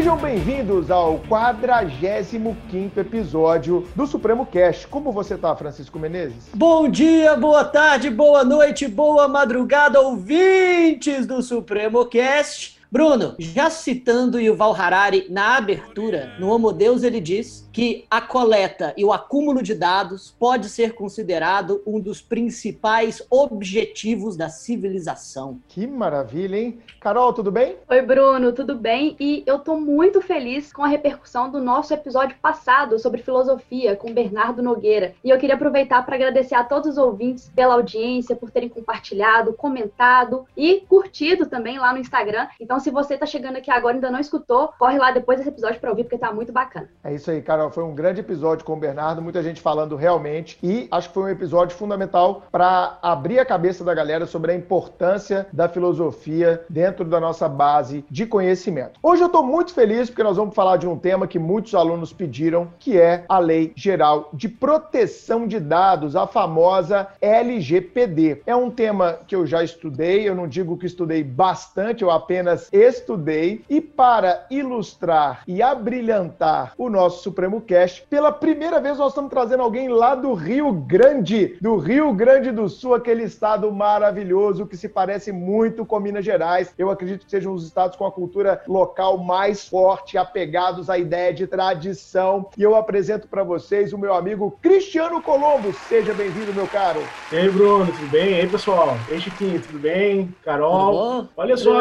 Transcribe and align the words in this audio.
Sejam 0.00 0.16
bem-vindos 0.16 0.90
ao 0.90 1.18
45º 1.28 2.96
episódio 2.96 3.86
do 3.94 4.06
Supremo 4.06 4.46
Cast. 4.46 4.88
Como 4.88 5.12
você 5.12 5.36
tá, 5.36 5.54
Francisco 5.54 5.98
Menezes? 5.98 6.48
Bom 6.54 6.88
dia, 6.88 7.36
boa 7.36 7.66
tarde, 7.66 8.08
boa 8.08 8.42
noite, 8.42 8.88
boa 8.88 9.28
madrugada, 9.28 10.00
ouvintes 10.00 11.26
do 11.26 11.42
Supremo 11.42 12.06
Cast. 12.06 12.79
Bruno, 12.92 13.36
já 13.38 13.70
citando 13.70 14.40
Yuval 14.40 14.74
Harari 14.74 15.28
na 15.30 15.56
abertura, 15.56 16.32
no 16.40 16.50
Homo 16.50 16.72
Deus 16.72 17.04
ele 17.04 17.20
diz 17.20 17.70
que 17.72 18.04
a 18.10 18.20
coleta 18.20 18.92
e 18.96 19.04
o 19.04 19.12
acúmulo 19.12 19.62
de 19.62 19.76
dados 19.76 20.34
pode 20.36 20.68
ser 20.68 20.94
considerado 20.94 21.80
um 21.86 22.00
dos 22.00 22.20
principais 22.20 23.24
objetivos 23.30 24.36
da 24.36 24.48
civilização. 24.48 25.60
Que 25.68 25.86
maravilha, 25.86 26.56
hein? 26.56 26.80
Carol, 27.00 27.32
tudo 27.32 27.52
bem? 27.52 27.76
Oi, 27.88 28.02
Bruno, 28.02 28.52
tudo 28.52 28.74
bem? 28.74 29.14
E 29.20 29.44
eu 29.46 29.60
tô 29.60 29.76
muito 29.76 30.20
feliz 30.20 30.72
com 30.72 30.82
a 30.82 30.88
repercussão 30.88 31.48
do 31.48 31.60
nosso 31.60 31.94
episódio 31.94 32.36
passado 32.42 32.98
sobre 32.98 33.22
filosofia 33.22 33.94
com 33.94 34.12
Bernardo 34.12 34.64
Nogueira. 34.64 35.14
E 35.22 35.30
eu 35.30 35.38
queria 35.38 35.54
aproveitar 35.54 36.04
para 36.04 36.16
agradecer 36.16 36.56
a 36.56 36.64
todos 36.64 36.90
os 36.90 36.98
ouvintes 36.98 37.52
pela 37.54 37.74
audiência, 37.74 38.34
por 38.34 38.50
terem 38.50 38.68
compartilhado, 38.68 39.52
comentado 39.52 40.44
e 40.56 40.80
curtido 40.88 41.46
também 41.46 41.78
lá 41.78 41.92
no 41.92 42.00
Instagram. 42.00 42.48
Então, 42.60 42.79
se 42.80 42.90
você 42.90 43.14
está 43.14 43.26
chegando 43.26 43.56
aqui 43.56 43.70
agora 43.70 43.94
e 43.94 43.96
ainda 43.96 44.10
não 44.10 44.18
escutou, 44.18 44.72
corre 44.78 44.98
lá 44.98 45.10
depois 45.10 45.38
desse 45.38 45.50
episódio 45.50 45.80
para 45.80 45.90
ouvir, 45.90 46.04
porque 46.04 46.18
tá 46.18 46.32
muito 46.32 46.52
bacana. 46.52 46.88
É 47.04 47.14
isso 47.14 47.30
aí, 47.30 47.42
Carol. 47.42 47.70
Foi 47.70 47.84
um 47.84 47.94
grande 47.94 48.20
episódio 48.20 48.64
com 48.64 48.72
o 48.72 48.76
Bernardo, 48.76 49.22
muita 49.22 49.42
gente 49.42 49.60
falando 49.60 49.96
realmente. 49.96 50.58
E 50.62 50.88
acho 50.90 51.08
que 51.08 51.14
foi 51.14 51.24
um 51.24 51.28
episódio 51.28 51.76
fundamental 51.76 52.42
para 52.50 52.98
abrir 53.02 53.38
a 53.38 53.44
cabeça 53.44 53.84
da 53.84 53.94
galera 53.94 54.26
sobre 54.26 54.52
a 54.52 54.54
importância 54.54 55.46
da 55.52 55.68
filosofia 55.68 56.64
dentro 56.68 57.04
da 57.04 57.20
nossa 57.20 57.48
base 57.48 58.04
de 58.10 58.26
conhecimento. 58.26 58.98
Hoje 59.02 59.22
eu 59.22 59.26
estou 59.26 59.42
muito 59.42 59.72
feliz 59.74 60.08
porque 60.08 60.22
nós 60.22 60.36
vamos 60.36 60.54
falar 60.54 60.76
de 60.76 60.88
um 60.88 60.98
tema 60.98 61.26
que 61.26 61.38
muitos 61.38 61.74
alunos 61.74 62.12
pediram, 62.12 62.68
que 62.78 62.98
é 62.98 63.24
a 63.28 63.38
Lei 63.38 63.72
Geral 63.76 64.30
de 64.32 64.48
Proteção 64.48 65.46
de 65.46 65.60
Dados, 65.60 66.16
a 66.16 66.26
famosa 66.26 67.08
LGPD. 67.20 68.42
É 68.46 68.56
um 68.56 68.70
tema 68.70 69.18
que 69.26 69.34
eu 69.34 69.46
já 69.46 69.62
estudei, 69.62 70.28
eu 70.28 70.34
não 70.34 70.48
digo 70.48 70.76
que 70.76 70.86
estudei 70.86 71.22
bastante, 71.22 72.02
eu 72.02 72.10
apenas 72.10 72.69
estudei 72.72 73.64
e 73.68 73.80
para 73.80 74.46
ilustrar 74.50 75.42
e 75.46 75.62
abrilhantar 75.62 76.74
o 76.78 76.88
nosso 76.88 77.22
Supremo 77.22 77.60
Cast, 77.60 78.06
pela 78.08 78.32
primeira 78.32 78.80
vez 78.80 78.98
nós 78.98 79.08
estamos 79.08 79.30
trazendo 79.30 79.62
alguém 79.62 79.88
lá 79.88 80.14
do 80.14 80.34
Rio 80.34 80.72
Grande, 80.72 81.56
do 81.60 81.76
Rio 81.76 82.12
Grande 82.12 82.50
do 82.50 82.68
Sul, 82.68 82.94
aquele 82.94 83.24
estado 83.24 83.70
maravilhoso 83.72 84.66
que 84.66 84.76
se 84.76 84.88
parece 84.88 85.32
muito 85.32 85.84
com 85.84 86.00
Minas 86.00 86.24
Gerais. 86.24 86.72
Eu 86.78 86.90
acredito 86.90 87.24
que 87.24 87.30
sejam 87.30 87.52
os 87.52 87.64
estados 87.64 87.96
com 87.96 88.06
a 88.06 88.12
cultura 88.12 88.62
local 88.66 89.18
mais 89.18 89.68
forte, 89.68 90.16
apegados 90.16 90.88
à 90.88 90.98
ideia 90.98 91.32
de 91.32 91.46
tradição. 91.46 92.48
E 92.56 92.62
eu 92.62 92.74
apresento 92.74 93.28
para 93.28 93.42
vocês 93.42 93.92
o 93.92 93.98
meu 93.98 94.14
amigo 94.14 94.58
Cristiano 94.62 95.22
Colombo. 95.22 95.72
Seja 95.72 96.14
bem-vindo, 96.14 96.52
meu 96.52 96.66
caro. 96.66 97.00
E 97.32 97.36
aí, 97.36 97.48
Bruno, 97.48 97.86
tudo 97.86 98.10
bem? 98.10 98.30
E 98.30 98.40
aí, 98.40 98.48
pessoal? 98.48 98.96
E 99.08 99.14
aí, 99.14 99.20
Chiquinho, 99.20 99.60
tudo 99.60 99.78
bem? 99.78 100.34
Carol, 100.44 101.28
olha 101.36 101.56
só, 101.56 101.80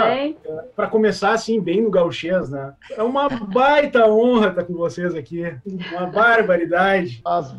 para 0.80 0.88
começar 0.88 1.33
assim, 1.33 1.59
bem 1.59 1.81
no 1.81 1.91
gauchês, 1.91 2.49
né? 2.49 2.73
É 2.91 3.03
uma 3.03 3.27
baita 3.27 4.08
honra 4.08 4.47
estar 4.47 4.63
com 4.63 4.75
vocês 4.75 5.13
aqui. 5.13 5.44
Uma 5.91 6.05
barbaridade. 6.05 7.19
As 7.25 7.52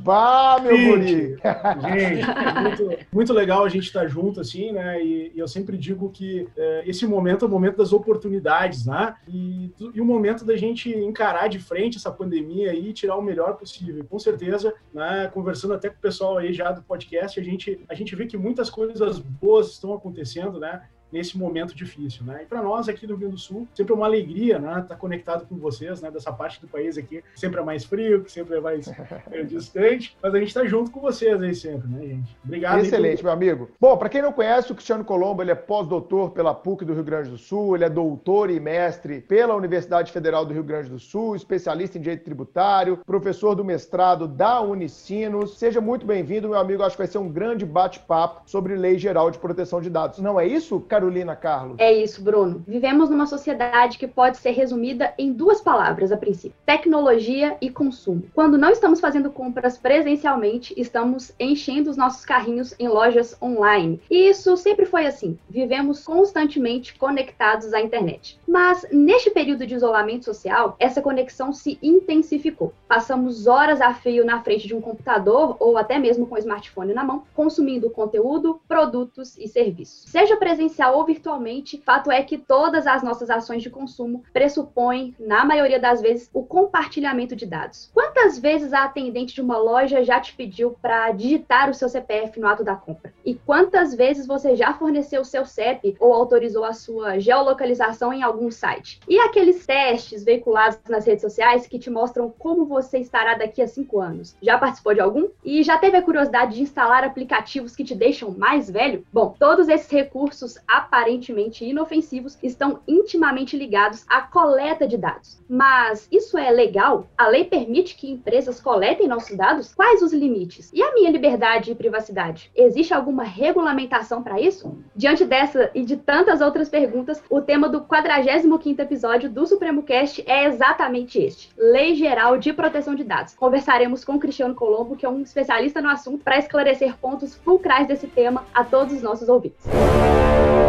meu 0.62 0.96
guri! 0.96 1.36
Gente, 1.36 2.22
é 2.24 2.60
muito, 2.62 2.98
muito 3.12 3.32
legal 3.34 3.62
a 3.62 3.68
gente 3.68 3.84
estar 3.84 4.06
junto, 4.06 4.40
assim, 4.40 4.72
né? 4.72 5.04
E, 5.04 5.32
e 5.34 5.38
eu 5.38 5.46
sempre 5.46 5.76
digo 5.76 6.08
que 6.08 6.48
é, 6.56 6.82
esse 6.86 7.06
momento 7.06 7.44
é 7.44 7.48
o 7.48 7.50
momento 7.50 7.76
das 7.76 7.92
oportunidades, 7.92 8.86
né? 8.86 9.14
E, 9.28 9.70
e 9.78 10.00
o 10.00 10.04
momento 10.06 10.42
da 10.42 10.56
gente 10.56 10.88
encarar 10.88 11.48
de 11.48 11.58
frente 11.58 11.98
essa 11.98 12.10
pandemia 12.10 12.72
e 12.72 12.90
tirar 12.94 13.16
o 13.16 13.22
melhor 13.22 13.58
possível. 13.58 14.02
Com 14.08 14.18
certeza, 14.18 14.72
né? 14.94 15.30
Conversando 15.30 15.74
até 15.74 15.90
com 15.90 15.96
o 15.96 16.00
pessoal 16.00 16.38
aí 16.38 16.54
já 16.54 16.72
do 16.72 16.80
podcast, 16.80 17.38
a 17.38 17.42
gente, 17.42 17.84
a 17.86 17.94
gente 17.94 18.16
vê 18.16 18.24
que 18.24 18.38
muitas 18.38 18.70
coisas 18.70 19.18
boas 19.18 19.72
estão 19.72 19.92
acontecendo, 19.92 20.58
né? 20.58 20.80
Nesse 21.12 21.36
momento 21.36 21.74
difícil, 21.74 22.24
né? 22.24 22.40
E 22.42 22.46
para 22.46 22.62
nós 22.62 22.88
aqui 22.88 23.06
do 23.06 23.14
Rio 23.14 23.20
Grande 23.20 23.34
do 23.34 23.40
Sul, 23.40 23.66
sempre 23.74 23.92
é 23.92 23.96
uma 23.96 24.06
alegria, 24.06 24.58
né? 24.58 24.70
Estar 24.70 24.82
tá 24.82 24.96
conectado 24.96 25.46
com 25.46 25.56
vocês, 25.56 26.00
né? 26.00 26.10
Dessa 26.10 26.32
parte 26.32 26.60
do 26.60 26.68
país 26.68 26.96
aqui, 26.96 27.22
sempre 27.34 27.60
é 27.60 27.64
mais 27.64 27.84
frio, 27.84 28.22
que 28.22 28.30
sempre 28.30 28.56
é 28.56 28.60
mais 28.60 28.88
é, 29.30 29.42
distante, 29.44 30.16
mas 30.22 30.34
a 30.34 30.38
gente 30.38 30.48
está 30.48 30.64
junto 30.64 30.90
com 30.90 31.00
vocês 31.00 31.40
aí 31.42 31.54
sempre, 31.54 31.88
né, 31.88 32.06
gente? 32.06 32.36
Obrigado. 32.44 32.80
Excelente, 32.80 33.22
meu 33.22 33.32
amigo. 33.32 33.70
Bom, 33.80 33.96
para 33.96 34.08
quem 34.08 34.22
não 34.22 34.32
conhece, 34.32 34.72
o 34.72 34.74
Cristiano 34.74 35.04
Colombo, 35.04 35.42
ele 35.42 35.50
é 35.50 35.54
pós-doutor 35.54 36.30
pela 36.30 36.54
PUC 36.54 36.84
do 36.84 36.94
Rio 36.94 37.04
Grande 37.04 37.30
do 37.30 37.38
Sul, 37.38 37.74
ele 37.74 37.84
é 37.84 37.90
doutor 37.90 38.50
e 38.50 38.60
mestre 38.60 39.20
pela 39.20 39.54
Universidade 39.54 40.12
Federal 40.12 40.44
do 40.44 40.54
Rio 40.54 40.64
Grande 40.64 40.88
do 40.88 40.98
Sul, 40.98 41.36
especialista 41.36 41.98
em 41.98 42.00
direito 42.00 42.24
tributário, 42.24 42.98
professor 43.04 43.54
do 43.54 43.64
mestrado 43.64 44.26
da 44.26 44.60
Unicinos. 44.60 45.58
Seja 45.58 45.80
muito 45.80 46.06
bem-vindo, 46.06 46.48
meu 46.48 46.58
amigo. 46.58 46.82
Acho 46.82 46.96
que 46.96 47.02
vai 47.02 47.06
ser 47.06 47.18
um 47.18 47.28
grande 47.28 47.64
bate-papo 47.64 48.42
sobre 48.46 48.76
Lei 48.76 48.98
Geral 48.98 49.30
de 49.30 49.38
Proteção 49.38 49.80
de 49.80 49.90
Dados. 49.90 50.18
Não 50.18 50.38
é 50.38 50.46
isso, 50.46 50.80
Carolina 51.00 51.34
Carlos? 51.34 51.76
É 51.78 51.90
isso, 51.90 52.22
Bruno. 52.22 52.62
Vivemos 52.68 53.08
numa 53.08 53.24
sociedade 53.24 53.96
que 53.96 54.06
pode 54.06 54.36
ser 54.36 54.50
resumida 54.50 55.14
em 55.16 55.32
duas 55.32 55.58
palavras 55.62 56.12
a 56.12 56.16
princípio: 56.16 56.58
tecnologia 56.66 57.56
e 57.58 57.70
consumo. 57.70 58.24
Quando 58.34 58.58
não 58.58 58.68
estamos 58.68 59.00
fazendo 59.00 59.30
compras 59.30 59.78
presencialmente, 59.78 60.74
estamos 60.76 61.32
enchendo 61.40 61.88
os 61.88 61.96
nossos 61.96 62.26
carrinhos 62.26 62.74
em 62.78 62.86
lojas 62.86 63.34
online. 63.40 63.98
E 64.10 64.28
isso 64.28 64.54
sempre 64.58 64.84
foi 64.84 65.06
assim. 65.06 65.38
Vivemos 65.48 66.04
constantemente 66.04 66.94
conectados 66.98 67.72
à 67.72 67.80
internet. 67.80 68.38
Mas 68.46 68.86
neste 68.92 69.30
período 69.30 69.66
de 69.66 69.74
isolamento 69.74 70.26
social, 70.26 70.76
essa 70.78 71.00
conexão 71.00 71.50
se 71.50 71.78
intensificou. 71.82 72.74
Passamos 72.86 73.46
horas 73.46 73.80
a 73.80 73.94
fio 73.94 74.22
na 74.22 74.42
frente 74.42 74.68
de 74.68 74.74
um 74.74 74.82
computador 74.82 75.56
ou 75.58 75.78
até 75.78 75.98
mesmo 75.98 76.26
com 76.26 76.34
o 76.34 76.38
smartphone 76.38 76.92
na 76.92 77.04
mão, 77.04 77.22
consumindo 77.34 77.88
conteúdo, 77.88 78.60
produtos 78.68 79.38
e 79.38 79.48
serviços. 79.48 80.04
Seja 80.10 80.36
presencial 80.36 80.89
ou 80.90 81.04
virtualmente, 81.04 81.80
fato 81.84 82.10
é 82.10 82.22
que 82.22 82.38
todas 82.38 82.86
as 82.86 83.02
nossas 83.02 83.30
ações 83.30 83.62
de 83.62 83.70
consumo 83.70 84.22
pressupõem, 84.32 85.14
na 85.18 85.44
maioria 85.44 85.78
das 85.78 86.00
vezes, 86.00 86.30
o 86.32 86.42
compartilhamento 86.42 87.36
de 87.36 87.46
dados. 87.46 87.90
Quantas 87.92 88.38
vezes 88.38 88.72
a 88.72 88.84
atendente 88.84 89.34
de 89.34 89.40
uma 89.40 89.58
loja 89.58 90.04
já 90.04 90.20
te 90.20 90.34
pediu 90.34 90.76
para 90.80 91.10
digitar 91.12 91.70
o 91.70 91.74
seu 91.74 91.88
CPF 91.88 92.38
no 92.38 92.46
ato 92.46 92.64
da 92.64 92.74
compra? 92.74 93.12
E 93.24 93.34
quantas 93.34 93.94
vezes 93.94 94.26
você 94.26 94.56
já 94.56 94.72
forneceu 94.74 95.22
o 95.22 95.24
seu 95.24 95.44
CEP 95.44 95.96
ou 95.98 96.12
autorizou 96.12 96.64
a 96.64 96.72
sua 96.72 97.18
geolocalização 97.18 98.12
em 98.12 98.22
algum 98.22 98.50
site? 98.50 99.00
E 99.08 99.18
aqueles 99.18 99.66
testes 99.66 100.24
veiculados 100.24 100.78
nas 100.88 101.06
redes 101.06 101.22
sociais 101.22 101.66
que 101.66 101.78
te 101.78 101.90
mostram 101.90 102.32
como 102.38 102.64
você 102.64 102.98
estará 102.98 103.34
daqui 103.34 103.62
a 103.62 103.66
cinco 103.66 104.00
anos? 104.00 104.36
Já 104.42 104.58
participou 104.58 104.94
de 104.94 105.00
algum? 105.00 105.28
E 105.44 105.62
já 105.62 105.78
teve 105.78 105.96
a 105.96 106.02
curiosidade 106.02 106.54
de 106.54 106.62
instalar 106.62 107.04
aplicativos 107.04 107.76
que 107.76 107.84
te 107.84 107.94
deixam 107.94 108.30
mais 108.30 108.70
velho? 108.70 109.04
Bom, 109.12 109.34
todos 109.38 109.68
esses 109.68 109.90
recursos 109.90 110.58
aparentemente 110.80 111.64
inofensivos 111.64 112.38
estão 112.42 112.80
intimamente 112.88 113.56
ligados 113.56 114.04
à 114.08 114.22
coleta 114.22 114.86
de 114.86 114.96
dados. 114.96 115.40
Mas 115.48 116.08
isso 116.10 116.38
é 116.38 116.50
legal? 116.50 117.06
A 117.16 117.28
lei 117.28 117.44
permite 117.44 117.96
que 117.96 118.10
empresas 118.10 118.60
coletem 118.60 119.06
nossos 119.06 119.36
dados? 119.36 119.74
Quais 119.74 120.02
os 120.02 120.12
limites? 120.12 120.70
E 120.72 120.82
a 120.82 120.92
minha 120.94 121.10
liberdade 121.10 121.70
e 121.70 121.74
privacidade? 121.74 122.50
Existe 122.54 122.94
alguma 122.94 123.24
regulamentação 123.24 124.22
para 124.22 124.40
isso? 124.40 124.78
Diante 124.94 125.24
dessa 125.24 125.70
e 125.74 125.84
de 125.84 125.96
tantas 125.96 126.40
outras 126.40 126.68
perguntas, 126.68 127.22
o 127.28 127.40
tema 127.40 127.68
do 127.68 127.82
45º 127.82 128.80
episódio 128.80 129.30
do 129.30 129.46
Supremo 129.46 129.82
Cast 129.82 130.24
é 130.26 130.46
exatamente 130.46 131.18
este: 131.18 131.50
Lei 131.56 131.94
Geral 131.94 132.38
de 132.38 132.52
Proteção 132.52 132.94
de 132.94 133.04
Dados. 133.04 133.34
Conversaremos 133.34 134.04
com 134.04 134.18
Cristiano 134.18 134.54
Colombo, 134.54 134.96
que 134.96 135.04
é 135.04 135.08
um 135.08 135.20
especialista 135.20 135.80
no 135.80 135.88
assunto, 135.88 136.24
para 136.24 136.38
esclarecer 136.38 136.96
pontos 136.96 137.34
fulcrais 137.34 137.86
desse 137.86 138.06
tema 138.06 138.46
a 138.54 138.64
todos 138.64 138.94
os 138.94 139.02
nossos 139.02 139.28
ouvintes. 139.28 139.66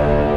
you 0.01 0.30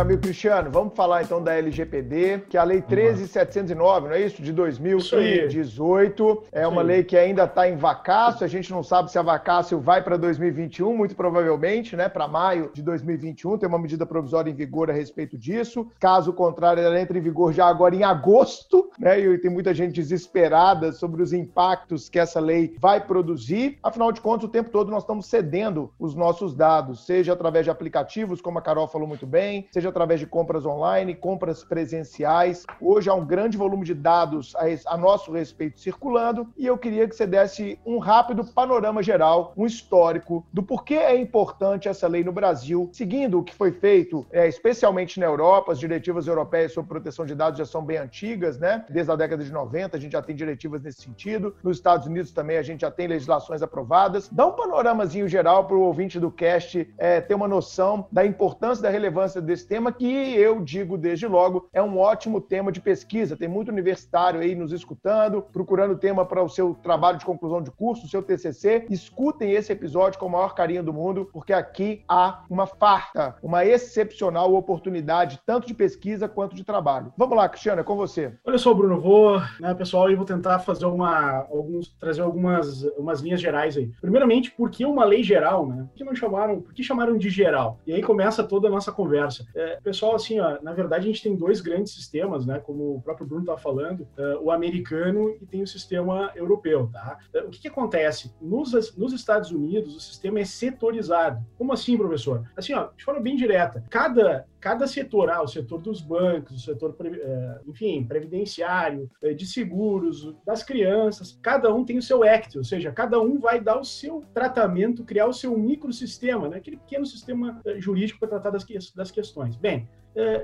meu 0.00 0.06
amigo 0.06 0.22
Cristiano, 0.22 0.70
vamos 0.70 0.94
falar 0.94 1.22
então 1.22 1.42
da 1.42 1.54
LGPD, 1.54 2.44
que 2.48 2.56
é 2.56 2.60
a 2.60 2.64
Lei 2.64 2.80
13709, 2.80 4.08
não 4.08 4.14
é 4.14 4.20
isso? 4.22 4.40
De 4.40 4.50
2018. 4.50 6.44
É 6.50 6.66
uma 6.66 6.80
lei 6.80 7.04
que 7.04 7.16
ainda 7.16 7.44
está 7.44 7.68
em 7.68 7.76
vacácio, 7.76 8.44
a 8.44 8.48
gente 8.48 8.70
não 8.70 8.82
sabe 8.82 9.10
se 9.10 9.18
a 9.18 9.22
vacácio 9.22 9.78
vai 9.78 10.02
para 10.02 10.16
2021, 10.16 10.96
muito 10.96 11.14
provavelmente, 11.14 11.96
né? 11.96 12.08
Para 12.08 12.26
maio 12.26 12.70
de 12.72 12.82
2021, 12.82 13.58
tem 13.58 13.68
uma 13.68 13.78
medida 13.78 14.06
provisória 14.06 14.50
em 14.50 14.54
vigor 14.54 14.90
a 14.90 14.94
respeito 14.94 15.36
disso. 15.36 15.86
Caso 16.00 16.32
contrário, 16.32 16.82
ela 16.82 16.98
entra 16.98 17.18
em 17.18 17.20
vigor 17.20 17.52
já 17.52 17.66
agora 17.66 17.94
em 17.94 18.02
agosto, 18.02 18.90
né? 18.98 19.20
E 19.20 19.38
tem 19.38 19.50
muita 19.50 19.74
gente 19.74 19.96
desesperada 19.96 20.92
sobre 20.92 21.22
os 21.22 21.34
impactos 21.34 22.08
que 22.08 22.18
essa 22.18 22.40
lei 22.40 22.74
vai 22.80 23.04
produzir. 23.04 23.78
Afinal 23.82 24.12
de 24.12 24.22
contas, 24.22 24.44
o 24.44 24.48
tempo 24.48 24.70
todo 24.70 24.90
nós 24.90 25.02
estamos 25.02 25.26
cedendo 25.26 25.92
os 25.98 26.14
nossos 26.14 26.54
dados, 26.54 27.04
seja 27.04 27.34
através 27.34 27.66
de 27.66 27.70
aplicativos, 27.70 28.40
como 28.40 28.58
a 28.58 28.62
Carol 28.62 28.88
falou 28.88 29.06
muito 29.06 29.26
bem, 29.26 29.68
seja 29.70 29.89
através 29.90 30.18
de 30.18 30.26
compras 30.26 30.64
online, 30.64 31.14
compras 31.14 31.62
presenciais. 31.62 32.64
Hoje 32.80 33.10
há 33.10 33.14
um 33.14 33.26
grande 33.26 33.58
volume 33.58 33.84
de 33.84 33.94
dados 33.94 34.54
a, 34.86 34.96
nosso 34.96 35.32
respeito 35.32 35.80
circulando 35.80 36.48
e 36.56 36.66
eu 36.66 36.78
queria 36.78 37.08
que 37.08 37.14
você 37.14 37.26
desse 37.26 37.78
um 37.84 37.98
rápido 37.98 38.44
panorama 38.44 39.02
geral, 39.02 39.52
um 39.56 39.66
histórico 39.66 40.46
do 40.52 40.62
porquê 40.62 40.94
é 40.94 41.16
importante 41.18 41.88
essa 41.88 42.06
lei 42.06 42.24
no 42.24 42.32
Brasil, 42.32 42.88
seguindo 42.92 43.38
o 43.38 43.44
que 43.44 43.54
foi 43.54 43.72
feito, 43.72 44.26
é, 44.30 44.46
especialmente 44.48 45.18
na 45.18 45.26
Europa, 45.26 45.72
as 45.72 45.78
diretivas 45.78 46.26
europeias 46.26 46.72
sobre 46.72 46.88
proteção 46.88 47.24
de 47.24 47.34
dados 47.34 47.58
já 47.58 47.64
são 47.64 47.84
bem 47.84 47.98
antigas, 47.98 48.58
né? 48.58 48.84
Desde 48.88 49.10
a 49.10 49.16
década 49.16 49.42
de 49.42 49.52
90 49.52 49.96
a 49.96 50.00
gente 50.00 50.12
já 50.12 50.22
tem 50.22 50.34
diretivas 50.34 50.82
nesse 50.82 51.02
sentido. 51.02 51.54
Nos 51.62 51.76
Estados 51.76 52.06
Unidos 52.06 52.32
também 52.32 52.58
a 52.58 52.62
gente 52.62 52.80
já 52.82 52.90
tem 52.90 53.06
legislações 53.06 53.62
aprovadas. 53.62 54.28
Dá 54.28 54.46
um 54.46 54.52
panoramazinho 54.52 55.28
geral 55.28 55.64
para 55.64 55.76
o 55.76 55.82
ouvinte 55.82 56.20
do 56.20 56.30
cast 56.30 56.92
é, 56.98 57.20
ter 57.20 57.34
uma 57.34 57.48
noção 57.48 58.06
da 58.10 58.24
importância, 58.24 58.82
da 58.82 58.90
relevância 58.90 59.40
desse 59.40 59.66
tema, 59.70 59.92
que 59.92 60.34
eu 60.34 60.60
digo 60.64 60.98
desde 60.98 61.28
logo 61.28 61.68
é 61.72 61.80
um 61.80 61.96
ótimo 61.96 62.40
tema 62.40 62.72
de 62.72 62.80
pesquisa. 62.80 63.36
Tem 63.36 63.46
muito 63.46 63.70
universitário 63.70 64.40
aí 64.40 64.52
nos 64.52 64.72
escutando, 64.72 65.42
procurando 65.42 65.96
tema 65.96 66.26
para 66.26 66.42
o 66.42 66.48
seu 66.48 66.74
trabalho 66.74 67.18
de 67.18 67.24
conclusão 67.24 67.62
de 67.62 67.70
curso, 67.70 68.04
o 68.04 68.08
seu 68.08 68.20
TCC. 68.20 68.86
Escutem 68.90 69.52
esse 69.52 69.70
episódio 69.70 70.18
com 70.18 70.26
o 70.26 70.30
maior 70.30 70.56
carinho 70.56 70.82
do 70.82 70.92
mundo, 70.92 71.30
porque 71.32 71.52
aqui 71.52 72.02
há 72.08 72.42
uma 72.50 72.66
farta, 72.66 73.36
uma 73.40 73.64
excepcional 73.64 74.52
oportunidade, 74.52 75.40
tanto 75.46 75.68
de 75.68 75.74
pesquisa 75.74 76.28
quanto 76.28 76.56
de 76.56 76.64
trabalho. 76.64 77.12
Vamos 77.16 77.36
lá, 77.36 77.48
Cristiano, 77.48 77.80
é 77.80 77.84
com 77.84 77.94
você. 77.94 78.32
Olha 78.44 78.58
só, 78.58 78.74
Bruno, 78.74 79.00
vou, 79.00 79.40
né, 79.60 79.72
pessoal, 79.74 80.10
eu 80.10 80.16
vou 80.16 80.26
tentar 80.26 80.58
fazer 80.58 80.86
uma, 80.86 81.46
alguns, 81.48 81.94
trazer 82.00 82.22
algumas 82.22 82.82
umas 82.98 83.20
linhas 83.20 83.40
gerais 83.40 83.76
aí. 83.76 83.88
Primeiramente, 84.00 84.50
por 84.50 84.68
que 84.68 84.84
uma 84.84 85.04
lei 85.04 85.22
geral, 85.22 85.64
né? 85.68 85.86
Por 85.88 85.96
que 85.96 86.02
não 86.02 86.14
chamaram, 86.16 86.60
por 86.60 86.74
que 86.74 86.82
chamaram 86.82 87.16
de 87.16 87.30
geral? 87.30 87.78
E 87.86 87.92
aí 87.92 88.02
começa 88.02 88.42
toda 88.42 88.66
a 88.66 88.70
nossa 88.70 88.90
conversa. 88.90 89.46
É, 89.60 89.78
pessoal, 89.82 90.14
assim, 90.14 90.40
ó, 90.40 90.58
na 90.62 90.72
verdade 90.72 91.04
a 91.04 91.06
gente 91.06 91.22
tem 91.22 91.36
dois 91.36 91.60
grandes 91.60 91.92
sistemas, 91.92 92.46
né? 92.46 92.58
Como 92.60 92.94
o 92.96 93.02
próprio 93.02 93.26
Bruno 93.26 93.42
estava 93.42 93.58
falando, 93.58 94.08
uh, 94.16 94.42
o 94.42 94.50
americano 94.50 95.36
e 95.38 95.44
tem 95.44 95.62
o 95.62 95.66
sistema 95.66 96.32
europeu, 96.34 96.88
tá? 96.90 97.18
Uh, 97.34 97.46
o 97.46 97.50
que, 97.50 97.60
que 97.60 97.68
acontece? 97.68 98.34
Nos, 98.40 98.96
nos 98.96 99.12
Estados 99.12 99.50
Unidos, 99.50 99.94
o 99.94 100.00
sistema 100.00 100.40
é 100.40 100.46
setorizado. 100.46 101.44
Como 101.58 101.74
assim, 101.74 101.98
professor? 101.98 102.42
Assim, 102.56 102.72
ó, 102.72 102.88
de 102.96 103.04
forma 103.04 103.20
bem 103.20 103.36
direta, 103.36 103.84
cada 103.90 104.46
cada 104.60 104.86
setor, 104.86 105.30
ah, 105.30 105.42
o 105.42 105.48
setor 105.48 105.80
dos 105.80 106.00
bancos, 106.00 106.56
o 106.56 106.60
setor, 106.60 106.94
eh, 107.02 107.60
enfim, 107.66 108.04
previdenciário, 108.04 109.10
eh, 109.22 109.32
de 109.32 109.46
seguros, 109.46 110.34
das 110.44 110.62
crianças, 110.62 111.38
cada 111.42 111.72
um 111.74 111.84
tem 111.84 111.96
o 111.96 112.02
seu 112.02 112.22
act, 112.22 112.58
ou 112.58 112.64
seja, 112.64 112.92
cada 112.92 113.20
um 113.20 113.38
vai 113.38 113.60
dar 113.60 113.80
o 113.80 113.84
seu 113.84 114.22
tratamento, 114.34 115.04
criar 115.04 115.26
o 115.26 115.32
seu 115.32 115.56
microsistema, 115.56 116.48
né? 116.48 116.58
aquele 116.58 116.76
pequeno 116.76 117.06
sistema 117.06 117.60
eh, 117.64 117.80
jurídico 117.80 118.20
para 118.20 118.28
tratar 118.28 118.50
das, 118.50 118.66
das 118.94 119.10
questões. 119.10 119.56
Bem, 119.56 119.88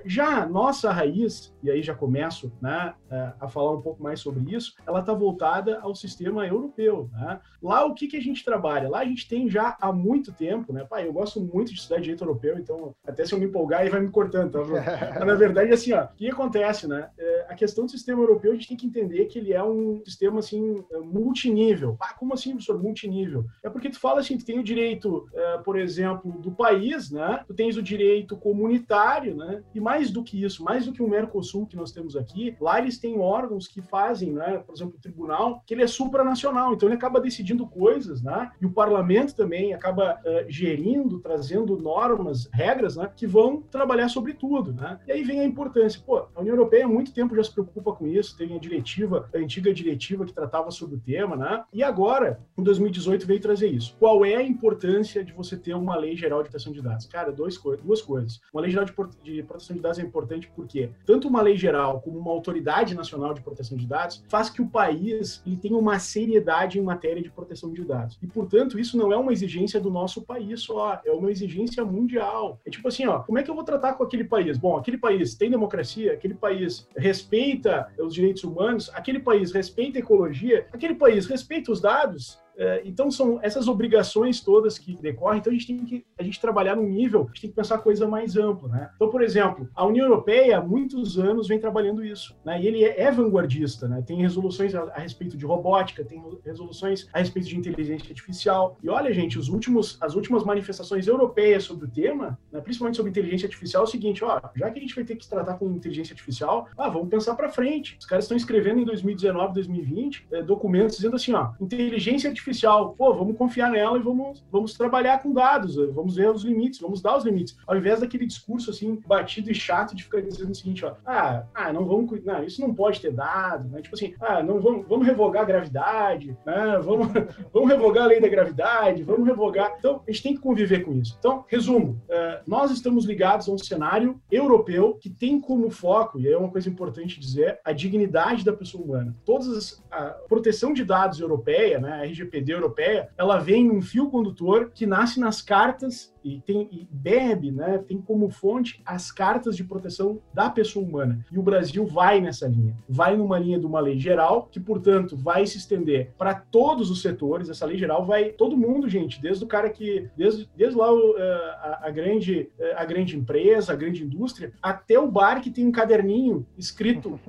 já 0.04 0.42
a 0.42 0.46
nossa 0.46 0.90
raiz, 0.92 1.54
e 1.62 1.70
aí 1.70 1.82
já 1.82 1.94
começo 1.94 2.52
né, 2.60 2.94
é, 3.10 3.32
a 3.40 3.48
falar 3.48 3.72
um 3.72 3.80
pouco 3.80 4.02
mais 4.02 4.20
sobre 4.20 4.54
isso, 4.54 4.74
ela 4.86 5.00
está 5.00 5.12
voltada 5.12 5.80
ao 5.80 5.94
sistema 5.94 6.46
europeu. 6.46 7.10
Né? 7.12 7.40
Lá 7.62 7.84
o 7.84 7.94
que, 7.94 8.06
que 8.06 8.16
a 8.16 8.22
gente 8.22 8.44
trabalha? 8.44 8.88
Lá 8.88 9.00
a 9.00 9.04
gente 9.04 9.28
tem 9.28 9.48
já 9.48 9.76
há 9.80 9.92
muito 9.92 10.32
tempo, 10.32 10.72
né? 10.72 10.84
Pai, 10.84 11.06
eu 11.06 11.12
gosto 11.12 11.40
muito 11.40 11.72
de 11.72 11.78
estudar 11.78 12.00
direito 12.00 12.22
europeu, 12.22 12.58
então 12.58 12.94
até 13.06 13.24
se 13.24 13.32
eu 13.32 13.38
me 13.38 13.46
empolgar 13.46 13.80
aí 13.80 13.88
vai 13.88 14.00
me 14.00 14.10
cortando, 14.10 14.52
tá? 14.52 14.60
Mas 15.18 15.26
na 15.26 15.34
verdade, 15.34 15.72
assim, 15.72 15.92
ó, 15.92 16.04
o 16.04 16.08
que 16.08 16.30
acontece, 16.30 16.86
né? 16.86 17.10
É, 17.18 17.46
a 17.48 17.54
questão 17.54 17.84
do 17.84 17.90
sistema 17.90 18.22
europeu, 18.22 18.52
a 18.52 18.54
gente 18.54 18.68
tem 18.68 18.76
que 18.76 18.86
entender 18.86 19.26
que 19.26 19.38
ele 19.38 19.52
é 19.52 19.62
um 19.62 20.00
sistema, 20.04 20.38
assim, 20.38 20.84
multinível. 21.04 21.96
Ah, 22.00 22.14
como 22.14 22.34
assim, 22.34 22.50
professor, 22.50 22.80
multinível? 22.80 23.44
É 23.62 23.70
porque 23.70 23.90
tu 23.90 23.98
fala 23.98 24.20
assim, 24.20 24.38
tu 24.38 24.44
tem 24.44 24.58
o 24.58 24.64
direito, 24.64 25.28
por 25.64 25.78
exemplo, 25.78 26.32
do 26.40 26.52
país, 26.52 27.10
né? 27.10 27.42
Tu 27.46 27.54
tens 27.54 27.76
o 27.76 27.82
direito 27.82 28.36
comunitário, 28.36 29.36
né? 29.36 29.55
E 29.74 29.80
mais 29.80 30.10
do 30.10 30.22
que 30.22 30.42
isso, 30.42 30.64
mais 30.64 30.86
do 30.86 30.92
que 30.92 31.02
o 31.02 31.08
Mercosul 31.08 31.66
que 31.66 31.76
nós 31.76 31.92
temos 31.92 32.16
aqui, 32.16 32.56
lá 32.60 32.78
eles 32.78 32.98
têm 32.98 33.18
órgãos 33.18 33.68
que 33.68 33.80
fazem, 33.80 34.32
né, 34.32 34.58
por 34.58 34.74
exemplo, 34.74 34.94
o 34.96 35.00
tribunal, 35.00 35.62
que 35.66 35.74
ele 35.74 35.82
é 35.82 35.86
supranacional, 35.86 36.72
então 36.72 36.88
ele 36.88 36.96
acaba 36.96 37.20
decidindo 37.20 37.66
coisas, 37.66 38.22
né? 38.22 38.50
E 38.60 38.66
o 38.66 38.72
parlamento 38.72 39.34
também 39.34 39.74
acaba 39.74 40.20
uh, 40.20 40.50
gerindo, 40.50 41.20
trazendo 41.20 41.76
normas, 41.78 42.48
regras, 42.52 42.96
né, 42.96 43.10
que 43.14 43.26
vão 43.26 43.62
trabalhar 43.62 44.08
sobre 44.08 44.34
tudo, 44.34 44.72
né? 44.72 44.98
E 45.06 45.12
aí 45.12 45.22
vem 45.22 45.40
a 45.40 45.44
importância. 45.44 46.00
Pô, 46.04 46.26
a 46.34 46.40
União 46.40 46.54
Europeia 46.54 46.84
há 46.84 46.88
muito 46.88 47.12
tempo 47.12 47.34
já 47.36 47.44
se 47.44 47.52
preocupa 47.52 47.92
com 47.92 48.06
isso, 48.06 48.36
tem 48.36 48.54
a 48.54 48.58
diretiva, 48.58 49.28
a 49.34 49.38
antiga 49.38 49.72
diretiva 49.72 50.24
que 50.24 50.32
tratava 50.32 50.70
sobre 50.70 50.96
o 50.96 51.00
tema, 51.00 51.36
né? 51.36 51.64
E 51.72 51.82
agora, 51.82 52.40
em 52.56 52.62
2018, 52.62 53.26
veio 53.26 53.40
trazer 53.40 53.68
isso. 53.68 53.96
Qual 53.98 54.24
é 54.24 54.36
a 54.36 54.42
importância 54.42 55.24
de 55.24 55.32
você 55.32 55.56
ter 55.56 55.74
uma 55.74 55.96
lei 55.96 56.16
geral 56.16 56.42
de 56.42 56.48
proteção 56.48 56.72
de 56.72 56.82
dados? 56.82 57.06
Cara, 57.06 57.32
dois, 57.32 57.60
duas 57.82 58.00
coisas. 58.00 58.40
Uma 58.52 58.62
lei 58.62 58.70
geral 58.70 58.84
de, 58.84 58.94
de 59.22 59.42
proteção 59.46 59.74
de 59.76 59.82
dados 59.82 59.98
é 59.98 60.02
importante 60.02 60.50
porque 60.54 60.90
tanto 61.04 61.28
uma 61.28 61.40
lei 61.40 61.56
geral 61.56 62.00
como 62.00 62.18
uma 62.18 62.30
autoridade 62.30 62.94
nacional 62.94 63.32
de 63.32 63.40
proteção 63.40 63.76
de 63.76 63.86
dados 63.86 64.24
faz 64.28 64.50
que 64.50 64.62
o 64.62 64.68
país 64.68 65.42
ele 65.46 65.56
tenha 65.56 65.76
uma 65.76 65.98
seriedade 65.98 66.78
em 66.78 66.82
matéria 66.82 67.22
de 67.22 67.30
proteção 67.30 67.72
de 67.72 67.84
dados. 67.84 68.18
E, 68.22 68.26
portanto, 68.26 68.78
isso 68.78 68.96
não 68.96 69.12
é 69.12 69.16
uma 69.16 69.32
exigência 69.32 69.80
do 69.80 69.90
nosso 69.90 70.22
país 70.22 70.60
só, 70.60 71.00
é 71.04 71.10
uma 71.10 71.30
exigência 71.30 71.84
mundial. 71.84 72.60
É 72.64 72.70
tipo 72.70 72.88
assim, 72.88 73.06
ó, 73.06 73.20
como 73.20 73.38
é 73.38 73.42
que 73.42 73.50
eu 73.50 73.54
vou 73.54 73.64
tratar 73.64 73.94
com 73.94 74.04
aquele 74.04 74.24
país? 74.24 74.58
Bom, 74.58 74.76
aquele 74.76 74.98
país 74.98 75.34
tem 75.34 75.50
democracia, 75.50 76.12
aquele 76.12 76.34
país 76.34 76.88
respeita 76.96 77.88
os 77.98 78.14
direitos 78.14 78.44
humanos, 78.44 78.90
aquele 78.94 79.20
país 79.20 79.52
respeita 79.52 79.98
a 79.98 80.00
ecologia, 80.00 80.66
aquele 80.72 80.94
país 80.94 81.26
respeita 81.26 81.72
os 81.72 81.80
dados, 81.80 82.38
então 82.84 83.10
são 83.10 83.38
essas 83.42 83.68
obrigações 83.68 84.40
todas 84.40 84.78
que 84.78 84.96
decorrem. 84.96 85.38
Então 85.38 85.52
a 85.52 85.54
gente 85.54 85.66
tem 85.66 85.84
que 85.84 86.04
a 86.18 86.22
gente 86.22 86.40
trabalhar 86.40 86.76
num 86.76 86.88
nível, 86.88 87.22
a 87.22 87.26
gente 87.26 87.42
tem 87.42 87.50
que 87.50 87.56
pensar 87.56 87.78
coisa 87.78 88.08
mais 88.08 88.36
ampla, 88.36 88.68
né? 88.68 88.90
Então, 88.96 89.10
por 89.10 89.22
exemplo, 89.22 89.68
a 89.74 89.84
União 89.84 90.06
Europeia 90.06 90.58
há 90.58 90.60
muitos 90.60 91.18
anos 91.18 91.48
vem 91.48 91.58
trabalhando 91.58 92.04
isso, 92.04 92.36
né? 92.44 92.60
E 92.60 92.66
ele 92.66 92.84
é, 92.84 93.02
é 93.02 93.10
vanguardista, 93.10 93.86
né? 93.86 94.02
Tem 94.06 94.20
resoluções 94.20 94.74
a, 94.74 94.82
a, 94.84 95.00
respeito 95.00 95.36
de 95.36 95.44
robótica, 95.44 96.04
tem 96.04 96.22
resoluções 96.44 97.08
a 97.12 97.18
respeito 97.18 97.48
de 97.48 97.56
inteligência 97.56 98.08
artificial. 98.08 98.78
E 98.82 98.88
olha, 98.88 99.12
gente, 99.12 99.38
os 99.38 99.48
últimos 99.48 99.98
as 100.00 100.14
últimas 100.14 100.44
manifestações 100.44 101.06
europeias 101.06 101.64
sobre 101.64 101.86
o 101.86 101.90
tema, 101.90 102.38
né? 102.50 102.60
principalmente 102.60 102.96
sobre 102.96 103.10
inteligência 103.10 103.46
artificial, 103.46 103.82
é 103.82 103.86
o 103.86 103.88
seguinte, 103.88 104.24
ó, 104.24 104.40
já 104.54 104.70
que 104.70 104.78
a 104.78 104.82
gente 104.82 104.94
vai 104.94 105.04
ter 105.04 105.16
que 105.16 105.28
tratar 105.28 105.54
com 105.54 105.70
inteligência 105.70 106.12
artificial, 106.12 106.68
ah, 106.76 106.88
vamos 106.88 107.08
pensar 107.08 107.34
para 107.34 107.48
frente. 107.48 107.96
Os 108.00 108.06
caras 108.06 108.24
estão 108.24 108.36
escrevendo 108.36 108.80
em 108.80 108.84
2019, 108.84 109.54
2020 109.54 110.26
é, 110.32 110.42
documentos 110.42 110.96
dizendo 110.96 111.16
assim, 111.16 111.32
ó, 111.32 111.52
inteligência 111.60 112.28
artificial 112.28 112.45
artificial. 112.46 112.94
Pô, 112.96 113.12
vamos 113.12 113.36
confiar 113.36 113.70
nela 113.70 113.98
e 113.98 114.02
vamos, 114.02 114.44
vamos 114.50 114.74
trabalhar 114.74 115.22
com 115.22 115.32
dados, 115.32 115.76
vamos 115.92 116.16
ver 116.16 116.30
os 116.30 116.44
limites, 116.44 116.80
vamos 116.80 117.02
dar 117.02 117.16
os 117.16 117.24
limites. 117.24 117.56
Ao 117.66 117.76
invés 117.76 118.00
daquele 118.00 118.26
discurso 118.26 118.70
assim, 118.70 119.00
batido 119.06 119.50
e 119.50 119.54
chato 119.54 119.94
de 119.94 120.04
ficar 120.04 120.20
dizendo 120.20 120.52
o 120.52 120.54
seguinte, 120.54 120.84
ó, 120.84 120.94
ah, 121.04 121.44
ah 121.54 121.72
não 121.72 121.84
vamos, 121.84 122.24
não, 122.24 122.44
isso 122.44 122.60
não 122.60 122.74
pode 122.74 123.00
ter 123.00 123.12
dado, 123.12 123.68
né? 123.68 123.82
Tipo 123.82 123.96
assim, 123.96 124.14
ah, 124.20 124.42
não 124.42 124.60
vamos, 124.60 124.86
vamos 124.86 125.06
revogar 125.06 125.42
a 125.42 125.46
gravidade, 125.46 126.36
né? 126.46 126.80
Vamos, 126.82 127.08
vamos 127.52 127.68
revogar 127.68 128.04
a 128.04 128.06
lei 128.06 128.20
da 128.20 128.28
gravidade, 128.28 129.02
vamos 129.02 129.26
revogar. 129.26 129.74
Então, 129.78 130.02
a 130.06 130.10
gente 130.10 130.22
tem 130.22 130.34
que 130.34 130.40
conviver 130.40 130.84
com 130.84 130.92
isso. 130.92 131.16
Então, 131.18 131.44
resumo, 131.48 132.00
uh, 132.08 132.42
nós 132.46 132.70
estamos 132.70 133.04
ligados 133.04 133.48
a 133.48 133.52
um 133.52 133.58
cenário 133.58 134.20
europeu 134.30 134.94
que 135.00 135.10
tem 135.10 135.40
como 135.40 135.70
foco, 135.70 136.20
e 136.20 136.28
é 136.28 136.36
uma 136.36 136.50
coisa 136.50 136.68
importante 136.68 137.18
dizer, 137.18 137.58
a 137.64 137.72
dignidade 137.72 138.44
da 138.44 138.52
pessoa 138.52 138.84
humana. 138.84 139.14
Todas 139.24 139.48
as, 139.48 139.84
a 139.90 140.04
proteção 140.28 140.72
de 140.72 140.84
dados 140.84 141.20
europeia, 141.20 141.78
né, 141.78 141.92
a 141.92 142.04
RGPD 142.04 142.35
europeia, 142.52 143.08
ela 143.16 143.38
vem 143.38 143.70
um 143.70 143.80
fio 143.82 144.10
condutor 144.10 144.70
que 144.74 144.86
nasce 144.86 145.20
nas 145.20 145.40
cartas 145.40 146.14
e 146.26 146.40
tem 146.40 146.68
e 146.72 146.86
bebe, 146.90 147.50
né, 147.50 147.78
tem 147.78 148.00
como 148.00 148.28
fonte 148.28 148.82
as 148.84 149.12
cartas 149.12 149.56
de 149.56 149.64
proteção 149.64 150.20
da 150.34 150.50
pessoa 150.50 150.84
humana. 150.84 151.24
E 151.30 151.38
o 151.38 151.42
Brasil 151.42 151.86
vai 151.86 152.20
nessa 152.20 152.48
linha. 152.48 152.76
Vai 152.88 153.16
numa 153.16 153.38
linha 153.38 153.58
de 153.58 153.66
uma 153.66 153.80
lei 153.80 153.98
geral, 153.98 154.48
que, 154.50 154.58
portanto, 154.58 155.16
vai 155.16 155.46
se 155.46 155.58
estender 155.58 156.12
para 156.18 156.34
todos 156.34 156.90
os 156.90 157.00
setores. 157.00 157.48
Essa 157.48 157.66
lei 157.66 157.78
geral 157.78 158.04
vai 158.04 158.30
todo 158.30 158.56
mundo, 158.56 158.88
gente, 158.88 159.20
desde 159.20 159.44
o 159.44 159.46
cara 159.46 159.70
que 159.70 160.08
desde, 160.16 160.48
desde 160.56 160.76
lá 160.76 160.88
eh, 160.90 161.56
a, 161.60 161.86
a 161.86 161.90
grande 161.90 162.50
eh, 162.58 162.74
a 162.76 162.84
grande 162.84 163.16
empresa, 163.16 163.72
a 163.72 163.76
grande 163.76 164.02
indústria, 164.02 164.52
até 164.62 164.98
o 164.98 165.10
bar 165.10 165.40
que 165.40 165.50
tem 165.50 165.66
um 165.66 165.72
caderninho 165.72 166.46
escrito 166.56 167.10
uh, 167.10 167.20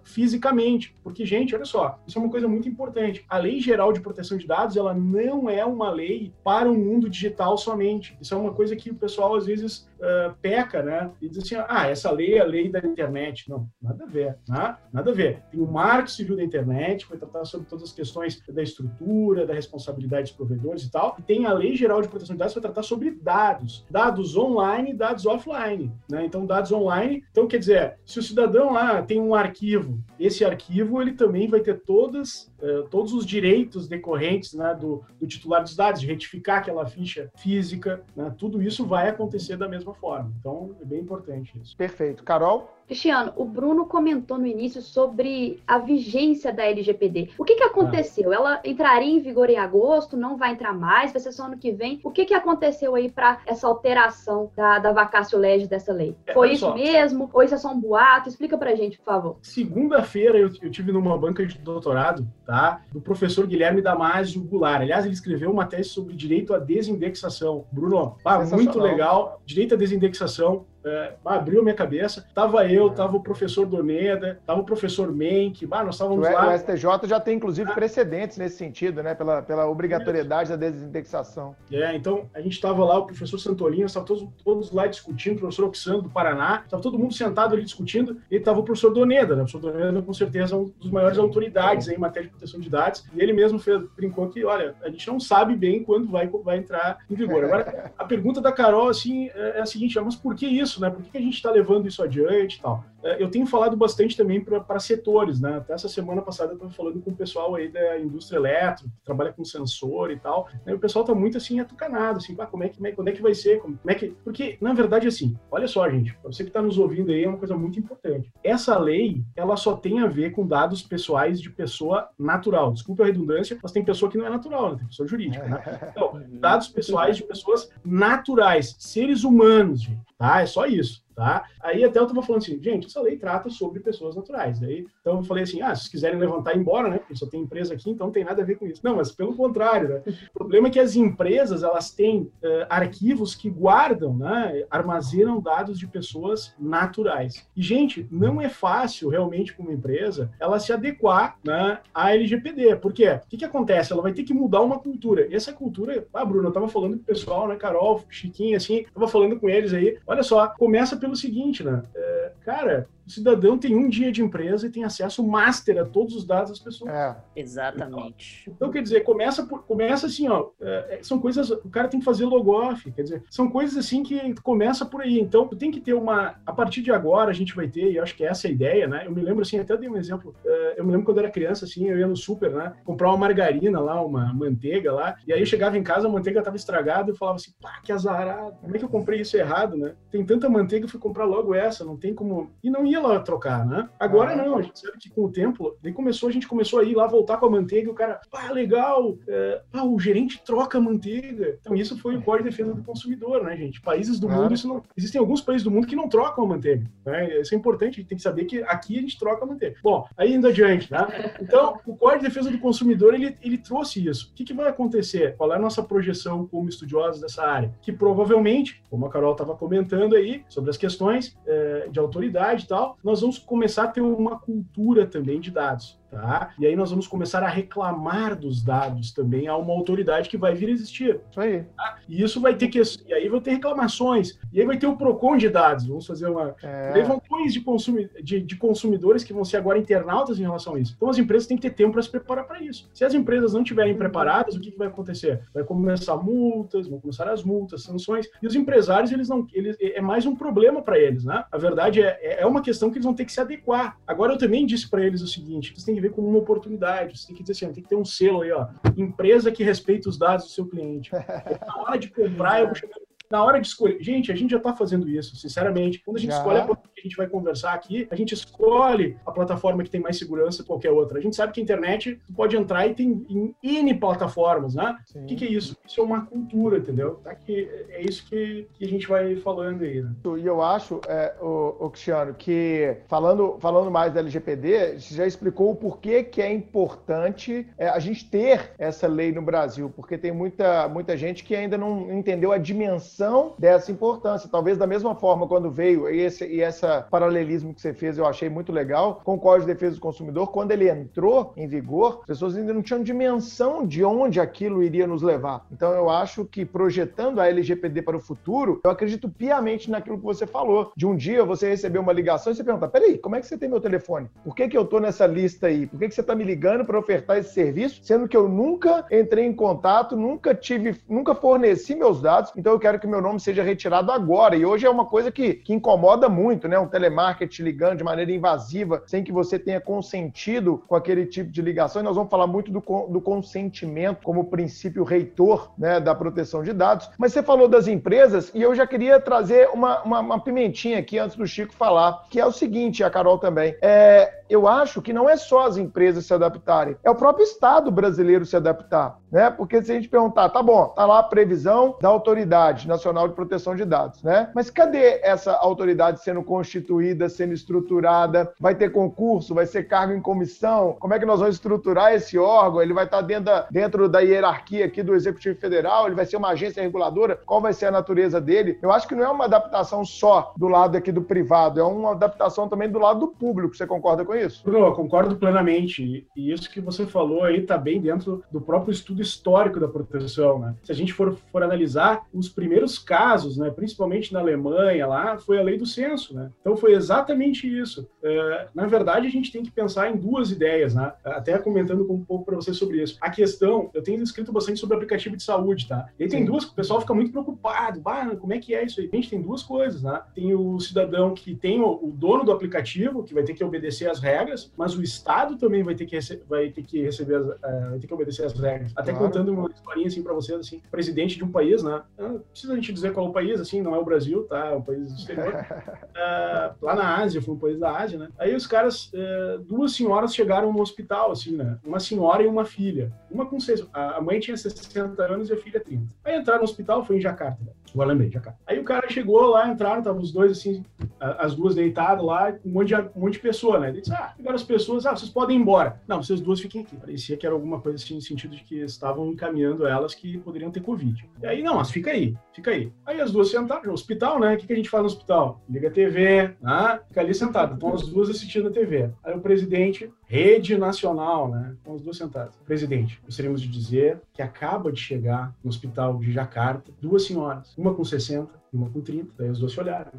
fisicamente. 0.02 0.94
Porque, 1.02 1.24
gente, 1.24 1.54
olha 1.54 1.64
só, 1.64 2.00
isso 2.06 2.18
é 2.18 2.22
uma 2.22 2.30
coisa 2.30 2.48
muito 2.48 2.68
importante. 2.68 3.24
A 3.28 3.38
Lei 3.38 3.60
Geral 3.60 3.92
de 3.92 4.00
Proteção 4.00 4.36
de 4.36 4.46
Dados, 4.46 4.76
ela 4.76 4.94
não 4.94 5.48
é 5.48 5.64
uma 5.64 5.90
lei 5.90 6.32
para 6.42 6.70
o 6.70 6.74
mundo 6.74 7.08
digital 7.08 7.56
somente. 7.56 8.16
Isso 8.20 8.34
é 8.34 8.36
uma 8.36 8.45
uma 8.46 8.54
coisa 8.54 8.74
que 8.76 8.90
o 8.90 8.94
pessoal 8.94 9.34
às 9.34 9.46
vezes 9.46 9.88
uh, 9.96 10.34
peca, 10.40 10.82
né? 10.82 11.10
E 11.20 11.28
diz 11.28 11.38
assim, 11.38 11.56
ah, 11.68 11.88
essa 11.88 12.10
lei 12.10 12.34
é 12.34 12.40
a 12.40 12.44
lei 12.44 12.70
da 12.70 12.78
internet. 12.78 13.48
Não, 13.48 13.68
nada 13.80 14.04
a 14.04 14.06
ver, 14.06 14.36
né? 14.48 14.76
nada 14.92 15.10
a 15.10 15.14
ver. 15.14 15.42
Tem 15.50 15.60
o 15.60 15.66
Marco 15.66 16.10
Civil 16.10 16.36
da 16.36 16.44
Internet, 16.44 17.04
que 17.04 17.10
vai 17.10 17.18
tratar 17.18 17.44
sobre 17.44 17.66
todas 17.66 17.84
as 17.84 17.92
questões 17.92 18.42
da 18.48 18.62
estrutura, 18.62 19.46
da 19.46 19.54
responsabilidade 19.54 20.28
dos 20.28 20.32
provedores 20.32 20.84
e 20.84 20.90
tal. 20.90 21.16
E 21.18 21.22
tem 21.22 21.46
a 21.46 21.52
Lei 21.52 21.76
Geral 21.76 22.00
de 22.02 22.08
Proteção 22.08 22.34
de 22.34 22.38
Dados 22.38 22.54
que 22.54 22.60
vai 22.60 22.70
tratar 22.70 22.86
sobre 22.86 23.10
dados, 23.10 23.84
dados 23.90 24.36
online 24.36 24.90
e 24.90 24.94
dados 24.94 25.26
offline, 25.26 25.92
né? 26.10 26.24
Então, 26.24 26.46
dados 26.46 26.72
online, 26.72 27.24
então 27.30 27.46
quer 27.46 27.58
dizer, 27.58 27.98
se 28.04 28.18
o 28.18 28.22
cidadão 28.22 28.72
lá 28.72 29.02
tem 29.02 29.20
um 29.20 29.34
arquivo, 29.34 29.98
esse 30.18 30.44
arquivo 30.44 31.00
ele 31.00 31.12
também 31.12 31.48
vai 31.48 31.60
ter 31.60 31.80
todas, 31.80 32.52
uh, 32.60 32.88
todos 32.90 33.12
os 33.12 33.26
direitos 33.26 33.88
decorrentes 33.88 34.54
né, 34.54 34.74
do, 34.74 35.02
do 35.20 35.26
titular 35.26 35.62
dos 35.62 35.76
dados, 35.76 36.00
de 36.00 36.06
retificar 36.06 36.58
aquela 36.58 36.86
ficha 36.86 37.30
física, 37.36 38.02
né? 38.14 38.34
tudo 38.36 38.62
isso 38.62 38.86
vai 38.86 39.08
acontecer 39.08 39.56
da 39.56 39.68
mesma 39.68 39.85
forma. 39.94 40.32
Então, 40.38 40.74
é 40.80 40.84
bem 40.84 41.00
importante 41.00 41.58
isso. 41.60 41.76
Perfeito. 41.76 42.24
Carol? 42.24 42.75
Cristiano, 42.86 43.32
o 43.36 43.44
Bruno 43.44 43.86
comentou 43.86 44.38
no 44.38 44.46
início 44.46 44.80
sobre 44.80 45.60
a 45.66 45.78
vigência 45.78 46.52
da 46.52 46.64
LGPD. 46.64 47.30
O 47.36 47.44
que, 47.44 47.56
que 47.56 47.64
aconteceu? 47.64 48.32
Ah. 48.32 48.34
Ela 48.36 48.60
entraria 48.64 49.10
em 49.10 49.20
vigor 49.20 49.50
em 49.50 49.56
agosto, 49.56 50.16
não 50.16 50.36
vai 50.36 50.52
entrar 50.52 50.72
mais, 50.72 51.12
vai 51.12 51.20
ser 51.20 51.32
só 51.32 51.46
ano 51.46 51.58
que 51.58 51.72
vem. 51.72 52.00
O 52.04 52.10
que, 52.10 52.24
que 52.24 52.34
aconteceu 52.34 52.94
aí 52.94 53.10
para 53.10 53.40
essa 53.44 53.66
alteração 53.66 54.50
da, 54.54 54.78
da 54.78 54.92
vacácio 54.92 55.38
legis 55.38 55.68
dessa 55.68 55.92
lei? 55.92 56.14
É, 56.26 56.32
Foi 56.32 56.52
isso 56.52 56.66
só. 56.66 56.74
mesmo? 56.74 57.28
Ou 57.32 57.42
isso 57.42 57.54
é 57.54 57.58
só 57.58 57.72
um 57.72 57.80
boato? 57.80 58.28
Explica 58.28 58.56
pra 58.56 58.74
gente, 58.76 58.98
por 58.98 59.04
favor. 59.04 59.36
Segunda-feira 59.42 60.38
eu, 60.38 60.50
eu 60.62 60.70
tive 60.70 60.92
numa 60.92 61.18
banca 61.18 61.44
de 61.44 61.58
doutorado, 61.58 62.26
tá? 62.44 62.82
Do 62.92 63.00
professor 63.00 63.46
Guilherme 63.46 63.82
Damasio 63.82 64.42
Goulart. 64.42 64.82
Aliás, 64.82 65.04
ele 65.04 65.14
escreveu 65.14 65.50
uma 65.50 65.66
tese 65.66 65.88
sobre 65.88 66.14
direito 66.14 66.54
à 66.54 66.58
desindexação. 66.58 67.64
Bruno, 67.72 68.16
ah, 68.24 68.44
muito 68.44 68.78
legal. 68.78 69.40
Direito 69.44 69.74
à 69.74 69.76
desindexação 69.76 70.64
é, 70.86 71.14
abriu 71.24 71.62
minha 71.62 71.74
cabeça. 71.74 72.26
Tava 72.34 72.70
eu, 72.70 72.90
tava 72.90 73.16
o 73.16 73.22
professor 73.22 73.66
Doneda, 73.66 74.38
tava 74.46 74.60
o 74.60 74.64
professor 74.64 75.12
Menck, 75.12 75.66
bah, 75.66 75.84
nós 75.84 75.96
estávamos 75.96 76.26
o, 76.26 76.32
lá. 76.32 76.54
O 76.54 76.58
STJ 76.58 77.08
já 77.08 77.20
tem, 77.20 77.36
inclusive, 77.36 77.70
ah. 77.70 77.74
precedentes 77.74 78.38
nesse 78.38 78.56
sentido, 78.56 79.02
né? 79.02 79.14
Pela, 79.14 79.42
pela 79.42 79.66
obrigatoriedade 79.66 80.50
da 80.50 80.56
desindexação. 80.56 81.56
É, 81.70 81.94
então 81.94 82.28
a 82.34 82.40
gente 82.40 82.52
estava 82.52 82.84
lá, 82.84 82.98
o 82.98 83.06
professor 83.06 83.38
Santolino, 83.38 83.86
estava 83.86 84.06
todos, 84.06 84.26
todos 84.44 84.72
lá 84.72 84.86
discutindo, 84.86 85.36
o 85.36 85.40
professor 85.40 85.66
Oxano 85.66 86.02
do 86.02 86.10
Paraná, 86.10 86.62
estava 86.64 86.82
todo 86.82 86.98
mundo 86.98 87.14
sentado 87.14 87.54
ali 87.54 87.64
discutindo, 87.64 88.20
e 88.30 88.36
estava 88.36 88.60
o 88.60 88.62
professor 88.62 88.92
Doneda, 88.92 89.34
né? 89.34 89.42
O 89.42 89.46
professor 89.46 89.72
Doneda, 89.72 90.02
com 90.02 90.14
certeza, 90.14 90.54
é 90.54 90.58
um 90.58 90.72
dos 90.78 90.90
maiores 90.90 91.18
autoridades 91.18 91.88
em 91.88 91.98
matéria 91.98 92.28
de 92.28 92.34
proteção 92.36 92.60
de 92.60 92.70
dados, 92.70 93.04
e 93.14 93.20
ele 93.20 93.32
mesmo 93.32 93.58
fez, 93.58 93.82
brincou 93.96 94.28
que, 94.28 94.44
olha, 94.44 94.74
a 94.82 94.88
gente 94.88 95.06
não 95.08 95.18
sabe 95.18 95.56
bem 95.56 95.82
quando 95.82 96.08
vai, 96.10 96.28
vai 96.28 96.58
entrar 96.58 96.98
em 97.10 97.14
vigor. 97.14 97.44
Agora, 97.44 97.92
a 97.98 98.04
pergunta 98.04 98.40
da 98.40 98.52
Carol, 98.52 98.88
assim, 98.88 99.28
é, 99.34 99.58
é 99.58 99.60
a 99.60 99.66
seguinte, 99.66 99.98
mas 100.00 100.14
por 100.14 100.34
que 100.34 100.46
isso, 100.46 100.75
né? 100.80 100.90
Por 100.90 101.02
que 101.04 101.18
a 101.18 101.20
gente 101.20 101.34
está 101.34 101.50
levando 101.50 101.86
isso 101.86 102.02
adiante 102.02 102.56
e 102.56 102.60
tal? 102.60 102.84
É, 103.06 103.22
eu 103.22 103.30
tenho 103.30 103.46
falado 103.46 103.76
bastante 103.76 104.16
também 104.16 104.42
para 104.42 104.80
setores, 104.80 105.40
né? 105.40 105.58
Até 105.58 105.74
essa 105.74 105.88
semana 105.88 106.20
passada 106.20 106.50
eu 106.50 106.54
estava 106.54 106.72
falando 106.72 107.00
com 107.00 107.10
o 107.10 107.16
pessoal 107.16 107.54
aí 107.54 107.68
da 107.68 108.00
indústria 108.00 108.38
elétrica, 108.38 108.90
que 108.90 109.04
trabalha 109.04 109.32
com 109.32 109.44
sensor 109.44 110.10
e 110.10 110.18
tal. 110.18 110.48
Né? 110.64 110.74
O 110.74 110.78
pessoal 110.78 111.04
está 111.04 111.14
muito 111.14 111.36
assim 111.36 111.60
atucanado, 111.60 112.18
assim, 112.18 112.34
ah, 112.38 112.46
como 112.46 112.64
é 112.64 112.68
que, 112.68 112.92
quando 112.92 113.08
é 113.08 113.12
que 113.12 113.22
vai 113.22 113.32
ser? 113.32 113.60
Como, 113.60 113.78
é 113.86 113.94
que. 113.94 114.08
Porque, 114.24 114.58
na 114.60 114.74
verdade, 114.74 115.06
assim, 115.06 115.38
olha 115.50 115.68
só, 115.68 115.88
gente, 115.88 116.12
para 116.14 116.32
você 116.32 116.42
que 116.42 116.50
está 116.50 116.60
nos 116.60 116.78
ouvindo 116.78 117.12
aí, 117.12 117.22
é 117.22 117.28
uma 117.28 117.38
coisa 117.38 117.56
muito 117.56 117.78
importante. 117.78 118.30
Essa 118.42 118.76
lei, 118.76 119.22
ela 119.36 119.56
só 119.56 119.76
tem 119.76 120.00
a 120.00 120.06
ver 120.06 120.32
com 120.32 120.44
dados 120.44 120.82
pessoais 120.82 121.40
de 121.40 121.50
pessoa 121.50 122.08
natural. 122.18 122.72
Desculpa 122.72 123.04
a 123.04 123.06
redundância, 123.06 123.56
mas 123.62 123.70
tem 123.70 123.84
pessoa 123.84 124.10
que 124.10 124.18
não 124.18 124.26
é 124.26 124.30
natural, 124.30 124.72
né? 124.72 124.78
Tem 124.78 124.86
pessoa 124.88 125.08
jurídica, 125.08 125.46
né? 125.46 125.62
Então, 125.96 126.20
dados 126.40 126.68
pessoais 126.68 127.16
de 127.16 127.22
pessoas 127.22 127.70
naturais, 127.84 128.76
seres 128.78 129.24
humanos, 129.24 129.82
gente, 129.82 130.00
tá? 130.18 130.42
É 130.42 130.46
só 130.46 130.66
isso 130.66 131.05
tá? 131.16 131.46
Aí 131.60 131.82
até 131.82 131.98
eu 131.98 132.06
tava 132.06 132.22
falando 132.22 132.42
assim, 132.42 132.62
gente, 132.62 132.86
essa 132.86 133.00
lei 133.00 133.16
trata 133.16 133.48
sobre 133.48 133.80
pessoas 133.80 134.14
naturais. 134.14 134.62
Aí, 134.62 134.86
então 135.00 135.16
eu 135.16 135.24
falei 135.24 135.44
assim, 135.44 135.62
ah, 135.62 135.74
se 135.74 135.90
quiserem 135.90 136.18
levantar 136.18 136.52
e 136.52 136.58
ir 136.58 136.60
embora, 136.60 136.88
né? 136.88 136.98
Porque 136.98 137.16
só 137.16 137.26
tem 137.26 137.40
empresa 137.40 137.74
aqui, 137.74 137.90
então 137.90 138.08
não 138.08 138.12
tem 138.12 138.24
nada 138.24 138.42
a 138.42 138.44
ver 138.44 138.56
com 138.56 138.66
isso. 138.66 138.82
Não, 138.84 138.96
mas 138.96 139.10
pelo 139.10 139.34
contrário, 139.34 139.88
né? 139.88 140.02
O 140.36 140.38
problema 140.46 140.68
é 140.68 140.70
que 140.70 140.78
as 140.78 140.94
empresas, 140.94 141.62
elas 141.62 141.90
têm 141.90 142.20
uh, 142.20 142.66
arquivos 142.68 143.34
que 143.34 143.48
guardam, 143.48 144.14
né? 144.14 144.64
Armazenam 144.70 145.40
dados 145.40 145.78
de 145.78 145.86
pessoas 145.86 146.54
naturais. 146.58 147.46
E, 147.56 147.62
gente, 147.62 148.06
não 148.10 148.40
é 148.40 148.48
fácil 148.48 149.08
realmente 149.08 149.54
para 149.54 149.64
uma 149.64 149.72
empresa 149.72 150.30
ela 150.38 150.58
se 150.58 150.72
adequar 150.72 151.38
né, 151.42 151.78
à 151.94 152.12
LGPD. 152.12 152.76
Por 152.76 152.92
quê? 152.92 153.20
O 153.24 153.28
que, 153.28 153.38
que 153.38 153.44
acontece? 153.44 153.92
Ela 153.92 154.02
vai 154.02 154.12
ter 154.12 154.24
que 154.24 154.34
mudar 154.34 154.60
uma 154.60 154.78
cultura. 154.78 155.26
E 155.26 155.34
essa 155.34 155.52
cultura, 155.52 156.06
ah, 156.12 156.24
Bruno, 156.24 156.48
eu 156.48 156.52
tava 156.52 156.68
falando 156.68 156.96
com 156.96 157.02
o 157.02 157.06
pessoal, 157.06 157.48
né? 157.48 157.56
Carol, 157.56 158.04
Chiquinho, 158.10 158.56
assim, 158.56 158.84
tava 158.92 159.08
falando 159.08 159.38
com 159.38 159.48
eles 159.48 159.72
aí. 159.72 159.98
Olha 160.06 160.22
só, 160.22 160.48
começa 160.48 160.96
pelo 160.96 161.05
seguinte, 161.14 161.62
né? 161.62 161.82
É, 161.94 162.32
cara, 162.44 162.88
o 163.06 163.10
cidadão 163.10 163.56
tem 163.56 163.74
um 163.74 163.88
dia 163.88 164.10
de 164.10 164.22
empresa 164.22 164.66
e 164.66 164.70
tem 164.70 164.84
acesso 164.84 165.26
master 165.26 165.78
a 165.78 165.84
todos 165.84 166.14
os 166.14 166.26
dados 166.26 166.50
das 166.50 166.58
pessoas. 166.58 166.90
É. 166.90 167.16
Exatamente. 167.36 168.42
Então, 168.42 168.54
então, 168.56 168.70
quer 168.70 168.82
dizer, 168.82 169.04
começa, 169.04 169.46
por, 169.46 169.62
começa 169.64 170.06
assim, 170.06 170.28
ó, 170.28 170.48
é, 170.60 170.98
é 170.98 171.02
são 171.02 171.20
coisas, 171.20 171.50
o 171.50 171.70
cara 171.70 171.86
tem 171.86 172.00
que 172.00 172.04
fazer 172.04 172.24
logoff, 172.24 172.90
quer 172.90 173.02
dizer, 173.02 173.22
são 173.30 173.48
coisas 173.48 173.76
assim 173.76 174.02
que 174.02 174.34
começa 174.42 174.84
por 174.84 175.02
aí. 175.02 175.20
Então, 175.20 175.46
tem 175.46 175.70
que 175.70 175.80
ter 175.80 175.94
uma, 175.94 176.34
a 176.44 176.52
partir 176.52 176.82
de 176.82 176.90
agora 176.90 177.30
a 177.30 177.34
gente 177.34 177.54
vai 177.54 177.68
ter, 177.68 177.92
e 177.92 177.96
eu 177.96 178.02
acho 178.02 178.16
que 178.16 178.24
essa 178.24 178.48
é 178.48 178.50
a 178.50 178.52
ideia, 178.52 178.88
né? 178.88 179.06
Eu 179.06 179.12
me 179.12 179.22
lembro 179.22 179.42
assim, 179.42 179.58
até 179.58 179.76
dei 179.76 179.88
um 179.88 179.96
exemplo, 179.96 180.34
é, 180.44 180.80
eu 180.80 180.84
me 180.84 180.90
lembro 180.90 181.06
quando 181.06 181.18
eu 181.18 181.24
era 181.24 181.32
criança, 181.32 181.64
assim, 181.64 181.88
eu 181.88 181.98
ia 181.98 182.06
no 182.06 182.16
super, 182.16 182.50
né, 182.50 182.72
comprar 182.84 183.08
uma 183.08 183.18
margarina 183.18 183.78
lá, 183.78 184.04
uma 184.04 184.34
manteiga 184.34 184.92
lá, 184.92 185.14
e 185.26 185.32
aí 185.32 185.40
eu 185.40 185.46
chegava 185.46 185.78
em 185.78 185.82
casa, 185.82 186.08
a 186.08 186.10
manteiga 186.10 186.40
estava 186.40 186.56
estragada, 186.56 187.10
eu 187.10 187.16
falava 187.16 187.36
assim, 187.36 187.52
pá, 187.60 187.80
que 187.84 187.92
azarado, 187.92 188.56
como 188.60 188.74
é 188.74 188.78
que 188.78 188.84
eu 188.84 188.88
comprei 188.88 189.20
isso 189.20 189.36
errado, 189.36 189.76
né? 189.76 189.94
Tem 190.10 190.24
tanta 190.24 190.48
manteiga, 190.48 190.86
eu 190.86 190.90
fui 190.90 190.98
comprar 190.98 191.24
logo 191.24 191.54
essa, 191.54 191.84
não 191.84 191.96
tem 191.96 192.14
como... 192.14 192.50
E 192.62 192.70
não 192.70 192.84
ia 192.84 192.95
lá 192.98 193.20
trocar, 193.20 193.66
né? 193.66 193.88
Agora 193.98 194.32
ah, 194.32 194.36
não, 194.36 194.58
a 194.58 194.62
gente 194.62 194.78
sabe 194.78 194.98
que 194.98 195.10
com 195.10 195.24
o 195.24 195.32
tempo, 195.32 195.76
daí 195.82 195.92
começou, 195.92 196.28
a 196.28 196.32
gente 196.32 196.48
começou 196.48 196.80
a 196.80 196.84
ir 196.84 196.94
lá 196.94 197.06
voltar 197.06 197.36
com 197.38 197.46
a 197.46 197.50
manteiga 197.50 197.88
e 197.88 197.92
o 197.92 197.94
cara, 197.94 198.20
pá, 198.30 198.50
legal, 198.50 199.16
é, 199.28 199.62
pá, 199.70 199.82
o 199.82 199.98
gerente 199.98 200.42
troca 200.44 200.78
a 200.78 200.80
manteiga. 200.80 201.58
Então 201.60 201.74
isso 201.74 201.98
foi 201.98 202.16
o 202.16 202.22
Código 202.22 202.48
de 202.48 202.56
Defesa 202.56 202.74
do 202.74 202.82
Consumidor, 202.82 203.44
né, 203.44 203.56
gente? 203.56 203.80
Países 203.80 204.18
do 204.18 204.28
ah. 204.28 204.32
mundo, 204.32 204.54
isso 204.54 204.68
não... 204.68 204.82
Existem 204.96 205.18
alguns 205.18 205.40
países 205.40 205.62
do 205.62 205.70
mundo 205.70 205.86
que 205.86 205.96
não 205.96 206.08
trocam 206.08 206.44
a 206.44 206.48
manteiga, 206.48 206.84
né? 207.04 207.40
Isso 207.40 207.54
é 207.54 207.58
importante, 207.58 207.94
a 207.94 207.96
gente 207.96 208.08
tem 208.08 208.16
que 208.16 208.22
saber 208.22 208.44
que 208.44 208.62
aqui 208.62 208.98
a 208.98 209.02
gente 209.02 209.18
troca 209.18 209.44
a 209.44 209.46
manteiga. 209.46 209.76
Bom, 209.82 210.06
aí 210.16 210.34
indo 210.34 210.46
adiante, 210.46 210.90
né? 210.90 211.34
Então, 211.40 211.78
o 211.86 211.96
Código 211.96 212.22
de 212.22 212.28
Defesa 212.28 212.50
do 212.50 212.58
Consumidor, 212.58 213.14
ele, 213.14 213.36
ele 213.42 213.58
trouxe 213.58 214.06
isso. 214.06 214.30
O 214.30 214.34
que, 214.34 214.44
que 214.44 214.54
vai 214.54 214.68
acontecer? 214.68 215.36
Qual 215.36 215.52
é 215.52 215.56
a 215.56 215.58
nossa 215.58 215.82
projeção 215.82 216.46
como 216.46 216.68
estudiosos 216.68 217.20
dessa 217.20 217.44
área? 217.44 217.72
Que 217.82 217.92
provavelmente, 217.92 218.82
como 218.90 219.06
a 219.06 219.10
Carol 219.10 219.32
estava 219.32 219.56
comentando 219.56 220.14
aí, 220.14 220.44
sobre 220.48 220.70
as 220.70 220.76
questões 220.76 221.36
é, 221.46 221.88
de 221.90 221.98
autoridade 221.98 222.64
e 222.64 222.68
tal, 222.68 222.85
nós 223.02 223.20
vamos 223.20 223.38
começar 223.38 223.84
a 223.84 223.88
ter 223.88 224.00
uma 224.00 224.38
cultura 224.38 225.06
também 225.06 225.40
de 225.40 225.50
dados. 225.50 225.98
Tá? 226.10 226.54
E 226.58 226.66
aí 226.66 226.76
nós 226.76 226.90
vamos 226.90 227.06
começar 227.06 227.42
a 227.42 227.48
reclamar 227.48 228.36
dos 228.36 228.62
dados 228.62 229.12
também 229.12 229.48
a 229.48 229.56
uma 229.56 229.72
autoridade 229.72 230.28
que 230.28 230.36
vai 230.36 230.54
vir 230.54 230.68
a 230.68 230.72
existir. 230.72 231.20
Isso 231.30 231.40
aí. 231.40 231.64
Tá? 231.76 231.98
E 232.08 232.22
isso 232.22 232.40
vai 232.40 232.54
ter 232.54 232.68
que. 232.68 232.80
E 233.06 233.12
aí 233.12 233.28
vai 233.28 233.40
ter 233.40 233.50
reclamações. 233.52 234.38
E 234.52 234.60
aí 234.60 234.66
vai 234.66 234.78
ter 234.78 234.86
o 234.86 234.96
PROCON 234.96 235.36
de 235.36 235.48
dados. 235.48 235.86
Vamos 235.86 236.06
fazer 236.06 236.28
uma. 236.28 236.54
É. 236.62 236.92
Levantões 236.94 237.52
de, 237.52 237.60
consumi... 237.60 238.08
de, 238.22 238.40
de, 238.40 238.56
consumidores 238.56 239.24
que 239.24 239.32
vão 239.32 239.44
ser 239.44 239.56
agora 239.56 239.78
internautas 239.78 240.38
em 240.38 240.42
relação 240.42 240.74
a 240.74 240.80
isso. 240.80 240.94
Então 240.96 241.10
as 241.10 241.18
empresas 241.18 241.46
têm 241.46 241.56
que 241.56 241.68
ter 241.68 241.74
tempo 241.74 241.92
para 241.92 242.02
se 242.02 242.10
preparar 242.10 242.46
para 242.46 242.62
isso. 242.62 242.88
Se 242.94 243.04
as 243.04 243.12
empresas 243.12 243.52
não 243.52 243.62
estiverem 243.62 243.92
uhum. 243.92 243.98
preparadas, 243.98 244.54
o 244.54 244.60
que, 244.60 244.70
que 244.70 244.78
vai 244.78 244.88
acontecer? 244.88 245.42
Vai 245.52 245.64
começar 245.64 246.16
multas, 246.16 246.86
vão 246.86 247.00
começar 247.00 247.28
as 247.28 247.42
multas, 247.42 247.82
sanções. 247.82 248.26
E 248.40 248.46
os 248.46 248.54
empresários, 248.54 249.10
eles 249.10 249.28
não. 249.28 249.46
Eles, 249.52 249.76
é 249.80 250.00
mais 250.00 250.24
um 250.24 250.36
problema 250.36 250.82
para 250.82 250.98
eles, 250.98 251.24
né? 251.24 251.44
A 251.50 251.58
verdade 251.58 252.00
é, 252.00 252.40
é 252.40 252.46
uma 252.46 252.62
questão 252.62 252.90
que 252.90 252.96
eles 252.96 253.04
vão 253.04 253.14
ter 253.14 253.24
que 253.24 253.32
se 253.32 253.40
adequar. 253.40 253.98
Agora 254.06 254.34
eu 254.34 254.38
também 254.38 254.64
disse 254.64 254.88
para 254.88 255.04
eles 255.04 255.20
o 255.20 255.26
seguinte: 255.26 255.72
vocês 255.72 255.84
têm 255.84 255.95
que 255.96 256.08
ver 256.08 256.14
como 256.14 256.28
uma 256.28 256.38
oportunidade. 256.38 257.18
Você 257.18 257.26
tem 257.28 257.36
que 257.36 257.42
dizer 257.42 257.52
assim, 257.52 257.72
tem 257.72 257.82
que 257.82 257.88
ter 257.88 257.96
um 257.96 258.04
selo 258.04 258.42
aí, 258.42 258.52
ó. 258.52 258.68
Empresa 258.96 259.50
que 259.50 259.64
respeita 259.64 260.08
os 260.08 260.18
dados 260.18 260.46
do 260.46 260.52
seu 260.52 260.66
cliente. 260.66 261.10
Na 261.12 261.82
hora 261.82 261.98
de 261.98 262.10
comprar, 262.10 262.60
eu 262.60 262.66
vou 262.66 262.74
chamar 262.74 262.96
na 263.30 263.42
hora 263.42 263.60
de 263.60 263.66
escolher. 263.66 264.00
Gente, 264.00 264.30
a 264.30 264.34
gente 264.34 264.50
já 264.50 264.56
está 264.56 264.74
fazendo 264.74 265.08
isso, 265.08 265.36
sinceramente. 265.36 266.02
Quando 266.04 266.16
a 266.16 266.20
gente 266.20 266.30
já. 266.30 266.38
escolhe 266.38 266.58
a 266.58 266.66
gente 267.06 267.16
vai 267.16 267.26
conversar 267.26 267.72
aqui, 267.72 268.06
a 268.10 268.16
gente 268.16 268.32
escolhe 268.32 269.16
a 269.26 269.32
plataforma 269.32 269.82
que 269.82 269.90
tem 269.90 270.00
mais 270.00 270.18
segurança 270.18 270.62
que 270.62 270.68
qualquer 270.68 270.90
outra. 270.90 271.18
A 271.18 271.20
gente 271.20 271.36
sabe 271.36 271.52
que 271.52 271.60
a 271.60 271.62
internet 271.62 272.20
pode 272.34 272.56
entrar 272.56 272.86
e 272.86 272.94
tem 272.94 273.26
em 273.28 273.54
N 273.62 273.94
plataformas, 273.94 274.74
né? 274.74 274.96
O 275.14 275.26
que, 275.26 275.36
que, 275.36 275.44
é 275.44 275.48
isso? 275.48 275.76
Isso 275.86 276.00
é 276.00 276.04
uma 276.04 276.24
cultura, 276.26 276.78
entendeu? 276.78 277.20
Tá 277.22 277.34
que 277.34 277.68
é 277.90 278.02
isso 278.02 278.26
que, 278.28 278.66
que 278.74 278.84
a 278.84 278.88
gente 278.88 279.06
vai 279.06 279.36
falando 279.36 279.82
aí. 279.82 280.02
Né? 280.02 280.10
E 280.38 280.46
eu 280.46 280.62
acho, 280.62 281.00
é, 281.08 281.34
o, 281.40 281.86
o 281.86 281.90
Cristiano, 281.90 282.34
que 282.34 282.96
falando, 283.08 283.56
falando 283.60 283.90
mais 283.90 284.12
da 284.12 284.20
LGPD, 284.20 284.98
você 284.98 285.14
já 285.14 285.26
explicou 285.26 285.70
o 285.70 285.76
porquê 285.76 286.22
que 286.22 286.40
é 286.40 286.52
importante 286.52 287.66
é, 287.78 287.88
a 287.88 287.98
gente 287.98 288.28
ter 288.28 288.72
essa 288.78 289.06
lei 289.06 289.32
no 289.32 289.42
Brasil, 289.42 289.90
porque 289.94 290.18
tem 290.18 290.32
muita, 290.32 290.88
muita 290.88 291.16
gente 291.16 291.44
que 291.44 291.54
ainda 291.54 291.78
não 291.78 292.12
entendeu 292.12 292.52
a 292.52 292.58
dimensão 292.58 292.86
dimensão 292.86 293.54
dessa 293.58 293.90
importância. 293.90 294.48
Talvez 294.50 294.78
da 294.78 294.86
mesma 294.86 295.14
forma, 295.14 295.46
quando 295.46 295.70
veio 295.70 296.08
esse 296.08 296.46
e 296.46 296.60
essa 296.60 296.95
paralelismo 297.00 297.72
que 297.72 297.80
você 297.80 297.94
fez, 297.94 298.18
eu 298.18 298.26
achei 298.26 298.48
muito 298.48 298.70
legal, 298.70 299.22
com 299.24 299.34
o 299.34 299.38
Código 299.38 299.66
de 299.66 299.72
Defesa 299.72 299.94
do 299.94 300.00
Consumidor, 300.00 300.50
quando 300.50 300.72
ele 300.72 300.88
entrou 300.90 301.54
em 301.56 301.66
vigor, 301.66 302.18
as 302.20 302.26
pessoas 302.26 302.56
ainda 302.56 302.74
não 302.74 302.82
tinham 302.82 303.02
dimensão 303.02 303.86
de 303.86 304.04
onde 304.04 304.38
aquilo 304.38 304.82
iria 304.82 305.06
nos 305.06 305.22
levar. 305.22 305.66
Então 305.72 305.92
eu 305.92 306.10
acho 306.10 306.44
que 306.44 306.64
projetando 306.64 307.40
a 307.40 307.48
LGPD 307.48 308.02
para 308.02 308.16
o 308.16 308.20
futuro, 308.20 308.80
eu 308.84 308.90
acredito 308.90 309.28
piamente 309.28 309.90
naquilo 309.90 310.18
que 310.18 310.24
você 310.24 310.46
falou. 310.46 310.92
De 310.94 311.06
um 311.06 311.16
dia 311.16 311.44
você 311.44 311.68
receber 311.68 311.98
uma 311.98 312.12
ligação 312.12 312.52
e 312.52 312.56
você 312.56 312.62
pergunta: 312.62 312.88
peraí, 312.88 313.16
como 313.16 313.36
é 313.36 313.40
que 313.40 313.46
você 313.46 313.56
tem 313.56 313.68
meu 313.68 313.80
telefone? 313.80 314.28
Por 314.44 314.54
que, 314.54 314.68
que 314.68 314.76
eu 314.76 314.84
tô 314.84 315.00
nessa 315.00 315.26
lista 315.26 315.68
aí? 315.68 315.86
Por 315.86 315.98
que, 315.98 316.08
que 316.08 316.14
você 316.14 316.20
está 316.20 316.34
me 316.34 316.44
ligando 316.44 316.84
para 316.84 316.98
ofertar 316.98 317.38
esse 317.38 317.54
serviço, 317.54 318.00
sendo 318.02 318.28
que 318.28 318.36
eu 318.36 318.48
nunca 318.48 319.06
entrei 319.10 319.46
em 319.46 319.54
contato, 319.54 320.16
nunca 320.16 320.54
tive, 320.54 321.00
nunca 321.08 321.34
forneci 321.34 321.94
meus 321.94 322.20
dados, 322.20 322.52
então 322.56 322.72
eu 322.72 322.78
quero 322.78 323.00
que 323.00 323.06
que 323.06 323.10
meu 323.10 323.22
nome 323.22 323.40
seja 323.40 323.62
retirado 323.62 324.10
agora. 324.10 324.56
E 324.56 324.66
hoje 324.66 324.84
é 324.84 324.90
uma 324.90 325.06
coisa 325.06 325.30
que, 325.30 325.54
que 325.54 325.72
incomoda 325.72 326.28
muito, 326.28 326.68
né? 326.68 326.75
Né? 326.76 326.78
Um 326.78 326.86
telemarketing 326.86 327.62
ligando 327.62 327.98
de 327.98 328.04
maneira 328.04 328.30
invasiva, 328.30 329.02
sem 329.06 329.24
que 329.24 329.32
você 329.32 329.58
tenha 329.58 329.80
consentido 329.80 330.82
com 330.86 330.94
aquele 330.94 331.26
tipo 331.26 331.50
de 331.50 331.62
ligação. 331.62 332.02
E 332.02 332.04
nós 332.04 332.14
vamos 332.14 332.30
falar 332.30 332.46
muito 332.46 332.70
do, 332.70 332.80
do 332.80 333.20
consentimento 333.20 334.22
como 334.22 334.44
princípio 334.44 335.02
reitor 335.02 335.70
né, 335.78 335.98
da 335.98 336.14
proteção 336.14 336.62
de 336.62 336.72
dados. 336.72 337.10
Mas 337.18 337.32
você 337.32 337.42
falou 337.42 337.68
das 337.68 337.88
empresas 337.88 338.52
e 338.54 338.62
eu 338.62 338.74
já 338.74 338.86
queria 338.86 339.18
trazer 339.18 339.68
uma, 339.70 340.02
uma, 340.02 340.20
uma 340.20 340.40
pimentinha 340.40 340.98
aqui 340.98 341.18
antes 341.18 341.36
do 341.36 341.46
Chico 341.46 341.72
falar, 341.72 342.26
que 342.30 342.38
é 342.38 342.46
o 342.46 342.52
seguinte, 342.52 343.02
a 343.02 343.10
Carol 343.10 343.38
também. 343.38 343.76
É, 343.80 344.44
eu 344.48 344.66
acho 344.66 345.02
que 345.02 345.12
não 345.12 345.28
é 345.28 345.36
só 345.36 345.66
as 345.66 345.76
empresas 345.76 346.26
se 346.26 346.34
adaptarem, 346.34 346.96
é 347.02 347.10
o 347.10 347.14
próprio 347.14 347.44
Estado 347.44 347.90
brasileiro 347.90 348.46
se 348.46 348.56
adaptar, 348.56 349.18
né? 349.30 349.50
Porque 349.50 349.82
se 349.82 349.92
a 349.92 349.94
gente 349.94 350.08
perguntar, 350.08 350.48
tá 350.48 350.62
bom, 350.62 350.86
tá 350.88 351.04
lá 351.04 351.18
a 351.20 351.22
previsão 351.22 351.96
da 352.00 352.08
Autoridade 352.08 352.86
Nacional 352.86 353.28
de 353.28 353.34
Proteção 353.34 353.74
de 353.74 353.84
Dados, 353.84 354.22
né? 354.22 354.50
Mas 354.54 354.70
cadê 354.70 355.20
essa 355.22 355.52
autoridade 355.52 356.22
sendo 356.22 356.42
constituída, 356.42 357.28
sendo 357.28 357.52
estruturada? 357.52 358.52
Vai 358.60 358.74
ter 358.74 358.90
concurso, 358.90 359.54
vai 359.54 359.66
ser 359.66 359.84
cargo 359.84 360.12
em 360.12 360.20
comissão? 360.20 360.96
Como 360.98 361.14
é 361.14 361.18
que 361.18 361.26
nós 361.26 361.40
vamos 361.40 361.56
estruturar 361.56 362.12
esse 362.12 362.38
órgão? 362.38 362.82
Ele 362.82 362.94
vai 362.94 363.04
estar 363.04 363.20
dentro 363.22 363.44
da, 363.44 363.66
dentro 363.70 364.08
da 364.08 364.20
hierarquia 364.20 364.84
aqui 364.84 365.02
do 365.02 365.14
Executivo 365.14 365.58
Federal? 365.58 366.06
Ele 366.06 366.14
vai 366.14 366.26
ser 366.26 366.36
uma 366.36 366.48
agência 366.48 366.82
reguladora? 366.82 367.40
Qual 367.44 367.60
vai 367.60 367.72
ser 367.72 367.86
a 367.86 367.90
natureza 367.90 368.40
dele? 368.40 368.78
Eu 368.82 368.92
acho 368.92 369.08
que 369.08 369.14
não 369.14 369.24
é 369.24 369.28
uma 369.28 369.44
adaptação 369.44 370.04
só 370.04 370.52
do 370.56 370.68
lado 370.68 370.96
aqui 370.96 371.10
do 371.10 371.22
privado, 371.22 371.80
é 371.80 371.84
uma 371.84 372.12
adaptação 372.12 372.68
também 372.68 372.88
do 372.88 372.98
lado 372.98 373.20
do 373.20 373.28
público. 373.28 373.76
Você 373.76 373.86
concorda 373.86 374.24
com 374.24 374.35
isso? 374.44 374.62
Bruno, 374.64 374.86
eu 374.86 374.92
concordo 374.92 375.36
plenamente. 375.36 376.26
E 376.36 376.52
isso 376.52 376.70
que 376.70 376.80
você 376.80 377.06
falou 377.06 377.44
aí 377.44 377.58
está 377.58 377.76
bem 377.78 378.00
dentro 378.00 378.42
do 378.50 378.60
próprio 378.60 378.92
estudo 378.92 379.22
histórico 379.22 379.80
da 379.80 379.88
proteção. 379.88 380.58
Né? 380.58 380.74
Se 380.82 380.92
a 380.92 380.94
gente 380.94 381.12
for, 381.12 381.36
for 381.50 381.62
analisar 381.62 382.22
os 382.32 382.48
primeiros 382.48 382.98
casos, 382.98 383.56
né, 383.56 383.70
principalmente 383.70 384.32
na 384.32 384.40
Alemanha, 384.40 385.06
lá 385.06 385.38
foi 385.38 385.58
a 385.58 385.62
lei 385.62 385.78
do 385.78 385.86
censo. 385.86 386.34
Né? 386.34 386.50
Então 386.60 386.76
foi 386.76 386.94
exatamente 386.94 387.66
isso. 387.66 388.08
É, 388.22 388.68
na 388.74 388.86
verdade, 388.86 389.26
a 389.26 389.30
gente 389.30 389.52
tem 389.52 389.62
que 389.62 389.70
pensar 389.70 390.10
em 390.10 390.16
duas 390.16 390.50
ideias, 390.50 390.94
né? 390.94 391.12
até 391.24 391.58
comentando 391.58 392.10
um 392.10 392.24
pouco 392.24 392.44
para 392.44 392.56
você 392.56 392.72
sobre 392.72 393.02
isso. 393.02 393.16
A 393.20 393.30
questão, 393.30 393.90
eu 393.94 394.02
tenho 394.02 394.22
escrito 394.22 394.52
bastante 394.52 394.80
sobre 394.80 394.96
aplicativo 394.96 395.36
de 395.36 395.42
saúde, 395.42 395.88
tá? 395.88 396.08
E 396.18 396.26
tem 396.26 396.40
Sim. 396.40 396.46
duas, 396.46 396.64
o 396.64 396.74
pessoal 396.74 397.00
fica 397.00 397.14
muito 397.14 397.30
preocupado. 397.30 398.00
Ah, 398.04 398.34
como 398.36 398.52
é 398.52 398.58
que 398.58 398.74
é 398.74 398.84
isso 398.84 399.00
aí? 399.00 399.08
A 399.12 399.16
gente 399.16 399.30
tem 399.30 399.40
duas 399.40 399.62
coisas, 399.62 400.02
né? 400.02 400.20
Tem 400.34 400.54
o 400.54 400.78
cidadão 400.80 401.34
que 401.34 401.54
tem 401.54 401.80
o, 401.80 401.86
o 402.02 402.12
dono 402.12 402.44
do 402.44 402.52
aplicativo, 402.52 403.22
que 403.22 403.34
vai 403.34 403.42
ter 403.42 403.54
que 403.54 403.64
obedecer 403.64 404.08
às 404.10 404.20
regras, 404.26 404.72
mas 404.76 404.96
o 404.96 405.02
Estado 405.02 405.56
também 405.56 405.82
vai 405.82 405.94
ter 405.94 406.04
que, 406.04 406.18
vai 406.48 406.70
ter 406.70 406.82
que 406.82 407.00
receber, 407.02 407.36
as, 407.36 407.46
uh, 407.46 407.90
vai 407.90 407.98
ter 408.00 408.06
que 408.06 408.14
obedecer 408.14 408.44
as 408.44 408.52
regras. 408.58 408.92
Até 408.96 409.12
claro. 409.12 409.26
contando 409.26 409.52
uma 409.52 409.70
historinha 409.70 410.08
assim 410.08 410.22
para 410.22 410.34
vocês, 410.34 410.58
assim, 410.58 410.82
presidente 410.90 411.36
de 411.36 411.44
um 411.44 411.50
país, 411.50 411.82
né? 411.82 412.02
Não 412.18 412.40
precisa 412.40 412.72
a 412.72 412.76
gente 412.76 412.92
dizer 412.92 413.12
qual 413.12 413.26
é 413.26 413.28
o 413.28 413.32
país, 413.32 413.60
assim, 413.60 413.80
não 413.80 413.94
é 413.94 413.98
o 413.98 414.04
Brasil, 414.04 414.42
tá? 414.44 414.66
É 414.66 414.76
um 414.76 414.82
país 414.82 415.12
exterior. 415.12 415.54
uh, 415.54 416.74
lá 416.84 416.94
na 416.94 417.16
Ásia, 417.18 417.40
foi 417.40 417.54
um 417.54 417.58
país 417.58 417.78
da 417.78 417.96
Ásia, 417.96 418.18
né? 418.18 418.28
Aí 418.38 418.54
os 418.54 418.66
caras, 418.66 419.12
uh, 419.12 419.58
duas 419.60 419.92
senhoras 419.92 420.34
chegaram 420.34 420.72
no 420.72 420.80
hospital, 420.80 421.30
assim, 421.30 421.56
né? 421.56 421.78
Uma 421.84 422.00
senhora 422.00 422.42
e 422.42 422.46
uma 422.46 422.64
filha. 422.64 423.12
Uma 423.30 423.46
com 423.46 423.60
seis, 423.60 423.86
a 423.92 424.20
mãe 424.20 424.40
tinha 424.40 424.56
60 424.56 425.22
anos 425.22 425.48
e 425.48 425.52
a 425.52 425.56
filha 425.56 425.80
30. 425.80 426.04
Aí 426.24 426.38
entraram 426.38 426.60
no 426.60 426.64
hospital, 426.64 427.04
foi 427.04 427.16
em 427.16 427.20
Jacarta, 427.20 427.62
né? 427.62 427.72
Agora 427.96 428.10
lembrei, 428.10 428.30
Jacarta. 428.30 428.58
Aí 428.66 428.78
o 428.78 428.84
cara 428.84 429.08
chegou 429.08 429.46
lá, 429.46 429.66
entraram, 429.68 430.00
estavam 430.00 430.20
os 430.20 430.30
dois, 430.30 430.52
assim, 430.52 430.84
as 431.18 431.54
duas 431.54 431.74
deitadas 431.74 432.22
lá, 432.22 432.54
um 432.62 432.70
monte 432.70 432.88
de, 432.88 432.94
um 432.94 433.20
monte 433.20 433.32
de 433.34 433.38
pessoa, 433.38 433.80
né? 433.80 433.88
Ele 433.88 434.02
disse, 434.02 434.12
ah, 434.12 434.34
agora 434.38 434.54
as 434.54 434.62
pessoas, 434.62 435.06
ah, 435.06 435.16
vocês 435.16 435.30
podem 435.30 435.56
ir 435.56 435.60
embora. 435.60 435.98
Não, 436.06 436.22
vocês 436.22 436.38
duas 436.38 436.60
fiquem 436.60 436.82
aqui. 436.82 436.94
Parecia 436.94 437.38
que 437.38 437.46
era 437.46 437.54
alguma 437.54 437.80
coisa 437.80 437.96
assim, 437.96 438.14
no 438.14 438.20
sentido 438.20 438.54
de 438.54 438.62
que 438.64 438.80
estavam 438.80 439.32
encaminhando 439.32 439.86
elas 439.86 440.14
que 440.14 440.36
poderiam 440.36 440.70
ter 440.70 440.80
Covid. 440.80 441.26
E 441.42 441.46
aí, 441.46 441.62
não, 441.62 441.76
mas 441.76 441.90
fica 441.90 442.10
aí, 442.10 442.36
fica 442.52 442.70
aí. 442.70 442.92
Aí 443.06 443.18
as 443.18 443.32
duas 443.32 443.50
sentaram 443.50 443.94
hospital, 443.94 444.38
né? 444.38 444.54
O 444.54 444.58
que, 444.58 444.66
que 444.66 444.74
a 444.74 444.76
gente 444.76 444.90
faz 444.90 445.02
no 445.02 445.06
hospital? 445.06 445.62
Liga 445.66 445.88
a 445.88 445.90
TV, 445.90 446.54
né? 446.60 447.00
Fica 447.08 447.22
ali 447.22 447.34
sentado. 447.34 447.76
Então 447.76 447.94
as 447.94 448.06
duas 448.06 448.28
assistindo 448.28 448.68
a 448.68 448.70
TV. 448.70 449.10
Aí 449.24 449.34
o 449.34 449.40
presidente, 449.40 450.12
rede 450.26 450.76
nacional, 450.76 451.48
né? 451.48 451.74
Com 451.84 451.94
as 451.94 452.02
duas 452.02 452.16
sentadas. 452.16 452.56
Presidente, 452.64 453.20
gostaríamos 453.24 453.62
de 453.62 453.68
dizer 453.68 454.20
que 454.32 454.42
acaba 454.42 454.92
de 454.92 455.00
chegar 455.00 455.54
no 455.62 455.70
hospital 455.70 456.18
de 456.18 456.32
Jacarta 456.32 456.92
duas 457.00 457.24
senhoras, 457.24 457.74
uma 457.78 457.94
com 457.94 458.04
60 458.04 458.52
e 458.72 458.76
uma 458.76 458.90
com 458.90 459.00
30. 459.00 459.32
Daí 459.38 459.48
as 459.48 459.58
duas 459.58 459.72
se 459.72 459.80
olharam. 459.80 460.12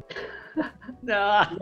Não. 1.02 1.56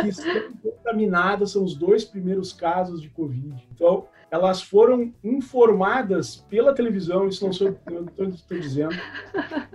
que 0.00 0.08
estão 0.08 0.52
contaminadas 0.62 1.52
são 1.52 1.62
os 1.62 1.74
dois 1.74 2.04
primeiros 2.04 2.52
casos 2.52 3.00
de 3.00 3.08
Covid. 3.10 3.62
Então, 3.72 4.06
elas 4.30 4.62
foram 4.62 5.12
informadas 5.22 6.36
pela 6.48 6.74
televisão, 6.74 7.28
isso 7.28 7.44
não 7.44 7.52
sou 7.52 7.78
eu 8.16 8.30
estou 8.30 8.58
dizendo. 8.58 8.94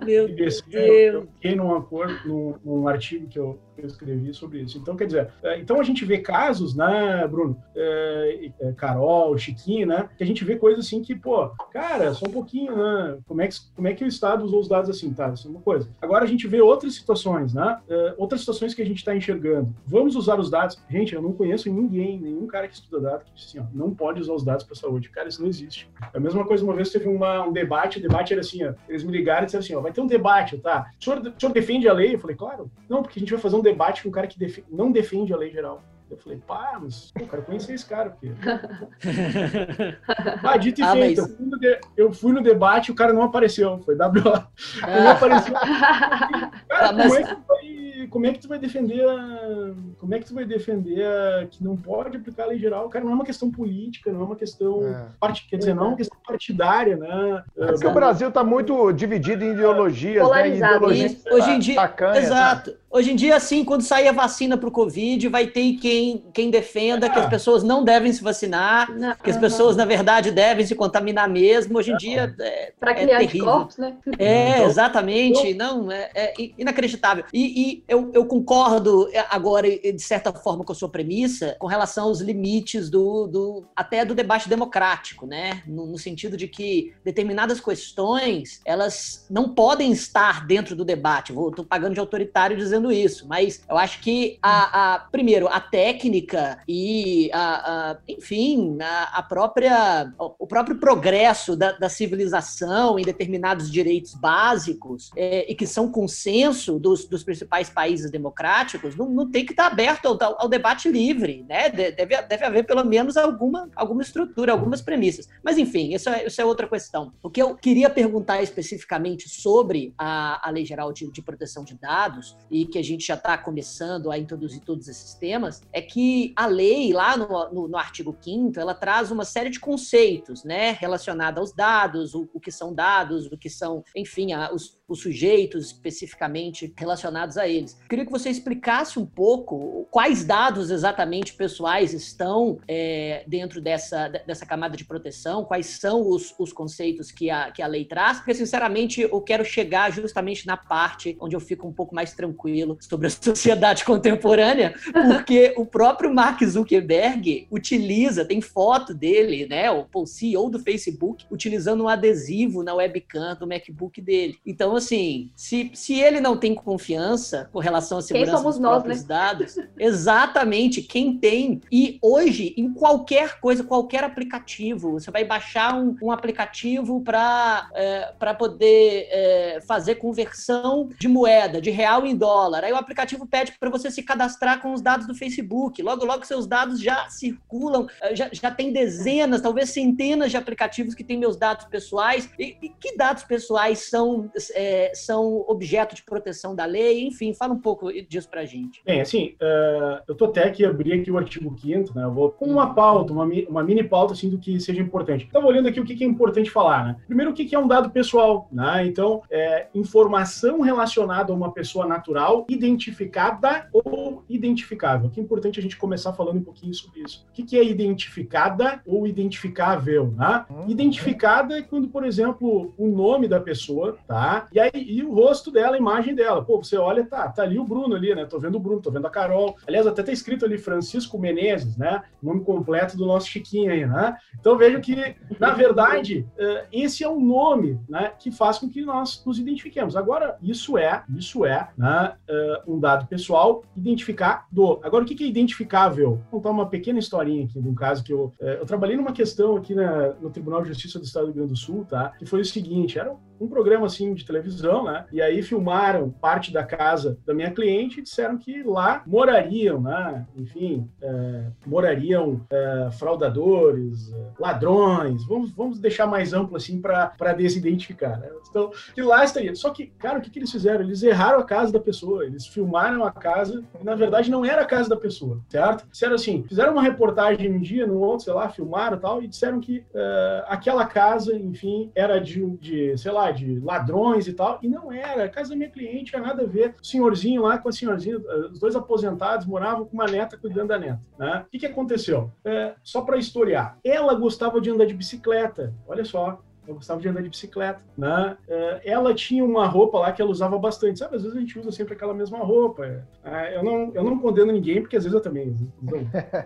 Meu 0.04 0.26
Deus. 0.34 0.60
Eu 0.68 1.28
fiquei 1.34 1.54
num, 1.54 1.72
acordo, 1.76 2.26
num, 2.26 2.54
num 2.64 2.88
artigo 2.88 3.28
que 3.28 3.38
eu, 3.38 3.56
eu 3.82 3.86
escrevi 3.86 4.34
sobre 4.34 4.60
isso. 4.60 4.78
Então, 4.78 4.96
quer 4.96 5.06
dizer, 5.06 5.28
é, 5.42 5.58
então 5.58 5.80
a 5.80 5.84
gente 5.84 6.04
vê 6.04 6.18
casos, 6.18 6.74
né, 6.74 7.26
Bruno, 7.26 7.56
é, 7.74 8.50
é, 8.60 8.72
Carol, 8.72 9.36
Chiquinho, 9.38 9.86
né, 9.86 10.08
que 10.16 10.24
a 10.24 10.26
gente 10.26 10.44
vê 10.44 10.56
coisas 10.56 10.86
assim 10.86 11.02
que, 11.02 11.14
pô, 11.14 11.48
cara, 11.72 12.12
só 12.14 12.26
um 12.26 12.30
pouquinho, 12.30 12.76
né, 12.76 13.18
como 13.26 13.42
é 13.42 13.48
que, 13.48 13.56
como 13.74 13.88
é 13.88 13.94
que 13.94 14.04
o 14.04 14.08
Estado 14.08 14.44
usou 14.44 14.60
os 14.60 14.68
dados 14.68 14.90
assim, 14.90 15.12
tá, 15.12 15.28
isso 15.30 15.46
é 15.46 15.50
uma 15.50 15.60
coisa. 15.60 15.88
Agora 16.00 16.24
a 16.24 16.28
gente 16.28 16.46
vê 16.46 16.60
outras 16.60 16.94
situações, 16.94 17.54
né, 17.54 17.78
outras 18.16 18.40
situações 18.40 18.74
que 18.74 18.82
a 18.82 18.86
gente 18.86 18.98
está 18.98 19.14
enxergando. 19.14 19.74
Vamos 19.86 20.16
usar 20.16 20.38
os 20.38 20.50
dados. 20.50 20.78
Gente, 20.90 21.14
eu 21.14 21.22
não 21.22 21.32
conheço 21.32 21.72
ninguém, 21.72 22.18
nenhum 22.18 22.46
cara 22.46 22.68
que 22.68 22.74
estuda 22.74 23.00
dados 23.00 23.24
que 23.24 23.34
diz 23.34 23.46
assim, 23.46 23.58
ó, 23.58 23.64
não 23.72 23.94
pode 23.94 24.20
usar 24.20 24.32
os 24.32 24.44
dados 24.44 24.64
para 24.64 24.74
saúde. 24.74 25.08
Cara, 25.10 25.28
isso 25.28 25.40
não 25.40 25.48
existe. 25.48 25.88
É 26.12 26.18
a 26.18 26.20
mesma 26.20 26.44
coisa, 26.44 26.64
uma 26.64 26.74
vez 26.74 26.90
teve 26.90 27.08
uma, 27.08 27.46
um 27.46 27.52
debate, 27.52 27.98
o 27.98 28.02
debate 28.02 28.32
era 28.32 28.40
assim, 28.40 28.64
ó, 28.64 28.72
eles 28.88 29.04
me 29.04 29.12
ligaram 29.12 29.42
e 29.42 29.46
disseram 29.46 29.64
assim, 29.64 29.74
ó, 29.74 29.80
vai 29.80 29.92
ter 29.92 30.00
um 30.00 30.06
debate, 30.06 30.58
tá? 30.58 30.90
O 31.00 31.04
senhor, 31.04 31.18
o 31.20 31.40
senhor 31.40 31.52
defende 31.52 31.88
a 31.88 31.92
lei? 31.92 32.14
Eu 32.14 32.18
falei, 32.18 32.36
claro. 32.36 32.70
Não, 32.88 33.02
porque 33.02 33.18
a 33.18 33.20
gente 33.20 33.32
vai 33.32 33.40
fazer 33.40 33.56
um 33.56 33.62
debate 33.70 34.02
com 34.02 34.08
um 34.08 34.12
cara 34.12 34.26
que 34.26 34.64
não 34.70 34.90
defende 34.90 35.32
a 35.32 35.36
lei 35.36 35.50
geral. 35.50 35.82
Eu 36.10 36.16
falei, 36.16 36.38
pá, 36.46 36.78
mas 36.82 37.12
eu 37.20 37.26
quero 37.26 37.42
conhecer 37.42 37.74
esse 37.74 37.84
cara, 37.84 38.10
porque. 38.10 38.32
ah, 40.42 40.56
dito 40.56 40.80
e 40.80 40.84
ah, 40.84 40.92
feito, 40.92 41.20
mas... 41.20 41.30
eu, 41.30 41.36
fui 41.36 41.46
no 41.46 41.58
de... 41.58 41.80
eu 41.96 42.12
fui 42.12 42.32
no 42.32 42.42
debate 42.42 42.88
e 42.88 42.92
o 42.92 42.94
cara 42.94 43.12
não 43.12 43.22
apareceu. 43.22 43.78
Foi 43.80 43.94
WO. 43.94 43.98
Não 44.00 45.10
apareceu. 45.10 45.52
Cara, 46.66 46.88
ah, 46.88 46.92
mas... 46.92 47.12
como 47.12 47.18
é 47.18 47.22
que 47.22 47.46
foi 47.46 47.88
como 48.10 48.26
é 48.26 48.32
que 48.32 48.38
tu 48.38 48.48
vai 48.48 48.58
defender 48.58 49.06
a, 49.08 49.74
como 49.98 50.14
é 50.14 50.18
que 50.18 50.26
tu 50.26 50.34
vai 50.34 50.44
defender 50.44 51.04
a, 51.04 51.46
que 51.46 51.62
não 51.62 51.76
pode 51.76 52.16
aplicar 52.16 52.44
a 52.44 52.46
lei 52.46 52.58
geral? 52.58 52.88
Cara, 52.88 53.04
não 53.04 53.12
é 53.12 53.14
uma 53.14 53.24
questão 53.24 53.50
política, 53.50 54.12
não 54.12 54.22
é 54.22 54.24
uma 54.24 54.36
questão 54.36 54.86
é. 54.86 55.06
part, 55.20 55.46
quer 55.48 55.56
dizer, 55.56 55.74
não 55.74 55.84
é 55.84 55.88
uma 55.88 55.96
questão 55.96 56.18
partidária, 56.26 56.96
né? 56.96 57.44
É 57.56 57.66
porque 57.66 57.86
o 57.86 57.92
Brasil 57.92 58.28
está 58.28 58.44
muito 58.44 58.92
dividido 58.92 59.44
em 59.44 59.52
ideologias, 59.52 60.28
né? 60.30 60.48
Em 60.48 60.56
ideologias 60.56 61.24
Hoje 61.30 61.50
em 61.50 61.58
dia, 61.58 61.94
exato. 62.16 62.70
Né? 62.70 62.76
Hoje 62.90 63.12
em 63.12 63.16
dia, 63.16 63.36
assim, 63.36 63.64
quando 63.64 63.82
sair 63.82 64.08
a 64.08 64.12
vacina 64.12 64.56
para 64.56 64.68
o 64.68 64.72
Covid, 64.72 65.28
vai 65.28 65.46
ter 65.46 65.74
quem, 65.74 66.24
quem 66.32 66.50
defenda 66.50 67.06
é. 67.06 67.10
que 67.10 67.18
as 67.18 67.28
pessoas 67.28 67.62
não 67.62 67.84
devem 67.84 68.10
se 68.10 68.22
vacinar, 68.22 68.90
não, 68.98 69.14
que 69.14 69.30
as 69.30 69.36
pessoas, 69.36 69.76
na 69.76 69.84
verdade, 69.84 70.30
devem 70.30 70.64
se 70.64 70.74
contaminar 70.74 71.28
mesmo. 71.28 71.76
Hoje 71.76 71.92
em 71.92 71.96
dia 71.98 72.34
é, 72.40 72.72
para 72.80 72.94
criar 72.94 73.18
terrível. 73.18 73.46
anticorpos, 73.46 73.76
né? 73.76 73.96
É, 74.18 74.50
então, 74.52 74.66
exatamente. 74.66 75.54
Não, 75.54 75.92
é, 75.92 76.10
é 76.14 76.34
inacreditável. 76.56 77.24
E, 77.32 77.62
e 77.62 77.84
eu, 77.86 78.10
eu, 78.14 78.24
concordo 78.24 79.10
agora, 79.28 79.68
de 79.68 80.02
certa 80.02 80.32
forma, 80.32 80.64
com 80.64 80.72
a 80.72 80.74
sua 80.74 80.88
premissa, 80.88 81.56
com 81.58 81.66
relação 81.66 82.06
aos 82.06 82.20
limites 82.20 82.88
do, 82.88 83.26
do 83.26 83.64
até 83.76 84.02
do 84.02 84.14
debate 84.14 84.48
democrático, 84.48 85.26
né? 85.26 85.62
No, 85.66 85.86
no 85.86 85.98
sentido 85.98 86.38
de 86.38 86.48
que 86.48 86.94
determinadas 87.04 87.60
questões 87.60 88.60
elas 88.64 89.26
não 89.28 89.50
podem 89.50 89.92
estar 89.92 90.46
dentro 90.46 90.74
do 90.74 90.84
debate. 90.84 91.32
Vou, 91.34 91.50
tô 91.50 91.64
pagando 91.64 91.92
de 91.92 92.00
autoritário 92.00 92.56
dizendo 92.56 92.77
fazendo 92.78 92.92
isso, 92.92 93.26
mas 93.26 93.62
eu 93.68 93.76
acho 93.76 94.00
que 94.00 94.38
a, 94.40 94.94
a 94.94 94.98
primeiro 95.00 95.48
a 95.48 95.60
técnica 95.60 96.60
e 96.66 97.30
a, 97.32 97.90
a 97.90 97.98
enfim 98.08 98.78
a, 98.80 99.18
a, 99.18 99.22
própria 99.22 100.12
o 100.38 100.46
próprio 100.46 100.78
progresso 100.78 101.56
da, 101.56 101.72
da, 101.72 101.88
civilização 101.88 102.98
em 102.98 103.02
determinados 103.02 103.70
direitos 103.70 104.14
básicos 104.14 105.10
é, 105.16 105.50
e 105.50 105.54
que 105.54 105.66
são 105.66 105.90
consenso 105.90 106.78
dos, 106.78 107.06
dos 107.06 107.24
principais 107.24 107.68
países 107.68 108.10
democráticos 108.10 108.94
não, 108.94 109.08
não 109.08 109.30
tem 109.30 109.44
que 109.44 109.52
estar 109.52 109.66
aberto 109.66 110.06
ao, 110.06 110.42
ao, 110.42 110.48
debate 110.48 110.88
livre, 110.88 111.44
né? 111.48 111.68
Deve, 111.68 112.22
deve 112.22 112.44
haver 112.44 112.64
pelo 112.64 112.84
menos 112.84 113.16
alguma, 113.16 113.68
alguma 113.74 114.02
estrutura, 114.02 114.52
algumas 114.52 114.80
premissas. 114.80 115.28
Mas 115.42 115.58
enfim, 115.58 115.94
isso 115.94 116.08
é, 116.08 116.26
isso 116.26 116.40
é 116.40 116.44
outra 116.44 116.68
questão. 116.68 117.12
O 117.22 117.30
que 117.30 117.42
eu 117.42 117.54
queria 117.54 117.90
perguntar 117.90 118.42
especificamente 118.42 119.28
sobre 119.28 119.94
a, 119.98 120.46
a 120.46 120.50
Lei 120.50 120.64
Geral 120.64 120.92
de, 120.92 121.10
de 121.10 121.22
Proteção 121.22 121.64
de 121.64 121.74
Dados 121.74 122.36
e 122.50 122.66
que 122.68 122.78
a 122.78 122.84
gente 122.84 123.06
já 123.06 123.14
está 123.14 123.36
começando 123.36 124.10
a 124.10 124.18
introduzir 124.18 124.60
todos 124.60 124.88
esses 124.88 125.14
temas, 125.14 125.62
é 125.72 125.82
que 125.82 126.32
a 126.36 126.46
lei, 126.46 126.92
lá 126.92 127.16
no, 127.16 127.52
no, 127.52 127.68
no 127.68 127.76
artigo 127.76 128.16
5 128.20 128.58
ela 128.58 128.74
traz 128.74 129.10
uma 129.10 129.24
série 129.24 129.50
de 129.50 129.58
conceitos, 129.58 130.44
né, 130.44 130.72
relacionados 130.72 131.40
aos 131.40 131.52
dados, 131.52 132.14
o, 132.14 132.28
o 132.32 132.40
que 132.40 132.52
são 132.52 132.74
dados, 132.74 133.26
o 133.26 133.36
que 133.36 133.50
são, 133.50 133.82
enfim, 133.96 134.32
a, 134.32 134.52
os, 134.52 134.77
os 134.88 135.00
sujeitos 135.00 135.66
especificamente 135.66 136.72
relacionados 136.76 137.36
a 137.36 137.46
eles. 137.46 137.78
Queria 137.88 138.06
que 138.06 138.10
você 138.10 138.30
explicasse 138.30 138.98
um 138.98 139.04
pouco 139.04 139.86
quais 139.90 140.24
dados 140.24 140.70
exatamente 140.70 141.34
pessoais 141.34 141.92
estão 141.92 142.58
é, 142.66 143.22
dentro 143.26 143.60
dessa, 143.60 144.08
dessa 144.08 144.46
camada 144.46 144.76
de 144.76 144.84
proteção, 144.84 145.44
quais 145.44 145.66
são 145.66 146.08
os, 146.08 146.34
os 146.38 146.52
conceitos 146.52 147.10
que 147.10 147.28
a, 147.30 147.50
que 147.50 147.60
a 147.60 147.66
lei 147.66 147.84
traz, 147.84 148.18
porque, 148.18 148.34
sinceramente, 148.34 149.02
eu 149.02 149.20
quero 149.20 149.44
chegar 149.44 149.92
justamente 149.92 150.46
na 150.46 150.56
parte 150.56 151.16
onde 151.20 151.36
eu 151.36 151.40
fico 151.40 151.66
um 151.66 151.72
pouco 151.72 151.94
mais 151.94 152.14
tranquilo 152.14 152.78
sobre 152.80 153.08
a 153.08 153.10
sociedade 153.12 153.84
contemporânea, 153.84 154.74
porque 154.92 155.52
o 155.56 155.66
próprio 155.66 156.12
Mark 156.12 156.42
Zuckerberg 156.42 157.46
utiliza, 157.50 158.24
tem 158.24 158.40
foto 158.40 158.94
dele, 158.94 159.46
né, 159.46 159.70
o 159.70 160.06
CEO 160.06 160.48
do 160.48 160.58
Facebook, 160.58 161.26
utilizando 161.30 161.84
um 161.84 161.88
adesivo 161.88 162.62
na 162.62 162.74
webcam 162.74 163.36
do 163.36 163.46
MacBook 163.46 164.00
dele. 164.00 164.38
Então, 164.46 164.77
assim, 164.78 165.30
se, 165.36 165.70
se 165.74 166.00
ele 166.00 166.20
não 166.20 166.36
tem 166.36 166.54
confiança 166.54 167.48
com 167.52 167.58
relação 167.58 167.98
à 167.98 168.02
segurança 168.02 168.32
quem 168.32 168.38
somos 168.38 168.54
dos 168.56 168.62
nós, 168.62 168.72
próprios 168.74 169.02
né? 169.02 169.08
dados, 169.08 169.56
exatamente 169.78 170.82
quem 170.82 171.16
tem. 171.18 171.60
E 171.70 171.98
hoje, 172.02 172.54
em 172.56 172.72
qualquer 172.72 173.40
coisa, 173.40 173.62
qualquer 173.62 174.04
aplicativo, 174.04 174.92
você 174.92 175.10
vai 175.10 175.24
baixar 175.24 175.74
um, 175.74 175.96
um 176.02 176.10
aplicativo 176.10 177.00
para 177.00 177.68
é, 177.74 178.34
poder 178.34 179.08
é, 179.10 179.60
fazer 179.66 179.96
conversão 179.96 180.88
de 180.98 181.08
moeda, 181.08 181.60
de 181.60 181.70
real 181.70 182.06
em 182.06 182.16
dólar. 182.16 182.64
Aí 182.64 182.72
o 182.72 182.76
aplicativo 182.76 183.26
pede 183.26 183.52
para 183.58 183.70
você 183.70 183.90
se 183.90 184.02
cadastrar 184.02 184.60
com 184.60 184.72
os 184.72 184.80
dados 184.80 185.06
do 185.06 185.14
Facebook. 185.14 185.82
Logo, 185.82 186.04
logo, 186.04 186.24
seus 186.24 186.46
dados 186.46 186.80
já 186.80 187.08
circulam, 187.08 187.86
é, 188.00 188.14
já, 188.14 188.28
já 188.32 188.50
tem 188.50 188.72
dezenas, 188.72 189.40
talvez 189.40 189.70
centenas 189.70 190.30
de 190.30 190.36
aplicativos 190.36 190.94
que 190.94 191.04
têm 191.04 191.18
meus 191.18 191.36
dados 191.36 191.66
pessoais. 191.66 192.30
E, 192.38 192.56
e 192.62 192.68
que 192.68 192.96
dados 192.96 193.24
pessoais 193.24 193.88
são, 193.90 194.30
é, 194.52 194.67
são 194.94 195.44
objeto 195.48 195.94
de 195.94 196.02
proteção 196.02 196.54
da 196.54 196.64
lei? 196.64 197.06
Enfim, 197.06 197.32
fala 197.32 197.52
um 197.52 197.58
pouco 197.58 197.92
disso 198.02 198.28
para 198.28 198.42
a 198.42 198.44
gente. 198.44 198.82
Bem, 198.84 199.00
assim, 199.00 199.34
uh, 199.40 200.02
eu 200.06 200.14
tô 200.14 200.26
até 200.26 200.44
aqui 200.44 200.64
abrir 200.64 200.92
aqui 200.92 201.10
o 201.10 201.18
artigo 201.18 201.54
5 201.58 201.94
né? 201.94 202.04
Eu 202.04 202.12
vou 202.12 202.30
com 202.30 202.46
uma 202.46 202.74
pauta, 202.74 203.12
uma, 203.12 203.24
uma 203.24 203.62
mini 203.62 203.82
pauta 203.82 204.12
assim 204.12 204.28
do 204.28 204.38
que 204.38 204.58
seja 204.60 204.80
importante. 204.80 205.24
Estava 205.24 205.46
olhando 205.46 205.68
aqui 205.68 205.80
o 205.80 205.84
que, 205.84 205.94
que 205.94 206.04
é 206.04 206.06
importante 206.06 206.50
falar, 206.50 206.84
né? 206.84 206.96
Primeiro, 207.06 207.30
o 207.32 207.34
que, 207.34 207.44
que 207.44 207.54
é 207.54 207.58
um 207.58 207.68
dado 207.68 207.90
pessoal, 207.90 208.48
né? 208.52 208.86
Então, 208.86 209.22
é 209.30 209.66
informação 209.74 210.60
relacionada 210.60 211.32
a 211.32 211.36
uma 211.36 211.52
pessoa 211.52 211.86
natural, 211.86 212.46
identificada 212.48 213.68
ou 213.72 214.24
identificável. 214.28 215.10
Que 215.10 215.20
é 215.20 215.22
importante 215.22 215.58
a 215.58 215.62
gente 215.62 215.76
começar 215.76 216.12
falando 216.12 216.38
um 216.38 216.44
pouquinho 216.44 216.74
sobre 216.74 217.00
isso. 217.00 217.26
O 217.30 217.32
que, 217.32 217.42
que 217.42 217.58
é 217.58 217.64
identificada 217.64 218.80
ou 218.86 219.06
identificável, 219.06 220.12
né? 220.16 220.44
Uhum. 220.50 220.68
Identificada 220.68 221.58
é 221.58 221.62
quando, 221.62 221.88
por 221.88 222.04
exemplo, 222.04 222.72
o 222.76 222.86
nome 222.88 223.28
da 223.28 223.40
pessoa, 223.40 223.96
tá? 224.06 224.46
E 224.52 224.57
aí 224.58 224.70
e 224.74 225.02
o 225.04 225.12
rosto 225.12 225.50
dela, 225.50 225.76
a 225.76 225.78
imagem 225.78 226.14
dela. 226.14 226.44
Pô, 226.44 226.62
você 226.62 226.76
olha, 226.76 227.04
tá, 227.04 227.28
tá 227.28 227.42
ali 227.42 227.58
o 227.58 227.64
Bruno 227.64 227.94
ali, 227.94 228.14
né? 228.14 228.24
Tô 228.24 228.38
vendo 228.38 228.56
o 228.56 228.60
Bruno, 228.60 228.80
tô 228.80 228.90
vendo 228.90 229.06
a 229.06 229.10
Carol. 229.10 229.56
Aliás, 229.66 229.86
até 229.86 230.02
tá 230.02 230.12
escrito 230.12 230.44
ali 230.44 230.58
Francisco 230.58 231.18
Menezes, 231.18 231.76
né? 231.76 232.02
Nome 232.22 232.42
completo 232.44 232.96
do 232.96 233.06
nosso 233.06 233.28
Chiquinho 233.28 233.72
aí, 233.72 233.86
né? 233.86 234.16
Então 234.38 234.56
vejo 234.56 234.80
que, 234.80 235.16
na 235.38 235.50
verdade, 235.50 236.26
eh, 236.38 236.66
esse 236.72 237.04
é 237.04 237.08
um 237.08 237.20
nome, 237.20 237.80
né, 237.88 238.12
que 238.18 238.30
faz 238.30 238.58
com 238.58 238.68
que 238.68 238.82
nós 238.82 239.22
nos 239.24 239.38
identifiquemos. 239.38 239.96
Agora, 239.96 240.36
isso 240.42 240.78
é, 240.78 241.04
isso 241.16 241.44
é, 241.44 241.68
né, 241.76 242.14
eh, 242.28 242.62
um 242.66 242.78
dado 242.78 243.06
pessoal 243.06 243.62
identificado. 243.76 244.44
Agora, 244.82 245.04
o 245.04 245.06
que 245.06 245.22
é 245.22 245.26
identificável? 245.26 246.22
Vou 246.30 246.40
contar 246.40 246.50
uma 246.50 246.68
pequena 246.68 246.98
historinha 246.98 247.44
aqui 247.44 247.60
de 247.60 247.68
um 247.68 247.74
caso 247.74 248.02
que 248.04 248.12
eu, 248.12 248.32
eh, 248.40 248.58
eu 248.60 248.66
trabalhei 248.66 248.96
numa 248.96 249.12
questão 249.12 249.56
aqui 249.56 249.74
na, 249.74 250.14
no 250.14 250.30
Tribunal 250.30 250.62
de 250.62 250.68
Justiça 250.68 250.98
do 250.98 251.04
Estado 251.04 251.26
do 251.26 251.32
Rio 251.32 251.36
Grande 251.36 251.52
do 251.52 251.58
Sul, 251.58 251.84
tá? 251.84 252.12
Que 252.18 252.26
foi 252.26 252.40
o 252.40 252.44
seguinte, 252.44 252.98
era 252.98 253.14
um 253.40 253.48
programa 253.48 253.86
assim 253.86 254.14
de 254.14 254.24
televisão, 254.24 254.84
né? 254.84 255.06
E 255.12 255.20
aí 255.20 255.42
filmaram 255.42 256.10
parte 256.10 256.52
da 256.52 256.64
casa 256.64 257.18
da 257.26 257.34
minha 257.34 257.50
cliente 257.50 258.00
e 258.00 258.02
disseram 258.02 258.36
que 258.38 258.62
lá 258.62 259.02
morariam, 259.06 259.80
né? 259.80 260.26
Enfim, 260.36 260.88
é, 261.00 261.44
morariam 261.66 262.40
é, 262.50 262.88
fraudadores, 262.92 264.12
é, 264.12 264.16
ladrões. 264.38 265.24
Vamos, 265.26 265.52
vamos 265.52 265.78
deixar 265.78 266.06
mais 266.06 266.32
amplo 266.32 266.56
assim 266.56 266.80
para 266.80 267.32
desidentificar. 267.36 268.18
Né? 268.20 268.28
Então, 268.48 268.70
que 268.94 269.02
lá 269.02 269.24
estaria. 269.24 269.54
Só 269.54 269.70
que, 269.70 269.86
cara, 269.98 270.18
o 270.18 270.22
que, 270.22 270.30
que 270.30 270.38
eles 270.38 270.50
fizeram? 270.50 270.82
Eles 270.82 271.02
erraram 271.02 271.40
a 271.40 271.44
casa 271.44 271.72
da 271.72 271.80
pessoa. 271.80 272.24
Eles 272.24 272.46
filmaram 272.46 273.04
a 273.04 273.12
casa 273.12 273.64
e 273.80 273.84
na 273.84 273.94
verdade 273.94 274.30
não 274.30 274.44
era 274.44 274.62
a 274.62 274.66
casa 274.66 274.88
da 274.88 274.96
pessoa, 274.96 275.40
certo? 275.48 275.86
Disseram 275.90 276.14
assim, 276.14 276.44
fizeram 276.48 276.72
uma 276.72 276.82
reportagem 276.82 277.52
um 277.52 277.60
dia, 277.60 277.86
no 277.86 277.98
outro, 278.00 278.24
sei 278.24 278.32
lá, 278.32 278.48
filmaram 278.48 278.98
tal 278.98 279.22
e 279.22 279.28
disseram 279.28 279.60
que 279.60 279.78
uh, 279.78 280.44
aquela 280.46 280.86
casa, 280.86 281.34
enfim, 281.36 281.90
era 281.94 282.18
de, 282.18 282.44
de 282.58 282.96
sei 282.98 283.12
lá 283.12 283.27
de 283.30 283.58
ladrões 283.60 284.26
e 284.26 284.32
tal, 284.32 284.58
e 284.62 284.68
não 284.68 284.92
era. 284.92 285.24
A 285.24 285.28
casa 285.28 285.50
da 285.50 285.56
minha 285.56 285.70
cliente 285.70 286.10
tinha 286.10 286.22
nada 286.22 286.42
a 286.42 286.46
ver. 286.46 286.74
O 286.80 286.86
senhorzinho 286.86 287.42
lá 287.42 287.58
com 287.58 287.68
a 287.68 287.72
senhorzinha, 287.72 288.18
os 288.50 288.58
dois 288.58 288.74
aposentados 288.74 289.46
moravam 289.46 289.84
com 289.84 289.94
uma 289.94 290.06
neta 290.06 290.36
cuidando 290.36 290.68
da 290.68 290.78
neta. 290.78 291.00
Né? 291.18 291.44
O 291.46 291.50
que, 291.50 291.58
que 291.58 291.66
aconteceu? 291.66 292.32
É, 292.44 292.74
só 292.82 293.02
para 293.02 293.18
historiar. 293.18 293.78
Ela 293.84 294.14
gostava 294.14 294.60
de 294.60 294.70
andar 294.70 294.86
de 294.86 294.94
bicicleta. 294.94 295.74
Olha 295.86 296.04
só, 296.04 296.40
eu 296.68 296.74
gostava 296.74 297.00
de 297.00 297.08
andar 297.08 297.22
de 297.22 297.30
bicicleta, 297.30 297.82
né? 297.96 298.36
É, 298.46 298.80
ela 298.84 299.14
tinha 299.14 299.42
uma 299.42 299.66
roupa 299.66 299.98
lá 299.98 300.12
que 300.12 300.20
ela 300.20 300.30
usava 300.30 300.58
bastante, 300.58 300.98
sabe? 300.98 301.16
Às 301.16 301.22
vezes 301.22 301.36
a 301.36 301.40
gente 301.40 301.58
usa 301.58 301.72
sempre 301.72 301.94
aquela 301.94 302.12
mesma 302.12 302.38
roupa. 302.38 302.84
É, 303.24 303.56
eu, 303.56 303.64
não, 303.64 303.90
eu 303.94 304.04
não 304.04 304.18
condeno 304.18 304.52
ninguém, 304.52 304.82
porque 304.82 304.96
às 304.96 305.04
vezes 305.04 305.14
eu 305.14 305.22
também 305.22 305.56
não, 305.80 305.92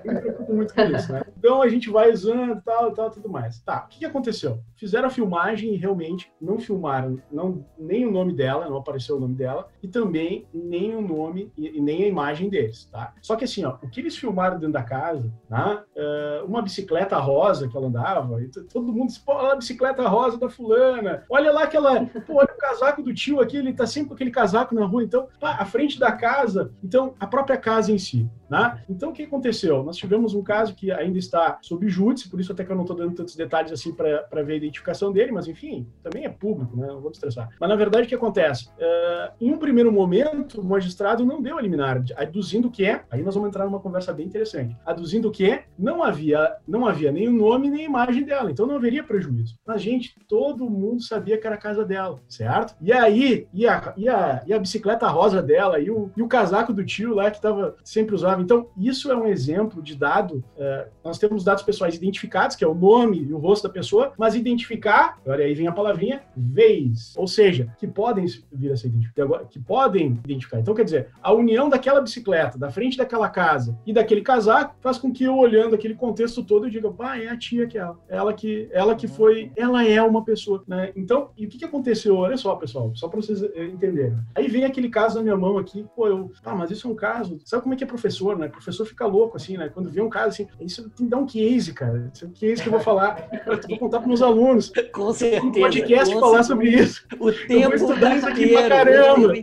eu 0.04 0.14
me 0.14 0.20
preocupo 0.20 0.54
muito 0.54 0.72
com 0.72 0.80
isso, 0.82 1.12
né? 1.12 1.22
Então 1.42 1.60
a 1.60 1.68
gente 1.68 1.90
vai 1.90 2.08
usando 2.12 2.62
tal, 2.64 2.92
tal, 2.92 3.10
tudo 3.10 3.28
mais. 3.28 3.58
Tá, 3.58 3.84
o 3.84 3.88
que, 3.88 3.98
que 3.98 4.04
aconteceu? 4.04 4.60
Fizeram 4.76 5.08
a 5.08 5.10
filmagem 5.10 5.74
e 5.74 5.76
realmente 5.76 6.32
não 6.40 6.60
filmaram 6.60 7.20
não, 7.32 7.64
nem 7.76 8.06
o 8.06 8.12
nome 8.12 8.32
dela, 8.32 8.68
não 8.70 8.76
apareceu 8.76 9.16
o 9.16 9.20
nome 9.20 9.34
dela, 9.34 9.66
e 9.82 9.88
também 9.88 10.46
nem 10.54 10.94
o 10.94 11.00
nome 11.00 11.50
e, 11.58 11.78
e 11.78 11.80
nem 11.80 12.04
a 12.04 12.06
imagem 12.06 12.48
deles, 12.48 12.84
tá? 12.92 13.12
Só 13.20 13.34
que 13.34 13.42
assim, 13.42 13.64
ó, 13.64 13.76
o 13.82 13.88
que 13.88 13.98
eles 13.98 14.16
filmaram 14.16 14.56
dentro 14.56 14.72
da 14.72 14.84
casa, 14.84 15.32
tá? 15.48 15.82
Uh, 15.96 16.46
uma 16.46 16.62
bicicleta 16.62 17.18
rosa 17.18 17.68
que 17.68 17.76
ela 17.76 17.88
andava, 17.88 18.40
todo 18.72 18.92
mundo 18.92 19.08
disse, 19.08 19.20
pô, 19.24 19.32
a 19.32 19.56
bicicleta 19.56 20.06
rosa 20.06 20.11
da 20.38 20.48
fulana. 20.48 21.24
Olha 21.28 21.52
lá 21.52 21.64
aquela. 21.64 22.04
Pô, 22.26 22.36
olha 22.36 22.52
o 22.52 22.58
casaco 22.58 23.02
do 23.02 23.14
tio 23.14 23.40
aqui, 23.40 23.56
ele 23.56 23.72
tá 23.72 23.86
sempre 23.86 24.08
com 24.08 24.14
aquele 24.14 24.30
casaco 24.30 24.74
na 24.74 24.84
rua. 24.84 25.02
Então, 25.02 25.28
pá, 25.40 25.56
a 25.58 25.64
frente 25.64 25.98
da 25.98 26.12
casa. 26.12 26.72
Então, 26.82 27.14
a 27.18 27.26
própria 27.26 27.56
casa 27.56 27.92
em 27.92 27.98
si. 27.98 28.28
Né? 28.52 28.82
Então, 28.86 29.08
o 29.08 29.12
que 29.14 29.22
aconteceu? 29.22 29.82
Nós 29.82 29.96
tivemos 29.96 30.34
um 30.34 30.42
caso 30.42 30.74
que 30.74 30.92
ainda 30.92 31.18
está 31.18 31.58
sob 31.62 31.88
júdice, 31.88 32.28
por 32.28 32.38
isso 32.38 32.52
até 32.52 32.62
que 32.62 32.70
eu 32.70 32.76
não 32.76 32.82
estou 32.82 32.94
dando 32.94 33.14
tantos 33.14 33.34
detalhes 33.34 33.72
assim 33.72 33.94
para 33.94 34.42
ver 34.42 34.52
a 34.52 34.56
identificação 34.56 35.10
dele, 35.10 35.32
mas 35.32 35.48
enfim, 35.48 35.88
também 36.02 36.26
é 36.26 36.28
público, 36.28 36.76
né? 36.76 36.86
Não 36.86 37.00
vou 37.00 37.04
me 37.04 37.12
estressar. 37.12 37.48
Mas 37.58 37.68
na 37.70 37.76
verdade, 37.76 38.04
o 38.04 38.08
que 38.08 38.14
acontece? 38.14 38.68
Uh, 38.68 39.32
em 39.40 39.50
um 39.50 39.56
primeiro 39.56 39.90
momento, 39.90 40.60
o 40.60 40.64
magistrado 40.64 41.24
não 41.24 41.40
deu 41.40 41.56
a 41.56 41.62
liminar, 41.62 42.04
aduzindo 42.14 42.70
que, 42.70 42.84
aí 43.10 43.22
nós 43.22 43.34
vamos 43.34 43.48
entrar 43.48 43.64
numa 43.64 43.80
conversa 43.80 44.12
bem 44.12 44.26
interessante, 44.26 44.76
aduzindo 44.84 45.30
que 45.30 45.62
não 45.78 46.02
havia, 46.02 46.54
não 46.68 46.86
havia 46.86 47.10
nem 47.10 47.28
o 47.28 47.32
nome 47.32 47.70
nem 47.70 47.82
a 47.82 47.88
imagem 47.88 48.22
dela, 48.22 48.50
então 48.50 48.66
não 48.66 48.76
haveria 48.76 49.02
prejuízo. 49.02 49.56
Mas, 49.66 49.80
gente, 49.80 50.14
todo 50.28 50.68
mundo 50.68 51.02
sabia 51.02 51.38
que 51.38 51.46
era 51.46 51.56
a 51.56 51.58
casa 51.58 51.86
dela, 51.86 52.20
certo? 52.28 52.76
E 52.82 52.92
aí, 52.92 53.46
e 53.54 53.66
a, 53.66 53.94
e 53.96 54.10
a, 54.10 54.42
e 54.46 54.52
a 54.52 54.58
bicicleta 54.58 55.08
rosa 55.08 55.42
dela, 55.42 55.80
e 55.80 55.90
o, 55.90 56.10
e 56.14 56.20
o 56.20 56.28
casaco 56.28 56.74
do 56.74 56.84
tio 56.84 57.14
lá 57.14 57.30
que 57.30 57.40
tava, 57.40 57.76
sempre 57.82 58.14
usava 58.14 58.41
então, 58.42 58.68
isso 58.76 59.10
é 59.10 59.16
um 59.16 59.26
exemplo 59.26 59.82
de 59.82 59.96
dado. 59.96 60.42
É, 60.56 60.88
nós 61.04 61.18
temos 61.18 61.44
dados 61.44 61.62
pessoais 61.62 61.94
identificados, 61.94 62.56
que 62.56 62.64
é 62.64 62.68
o 62.68 62.74
nome 62.74 63.22
e 63.22 63.32
o 63.32 63.38
rosto 63.38 63.66
da 63.66 63.72
pessoa, 63.72 64.12
mas 64.18 64.34
identificar, 64.34 65.18
olha 65.26 65.44
aí 65.44 65.54
vem 65.54 65.66
a 65.66 65.72
palavrinha, 65.72 66.22
vez. 66.36 67.14
Ou 67.16 67.26
seja, 67.26 67.72
que 67.78 67.86
podem 67.86 68.26
vir 68.52 68.72
a 68.72 68.76
ser 68.76 68.88
identificados, 68.88 69.48
que 69.50 69.58
podem 69.58 70.20
identificar. 70.24 70.60
Então, 70.60 70.74
quer 70.74 70.84
dizer, 70.84 71.08
a 71.22 71.32
união 71.32 71.68
daquela 71.68 72.00
bicicleta, 72.00 72.58
da 72.58 72.70
frente 72.70 72.96
daquela 72.96 73.28
casa 73.28 73.78
e 73.86 73.92
daquele 73.92 74.22
casaco, 74.22 74.74
faz 74.80 74.98
com 74.98 75.12
que 75.12 75.24
eu, 75.24 75.36
olhando 75.36 75.74
aquele 75.74 75.94
contexto 75.94 76.42
todo, 76.42 76.66
eu 76.66 76.70
diga, 76.70 76.90
pá, 76.90 77.18
é 77.18 77.28
a 77.28 77.36
tia 77.36 77.66
que 77.66 77.78
é 77.78 77.80
ela. 77.80 77.98
Ela 78.08 78.32
que, 78.32 78.68
ela 78.72 78.94
que 78.94 79.08
foi, 79.08 79.52
ela 79.56 79.84
é 79.84 80.02
uma 80.02 80.24
pessoa, 80.24 80.62
né? 80.66 80.92
Então, 80.96 81.30
e 81.36 81.46
o 81.46 81.48
que, 81.48 81.58
que 81.58 81.64
aconteceu? 81.64 82.16
Olha 82.16 82.36
só, 82.36 82.54
pessoal, 82.56 82.92
só 82.94 83.08
para 83.08 83.20
vocês 83.20 83.42
eh, 83.42 83.64
entenderem. 83.64 84.16
Aí 84.34 84.48
vem 84.48 84.64
aquele 84.64 84.88
caso 84.88 85.16
na 85.16 85.22
minha 85.22 85.36
mão 85.36 85.58
aqui, 85.58 85.86
pô, 85.94 86.06
eu, 86.06 86.30
ah, 86.44 86.54
mas 86.54 86.70
isso 86.70 86.86
é 86.86 86.90
um 86.90 86.94
caso, 86.94 87.38
sabe 87.44 87.62
como 87.62 87.74
é 87.74 87.76
que 87.76 87.84
é 87.84 87.86
professor? 87.86 88.21
Professor, 88.22 88.38
né? 88.38 88.46
O 88.46 88.50
professor 88.50 88.86
fica 88.86 89.06
louco, 89.06 89.36
assim, 89.36 89.56
né? 89.56 89.68
Quando 89.68 89.90
vê 89.90 90.00
um 90.00 90.08
caso 90.08 90.28
assim, 90.28 90.46
isso 90.60 90.88
tem 90.90 91.06
que 91.06 91.10
dar 91.10 91.18
um 91.18 91.26
case, 91.26 91.72
cara. 91.72 92.10
Isso 92.14 92.24
é 92.24 92.28
um 92.28 92.32
case 92.32 92.62
que 92.62 92.68
eu 92.68 92.72
vou 92.72 92.80
falar, 92.80 93.28
eu 93.46 93.60
vou 93.68 93.78
contar 93.78 93.98
para 93.98 94.08
meus 94.08 94.22
alunos. 94.22 94.72
Com 94.92 95.12
certeza. 95.12 95.44
Um 95.44 95.52
podcast 95.52 96.14
falar 96.14 96.42
sobre 96.44 96.70
isso. 96.70 97.04
O 97.18 97.32
tempo 97.32 97.52
eu 97.52 97.78
vou 97.78 97.88
estudar 97.88 98.16
isso 98.16 98.28
aqui 98.28 98.48
pra 98.48 98.68
caramba. 98.68 99.34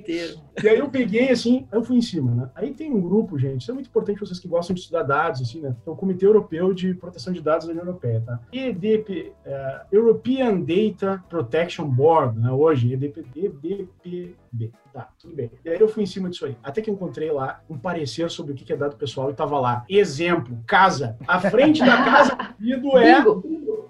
E 0.61 0.67
aí 0.67 0.77
eu 0.77 0.89
peguei, 0.89 1.29
assim, 1.29 1.65
eu 1.71 1.83
fui 1.83 1.97
em 1.97 2.01
cima, 2.01 2.35
né? 2.35 2.49
Aí 2.53 2.73
tem 2.73 2.91
um 2.91 2.99
grupo, 2.99 3.37
gente, 3.37 3.61
isso 3.61 3.71
é 3.71 3.73
muito 3.73 3.87
importante 3.87 4.19
vocês 4.19 4.39
que 4.39 4.47
gostam 4.47 4.73
de 4.73 4.81
estudar 4.81 5.03
dados, 5.03 5.41
assim, 5.41 5.61
né? 5.61 5.73
É 5.85 5.89
o 5.89 5.95
Comitê 5.95 6.25
Europeu 6.25 6.73
de 6.73 6.93
Proteção 6.93 7.31
de 7.31 7.41
Dados 7.41 7.65
da 7.65 7.71
União 7.71 7.85
Europeia, 7.85 8.21
tá? 8.25 8.39
EDP, 8.51 9.31
uh, 9.45 9.49
é, 9.49 9.81
European 9.91 10.59
Data 10.59 11.23
Protection 11.29 11.85
Board, 11.87 12.37
né? 12.37 12.51
Hoje, 12.51 12.91
EDP, 12.91 13.23
EDPB. 14.53 14.71
Tá, 14.93 15.09
tudo 15.19 15.35
bem. 15.35 15.51
E 15.63 15.69
aí 15.69 15.79
eu 15.79 15.87
fui 15.87 16.03
em 16.03 16.07
cima 16.07 16.29
disso 16.29 16.45
aí. 16.45 16.57
Até 16.63 16.81
que 16.81 16.91
encontrei 16.91 17.31
lá 17.31 17.61
um 17.69 17.77
parecer 17.77 18.29
sobre 18.29 18.53
o 18.53 18.55
que 18.55 18.71
é 18.71 18.75
dado 18.75 18.95
pessoal 18.95 19.29
e 19.29 19.33
tava 19.33 19.59
lá. 19.59 19.85
Exemplo, 19.87 20.57
casa. 20.65 21.17
A 21.27 21.39
frente 21.39 21.79
da 21.79 21.97
casa 22.03 22.37
do 22.59 22.97
é 22.97 23.23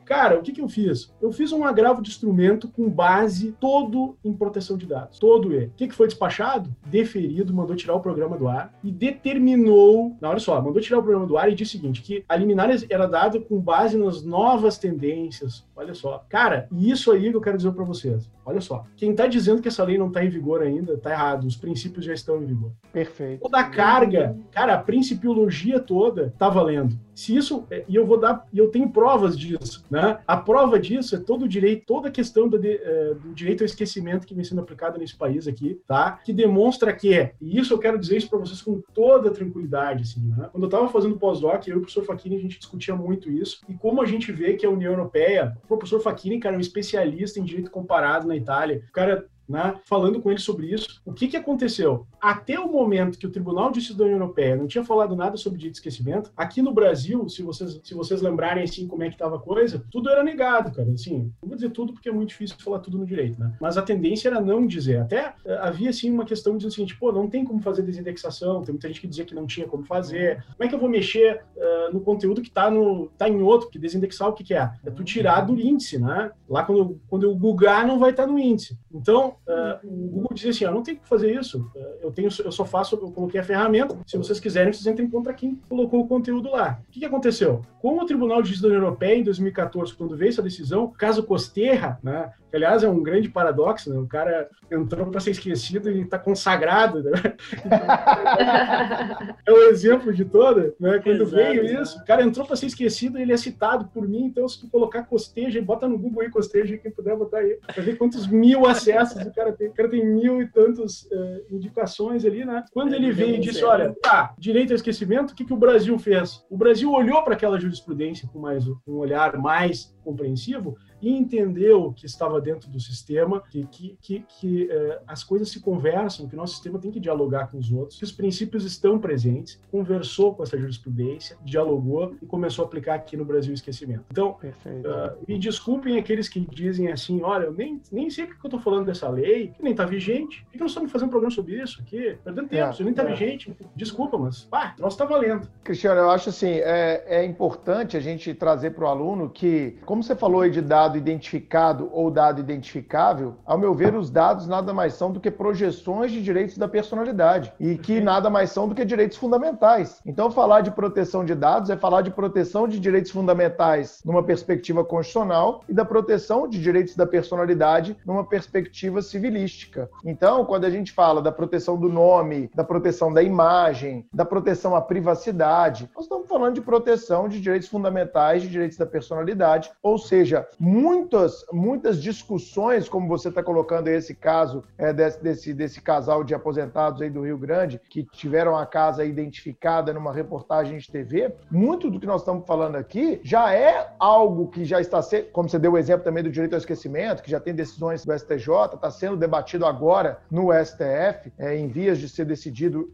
Cara, 0.10 0.40
o 0.40 0.42
que, 0.42 0.52
que 0.52 0.60
eu 0.60 0.68
fiz? 0.68 1.14
Eu 1.22 1.32
fiz 1.32 1.52
um 1.52 1.64
agravo 1.64 2.02
de 2.02 2.10
instrumento 2.10 2.68
com 2.68 2.90
base 2.90 3.56
todo 3.60 4.18
em 4.26 4.34
proteção 4.34 4.76
de 4.76 4.88
dados. 4.88 5.20
Todo 5.20 5.54
ele. 5.54 5.68
O 5.68 5.74
que, 5.78 5.88
que 5.88 5.94
foi 5.94 6.08
despachado? 6.08 6.76
Deferido, 6.88 7.54
mandou 7.54 7.76
tirar 7.76 7.94
o 7.94 8.00
programa 8.00 8.36
do 8.36 8.48
ar 8.48 8.74
e 8.84 8.92
determinou. 8.92 10.18
Não, 10.20 10.30
olha 10.30 10.40
só, 10.40 10.60
mandou 10.60 10.82
tirar 10.82 10.98
o 10.98 11.04
programa 11.04 11.28
do 11.28 11.38
ar 11.38 11.52
e 11.52 11.54
disse 11.54 11.76
o 11.76 11.80
seguinte: 11.80 12.02
que 12.02 12.26
a 12.28 12.36
liminar 12.36 12.72
era 12.90 13.06
dada 13.06 13.40
com 13.40 13.60
base 13.60 14.00
nas 14.00 14.24
novas 14.24 14.80
tendências. 14.80 15.64
Olha 15.80 15.94
só. 15.94 16.26
Cara, 16.28 16.68
e 16.74 16.92
isso 16.92 17.10
aí 17.10 17.30
que 17.32 17.38
eu 17.38 17.42
quero 17.42 17.56
dizer 17.56 17.72
para 17.72 17.86
vocês. 17.86 18.30
Olha 18.46 18.60
só. 18.60 18.86
Quem 18.98 19.12
está 19.12 19.28
dizendo 19.28 19.62
que 19.62 19.70
essa 19.70 19.82
lei 19.82 19.98
não 19.98 20.08
está 20.08 20.26
em 20.26 20.30
vigor 20.30 20.62
ainda, 20.62 20.96
está 20.96 21.12
errado. 21.12 21.48
Os 21.48 21.56
princípios 21.56 22.04
já 22.04 22.14
estão 22.14 22.42
em 22.44 22.46
vigor. 22.46 22.74
Perfeito. 22.92 23.42
Toda 23.42 23.60
a 23.60 23.64
carga, 23.64 24.36
cara, 24.52 24.74
a 24.74 24.78
principiologia 24.78 25.80
toda 25.80 26.28
está 26.28 26.50
valendo. 26.50 27.00
Se 27.16 27.36
isso, 27.36 27.66
e 27.88 27.96
eu 27.96 28.06
vou 28.06 28.18
dar, 28.18 28.46
e 28.52 28.58
eu 28.58 28.70
tenho 28.70 28.90
provas 28.90 29.38
disso, 29.38 29.86
né? 29.92 30.20
A 30.26 30.38
prova 30.38 30.80
disso 30.80 31.16
é 31.16 31.20
todo 31.20 31.44
o 31.44 31.48
direito, 31.50 31.86
toda 31.86 32.08
a 32.08 32.12
questão 32.12 32.48
do, 32.48 32.56
uh, 32.56 33.16
do 33.16 33.34
direito 33.34 33.62
ao 33.62 33.66
esquecimento 33.66 34.26
que 34.26 34.34
vem 34.34 34.46
sendo 34.46 34.62
aplicado 34.62 34.98
nesse 34.98 35.18
país 35.18 35.46
aqui, 35.46 35.82
tá? 35.86 36.14
Que 36.24 36.32
demonstra 36.32 36.94
que, 36.94 37.32
e 37.42 37.60
isso 37.60 37.74
eu 37.74 37.78
quero 37.78 38.00
dizer 38.00 38.18
isso 38.18 38.30
para 38.30 38.40
vocês 38.40 38.62
com 38.62 38.82
toda 38.94 39.32
tranquilidade, 39.32 40.04
assim, 40.04 40.30
né? 40.30 40.48
Quando 40.50 40.64
eu 40.64 40.70
estava 40.70 40.88
fazendo 40.88 41.18
pós-doc, 41.18 41.68
eu 41.68 41.76
e 41.76 41.78
o 41.78 41.82
professor 41.82 42.06
Facchini, 42.06 42.38
a 42.38 42.40
gente 42.40 42.58
discutia 42.58 42.96
muito 42.96 43.30
isso, 43.30 43.62
e 43.68 43.74
como 43.74 44.02
a 44.02 44.06
gente 44.06 44.32
vê 44.32 44.54
que 44.54 44.66
a 44.66 44.70
União 44.70 44.94
Europeia, 44.94 45.58
professor 45.78 46.02
Facchini, 46.02 46.40
cara, 46.40 46.56
é 46.56 46.58
um 46.58 46.62
especialista 46.62 47.40
em 47.40 47.44
direito 47.44 47.72
comparado 47.72 48.28
na 48.28 48.36
Itália, 48.36 48.84
o 48.90 48.92
cara 48.92 49.28
né, 49.50 49.76
falando 49.84 50.22
com 50.22 50.30
ele 50.30 50.40
sobre 50.40 50.72
isso. 50.72 51.02
O 51.04 51.12
que, 51.12 51.28
que 51.28 51.36
aconteceu? 51.36 52.06
Até 52.22 52.60
o 52.60 52.72
momento 52.72 53.18
que 53.18 53.26
o 53.26 53.32
Tribunal 53.32 53.72
de 53.72 53.80
Justiça 53.80 53.98
da 53.98 54.06
União 54.06 54.20
Europeia 54.20 54.56
não 54.56 54.68
tinha 54.68 54.84
falado 54.84 55.16
nada 55.16 55.36
sobre 55.36 55.58
direito 55.58 55.74
de 55.74 55.80
esquecimento, 55.80 56.32
aqui 56.38 56.62
no 56.62 56.74
Brasil, 56.74 57.28
se 57.28 57.42
vocês, 57.42 57.80
se 57.84 57.94
vocês 57.94 58.22
lembrarem 58.22 58.64
assim 58.64 58.88
como 58.88 59.04
é 59.04 59.08
que 59.08 59.16
estava 59.16 59.38
a 59.38 59.40
coisa, 59.40 59.84
tudo 59.92 60.10
era 60.10 60.24
negado, 60.24 60.72
cara. 60.72 60.90
Assim, 60.92 61.34
não 61.42 61.50
vou 61.50 61.56
dizer 61.56 61.72
tudo 61.72 61.94
porque 61.94 62.10
é 62.10 62.12
muito 62.12 62.30
difícil 62.30 62.56
falar 62.60 62.80
tudo 62.80 62.98
no 62.98 63.06
direito, 63.06 63.40
né? 63.40 63.54
Mas 63.60 63.78
a 63.78 63.82
tendência 63.82 64.30
era 64.30 64.40
não 64.40 64.68
dizer. 64.68 65.00
Até 65.00 65.30
uh, 65.30 65.60
havia 65.62 65.90
assim 65.90 66.12
uma 66.12 66.26
questão 66.26 66.56
dizendo 66.56 66.72
o 66.72 66.74
seguinte, 66.76 66.98
pô, 66.98 67.12
não 67.12 67.28
tem 67.28 67.44
como 67.44 67.62
fazer 67.62 67.82
desindexação, 67.82 68.64
tem 68.64 68.74
muita 68.74 68.88
gente 68.88 69.02
que 69.02 69.08
dizia 69.08 69.26
que 69.26 69.34
não 69.34 69.48
tinha 69.48 69.68
como 69.68 69.84
fazer. 69.84 70.44
Como 70.56 70.64
é 70.64 70.68
que 70.68 70.76
eu 70.76 70.80
vou 70.80 70.90
mexer 70.90 71.42
uh, 71.56 71.94
no 71.94 72.02
conteúdo 72.02 72.42
que 72.42 72.50
está 72.50 72.70
no 72.70 73.08
tá 73.18 73.28
em 73.28 73.42
outro, 73.42 73.70
que 73.70 73.80
desindexar 73.80 74.30
o 74.30 74.34
que, 74.34 74.44
que 74.44 74.54
é? 74.54 74.72
É 74.86 74.92
tu 74.92 75.04
tirar 75.04 75.42
do 75.42 75.60
índice, 75.60 75.98
né? 75.98 76.32
Lá 76.48 76.64
quando 76.64 76.80
eu, 76.80 77.00
quando 77.08 77.24
eu 77.24 77.36
googar 77.36 77.86
não 77.88 78.00
vai 78.00 78.12
estar 78.12 78.26
tá 78.26 78.32
no 78.32 78.38
índice. 78.38 78.78
Então, 78.92 79.36
uh, 79.48 79.88
o 79.88 80.10
Google 80.10 80.34
dizia 80.34 80.52
assim, 80.52 80.66
ah, 80.66 80.72
não 80.72 80.84
tem 80.84 80.96
que 80.96 81.08
fazer 81.08 81.34
isso. 81.34 81.70
Eu 82.02 82.12
tenho, 82.12 82.30
eu 82.44 82.52
só 82.52 82.66
faço, 82.66 82.96
eu 82.96 83.12
coloquei 83.12 83.40
a 83.40 83.44
ferramenta. 83.44 83.98
Se 84.06 84.18
vocês 84.18 84.40
quiserem, 84.40 84.74
vocês 84.74 84.86
entrem 84.86 85.10
contra 85.10 85.34
quem 85.34 85.56
colocou 85.68 86.02
o 86.02 86.08
conteúdo 86.08 86.52
lá. 86.52 86.82
O 86.88 86.92
que, 86.92 87.00
que 87.00 87.06
aconteceu? 87.06 87.62
Com 87.80 87.98
o 87.98 88.06
Tribunal 88.06 88.42
de 88.42 88.50
Justiça 88.50 88.68
da 88.68 88.74
União 88.74 88.86
Europeia 88.88 89.16
em 89.16 89.24
2014, 89.24 89.94
quando 89.94 90.18
veio 90.18 90.30
essa 90.30 90.42
decisão, 90.42 90.92
caso 90.98 91.24
Costerra, 91.24 92.00
né, 92.04 92.32
que 92.50 92.56
aliás 92.56 92.84
é 92.84 92.90
um 92.90 93.04
grande 93.04 93.30
paradoxo, 93.30 93.90
né? 93.90 94.00
O 94.00 94.08
cara 94.08 94.50
entrou 94.72 95.08
para 95.08 95.20
ser 95.20 95.32
esquecido 95.32 95.92
e 95.92 96.02
está 96.02 96.18
consagrado, 96.18 97.04
né? 97.04 97.12
é 99.46 99.52
o 99.52 99.70
exemplo 99.70 100.14
de 100.14 100.26
toda, 100.26 100.74
né? 100.80 101.00
Quando 101.00 101.24
exato, 101.24 101.36
veio 101.36 101.66
exato. 101.66 101.84
isso, 101.84 102.00
o 102.00 102.06
cara 102.06 102.24
entrou 102.24 102.46
para 102.46 102.56
ser 102.56 102.68
esquecido 102.68 103.20
e 103.20 103.22
ele 103.22 103.34
é 103.34 103.38
citado 103.38 103.86
por 103.94 104.08
mim, 104.08 104.26
então 104.26 104.48
se 104.48 104.60
tu 104.60 104.68
colocar 104.68 105.04
Costeja, 105.04 105.62
bota 105.62 105.88
no 105.88 105.98
Google 105.98 106.24
aí 106.24 106.30
Costeja, 106.30 106.78
quem 106.78 106.92
puder 106.92 107.16
botar 107.16 107.40
aí, 107.40 107.60
para 107.66 107.84
ver 107.84 107.98
quantos 107.98 108.28
mil 108.28 108.66
acessos 108.66 109.22
o 109.22 109.34
cara 109.34 109.52
tem. 109.52 109.70
O 109.70 109.74
cara 109.74 109.90
tem 109.90 110.06
mil 110.06 110.42
e 110.42 110.48
tantas 110.48 111.04
uh, 111.04 111.46
indicações 111.52 112.26
ali, 112.26 112.44
né? 112.44 112.64
Quando 112.74 112.94
é, 112.94 112.96
ele 112.96 113.12
veio 113.12 113.36
e 113.36 113.40
disse, 113.40 113.64
olha, 113.64 113.96
tá, 114.02 114.34
direito 114.38 114.72
ao 114.72 114.76
esquecimento, 114.76 115.32
o 115.32 115.36
que, 115.36 115.46
que 115.46 115.54
o 115.54 115.58
Brasil 115.58 115.98
fez? 116.00 116.44
O 116.50 116.58
Brasil 116.58 116.92
olhou 116.92 117.22
para 117.24 117.34
aquela 117.34 117.60
jurisprudência 117.60 118.28
com 118.32 118.40
mais 118.40 118.68
um 118.68 118.78
olhar 118.88 119.38
mais 119.38 119.94
compreensivo 120.04 120.78
e 121.02 121.12
entendeu 121.12 121.94
que 121.96 122.06
estava 122.06 122.40
dentro 122.42 122.70
do 122.70 122.80
sistema, 122.80 123.42
que, 123.50 123.66
que, 123.66 123.98
que, 124.02 124.26
que 124.28 124.72
eh, 124.72 125.02
as 125.08 125.24
coisas 125.24 125.50
se 125.50 125.60
conversam, 125.60 126.28
que 126.28 126.36
o 126.36 126.38
nosso 126.38 126.54
sistema 126.54 126.80
tem 126.80 126.92
que 126.92 127.00
dialogar 127.00 127.48
com 127.48 127.58
os 127.58 127.72
outros, 127.72 127.98
que 127.98 128.04
os 128.04 128.12
princípios 128.12 128.66
estão 128.66 129.00
presentes, 129.00 129.60
conversou 129.72 130.36
com 130.36 130.44
essa 130.44 130.58
jurisprudência, 130.58 131.38
dialogou 131.44 132.16
e 132.22 132.26
começou 132.26 132.64
a 132.64 132.68
aplicar 132.68 132.96
aqui 132.96 133.16
no 133.16 133.26
Brasil 133.26 133.52
o 133.52 133.54
esquecimento. 133.54 134.04
Então, 134.12 134.38
uh, 134.66 135.18
me 135.28 135.38
desculpem 135.40 135.98
aqueles 135.98 136.28
que 136.28 136.40
dizem 136.40 136.92
assim, 136.92 137.22
olha, 137.22 137.46
eu 137.46 137.54
nem, 137.54 137.82
nem 137.92 138.10
sei 138.10 138.26
porque 138.26 138.46
eu 138.46 138.50
estou 138.50 138.60
falando 138.60 138.86
dessa 138.86 139.10
lei, 139.10 139.50
que 139.56 139.64
nem 139.64 139.72
está 139.72 139.86
vigente, 139.86 140.44
por 140.46 140.52
que 140.52 140.60
nós 140.60 140.72
estamos 140.72 140.92
fazendo 140.92 141.08
um 141.08 141.12
programa 141.12 141.34
sobre 141.34 141.62
isso 141.62 141.82
aqui? 141.82 142.18
Perdendo 142.24 142.50
tempo, 142.50 142.64
é, 142.64 142.70
isso 142.72 142.84
nem 142.84 142.92
está 142.92 143.04
é. 143.04 143.08
vigente. 143.08 143.56
Desculpa, 143.76 144.18
mas, 144.18 144.44
pá, 144.44 144.76
nós 144.80 144.94
está 144.94 145.06
valendo. 145.06 145.48
Cristiano, 145.64 146.02
eu 146.02 146.10
acho 146.10 146.30
assim, 146.30 146.52
é, 146.52 147.04
é 147.08 147.26
importante 147.26 147.96
a 147.96 148.00
gente 148.00 148.34
trazer 148.34 148.72
para 148.72 148.86
o 148.86 148.88
aluno 148.88 149.30
que, 149.30 149.78
como 149.86 150.04
você 150.04 150.16
falou 150.16 150.42
aí 150.42 150.52
de 150.52 150.62
dados 150.62 150.89
dado 150.90 150.98
identificado 150.98 151.90
ou 151.94 152.10
dado 152.10 152.40
identificável, 152.40 153.36
ao 153.46 153.58
meu 153.58 153.76
ver, 153.76 153.94
os 153.94 154.10
dados 154.10 154.48
nada 154.48 154.74
mais 154.74 154.96
são 154.96 155.12
do 155.12 155.20
que 155.20 155.30
projeções 155.30 156.12
de 156.12 156.22
direitos 156.22 156.58
da 156.58 156.68
personalidade 156.68 157.54
e 157.60 157.78
que 157.78 158.02
nada 158.02 158.30
mais 158.30 158.50
são 158.50 158.68
do 158.68 158.74
que 158.74 158.84
direitos 158.84 159.18
fundamentais. 159.18 160.02
Então, 160.06 160.32
falar 160.32 160.62
de 160.62 160.72
proteção 160.72 161.24
de 161.24 161.36
dados 161.36 161.70
é 161.70 161.78
falar 161.78 162.02
de 162.02 162.10
proteção 162.10 162.68
de 162.68 162.80
direitos 162.80 163.12
fundamentais 163.12 164.02
numa 164.04 164.24
perspectiva 164.24 164.84
constitucional 164.84 165.64
e 165.70 165.74
da 165.74 165.86
proteção 165.86 166.48
de 166.48 166.60
direitos 166.60 166.96
da 166.96 167.06
personalidade 167.06 167.96
numa 168.04 168.24
perspectiva 168.24 169.02
civilística. 169.02 169.90
Então, 170.04 170.44
quando 170.44 170.66
a 170.66 170.70
gente 170.70 170.92
fala 170.92 171.22
da 171.22 171.32
proteção 171.32 171.78
do 171.78 171.88
nome, 171.88 172.50
da 172.56 172.64
proteção 172.64 173.14
da 173.14 173.22
imagem, 173.22 174.08
da 174.12 174.26
proteção 174.26 174.76
à 174.76 174.82
privacidade, 174.82 175.90
nós 175.96 176.06
estamos 176.06 176.28
falando 176.28 176.56
de 176.56 176.62
proteção 176.62 177.30
de 177.30 177.40
direitos 177.40 177.70
fundamentais, 177.70 178.42
de 178.42 178.50
direitos 178.50 178.78
da 178.78 178.86
personalidade, 178.86 179.70
ou 179.84 180.00
seja, 180.00 180.48
muitas, 180.80 181.46
muitas 181.52 182.02
discussões, 182.02 182.88
como 182.88 183.08
você 183.08 183.30
está 183.30 183.44
colocando 183.44 183.90
esse 183.90 184.16
caso 184.16 184.64
é, 184.78 184.94
desse, 184.94 185.22
desse, 185.22 185.54
desse, 185.54 185.82
casal 185.82 186.24
de 186.24 186.34
aposentados 186.34 187.02
aí 187.02 187.10
do 187.10 187.26
Rio 187.26 187.38
Grande, 187.38 187.82
que 187.90 188.04
tiveram 188.04 188.56
a 188.58 188.66
casa 188.66 189.04
identificada 189.04 189.94
numa 189.94 190.14
reportagem 190.14 190.78
de 190.78 190.90
TV, 190.90 191.34
muito 191.52 191.90
do 191.90 192.00
que 192.00 192.06
nós 192.06 192.22
estamos 192.22 192.46
falando 192.46 192.76
aqui 192.76 193.20
já 193.24 193.54
é 193.54 193.94
algo 194.00 194.48
que 194.48 194.64
já 194.64 194.80
está 194.80 195.02
sendo, 195.02 195.26
como 195.32 195.50
você 195.50 195.60
deu 195.60 195.74
o 195.74 195.78
exemplo 195.78 196.04
também 196.04 196.24
do 196.24 196.32
direito 196.32 196.54
ao 196.54 196.60
esquecimento, 196.60 197.22
que 197.22 197.32
já 197.32 197.40
tem 197.40 197.54
decisões 197.54 198.06
do 198.06 198.18
STJ, 198.18 198.76
está 198.76 198.90
sendo 198.92 199.18
debatido 199.18 199.66
agora 199.66 200.20
no 200.32 200.50
STF, 200.54 201.32
é, 201.38 201.58
em 201.58 201.68
vias 201.68 201.98
de 201.98 202.08
ser 202.08 202.26
decidido 202.26 202.90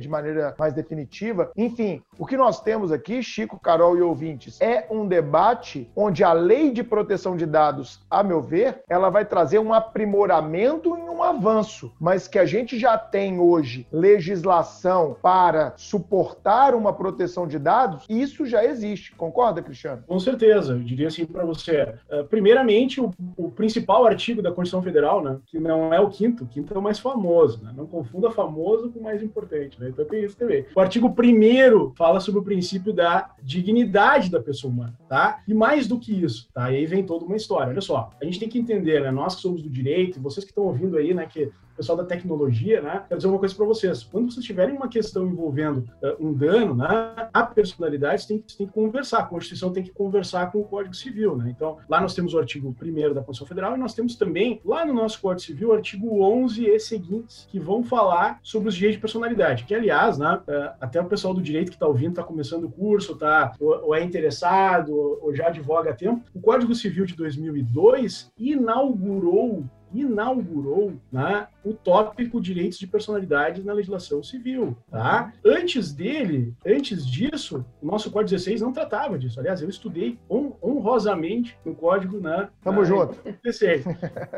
de 0.00 0.08
maneira 0.08 0.54
mais 0.58 0.72
definitiva. 0.72 1.50
Enfim, 1.56 2.02
o 2.18 2.26
que 2.26 2.36
nós 2.36 2.60
temos 2.60 2.92
aqui, 2.92 3.22
Chico, 3.22 3.58
Carol 3.58 3.96
e 3.96 4.02
ouvintes, 4.02 4.60
é 4.60 4.86
um 4.90 5.06
debate 5.06 5.90
onde 5.94 6.24
a 6.24 6.32
lei 6.32 6.70
de 6.70 6.82
proteção 6.82 7.17
proteção 7.18 7.36
de 7.36 7.44
dados, 7.44 8.00
a 8.08 8.22
meu 8.22 8.40
ver, 8.40 8.82
ela 8.88 9.10
vai 9.10 9.24
trazer 9.24 9.58
um 9.58 9.74
aprimoramento 9.74 10.96
e 10.96 11.02
um 11.02 11.22
avanço, 11.22 11.92
mas 12.00 12.28
que 12.28 12.38
a 12.38 12.46
gente 12.46 12.78
já 12.78 12.96
tem 12.96 13.40
hoje 13.40 13.86
legislação 13.90 15.16
para 15.20 15.74
suportar 15.76 16.74
uma 16.74 16.92
proteção 16.92 17.46
de 17.46 17.58
dados, 17.58 18.04
isso 18.08 18.46
já 18.46 18.64
existe. 18.64 19.14
Concorda, 19.16 19.60
Cristiano? 19.60 20.04
Com 20.06 20.18
certeza. 20.20 20.74
Eu 20.74 20.78
diria 20.78 21.08
assim 21.08 21.26
para 21.26 21.44
você. 21.44 21.94
Uh, 22.08 22.24
primeiramente, 22.24 23.00
o, 23.00 23.10
o, 23.36 23.50
principal 23.50 24.06
artigo 24.06 24.40
da 24.40 24.50
Constituição 24.52 24.82
Federal, 24.82 25.22
né, 25.22 25.38
que 25.46 25.58
não 25.58 25.92
é 25.92 25.98
o 25.98 26.08
quinto, 26.08 26.44
o 26.44 26.46
quinto 26.46 26.72
é 26.72 26.78
o 26.78 26.82
mais 26.82 27.00
famoso, 27.00 27.62
né? 27.64 27.72
não 27.74 27.86
confunda 27.86 28.30
famoso 28.30 28.90
com 28.90 29.00
o 29.00 29.02
mais 29.02 29.22
importante. 29.22 29.80
Né? 29.80 29.88
Então 29.88 30.04
tem 30.04 30.24
isso 30.24 30.36
também. 30.36 30.64
O 30.74 30.80
artigo 30.80 31.12
primeiro 31.14 31.92
fala 31.96 32.20
sobre 32.20 32.40
o 32.40 32.44
princípio 32.44 32.92
da 32.92 33.30
dignidade 33.42 34.30
da 34.30 34.40
pessoa 34.40 34.72
humana, 34.72 34.94
tá? 35.08 35.42
E 35.48 35.54
mais 35.54 35.88
do 35.88 35.98
que 35.98 36.12
isso, 36.12 36.48
tá? 36.52 36.70
E 36.70 36.76
aí 36.76 36.86
vem 36.86 37.04
toda 37.08 37.24
uma 37.24 37.36
história. 37.36 37.70
Olha 37.70 37.80
só, 37.80 38.10
a 38.20 38.24
gente 38.24 38.38
tem 38.38 38.48
que 38.48 38.58
entender, 38.58 39.00
né? 39.00 39.10
Nós 39.10 39.34
que 39.34 39.40
somos 39.40 39.62
do 39.62 39.70
direito, 39.70 40.20
vocês 40.20 40.44
que 40.44 40.52
estão 40.52 40.64
ouvindo 40.64 40.96
aí, 40.96 41.14
né? 41.14 41.26
Que 41.26 41.50
pessoal 41.78 41.96
da 41.96 42.04
tecnologia, 42.04 42.82
né? 42.82 43.04
Quero 43.08 43.18
dizer 43.18 43.28
uma 43.28 43.38
coisa 43.38 43.54
para 43.54 43.64
vocês. 43.64 44.02
Quando 44.02 44.32
vocês 44.32 44.44
tiverem 44.44 44.74
uma 44.74 44.88
questão 44.88 45.26
envolvendo 45.26 45.88
uh, 46.02 46.26
um 46.26 46.32
dano, 46.32 46.74
né? 46.74 47.28
A 47.32 47.44
personalidade 47.44 48.26
tem, 48.26 48.38
tem 48.40 48.66
que 48.66 48.72
conversar. 48.72 49.20
A 49.20 49.26
Constituição 49.26 49.72
tem 49.72 49.84
que 49.84 49.92
conversar 49.92 50.50
com 50.50 50.58
o 50.58 50.64
Código 50.64 50.94
Civil, 50.94 51.36
né? 51.36 51.54
Então, 51.56 51.78
lá 51.88 52.00
nós 52.00 52.14
temos 52.14 52.34
o 52.34 52.38
artigo 52.38 52.74
1 52.82 53.14
da 53.14 53.22
Constituição 53.22 53.46
Federal 53.46 53.76
e 53.76 53.78
nós 53.78 53.94
temos 53.94 54.16
também, 54.16 54.60
lá 54.64 54.84
no 54.84 54.92
nosso 54.92 55.20
Código 55.20 55.40
Civil, 55.40 55.68
o 55.68 55.72
artigo 55.72 56.20
11 56.20 56.66
e 56.66 56.80
seguintes, 56.80 57.46
que 57.48 57.60
vão 57.60 57.84
falar 57.84 58.40
sobre 58.42 58.68
os 58.68 58.74
direitos 58.74 58.96
de 58.96 59.00
personalidade. 59.00 59.64
Que, 59.64 59.74
aliás, 59.74 60.18
né? 60.18 60.40
Uh, 60.48 60.74
até 60.80 61.00
o 61.00 61.04
pessoal 61.04 61.32
do 61.32 61.40
direito 61.40 61.70
que 61.70 61.76
está 61.76 61.86
ouvindo, 61.86 62.10
está 62.10 62.24
começando 62.24 62.64
o 62.64 62.70
curso, 62.70 63.14
tá, 63.14 63.52
ou, 63.60 63.86
ou 63.86 63.94
é 63.94 64.02
interessado, 64.02 64.92
ou, 64.92 65.18
ou 65.22 65.34
já 65.34 65.46
advoga 65.46 65.90
há 65.90 65.94
tempo. 65.94 66.24
O 66.34 66.40
Código 66.40 66.74
Civil 66.74 67.06
de 67.06 67.14
2002 67.14 68.32
inaugurou 68.36 69.64
inaugurou 69.92 70.94
né, 71.10 71.48
o 71.64 71.72
tópico 71.72 72.40
direitos 72.40 72.78
de 72.78 72.86
personalidade 72.86 73.62
na 73.62 73.72
legislação 73.72 74.22
civil. 74.22 74.76
Tá? 74.90 75.32
Antes 75.44 75.92
dele, 75.92 76.54
antes 76.66 77.06
disso, 77.06 77.64
o 77.82 77.86
nosso 77.86 78.10
Código 78.10 78.30
16 78.30 78.60
não 78.60 78.72
tratava 78.72 79.18
disso. 79.18 79.38
Aliás, 79.38 79.62
eu 79.62 79.68
estudei 79.68 80.18
honrosamente 80.62 81.56
no 81.64 81.74
código, 81.74 82.20
né? 82.20 82.48
Tamo 82.62 82.80
ah, 82.80 82.84
junto. 82.84 83.18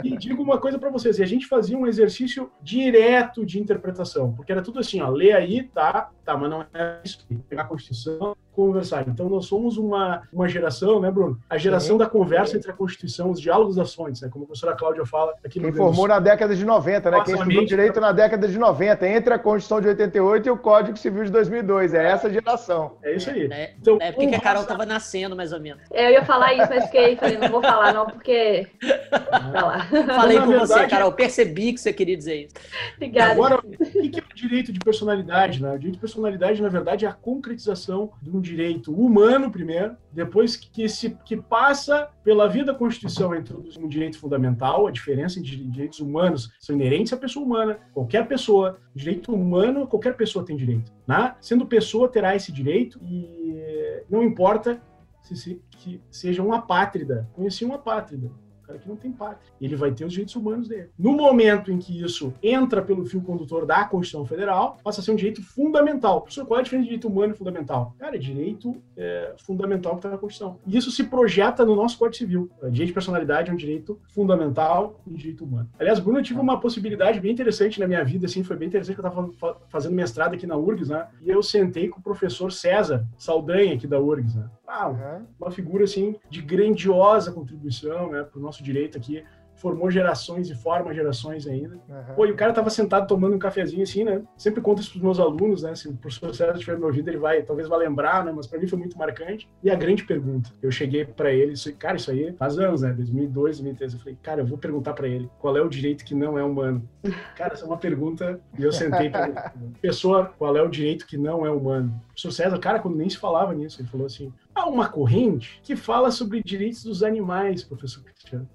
E 0.02 0.16
digo 0.16 0.42
uma 0.42 0.58
coisa 0.58 0.78
para 0.78 0.90
vocês, 0.90 1.20
a 1.20 1.26
gente 1.26 1.46
fazia 1.46 1.76
um 1.76 1.86
exercício 1.86 2.50
direto 2.62 3.44
de 3.44 3.60
interpretação, 3.60 4.32
porque 4.32 4.52
era 4.52 4.62
tudo 4.62 4.78
assim, 4.78 5.00
ó, 5.00 5.08
lê 5.08 5.32
aí, 5.32 5.62
tá, 5.62 6.10
tá, 6.24 6.36
mas 6.36 6.50
não 6.50 6.62
é 6.74 7.00
isso, 7.04 7.26
pegar 7.48 7.62
a 7.62 7.66
Constituição, 7.66 8.36
conversar. 8.54 9.04
Então, 9.08 9.28
nós 9.28 9.46
somos 9.46 9.76
uma, 9.76 10.22
uma 10.32 10.48
geração, 10.48 11.00
né, 11.00 11.10
Bruno? 11.10 11.38
A 11.48 11.56
geração 11.56 11.92
Sim. 11.92 11.98
da 11.98 12.06
conversa 12.06 12.56
entre 12.56 12.70
a 12.70 12.74
Constituição, 12.74 13.30
os 13.30 13.40
diálogos 13.40 13.76
das 13.76 13.94
fontes, 13.94 14.20
né? 14.20 14.28
Como 14.30 14.44
a 14.44 14.46
professora 14.46 14.76
Cláudia 14.76 15.04
fala 15.06 15.34
aqui 15.44 15.58
no 15.58 15.66
Quem 15.66 15.74
formou 15.74 16.08
na 16.08 16.18
década 16.18 16.54
de 16.54 16.64
90, 16.64 17.10
né? 17.10 17.22
Quem 17.24 17.34
estudou 17.34 17.64
direito 17.64 18.00
na 18.00 18.12
década 18.12 18.48
de 18.48 18.58
90, 18.58 19.08
entre 19.08 19.34
a 19.34 19.38
Constituição 19.38 19.80
de 19.80 19.88
88 19.88 20.46
e 20.46 20.50
o 20.50 20.56
Código 20.56 20.96
Civil 20.96 21.24
de 21.24 21.30
2002. 21.30 21.94
É 21.94 22.10
essa 22.10 22.30
geração. 22.30 22.96
É 23.02 23.14
isso 23.14 23.30
aí. 23.30 23.48
É, 23.50 23.74
então, 23.80 23.98
é 24.00 24.12
porque 24.12 24.34
a 24.34 24.40
Carol 24.40 24.62
estava 24.62 24.84
nascendo, 24.84 25.36
mais 25.36 25.52
ou 25.52 25.60
menos. 25.60 25.82
Eu 25.90 26.10
ia 26.10 26.24
falar 26.24 26.54
isso, 26.54 26.68
mas 26.68 26.84
fiquei, 26.84 27.16
falei, 27.16 27.38
não 27.38 27.48
vou 27.48 27.62
falar 27.62 27.92
não, 27.92 28.06
porque... 28.06 28.66
Tá 29.30 29.66
lá. 29.66 29.86
Falei 30.16 30.38
com 30.38 30.46
verdade, 30.46 30.68
você, 30.68 30.86
Carol. 30.86 31.12
Percebi 31.12 31.72
que 31.72 31.80
você 31.80 31.92
queria 31.92 32.16
dizer 32.16 32.44
isso. 32.44 32.54
Obrigada. 32.96 33.32
Agora, 33.32 33.58
o 33.58 33.62
que 33.62 34.20
é 34.20 34.22
o 34.22 34.34
direito 34.34 34.72
de 34.72 34.78
personalidade, 34.78 35.62
né? 35.62 35.72
O 35.72 35.78
direito 35.78 35.94
de 35.94 36.00
personalidade, 36.00 36.62
na 36.62 36.68
verdade, 36.68 37.04
é 37.04 37.08
a 37.08 37.12
concretização 37.12 38.12
de 38.20 38.30
um 38.30 38.40
direito 38.50 38.92
humano, 38.92 39.50
primeiro, 39.50 39.96
depois 40.12 40.56
que, 40.56 40.88
se, 40.88 41.16
que 41.24 41.36
passa 41.36 42.10
pela 42.24 42.48
vida 42.48 42.72
da 42.72 42.78
Constituição, 42.78 43.34
introduz 43.34 43.76
um 43.76 43.88
direito 43.88 44.18
fundamental, 44.18 44.86
a 44.86 44.90
diferença 44.90 45.38
entre 45.38 45.56
direitos 45.56 46.00
humanos 46.00 46.52
são 46.58 46.74
inerentes 46.74 47.12
à 47.12 47.16
pessoa 47.16 47.44
humana, 47.44 47.78
qualquer 47.92 48.26
pessoa, 48.26 48.78
direito 48.94 49.32
humano, 49.32 49.86
qualquer 49.86 50.16
pessoa 50.16 50.44
tem 50.44 50.56
direito. 50.56 50.92
Né? 51.06 51.34
Sendo 51.40 51.66
pessoa, 51.66 52.08
terá 52.08 52.34
esse 52.34 52.52
direito 52.52 53.00
e 53.02 54.02
não 54.08 54.22
importa 54.22 54.82
se, 55.22 55.36
se 55.36 55.62
que 55.70 56.00
seja 56.10 56.42
uma 56.42 56.56
apátrida. 56.56 57.28
Conheci 57.32 57.64
uma 57.64 57.76
apátrida 57.76 58.30
cara 58.70 58.78
que 58.78 58.88
não 58.88 58.96
tem 58.96 59.10
pátria. 59.10 59.52
Ele 59.60 59.74
vai 59.74 59.92
ter 59.92 60.04
os 60.04 60.12
direitos 60.12 60.34
humanos 60.36 60.68
dele. 60.68 60.90
No 60.98 61.12
momento 61.12 61.72
em 61.72 61.78
que 61.78 62.00
isso 62.00 62.32
entra 62.42 62.80
pelo 62.80 63.04
fio 63.04 63.20
condutor 63.20 63.66
da 63.66 63.84
Constituição 63.84 64.24
Federal, 64.24 64.78
passa 64.82 65.00
a 65.00 65.04
ser 65.04 65.10
um 65.10 65.16
direito 65.16 65.42
fundamental. 65.42 66.20
Professor, 66.20 66.46
qual 66.46 66.58
é 66.58 66.60
a 66.60 66.64
diferença 66.64 66.84
de 66.84 66.90
direito 66.90 67.08
humano 67.08 67.34
e 67.34 67.36
fundamental? 67.36 67.94
Cara, 67.98 68.16
é 68.16 68.18
direito 68.18 68.76
é, 68.96 69.34
fundamental 69.38 69.92
que 69.92 69.98
está 69.98 70.10
na 70.10 70.18
Constituição. 70.18 70.58
E 70.66 70.76
isso 70.76 70.90
se 70.90 71.04
projeta 71.04 71.64
no 71.64 71.74
nosso 71.74 71.98
Código 71.98 72.16
Civil. 72.16 72.50
O 72.62 72.70
direito 72.70 72.88
de 72.88 72.94
personalidade 72.94 73.50
é 73.50 73.52
um 73.52 73.56
direito 73.56 73.98
fundamental 74.08 75.00
e 75.06 75.12
um 75.12 75.16
direito 75.16 75.44
humano. 75.44 75.68
Aliás, 75.78 75.98
Bruno, 75.98 76.18
eu 76.18 76.22
tive 76.22 76.40
uma 76.40 76.60
possibilidade 76.60 77.20
bem 77.20 77.32
interessante 77.32 77.80
na 77.80 77.86
minha 77.86 78.04
vida, 78.04 78.26
assim, 78.26 78.42
foi 78.44 78.56
bem 78.56 78.68
interessante 78.68 78.94
que 78.94 79.04
eu 79.04 79.06
estava 79.06 79.56
fazendo 79.68 79.94
mestrado 79.94 80.34
aqui 80.34 80.46
na 80.46 80.56
URGS, 80.56 80.88
né? 80.88 81.06
E 81.20 81.30
eu 81.30 81.42
sentei 81.42 81.88
com 81.88 81.98
o 81.98 82.02
professor 82.02 82.52
César 82.52 83.06
Saldanha, 83.18 83.74
aqui 83.74 83.86
da 83.86 83.98
URGS, 84.00 84.36
né? 84.36 84.48
Ah, 84.72 85.20
uma 85.38 85.50
figura, 85.50 85.82
assim, 85.82 86.16
de 86.30 86.40
grandiosa 86.40 87.32
contribuição, 87.32 88.10
né, 88.10 88.22
para 88.22 88.38
o 88.38 88.42
nosso 88.42 88.62
direito 88.62 88.96
aqui, 88.96 89.24
formou 89.60 89.90
gerações 89.90 90.48
e 90.48 90.54
forma 90.54 90.94
gerações 90.94 91.46
ainda. 91.46 91.74
Uhum. 91.88 92.14
Pô, 92.16 92.26
e 92.26 92.32
o 92.32 92.36
cara 92.36 92.52
tava 92.52 92.70
sentado 92.70 93.06
tomando 93.06 93.36
um 93.36 93.38
cafezinho 93.38 93.82
assim, 93.82 94.04
né? 94.04 94.22
Sempre 94.36 94.62
conto 94.62 94.80
isso 94.80 94.90
pros 94.90 95.02
meus 95.02 95.20
alunos, 95.20 95.62
né? 95.62 95.74
Se 95.74 95.86
o 95.86 95.94
professor 95.94 96.34
César 96.34 96.54
estiver 96.54 96.78
me 96.78 96.84
ouvindo, 96.84 97.08
ele 97.08 97.18
vai, 97.18 97.42
talvez 97.42 97.68
vai 97.68 97.78
lembrar, 97.78 98.24
né? 98.24 98.32
Mas 98.34 98.46
para 98.46 98.58
mim 98.58 98.66
foi 98.66 98.78
muito 98.78 98.96
marcante. 98.96 99.48
E 99.62 99.70
a 99.70 99.74
grande 99.74 100.04
pergunta, 100.04 100.50
eu 100.62 100.70
cheguei 100.70 101.04
para 101.04 101.30
ele, 101.30 101.52
isso, 101.52 101.72
cara, 101.76 101.96
isso 101.96 102.10
aí 102.10 102.32
faz 102.32 102.58
anos, 102.58 102.80
né? 102.80 102.92
2002, 102.92 103.58
2013. 103.58 103.94
Eu 103.94 104.00
falei, 104.00 104.18
cara, 104.22 104.40
eu 104.40 104.46
vou 104.46 104.56
perguntar 104.56 104.94
para 104.94 105.06
ele 105.06 105.30
qual 105.38 105.54
é 105.56 105.60
o 105.60 105.68
direito 105.68 106.04
que 106.04 106.14
não 106.14 106.38
é 106.38 106.42
humano. 106.42 106.88
Cara, 107.36 107.54
essa 107.54 107.64
é 107.64 107.66
uma 107.66 107.78
pergunta 107.78 108.40
e 108.58 108.62
eu 108.62 108.72
sentei 108.72 109.08
para 109.08 109.28
ele. 109.28 109.38
Pessoa, 109.80 110.26
qual 110.38 110.56
é 110.56 110.62
o 110.62 110.68
direito 110.68 111.06
que 111.06 111.16
não 111.16 111.46
é 111.46 111.50
humano? 111.50 111.88
O 111.88 112.06
professor 112.08 112.32
César, 112.32 112.58
cara, 112.58 112.78
quando 112.78 112.96
nem 112.96 113.08
se 113.08 113.16
falava 113.16 113.54
nisso, 113.54 113.80
ele 113.80 113.88
falou 113.88 114.06
assim, 114.06 114.30
há 114.60 114.66
uma 114.66 114.88
corrente 114.88 115.60
que 115.62 115.76
fala 115.76 116.10
sobre 116.10 116.42
direitos 116.42 116.84
dos 116.84 117.02
animais, 117.02 117.64
professor 117.64 118.02
Cristiano. 118.04 118.48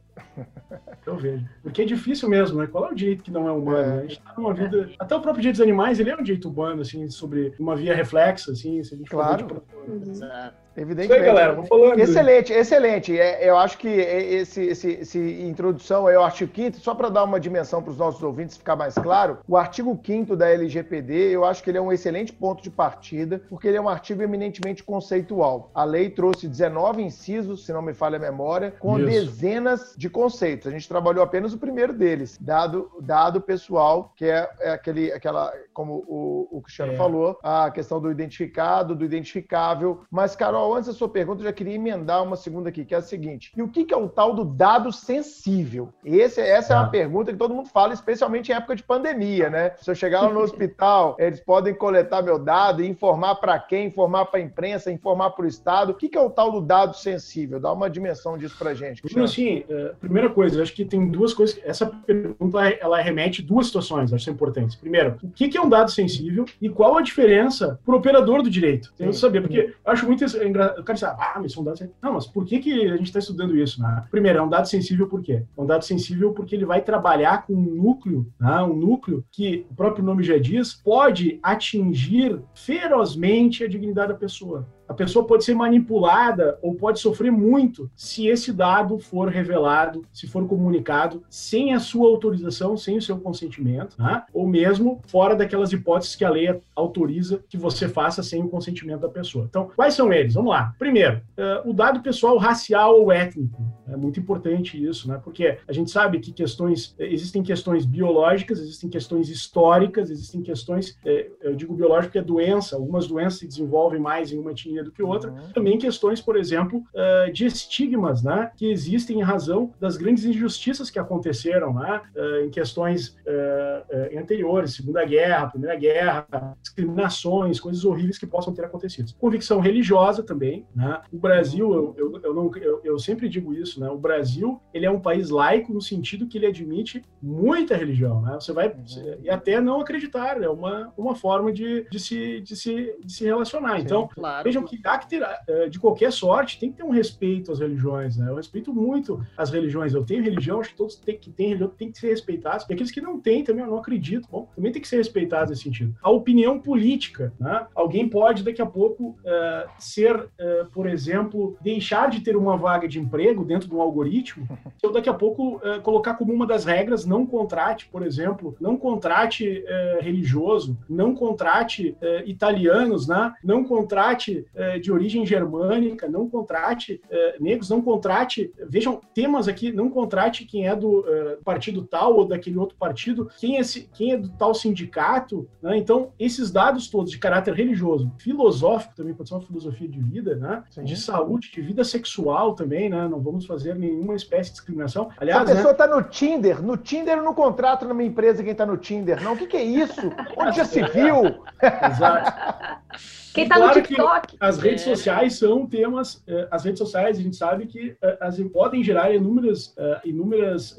Eu 1.05 1.17
vejo. 1.17 1.47
Porque 1.61 1.81
é 1.81 1.85
difícil 1.85 2.29
mesmo, 2.29 2.59
né? 2.59 2.67
Qual 2.67 2.85
é 2.85 2.91
o 2.91 2.95
direito 2.95 3.23
que 3.23 3.31
não 3.31 3.47
é 3.47 3.51
humano? 3.51 3.99
É. 3.99 3.99
A 3.99 4.01
gente 4.01 4.21
tá 4.21 4.33
numa 4.37 4.53
vida. 4.53 4.89
Até 4.97 5.15
o 5.15 5.21
próprio 5.21 5.41
direito 5.41 5.57
dos 5.57 5.61
animais, 5.63 5.99
ele 5.99 6.09
é 6.09 6.15
um 6.15 6.23
direito 6.23 6.49
humano, 6.49 6.81
assim, 6.81 7.09
sobre 7.09 7.53
uma 7.59 7.75
via 7.75 7.93
reflexa, 7.93 8.51
assim, 8.51 8.83
se 8.83 8.95
a 8.95 8.97
gente 8.97 9.09
claro. 9.09 9.47
for. 9.47 9.63
Exato. 10.09 10.64
Evidentemente. 10.77 11.21
Isso 11.21 11.29
aí, 11.29 11.35
galera, 11.35 11.53
vou 11.53 11.65
falando. 11.65 11.99
Excelente, 11.99 12.51
excelente. 12.53 13.19
É, 13.19 13.49
eu 13.49 13.57
acho 13.57 13.77
que 13.77 13.87
esse, 13.87 14.61
esse, 14.63 14.91
esse 14.91 15.19
introdução 15.43 16.07
aí 16.07 16.15
ao 16.15 16.23
artigo 16.23 16.51
5 16.53 16.79
só 16.79 16.93
para 16.93 17.09
dar 17.09 17.23
uma 17.23 17.39
dimensão 17.39 17.81
para 17.81 17.91
os 17.91 17.97
nossos 17.97 18.21
ouvintes 18.21 18.57
ficar 18.57 18.75
mais 18.75 18.95
claro, 18.95 19.39
o 19.47 19.55
artigo 19.55 19.97
5 20.03 20.35
da 20.35 20.49
LGPD, 20.49 21.29
eu 21.31 21.45
acho 21.45 21.63
que 21.63 21.69
ele 21.69 21.77
é 21.77 21.81
um 21.81 21.91
excelente 21.91 22.33
ponto 22.33 22.61
de 22.61 22.69
partida, 22.69 23.41
porque 23.49 23.67
ele 23.67 23.77
é 23.77 23.81
um 23.81 23.87
artigo 23.87 24.21
eminentemente 24.21 24.83
conceitual. 24.83 25.71
A 25.73 25.83
lei 25.83 26.09
trouxe 26.09 26.47
19 26.47 27.01
incisos, 27.01 27.65
se 27.65 27.71
não 27.71 27.81
me 27.81 27.93
falha 27.93 28.17
a 28.17 28.19
memória, 28.19 28.71
com 28.79 28.99
Isso. 28.99 29.07
dezenas 29.07 29.93
de 29.97 30.09
conceitos. 30.09 30.67
A 30.67 30.71
gente 30.71 30.87
trabalhou 30.87 31.23
apenas 31.23 31.53
o 31.53 31.57
primeiro 31.57 31.93
deles, 31.93 32.37
dado, 32.39 32.91
dado 33.01 33.39
pessoal, 33.39 34.13
que 34.15 34.25
é, 34.25 34.49
é 34.59 34.71
aquele, 34.71 35.11
aquela, 35.11 35.53
como 35.73 36.03
o, 36.07 36.47
o 36.51 36.61
Cristiano 36.61 36.93
é. 36.93 36.95
falou, 36.95 37.39
a 37.41 37.71
questão 37.71 38.01
do 38.01 38.11
identificado, 38.11 38.95
do 38.95 39.05
identificável. 39.05 40.01
Mas, 40.11 40.35
Carol, 40.35 40.64
Carol, 40.65 40.75
antes 40.75 40.87
da 40.87 40.93
sua 40.93 41.07
pergunta, 41.07 41.41
eu 41.41 41.45
já 41.45 41.53
queria 41.53 41.75
emendar 41.75 42.23
uma 42.23 42.35
segunda 42.35 42.69
aqui, 42.69 42.83
que 42.83 42.95
é 42.95 42.97
a 42.97 43.01
seguinte: 43.01 43.51
e 43.55 43.61
o 43.61 43.67
que 43.67 43.93
é 43.93 43.97
o 43.97 44.09
tal 44.09 44.33
do 44.33 44.43
dado 44.43 44.91
sensível? 44.91 45.89
Esse, 46.03 46.41
essa 46.41 46.73
é 46.73 46.77
uma 46.77 46.85
ah. 46.85 46.89
pergunta 46.89 47.31
que 47.31 47.37
todo 47.37 47.53
mundo 47.53 47.69
fala, 47.69 47.93
especialmente 47.93 48.51
em 48.51 48.55
época 48.55 48.75
de 48.75 48.83
pandemia, 48.83 49.49
né? 49.49 49.71
Se 49.77 49.89
eu 49.89 49.95
chegar 49.95 50.21
lá 50.21 50.31
no 50.31 50.39
hospital, 50.41 51.15
eles 51.19 51.39
podem 51.39 51.73
coletar 51.73 52.21
meu 52.21 52.39
dado 52.39 52.81
e 52.81 52.87
informar 52.87 53.35
para 53.35 53.57
quem, 53.59 53.87
informar 53.87 54.25
para 54.25 54.39
a 54.39 54.43
imprensa, 54.43 54.91
informar 54.91 55.31
para 55.31 55.45
o 55.45 55.47
Estado. 55.47 55.91
O 55.91 55.93
que 55.93 56.15
é 56.15 56.21
o 56.21 56.29
tal 56.29 56.51
do 56.51 56.61
dado 56.61 56.95
sensível? 56.95 57.59
Dá 57.59 57.71
uma 57.71 57.89
dimensão 57.89 58.37
disso 58.37 58.57
para 58.57 58.73
gente. 58.73 59.01
Cristiano. 59.01 59.25
Assim, 59.25 59.63
é, 59.69 59.93
primeira 59.99 60.29
coisa, 60.29 60.57
eu 60.57 60.63
acho 60.63 60.73
que 60.73 60.85
tem 60.85 61.07
duas 61.07 61.33
coisas. 61.33 61.59
Essa 61.63 61.85
pergunta 61.85 62.59
ela 62.79 62.99
remete 63.01 63.41
duas 63.41 63.67
situações, 63.67 64.11
acho 64.11 64.21
que 64.21 64.25
são 64.25 64.33
importantes. 64.33 64.75
Primeiro, 64.75 65.17
o 65.21 65.29
que 65.29 65.55
é 65.55 65.61
um 65.61 65.69
dado 65.69 65.91
sensível 65.91 66.45
e 66.61 66.69
qual 66.69 66.97
a 66.97 67.01
diferença 67.01 67.79
para 67.85 67.93
o 67.93 67.97
operador 67.97 68.41
do 68.41 68.49
direito? 68.49 68.93
Tem 68.97 69.09
que 69.09 69.15
saber, 69.15 69.41
porque 69.41 69.73
eu 69.85 69.91
acho 69.91 70.05
muito 70.05 70.23
o 70.55 70.83
cara 70.83 70.93
diz, 70.93 71.03
ah, 71.03 71.37
mas 71.41 71.53
são 71.53 71.63
dados. 71.63 71.81
Não, 72.01 72.13
mas 72.13 72.25
por 72.25 72.45
que, 72.45 72.59
que 72.59 72.87
a 72.87 72.97
gente 72.97 73.07
está 73.07 73.19
estudando 73.19 73.57
isso? 73.57 73.81
Né? 73.81 74.05
Primeiro, 74.09 74.39
é 74.39 74.41
um 74.41 74.49
dado 74.49 74.67
sensível 74.67 75.07
por 75.07 75.21
quê? 75.21 75.43
É 75.57 75.61
um 75.61 75.65
dado 75.65 75.83
sensível 75.83 76.33
porque 76.33 76.55
ele 76.55 76.65
vai 76.65 76.81
trabalhar 76.81 77.45
com 77.45 77.53
um 77.53 77.75
núcleo, 77.75 78.31
né? 78.39 78.61
um 78.61 78.75
núcleo 78.75 79.23
que 79.31 79.65
o 79.69 79.75
próprio 79.75 80.03
nome 80.03 80.23
já 80.23 80.37
diz, 80.37 80.73
pode 80.73 81.39
atingir 81.41 82.41
ferozmente 82.53 83.63
a 83.63 83.67
dignidade 83.67 84.13
da 84.13 84.19
pessoa. 84.19 84.67
A 84.87 84.93
pessoa 84.93 85.25
pode 85.25 85.43
ser 85.43 85.55
manipulada 85.55 86.57
ou 86.61 86.75
pode 86.75 86.99
sofrer 86.99 87.31
muito 87.31 87.89
se 87.95 88.27
esse 88.27 88.53
dado 88.53 88.99
for 88.99 89.29
revelado, 89.29 90.03
se 90.13 90.27
for 90.27 90.47
comunicado 90.47 91.23
sem 91.29 91.73
a 91.73 91.79
sua 91.79 92.07
autorização, 92.07 92.77
sem 92.77 92.97
o 92.97 93.01
seu 93.01 93.17
consentimento, 93.17 93.95
né? 93.97 94.23
ou 94.33 94.47
mesmo 94.47 95.01
fora 95.07 95.35
daquelas 95.35 95.71
hipóteses 95.71 96.15
que 96.15 96.23
a 96.23 96.29
lei 96.29 96.61
autoriza 96.75 97.43
que 97.49 97.57
você 97.57 97.87
faça 97.87 98.21
sem 98.21 98.43
o 98.43 98.47
consentimento 98.47 99.01
da 99.01 99.09
pessoa. 99.09 99.45
Então, 99.49 99.69
quais 99.75 99.93
são 99.93 100.11
eles? 100.13 100.33
Vamos 100.33 100.51
lá. 100.51 100.73
Primeiro, 100.77 101.21
uh, 101.37 101.69
o 101.69 101.73
dado 101.73 102.01
pessoal 102.01 102.37
racial 102.37 102.99
ou 102.99 103.11
étnico. 103.11 103.63
É 103.87 103.95
muito 103.95 104.19
importante 104.19 104.83
isso, 104.83 105.07
né? 105.07 105.19
Porque 105.23 105.57
a 105.67 105.73
gente 105.73 105.91
sabe 105.91 106.19
que 106.19 106.31
questões 106.31 106.95
existem 106.97 107.43
questões 107.43 107.85
biológicas, 107.85 108.59
existem 108.59 108.89
questões 108.89 109.29
históricas, 109.29 110.09
existem 110.09 110.41
questões, 110.41 110.97
eh, 111.05 111.29
eu 111.41 111.55
digo 111.55 111.73
biológico 111.73 112.07
porque 112.07 112.19
é 112.19 112.21
doença. 112.21 112.75
Algumas 112.75 113.07
doenças 113.07 113.39
se 113.39 113.47
desenvolvem 113.47 113.99
mais 113.99 114.31
em 114.31 114.39
uma 114.39 114.51
etnia 114.51 114.74
do 114.83 114.91
que 114.91 115.03
outra. 115.03 115.31
Uhum. 115.31 115.51
Também 115.53 115.77
questões, 115.77 116.21
por 116.21 116.35
exemplo, 116.37 116.83
uh, 116.93 117.31
de 117.31 117.45
estigmas, 117.45 118.23
né, 118.23 118.51
que 118.55 118.71
existem 118.71 119.19
em 119.19 119.23
razão 119.23 119.73
das 119.79 119.97
grandes 119.97 120.25
injustiças 120.25 120.89
que 120.89 120.99
aconteceram, 120.99 121.73
né, 121.73 122.01
uh, 122.15 122.45
em 122.45 122.49
questões 122.49 123.09
uh, 123.09 124.17
anteriores, 124.17 124.75
Segunda 124.75 125.03
Guerra, 125.05 125.47
Primeira 125.47 125.75
Guerra, 125.75 126.27
discriminações, 126.61 127.59
coisas 127.59 127.85
horríveis 127.85 128.17
que 128.17 128.27
possam 128.27 128.53
ter 128.53 128.65
acontecido. 128.65 129.13
Convicção 129.19 129.59
religiosa 129.59 130.23
também, 130.23 130.65
né? 130.75 131.01
O 131.11 131.17
Brasil, 131.17 131.73
eu, 131.73 131.95
eu, 131.97 132.21
eu 132.23 132.33
não, 132.33 132.51
eu, 132.57 132.81
eu, 132.83 132.99
sempre 132.99 133.29
digo 133.29 133.53
isso, 133.53 133.79
né? 133.79 133.89
O 133.89 133.97
Brasil, 133.97 134.61
ele 134.73 134.85
é 134.85 134.91
um 134.91 134.99
país 134.99 135.29
laico 135.29 135.73
no 135.73 135.81
sentido 135.81 136.27
que 136.27 136.37
ele 136.37 136.47
admite 136.47 137.03
muita 137.21 137.75
religião, 137.75 138.21
né? 138.21 138.33
Você 138.39 138.51
vai 138.51 138.67
uhum. 138.67 139.17
e 139.21 139.29
até 139.29 139.59
não 139.59 139.81
acreditar, 139.81 140.41
é 140.41 140.49
uma, 140.49 140.93
uma 140.97 141.15
forma 141.15 141.51
de, 141.51 141.87
de, 141.89 141.99
se, 141.99 142.41
de, 142.41 142.55
se, 142.55 142.95
de 143.03 143.11
se 143.11 143.25
relacionar. 143.25 143.77
Sim, 143.77 143.83
então, 143.83 144.07
claro. 144.07 144.43
vejam 144.43 144.63
que 144.65 144.79
há 144.83 144.97
que 144.97 145.09
ter, 145.09 145.21
eh, 145.47 145.69
de 145.69 145.79
qualquer 145.79 146.11
sorte, 146.11 146.59
tem 146.59 146.71
que 146.71 146.77
ter 146.77 146.83
um 146.83 146.91
respeito 146.91 147.51
às 147.51 147.59
religiões, 147.59 148.17
né? 148.17 148.29
Eu 148.29 148.35
respeito 148.35 148.73
muito 148.73 149.25
as 149.37 149.49
religiões. 149.49 149.93
Eu 149.93 150.03
tenho 150.03 150.23
religião, 150.23 150.59
acho 150.59 150.71
que 150.71 150.75
todos 150.75 150.95
têm, 150.95 151.17
que 151.17 151.29
têm 151.29 151.49
religião 151.49 151.69
têm 151.69 151.91
que 151.91 151.97
ser 151.97 152.09
respeitados. 152.09 152.65
E 152.69 152.73
aqueles 152.73 152.91
que 152.91 153.01
não 153.01 153.19
têm 153.19 153.43
também, 153.43 153.63
eu 153.63 153.71
não 153.71 153.77
acredito, 153.77 154.27
bom, 154.29 154.47
também 154.55 154.71
tem 154.71 154.81
que 154.81 154.87
ser 154.87 154.97
respeitados 154.97 155.49
nesse 155.49 155.63
sentido. 155.63 155.95
A 156.01 156.09
opinião 156.09 156.59
política, 156.59 157.33
né? 157.39 157.67
Alguém 157.73 158.07
pode, 158.07 158.43
daqui 158.43 158.61
a 158.61 158.65
pouco, 158.65 159.09
uh, 159.09 159.69
ser, 159.77 160.15
uh, 160.15 160.65
por 160.71 160.87
exemplo, 160.87 161.57
deixar 161.61 162.09
de 162.09 162.21
ter 162.21 162.35
uma 162.35 162.57
vaga 162.57 162.87
de 162.87 162.99
emprego 162.99 163.43
dentro 163.43 163.67
de 163.67 163.75
um 163.75 163.81
algoritmo, 163.81 164.47
ou 164.83 164.91
daqui 164.91 165.09
a 165.09 165.13
pouco 165.13 165.57
uh, 165.57 165.81
colocar 165.81 166.15
como 166.15 166.33
uma 166.33 166.45
das 166.45 166.65
regras, 166.65 167.05
não 167.05 167.25
contrate, 167.25 167.87
por 167.87 168.05
exemplo, 168.05 168.55
não 168.59 168.77
contrate 168.77 169.63
religioso, 170.01 170.77
não 170.89 171.13
contrate 171.13 171.95
italianos, 172.25 173.07
né? 173.07 173.33
Não 173.43 173.63
contrate 173.63 174.45
de 174.79 174.91
origem 174.91 175.25
germânica, 175.25 176.07
não 176.07 176.29
contrate 176.29 177.01
é, 177.09 177.35
negros, 177.39 177.69
não 177.69 177.81
contrate, 177.81 178.51
vejam, 178.67 179.01
temas 179.13 179.47
aqui, 179.47 179.71
não 179.71 179.89
contrate 179.89 180.45
quem 180.45 180.67
é 180.67 180.75
do 180.75 181.05
é, 181.07 181.37
partido 181.43 181.83
tal 181.83 182.15
ou 182.15 182.25
daquele 182.25 182.57
outro 182.57 182.77
partido, 182.77 183.29
quem 183.37 183.59
é, 183.59 183.61
quem 183.93 184.13
é 184.13 184.17
do 184.17 184.29
tal 184.29 184.53
sindicato, 184.53 185.47
né? 185.61 185.77
Então, 185.77 186.11
esses 186.19 186.51
dados 186.51 186.89
todos 186.89 187.11
de 187.11 187.17
caráter 187.17 187.53
religioso, 187.53 188.11
filosófico 188.17 188.95
também, 188.95 189.13
pode 189.13 189.29
ser 189.29 189.35
uma 189.35 189.41
filosofia 189.41 189.87
de 189.87 189.99
vida, 189.99 190.35
né? 190.35 190.63
De 190.83 190.95
saúde, 190.95 191.51
de 191.51 191.61
vida 191.61 191.83
sexual 191.83 192.53
também, 192.53 192.89
né? 192.89 193.07
Não 193.07 193.19
vamos 193.19 193.45
fazer 193.45 193.75
nenhuma 193.75 194.15
espécie 194.15 194.49
de 194.49 194.55
discriminação. 194.55 195.09
Aliás, 195.17 195.41
a 195.41 195.53
pessoa 195.53 195.71
está 195.71 195.87
né? 195.87 195.95
no 195.95 196.03
Tinder, 196.03 196.61
no 196.61 196.77
Tinder 196.77 197.17
eu 197.17 197.23
não 197.23 197.33
contrato 197.33 197.85
numa 197.85 198.03
empresa 198.03 198.43
quem 198.43 198.51
está 198.51 198.65
no 198.65 198.77
Tinder, 198.77 199.21
não. 199.21 199.33
O 199.33 199.37
que, 199.37 199.47
que 199.47 199.57
é 199.57 199.63
isso? 199.63 200.01
Onde 200.37 200.57
já 200.57 200.65
se 200.65 200.81
viu? 200.83 201.23
Exato. 201.61 202.85
Quem 203.35 203.49
tá 203.49 203.55
claro 203.55 203.75
no 203.75 203.81
TikTok. 203.81 204.37
as 204.39 204.57
redes 204.59 204.87
é. 204.87 204.95
sociais 204.95 205.35
são 205.35 205.67
temas, 205.67 206.23
eh, 206.25 206.47
as 206.49 206.63
redes 206.63 206.79
sociais 206.79 207.19
a 207.19 207.21
gente 207.21 207.35
sabe 207.35 207.65
que 207.65 207.97
eh, 208.01 208.17
as, 208.21 208.39
podem 208.53 208.81
gerar 208.81 209.13
inúmeras, 209.13 209.75
eh, 209.77 210.01
inúmeras, 210.05 210.77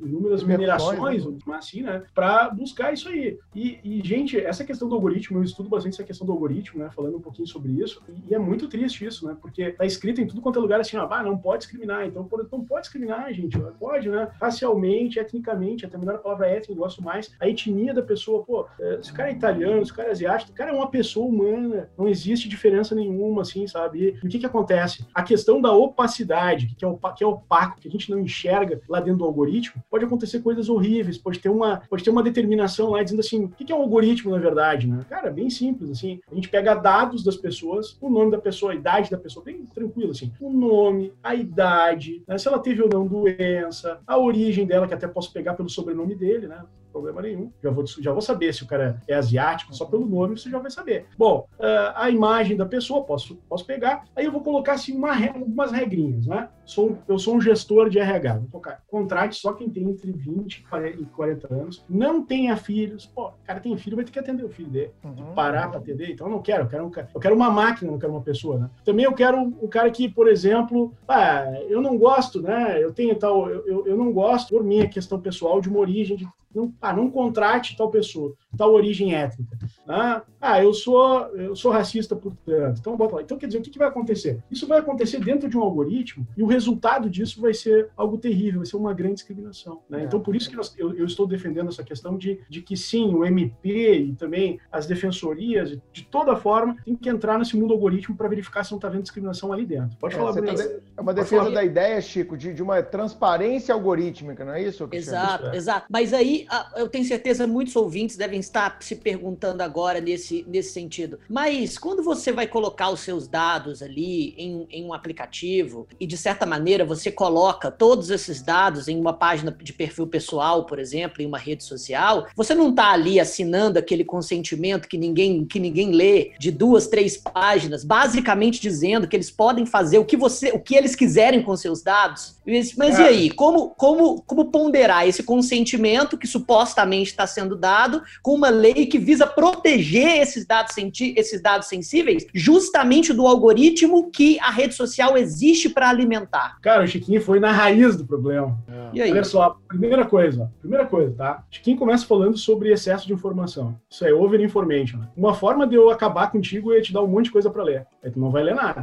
inúmeras 0.00 0.44
minerações, 0.44 1.26
né? 1.26 1.34
assim, 1.56 1.82
né, 1.82 2.04
para 2.14 2.50
buscar 2.50 2.92
isso 2.92 3.08
aí. 3.08 3.36
E, 3.52 3.80
e, 3.82 4.00
gente, 4.06 4.38
essa 4.38 4.64
questão 4.64 4.88
do 4.88 4.94
algoritmo, 4.94 5.38
eu 5.38 5.42
estudo 5.42 5.68
bastante 5.68 5.94
essa 5.94 6.04
questão 6.04 6.24
do 6.24 6.32
algoritmo, 6.32 6.84
né, 6.84 6.90
falando 6.94 7.16
um 7.16 7.20
pouquinho 7.20 7.48
sobre 7.48 7.72
isso, 7.72 8.00
e, 8.08 8.30
e 8.30 8.34
é 8.34 8.38
muito 8.38 8.68
triste 8.68 9.04
isso, 9.04 9.26
né, 9.26 9.36
porque 9.40 9.72
tá 9.72 9.84
escrito 9.84 10.20
em 10.20 10.26
tudo 10.26 10.40
quanto 10.40 10.60
é 10.60 10.62
lugar 10.62 10.80
assim, 10.80 10.96
ah, 10.96 11.22
não 11.24 11.36
pode 11.36 11.64
discriminar, 11.64 12.06
então 12.06 12.28
não 12.52 12.64
pode 12.64 12.82
discriminar, 12.82 13.32
gente, 13.32 13.58
pode, 13.80 14.08
né, 14.08 14.28
racialmente, 14.40 15.18
etnicamente, 15.18 15.84
até 15.84 15.98
melhor 15.98 16.14
a 16.14 16.18
palavra 16.18 16.46
étnica, 16.46 16.72
eu 16.72 16.76
gosto 16.76 17.02
mais, 17.02 17.34
a 17.40 17.48
etnia 17.48 17.92
da 17.92 18.02
pessoa, 18.02 18.44
pô, 18.44 18.66
se 19.02 19.10
o 19.10 19.14
cara 19.14 19.30
é 19.30 19.32
italiano, 19.32 19.84
se 19.84 19.90
o 19.90 19.94
cara 19.94 20.08
é 20.08 20.12
asiático, 20.12 20.52
o 20.52 20.54
cara 20.54 20.70
é 20.70 20.74
uma 20.74 20.90
pessoa 20.90 21.23
humana, 21.26 21.90
não 21.96 22.08
existe 22.08 22.48
diferença 22.48 22.94
nenhuma, 22.94 23.42
assim, 23.42 23.66
sabe? 23.66 24.18
E 24.22 24.26
o 24.26 24.28
que 24.28 24.38
que 24.38 24.46
acontece? 24.46 25.04
A 25.14 25.22
questão 25.22 25.60
da 25.60 25.72
opacidade, 25.72 26.74
que 26.76 26.84
é, 26.84 26.88
opa, 26.88 27.12
que 27.12 27.24
é 27.24 27.26
opaco, 27.26 27.80
que 27.80 27.88
a 27.88 27.90
gente 27.90 28.10
não 28.10 28.18
enxerga 28.18 28.80
lá 28.88 29.00
dentro 29.00 29.18
do 29.18 29.24
algoritmo, 29.24 29.82
pode 29.90 30.04
acontecer 30.04 30.40
coisas 30.40 30.68
horríveis, 30.68 31.18
pode 31.18 31.38
ter 31.38 31.48
uma, 31.48 31.82
pode 31.88 32.04
ter 32.04 32.10
uma 32.10 32.22
determinação 32.22 32.90
lá 32.90 33.02
dizendo 33.02 33.20
assim, 33.20 33.44
o 33.44 33.48
que 33.48 33.64
que 33.64 33.72
é 33.72 33.76
um 33.76 33.82
algoritmo, 33.82 34.30
na 34.30 34.38
verdade, 34.38 34.86
né? 34.86 35.04
Cara, 35.08 35.30
bem 35.30 35.50
simples, 35.50 35.90
assim, 35.90 36.20
a 36.30 36.34
gente 36.34 36.48
pega 36.48 36.74
dados 36.74 37.22
das 37.22 37.36
pessoas, 37.36 37.96
o 38.00 38.08
nome 38.10 38.30
da 38.30 38.38
pessoa, 38.38 38.72
a 38.72 38.74
idade 38.74 39.10
da 39.10 39.18
pessoa, 39.18 39.44
bem 39.44 39.66
tranquilo, 39.66 40.10
assim, 40.10 40.32
o 40.40 40.50
nome, 40.52 41.12
a 41.22 41.34
idade, 41.34 42.22
né? 42.26 42.38
se 42.38 42.48
ela 42.48 42.58
teve 42.58 42.82
ou 42.82 42.88
não 42.88 43.06
doença, 43.06 44.00
a 44.06 44.18
origem 44.18 44.66
dela, 44.66 44.86
que 44.86 44.94
até 44.94 45.08
posso 45.08 45.32
pegar 45.32 45.54
pelo 45.54 45.68
sobrenome 45.68 46.14
dele, 46.14 46.46
né? 46.46 46.62
Problema 46.94 47.22
nenhum. 47.22 47.50
Já 47.60 47.70
vou, 47.70 47.84
já 47.86 48.12
vou 48.12 48.22
saber 48.22 48.54
se 48.54 48.62
o 48.62 48.66
cara 48.68 49.02
é 49.08 49.14
asiático, 49.14 49.74
só 49.74 49.84
pelo 49.84 50.06
nome 50.06 50.38
você 50.38 50.48
já 50.48 50.60
vai 50.60 50.70
saber. 50.70 51.06
Bom, 51.18 51.48
uh, 51.58 51.92
a 51.96 52.08
imagem 52.08 52.56
da 52.56 52.64
pessoa, 52.64 53.02
posso, 53.02 53.34
posso 53.48 53.66
pegar, 53.66 54.04
aí 54.14 54.24
eu 54.24 54.32
vou 54.32 54.42
colocar 54.42 54.74
assim 54.74 54.96
uma, 54.96 55.12
algumas 55.26 55.72
regrinhas, 55.72 56.26
né? 56.26 56.48
Sou, 56.64 56.96
eu 57.08 57.18
sou 57.18 57.34
um 57.34 57.40
gestor 57.40 57.90
de 57.90 57.98
RH, 57.98 58.34
vou 58.38 58.48
colocar, 58.48 58.82
contrate 58.86 59.36
só 59.36 59.52
quem 59.52 59.68
tem 59.68 59.84
entre 59.84 60.12
20 60.12 60.64
e 60.98 61.04
40 61.06 61.52
anos, 61.52 61.84
não 61.88 62.24
tenha 62.24 62.56
filhos, 62.56 63.04
pô, 63.06 63.26
o 63.26 63.32
cara 63.44 63.60
tem 63.60 63.76
filho, 63.76 63.96
vai 63.96 64.04
ter 64.04 64.12
que 64.12 64.18
atender 64.18 64.44
o 64.44 64.48
filho 64.48 64.70
dele, 64.70 64.92
uhum. 65.04 65.34
parar 65.34 65.68
para 65.68 65.78
atender, 65.78 66.12
então 66.12 66.26
eu 66.26 66.30
não 66.30 66.40
quero, 66.40 66.64
eu 66.64 66.68
quero, 66.68 66.86
um, 66.86 66.92
eu 67.14 67.20
quero 67.20 67.34
uma 67.34 67.50
máquina, 67.50 67.90
não 67.90 67.98
quero 67.98 68.12
uma 68.12 68.22
pessoa, 68.22 68.58
né? 68.58 68.70
Também 68.84 69.04
eu 69.04 69.12
quero 69.12 69.36
um 69.38 69.68
cara 69.68 69.90
que, 69.90 70.08
por 70.08 70.28
exemplo, 70.28 70.94
ah, 71.06 71.44
eu 71.68 71.82
não 71.82 71.98
gosto, 71.98 72.40
né? 72.40 72.82
Eu 72.82 72.92
tenho 72.92 73.14
tal, 73.16 73.50
eu, 73.50 73.66
eu, 73.66 73.86
eu 73.88 73.96
não 73.96 74.12
gosto, 74.12 74.54
por 74.54 74.64
minha 74.64 74.88
questão 74.88 75.20
pessoal, 75.20 75.60
de 75.60 75.68
uma 75.68 75.80
origem 75.80 76.16
de 76.16 76.26
não, 76.54 76.72
ah, 76.80 76.92
não 76.92 77.10
contrate 77.10 77.76
tal 77.76 77.90
pessoa, 77.90 78.34
tal 78.56 78.72
origem 78.72 79.14
étnica. 79.14 79.58
Né? 79.86 80.22
Ah, 80.40 80.62
eu 80.62 80.74
sou, 80.74 81.26
eu 81.36 81.56
sou 81.56 81.70
racista, 81.70 82.14
portanto. 82.14 82.78
Então, 82.78 82.96
bota 82.96 83.16
lá. 83.16 83.22
Então, 83.22 83.38
quer 83.38 83.46
dizer, 83.46 83.58
o 83.58 83.62
que, 83.62 83.70
que 83.70 83.78
vai 83.78 83.88
acontecer? 83.88 84.42
Isso 84.50 84.66
vai 84.66 84.78
acontecer 84.78 85.18
dentro 85.20 85.48
de 85.48 85.56
um 85.56 85.62
algoritmo 85.62 86.26
e 86.36 86.42
o 86.42 86.46
resultado 86.46 87.08
disso 87.08 87.40
vai 87.40 87.54
ser 87.54 87.90
algo 87.96 88.18
terrível, 88.18 88.60
vai 88.60 88.66
ser 88.66 88.76
uma 88.76 88.92
grande 88.92 89.14
discriminação. 89.14 89.80
Né? 89.88 90.02
É, 90.02 90.04
então, 90.04 90.20
por 90.20 90.34
isso 90.34 90.50
que 90.50 90.56
nós, 90.56 90.74
eu, 90.78 90.94
eu, 90.94 91.06
estou 91.06 91.26
defendendo 91.26 91.68
essa 91.68 91.82
questão 91.82 92.16
de, 92.16 92.40
de 92.48 92.60
que 92.62 92.76
sim, 92.76 93.14
o 93.14 93.24
MP 93.24 93.98
e 93.98 94.14
também 94.14 94.58
as 94.70 94.86
defensorias, 94.86 95.78
de 95.92 96.04
toda 96.04 96.36
forma, 96.36 96.76
tem 96.84 96.94
que 96.94 97.08
entrar 97.08 97.38
nesse 97.38 97.56
mundo 97.56 97.72
algoritmo 97.72 98.16
para 98.16 98.28
verificar 98.28 98.64
se 98.64 98.72
não 98.72 98.78
está 98.78 98.88
havendo 98.88 99.02
discriminação 99.02 99.52
ali 99.52 99.64
dentro. 99.64 99.96
Pode 99.98 100.14
é, 100.14 100.18
falar, 100.18 100.32
Bruno. 100.32 100.54
Tá 100.54 100.64
é 100.96 101.00
uma 101.00 101.14
defesa 101.14 101.50
da 101.50 101.64
ideia, 101.64 102.00
Chico, 102.00 102.36
de, 102.36 102.52
de 102.52 102.62
uma 102.62 102.82
transparência 102.82 103.74
algorítmica, 103.74 104.44
não 104.44 104.52
é 104.52 104.62
isso? 104.62 104.88
Exato, 104.92 105.46
é. 105.46 105.56
exato. 105.56 105.86
Mas 105.90 106.12
aí 106.12 106.46
eu 106.76 106.88
tenho 106.88 107.04
certeza 107.04 107.46
muitos 107.46 107.74
ouvintes 107.76 108.16
devem 108.16 108.40
estar 108.40 108.76
se 108.80 108.96
perguntando 108.96 109.62
agora 109.62 109.73
nesse, 110.00 110.44
nesse 110.48 110.72
sentido. 110.72 111.18
Mas 111.28 111.76
quando 111.76 112.02
você 112.02 112.32
vai 112.32 112.46
colocar 112.46 112.90
os 112.90 113.00
seus 113.00 113.26
dados 113.26 113.82
ali 113.82 114.34
em, 114.38 114.66
em 114.70 114.84
um 114.84 114.94
aplicativo 114.94 115.86
e 115.98 116.06
de 116.06 116.16
certa 116.16 116.46
maneira 116.46 116.84
você 116.84 117.10
coloca 117.10 117.70
todos 117.70 118.10
esses 118.10 118.40
dados 118.40 118.88
em 118.88 118.98
uma 118.98 119.12
página 119.12 119.50
de 119.60 119.72
perfil 119.72 120.06
pessoal, 120.06 120.64
por 120.64 120.78
exemplo, 120.78 121.20
em 121.20 121.26
uma 121.26 121.38
rede 121.38 121.64
social, 121.64 122.26
você 122.36 122.54
não 122.54 122.70
está 122.70 122.92
ali 122.92 123.18
assinando 123.18 123.78
aquele 123.78 124.04
consentimento 124.04 124.88
que 124.88 124.96
ninguém 124.96 125.44
que 125.44 125.58
ninguém 125.58 125.90
lê 125.90 126.32
de 126.38 126.50
duas, 126.50 126.86
três 126.86 127.16
páginas, 127.16 127.84
basicamente 127.84 128.60
dizendo 128.60 129.08
que 129.08 129.16
eles 129.16 129.30
podem 129.30 129.66
fazer 129.66 129.98
o 129.98 130.04
que 130.04 130.16
você, 130.16 130.50
o 130.50 130.60
que 130.60 130.76
eles 130.76 130.94
quiserem 130.94 131.42
com 131.42 131.56
seus 131.56 131.82
dados. 131.82 132.36
Mas 132.76 132.98
é. 132.98 133.02
e 133.02 133.06
aí, 133.06 133.30
como, 133.30 133.70
como, 133.70 134.22
como 134.22 134.50
ponderar 134.50 135.08
esse 135.08 135.22
consentimento 135.22 136.16
que 136.16 136.26
supostamente 136.26 137.10
está 137.10 137.26
sendo 137.26 137.56
dado 137.56 138.02
com 138.22 138.34
uma 138.34 138.50
lei 138.50 138.86
que 138.86 138.98
visa 138.98 139.26
proteger 139.26 139.63
esses 139.70 140.46
dados, 140.46 140.74
esses 140.76 141.40
dados 141.40 141.68
sensíveis 141.68 142.26
justamente 142.34 143.12
do 143.12 143.26
algoritmo 143.26 144.10
que 144.10 144.38
a 144.40 144.50
rede 144.50 144.74
social 144.74 145.16
existe 145.16 145.68
para 145.68 145.88
alimentar? 145.88 146.58
Cara, 146.60 146.84
o 146.84 146.86
Chiquinho 146.86 147.20
foi 147.20 147.40
na 147.40 147.52
raiz 147.52 147.96
do 147.96 148.04
problema. 148.04 148.58
É. 148.68 148.90
E 148.94 149.02
aí? 149.02 149.12
Olha 149.12 149.24
só, 149.24 149.56
primeira 149.68 150.04
coisa, 150.04 150.50
primeira 150.60 150.86
coisa, 150.86 151.14
tá? 151.14 151.44
Chiquinho 151.50 151.76
começa 151.76 152.06
falando 152.06 152.36
sobre 152.36 152.72
excesso 152.72 153.06
de 153.06 153.12
informação. 153.12 153.78
Isso 153.90 154.04
é 154.04 154.12
over 154.12 154.40
information. 154.40 155.00
Uma 155.16 155.34
forma 155.34 155.66
de 155.66 155.74
eu 155.74 155.90
acabar 155.90 156.30
contigo 156.30 156.72
é 156.72 156.80
te 156.80 156.92
dar 156.92 157.02
um 157.02 157.06
monte 157.06 157.26
de 157.26 157.32
coisa 157.32 157.50
para 157.50 157.62
ler. 157.62 157.86
Aí 158.02 158.10
tu 158.10 158.20
não 158.20 158.30
vai 158.30 158.42
ler 158.42 158.54
nada. 158.54 158.82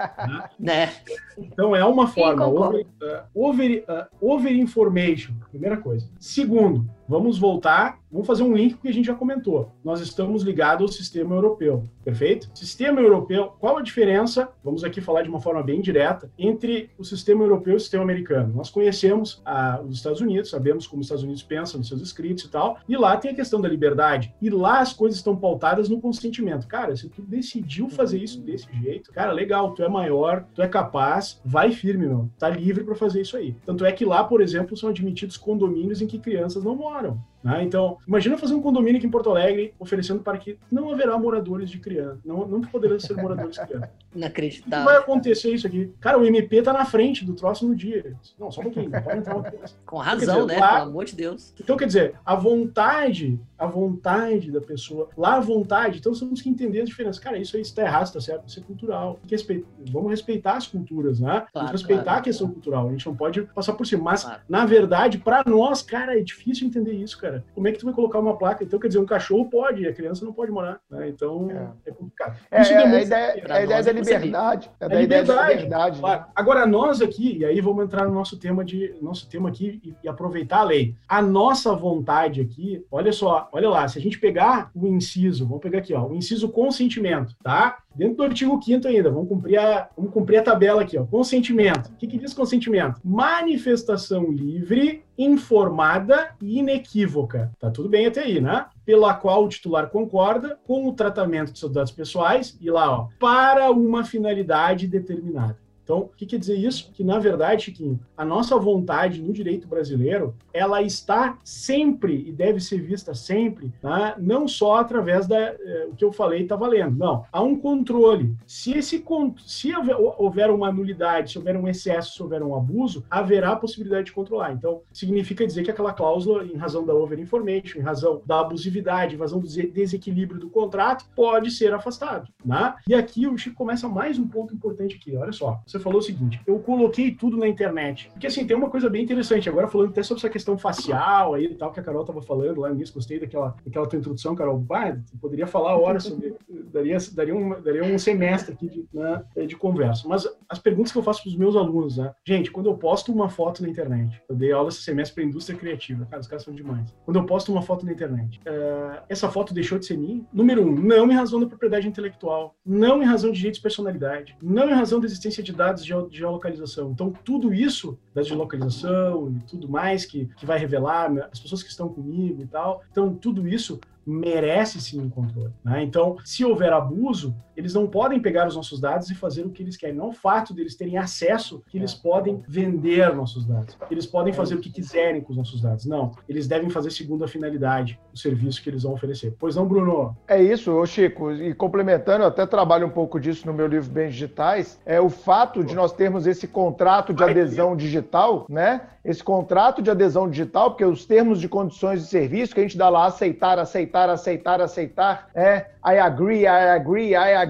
né? 0.58 0.92
Então 1.36 1.74
é 1.74 1.84
uma 1.84 2.06
forma. 2.06 2.46
Over, 2.46 2.86
uh, 3.02 3.22
over, 3.34 3.84
uh, 3.88 4.32
over 4.32 4.52
information, 4.52 5.32
primeira 5.50 5.76
coisa. 5.76 6.08
Segundo, 6.18 6.88
vamos 7.08 7.38
voltar 7.38 7.98
Vamos 8.14 8.28
fazer 8.28 8.44
um 8.44 8.54
link 8.54 8.76
que 8.76 8.86
a 8.86 8.92
gente 8.92 9.06
já 9.06 9.14
comentou. 9.14 9.72
Nós 9.82 10.00
estamos 10.00 10.44
ligados 10.44 10.82
ao 10.82 10.88
sistema 10.88 11.34
europeu, 11.34 11.82
perfeito? 12.04 12.48
Sistema 12.54 13.00
europeu, 13.00 13.52
qual 13.58 13.76
a 13.76 13.82
diferença, 13.82 14.48
vamos 14.62 14.84
aqui 14.84 15.00
falar 15.00 15.22
de 15.22 15.28
uma 15.28 15.40
forma 15.40 15.64
bem 15.64 15.80
direta, 15.80 16.30
entre 16.38 16.90
o 16.96 17.02
sistema 17.02 17.42
europeu 17.42 17.72
e 17.72 17.76
o 17.76 17.80
sistema 17.80 18.04
americano? 18.04 18.54
Nós 18.54 18.70
conhecemos 18.70 19.42
ah, 19.44 19.82
os 19.84 19.96
Estados 19.96 20.20
Unidos, 20.20 20.50
sabemos 20.50 20.86
como 20.86 21.00
os 21.00 21.06
Estados 21.06 21.24
Unidos 21.24 21.42
pensam 21.42 21.78
nos 21.78 21.88
seus 21.88 22.00
escritos 22.00 22.44
e 22.44 22.50
tal, 22.52 22.78
e 22.88 22.96
lá 22.96 23.16
tem 23.16 23.32
a 23.32 23.34
questão 23.34 23.60
da 23.60 23.68
liberdade. 23.68 24.32
E 24.40 24.48
lá 24.48 24.78
as 24.78 24.92
coisas 24.92 25.18
estão 25.18 25.34
pautadas 25.34 25.88
no 25.88 26.00
consentimento. 26.00 26.68
Cara, 26.68 26.94
se 26.94 27.08
tu 27.08 27.20
decidiu 27.20 27.90
fazer 27.90 28.22
isso 28.22 28.40
desse 28.40 28.68
jeito, 28.80 29.10
cara, 29.10 29.32
legal, 29.32 29.74
tu 29.74 29.82
é 29.82 29.88
maior, 29.88 30.46
tu 30.54 30.62
é 30.62 30.68
capaz, 30.68 31.40
vai 31.44 31.72
firme, 31.72 32.06
meu. 32.06 32.30
Tá 32.38 32.48
livre 32.48 32.84
para 32.84 32.94
fazer 32.94 33.22
isso 33.22 33.36
aí. 33.36 33.56
Tanto 33.66 33.84
é 33.84 33.90
que 33.90 34.04
lá, 34.04 34.22
por 34.22 34.40
exemplo, 34.40 34.76
são 34.76 34.90
admitidos 34.90 35.36
condomínios 35.36 36.00
em 36.00 36.06
que 36.06 36.16
crianças 36.16 36.62
não 36.62 36.76
moram 36.76 36.93
foram. 36.94 37.33
Né? 37.44 37.62
Então, 37.62 37.98
imagina 38.08 38.38
fazer 38.38 38.54
um 38.54 38.62
condomínio 38.62 38.96
aqui 38.96 39.06
em 39.06 39.10
Porto 39.10 39.28
Alegre 39.28 39.74
oferecendo 39.78 40.20
para 40.20 40.38
que 40.38 40.58
não 40.72 40.90
haverá 40.90 41.18
moradores 41.18 41.68
de 41.68 41.78
criança, 41.78 42.18
não, 42.24 42.48
não 42.48 42.62
poderão 42.62 42.98
ser 42.98 43.14
moradores 43.14 43.56
de 43.56 43.66
criança. 43.66 43.90
Inacreditável. 44.16 44.78
Não 44.78 44.84
vai 44.86 44.96
acontecer 44.96 45.52
isso 45.52 45.66
aqui. 45.66 45.92
Cara, 46.00 46.18
o 46.18 46.24
MP 46.24 46.62
tá 46.62 46.72
na 46.72 46.86
frente 46.86 47.22
do 47.22 47.34
troço 47.34 47.68
no 47.68 47.76
dia. 47.76 48.16
Não, 48.38 48.50
só 48.50 48.62
um 48.62 48.64
pouquinho, 48.64 48.88
não 48.88 49.02
pode 49.02 49.18
entrar 49.18 49.36
uma 49.36 49.44
criança. 49.44 49.74
Com 49.84 49.98
razão, 49.98 50.46
dizer, 50.46 50.54
né? 50.54 50.58
Lá, 50.58 50.76
Pelo 50.76 50.90
amor 50.90 51.04
de 51.04 51.14
Deus. 51.14 51.52
Então, 51.60 51.76
quer 51.76 51.86
dizer, 51.86 52.14
a 52.24 52.34
vontade, 52.34 53.38
a 53.58 53.66
vontade 53.66 54.50
da 54.50 54.60
pessoa, 54.62 55.10
lá 55.14 55.34
a 55.34 55.40
vontade, 55.40 55.98
então 55.98 56.14
temos 56.14 56.40
que 56.40 56.48
entender 56.48 56.80
as 56.80 56.88
diferenças. 56.88 57.18
Cara, 57.18 57.36
isso 57.36 57.56
aí 57.56 57.62
está 57.62 57.82
errado, 57.82 58.06
está 58.06 58.20
certo, 58.20 58.48
isso 58.48 58.58
é 58.58 58.62
cultural. 58.62 59.18
Respeita, 59.28 59.66
vamos 59.90 60.10
respeitar 60.10 60.56
as 60.56 60.66
culturas, 60.66 61.20
né? 61.20 61.28
Claro, 61.28 61.48
vamos 61.52 61.72
respeitar 61.72 62.04
claro, 62.04 62.20
a 62.20 62.22
questão 62.22 62.46
claro. 62.46 62.54
cultural. 62.54 62.88
A 62.88 62.92
gente 62.92 63.06
não 63.06 63.16
pode 63.16 63.42
passar 63.42 63.74
por 63.74 63.86
cima. 63.86 64.02
Mas, 64.04 64.26
na 64.48 64.64
verdade, 64.64 65.18
para 65.18 65.42
nós, 65.46 65.82
cara, 65.82 66.18
é 66.18 66.22
difícil 66.22 66.66
entender 66.66 66.92
isso, 66.92 67.18
cara. 67.18 67.33
Como 67.54 67.68
é 67.68 67.72
que 67.72 67.78
tu 67.78 67.86
vai 67.86 67.94
colocar 67.94 68.18
uma 68.18 68.36
placa? 68.36 68.64
Então, 68.64 68.78
quer 68.78 68.88
dizer, 68.88 69.00
um 69.00 69.06
cachorro 69.06 69.48
pode, 69.48 69.86
a 69.86 69.92
criança 69.92 70.24
não 70.24 70.32
pode 70.32 70.50
morar. 70.50 70.80
Né? 70.90 71.08
Então, 71.08 71.50
é, 71.50 71.90
é 71.90 71.92
complicado. 71.92 72.36
É, 72.50 72.62
isso 72.62 72.72
é, 72.72 72.76
a 72.76 73.02
ideia, 73.02 73.44
a 73.48 73.62
ideia 73.62 73.82
da 73.82 73.92
liberdade. 73.92 74.70
É 74.80 74.88
da 74.88 75.02
ideia 75.02 75.24
da 75.24 75.48
liberdade. 75.50 76.02
Né? 76.02 76.24
Agora, 76.34 76.66
nós 76.66 77.00
aqui, 77.00 77.38
e 77.38 77.44
aí 77.44 77.60
vamos 77.60 77.84
entrar 77.84 78.06
no 78.06 78.14
nosso 78.14 78.38
tema 78.38 78.64
de 78.64 78.94
nosso 79.00 79.28
tema 79.28 79.48
aqui 79.48 79.80
e, 79.84 79.94
e 80.02 80.08
aproveitar 80.08 80.58
a 80.58 80.64
lei. 80.64 80.94
A 81.08 81.22
nossa 81.22 81.74
vontade 81.74 82.40
aqui, 82.40 82.84
olha 82.90 83.12
só, 83.12 83.48
olha 83.52 83.68
lá, 83.68 83.86
se 83.88 83.98
a 83.98 84.02
gente 84.02 84.18
pegar 84.18 84.70
o 84.74 84.86
inciso, 84.86 85.46
vamos 85.46 85.62
pegar 85.62 85.78
aqui, 85.78 85.94
ó, 85.94 86.06
o 86.06 86.14
inciso 86.14 86.48
consentimento, 86.48 87.34
tá? 87.42 87.78
Dentro 87.94 88.16
do 88.16 88.22
artigo 88.24 88.60
5 88.60 88.88
ainda, 88.88 89.10
vamos 89.10 89.28
cumprir, 89.28 89.56
a, 89.58 89.88
vamos 89.96 90.12
cumprir 90.12 90.38
a 90.38 90.42
tabela 90.42 90.82
aqui, 90.82 90.98
ó. 90.98 91.04
Consentimento. 91.04 91.88
O 91.88 91.96
que, 91.96 92.06
que 92.06 92.18
diz 92.18 92.34
consentimento? 92.34 93.00
Manifestação 93.04 94.30
livre, 94.30 95.04
informada 95.16 96.34
e 96.42 96.58
inequívoca. 96.58 97.52
Tá 97.58 97.70
tudo 97.70 97.88
bem 97.88 98.06
até 98.06 98.22
aí, 98.22 98.40
né? 98.40 98.66
Pela 98.84 99.14
qual 99.14 99.44
o 99.44 99.48
titular 99.48 99.88
concorda 99.90 100.58
com 100.66 100.88
o 100.88 100.92
tratamento 100.92 101.52
de 101.52 101.58
seus 101.58 101.72
dados 101.72 101.92
pessoais 101.92 102.56
e 102.60 102.70
lá, 102.70 102.90
ó, 102.90 103.08
para 103.20 103.70
uma 103.70 104.04
finalidade 104.04 104.88
determinada. 104.88 105.63
Então, 105.84 105.98
o 105.98 106.08
que 106.08 106.24
quer 106.24 106.38
dizer 106.38 106.56
isso? 106.56 106.90
Que, 106.92 107.04
na 107.04 107.18
verdade, 107.18 107.64
Chiquinho, 107.64 108.00
a 108.16 108.24
nossa 108.24 108.58
vontade 108.58 109.20
no 109.20 109.32
direito 109.32 109.68
brasileiro, 109.68 110.34
ela 110.52 110.80
está 110.80 111.38
sempre 111.44 112.26
e 112.26 112.32
deve 112.32 112.58
ser 112.58 112.80
vista 112.80 113.14
sempre, 113.14 113.70
tá? 113.82 114.16
não 114.18 114.48
só 114.48 114.76
através 114.76 115.26
da 115.26 115.38
eh, 115.38 115.88
o 115.90 115.94
que 115.94 116.04
eu 116.04 116.10
falei 116.10 116.42
está 116.42 116.56
valendo. 116.56 116.96
Não, 116.96 117.24
há 117.30 117.42
um 117.42 117.56
controle. 117.56 118.34
Se 118.46 118.72
esse 118.72 119.04
se 119.44 119.72
houver 120.16 120.50
uma 120.50 120.72
nulidade, 120.72 121.32
se 121.32 121.38
houver 121.38 121.56
um 121.56 121.68
excesso, 121.68 122.14
se 122.14 122.22
houver 122.22 122.42
um 122.42 122.56
abuso, 122.56 123.04
haverá 123.10 123.52
a 123.52 123.56
possibilidade 123.56 124.06
de 124.06 124.12
controlar. 124.12 124.52
Então, 124.52 124.80
significa 124.90 125.46
dizer 125.46 125.64
que 125.64 125.70
aquela 125.70 125.92
cláusula, 125.92 126.44
em 126.44 126.56
razão 126.56 126.84
da 126.84 126.94
over 126.94 127.18
information, 127.18 127.78
em 127.78 127.82
razão 127.82 128.22
da 128.24 128.40
abusividade, 128.40 129.14
em 129.14 129.18
razão 129.18 129.38
do 129.38 129.46
desequilíbrio 129.46 130.40
do 130.40 130.48
contrato, 130.48 131.04
pode 131.14 131.50
ser 131.50 131.74
afastado. 131.74 132.28
Né? 132.42 132.74
E 132.88 132.94
aqui 132.94 133.26
o 133.26 133.36
Chico 133.36 133.56
começa 133.56 133.86
mais 133.86 134.18
um 134.18 134.26
ponto 134.26 134.54
importante 134.54 134.96
aqui. 134.96 135.14
Olha 135.16 135.32
só 135.32 135.62
você 135.74 135.80
falou 135.80 135.98
o 135.98 136.02
seguinte: 136.02 136.40
eu 136.46 136.58
coloquei 136.58 137.10
tudo 137.10 137.36
na 137.36 137.48
internet. 137.48 138.08
Porque 138.12 138.26
assim, 138.26 138.46
tem 138.46 138.56
uma 138.56 138.70
coisa 138.70 138.88
bem 138.88 139.02
interessante, 139.02 139.48
agora 139.48 139.68
falando 139.68 139.90
até 139.90 140.02
sobre 140.02 140.20
essa 140.20 140.30
questão 140.30 140.56
facial 140.56 141.34
aí 141.34 141.46
e 141.46 141.54
tal, 141.54 141.72
que 141.72 141.80
a 141.80 141.82
Carol 141.82 142.04
tava 142.04 142.22
falando 142.22 142.60
lá 142.60 142.70
início, 142.70 142.94
gostei 142.94 143.18
daquela, 143.18 143.56
daquela 143.64 143.86
tua 143.86 143.98
introdução, 143.98 144.34
Carol. 144.34 144.58
Bah, 144.58 144.96
poderia 145.20 145.46
falar 145.46 145.76
horas 145.76 146.04
sobre. 146.04 146.34
daria, 146.72 146.98
daria, 147.12 147.34
um, 147.34 147.60
daria 147.60 147.84
um 147.84 147.98
semestre 147.98 148.54
aqui 148.54 148.68
de, 148.68 148.86
né, 148.92 149.24
de 149.46 149.56
conversa. 149.56 150.06
Mas 150.08 150.28
as 150.48 150.58
perguntas 150.58 150.92
que 150.92 150.98
eu 150.98 151.02
faço 151.02 151.22
para 151.22 151.30
os 151.30 151.36
meus 151.36 151.56
alunos, 151.56 151.96
né? 151.96 152.12
Gente, 152.24 152.50
quando 152.50 152.66
eu 152.66 152.76
posto 152.76 153.12
uma 153.12 153.28
foto 153.28 153.62
na 153.62 153.68
internet, 153.68 154.20
eu 154.28 154.36
dei 154.36 154.52
aula 154.52 154.68
esse 154.68 154.82
semestre 154.82 155.14
para 155.14 155.24
indústria 155.24 155.58
criativa, 155.58 156.06
cara, 156.06 156.20
os 156.20 156.26
caras 156.26 156.44
são 156.44 156.54
demais. 156.54 156.94
Quando 157.04 157.18
eu 157.18 157.26
posto 157.26 157.50
uma 157.50 157.62
foto 157.62 157.84
na 157.84 157.92
internet, 157.92 158.40
uh, 158.40 159.02
essa 159.08 159.28
foto 159.28 159.54
deixou 159.54 159.78
de 159.78 159.86
ser 159.86 159.96
minha? 159.96 160.24
Número 160.32 160.66
um, 160.66 160.74
não 160.74 161.10
em 161.10 161.14
razão 161.14 161.40
da 161.40 161.46
propriedade 161.46 161.88
intelectual, 161.88 162.54
não 162.64 163.02
em 163.02 163.06
razão 163.06 163.30
de 163.30 163.38
direitos 163.38 163.58
de 163.58 163.62
personalidade, 163.62 164.36
não 164.42 164.68
em 164.68 164.74
razão 164.74 165.00
da 165.00 165.06
existência 165.06 165.42
de 165.42 165.52
dados 165.52 165.63
de 165.72 165.84
geolocalização. 166.10 166.90
Então, 166.90 167.12
tudo 167.24 167.52
isso 167.52 167.98
da 168.14 168.22
geolocalização 168.22 169.30
e 169.30 169.40
tudo 169.48 169.68
mais 169.68 170.04
que, 170.04 170.26
que 170.36 170.46
vai 170.46 170.58
revelar, 170.58 171.10
né, 171.10 171.26
as 171.32 171.40
pessoas 171.40 171.62
que 171.62 171.70
estão 171.70 171.88
comigo 171.88 172.42
e 172.42 172.46
tal, 172.46 172.82
então, 172.90 173.14
tudo 173.14 173.48
isso 173.48 173.80
merece 174.06 174.80
sim 174.80 175.00
um 175.00 175.08
controle. 175.08 175.52
Né? 175.64 175.82
Então, 175.82 176.16
se 176.24 176.44
houver 176.44 176.72
abuso, 176.72 177.34
eles 177.56 177.74
não 177.74 177.86
podem 177.86 178.20
pegar 178.20 178.46
os 178.46 178.56
nossos 178.56 178.80
dados 178.80 179.10
e 179.10 179.14
fazer 179.14 179.44
o 179.44 179.50
que 179.50 179.62
eles 179.62 179.76
querem. 179.76 179.96
Não 179.96 180.06
é 180.06 180.08
o 180.08 180.12
fato 180.12 180.52
deles 180.52 180.74
terem 180.74 180.98
acesso 180.98 181.62
que 181.68 181.78
eles 181.78 181.94
é. 181.94 182.02
podem 182.02 182.42
vender 182.48 183.14
nossos 183.14 183.44
dados. 183.44 183.76
Eles 183.90 184.06
podem 184.06 184.32
é 184.32 184.36
fazer 184.36 184.54
o 184.54 184.60
que 184.60 184.70
quiserem 184.70 185.20
com 185.20 185.30
os 185.30 185.36
nossos 185.36 185.60
dados. 185.60 185.86
Não, 185.86 186.12
eles 186.28 186.46
devem 186.46 186.70
fazer 186.70 186.90
segundo 186.90 187.24
a 187.24 187.28
finalidade 187.28 187.98
o 188.12 188.18
serviço 188.18 188.62
que 188.62 188.70
eles 188.70 188.82
vão 188.82 188.92
oferecer. 188.92 189.34
Pois 189.38 189.56
não, 189.56 189.66
Bruno? 189.66 190.16
É 190.26 190.42
isso, 190.42 190.84
Chico. 190.86 191.32
E 191.32 191.54
complementando, 191.54 192.22
eu 192.24 192.28
até 192.28 192.46
trabalho 192.46 192.86
um 192.86 192.90
pouco 192.90 193.18
disso 193.20 193.46
no 193.46 193.52
meu 193.52 193.66
livro 193.66 193.90
Bens 193.90 194.12
Digitais, 194.12 194.80
é 194.84 195.00
o 195.00 195.08
fato 195.08 195.64
de 195.64 195.74
nós 195.74 195.92
termos 195.92 196.26
esse 196.26 196.46
contrato 196.46 197.12
de 197.12 197.22
adesão 197.22 197.76
digital, 197.76 198.46
né? 198.48 198.82
Esse 199.04 199.22
contrato 199.22 199.82
de 199.82 199.90
adesão 199.90 200.30
digital, 200.30 200.70
porque 200.70 200.84
os 200.84 201.04
termos 201.04 201.38
de 201.38 201.48
condições 201.48 202.00
de 202.00 202.06
serviço 202.06 202.54
que 202.54 202.60
a 202.60 202.62
gente 202.62 202.78
dá 202.78 202.88
lá, 202.88 203.06
aceitar, 203.06 203.58
aceitar, 203.58 204.08
aceitar, 204.08 204.60
aceitar, 204.60 205.28
é 205.34 205.66
I 205.86 205.98
agree, 205.98 206.44
I 206.44 206.70
agree, 206.70 207.10
I 207.10 207.34
agree, 207.34 207.43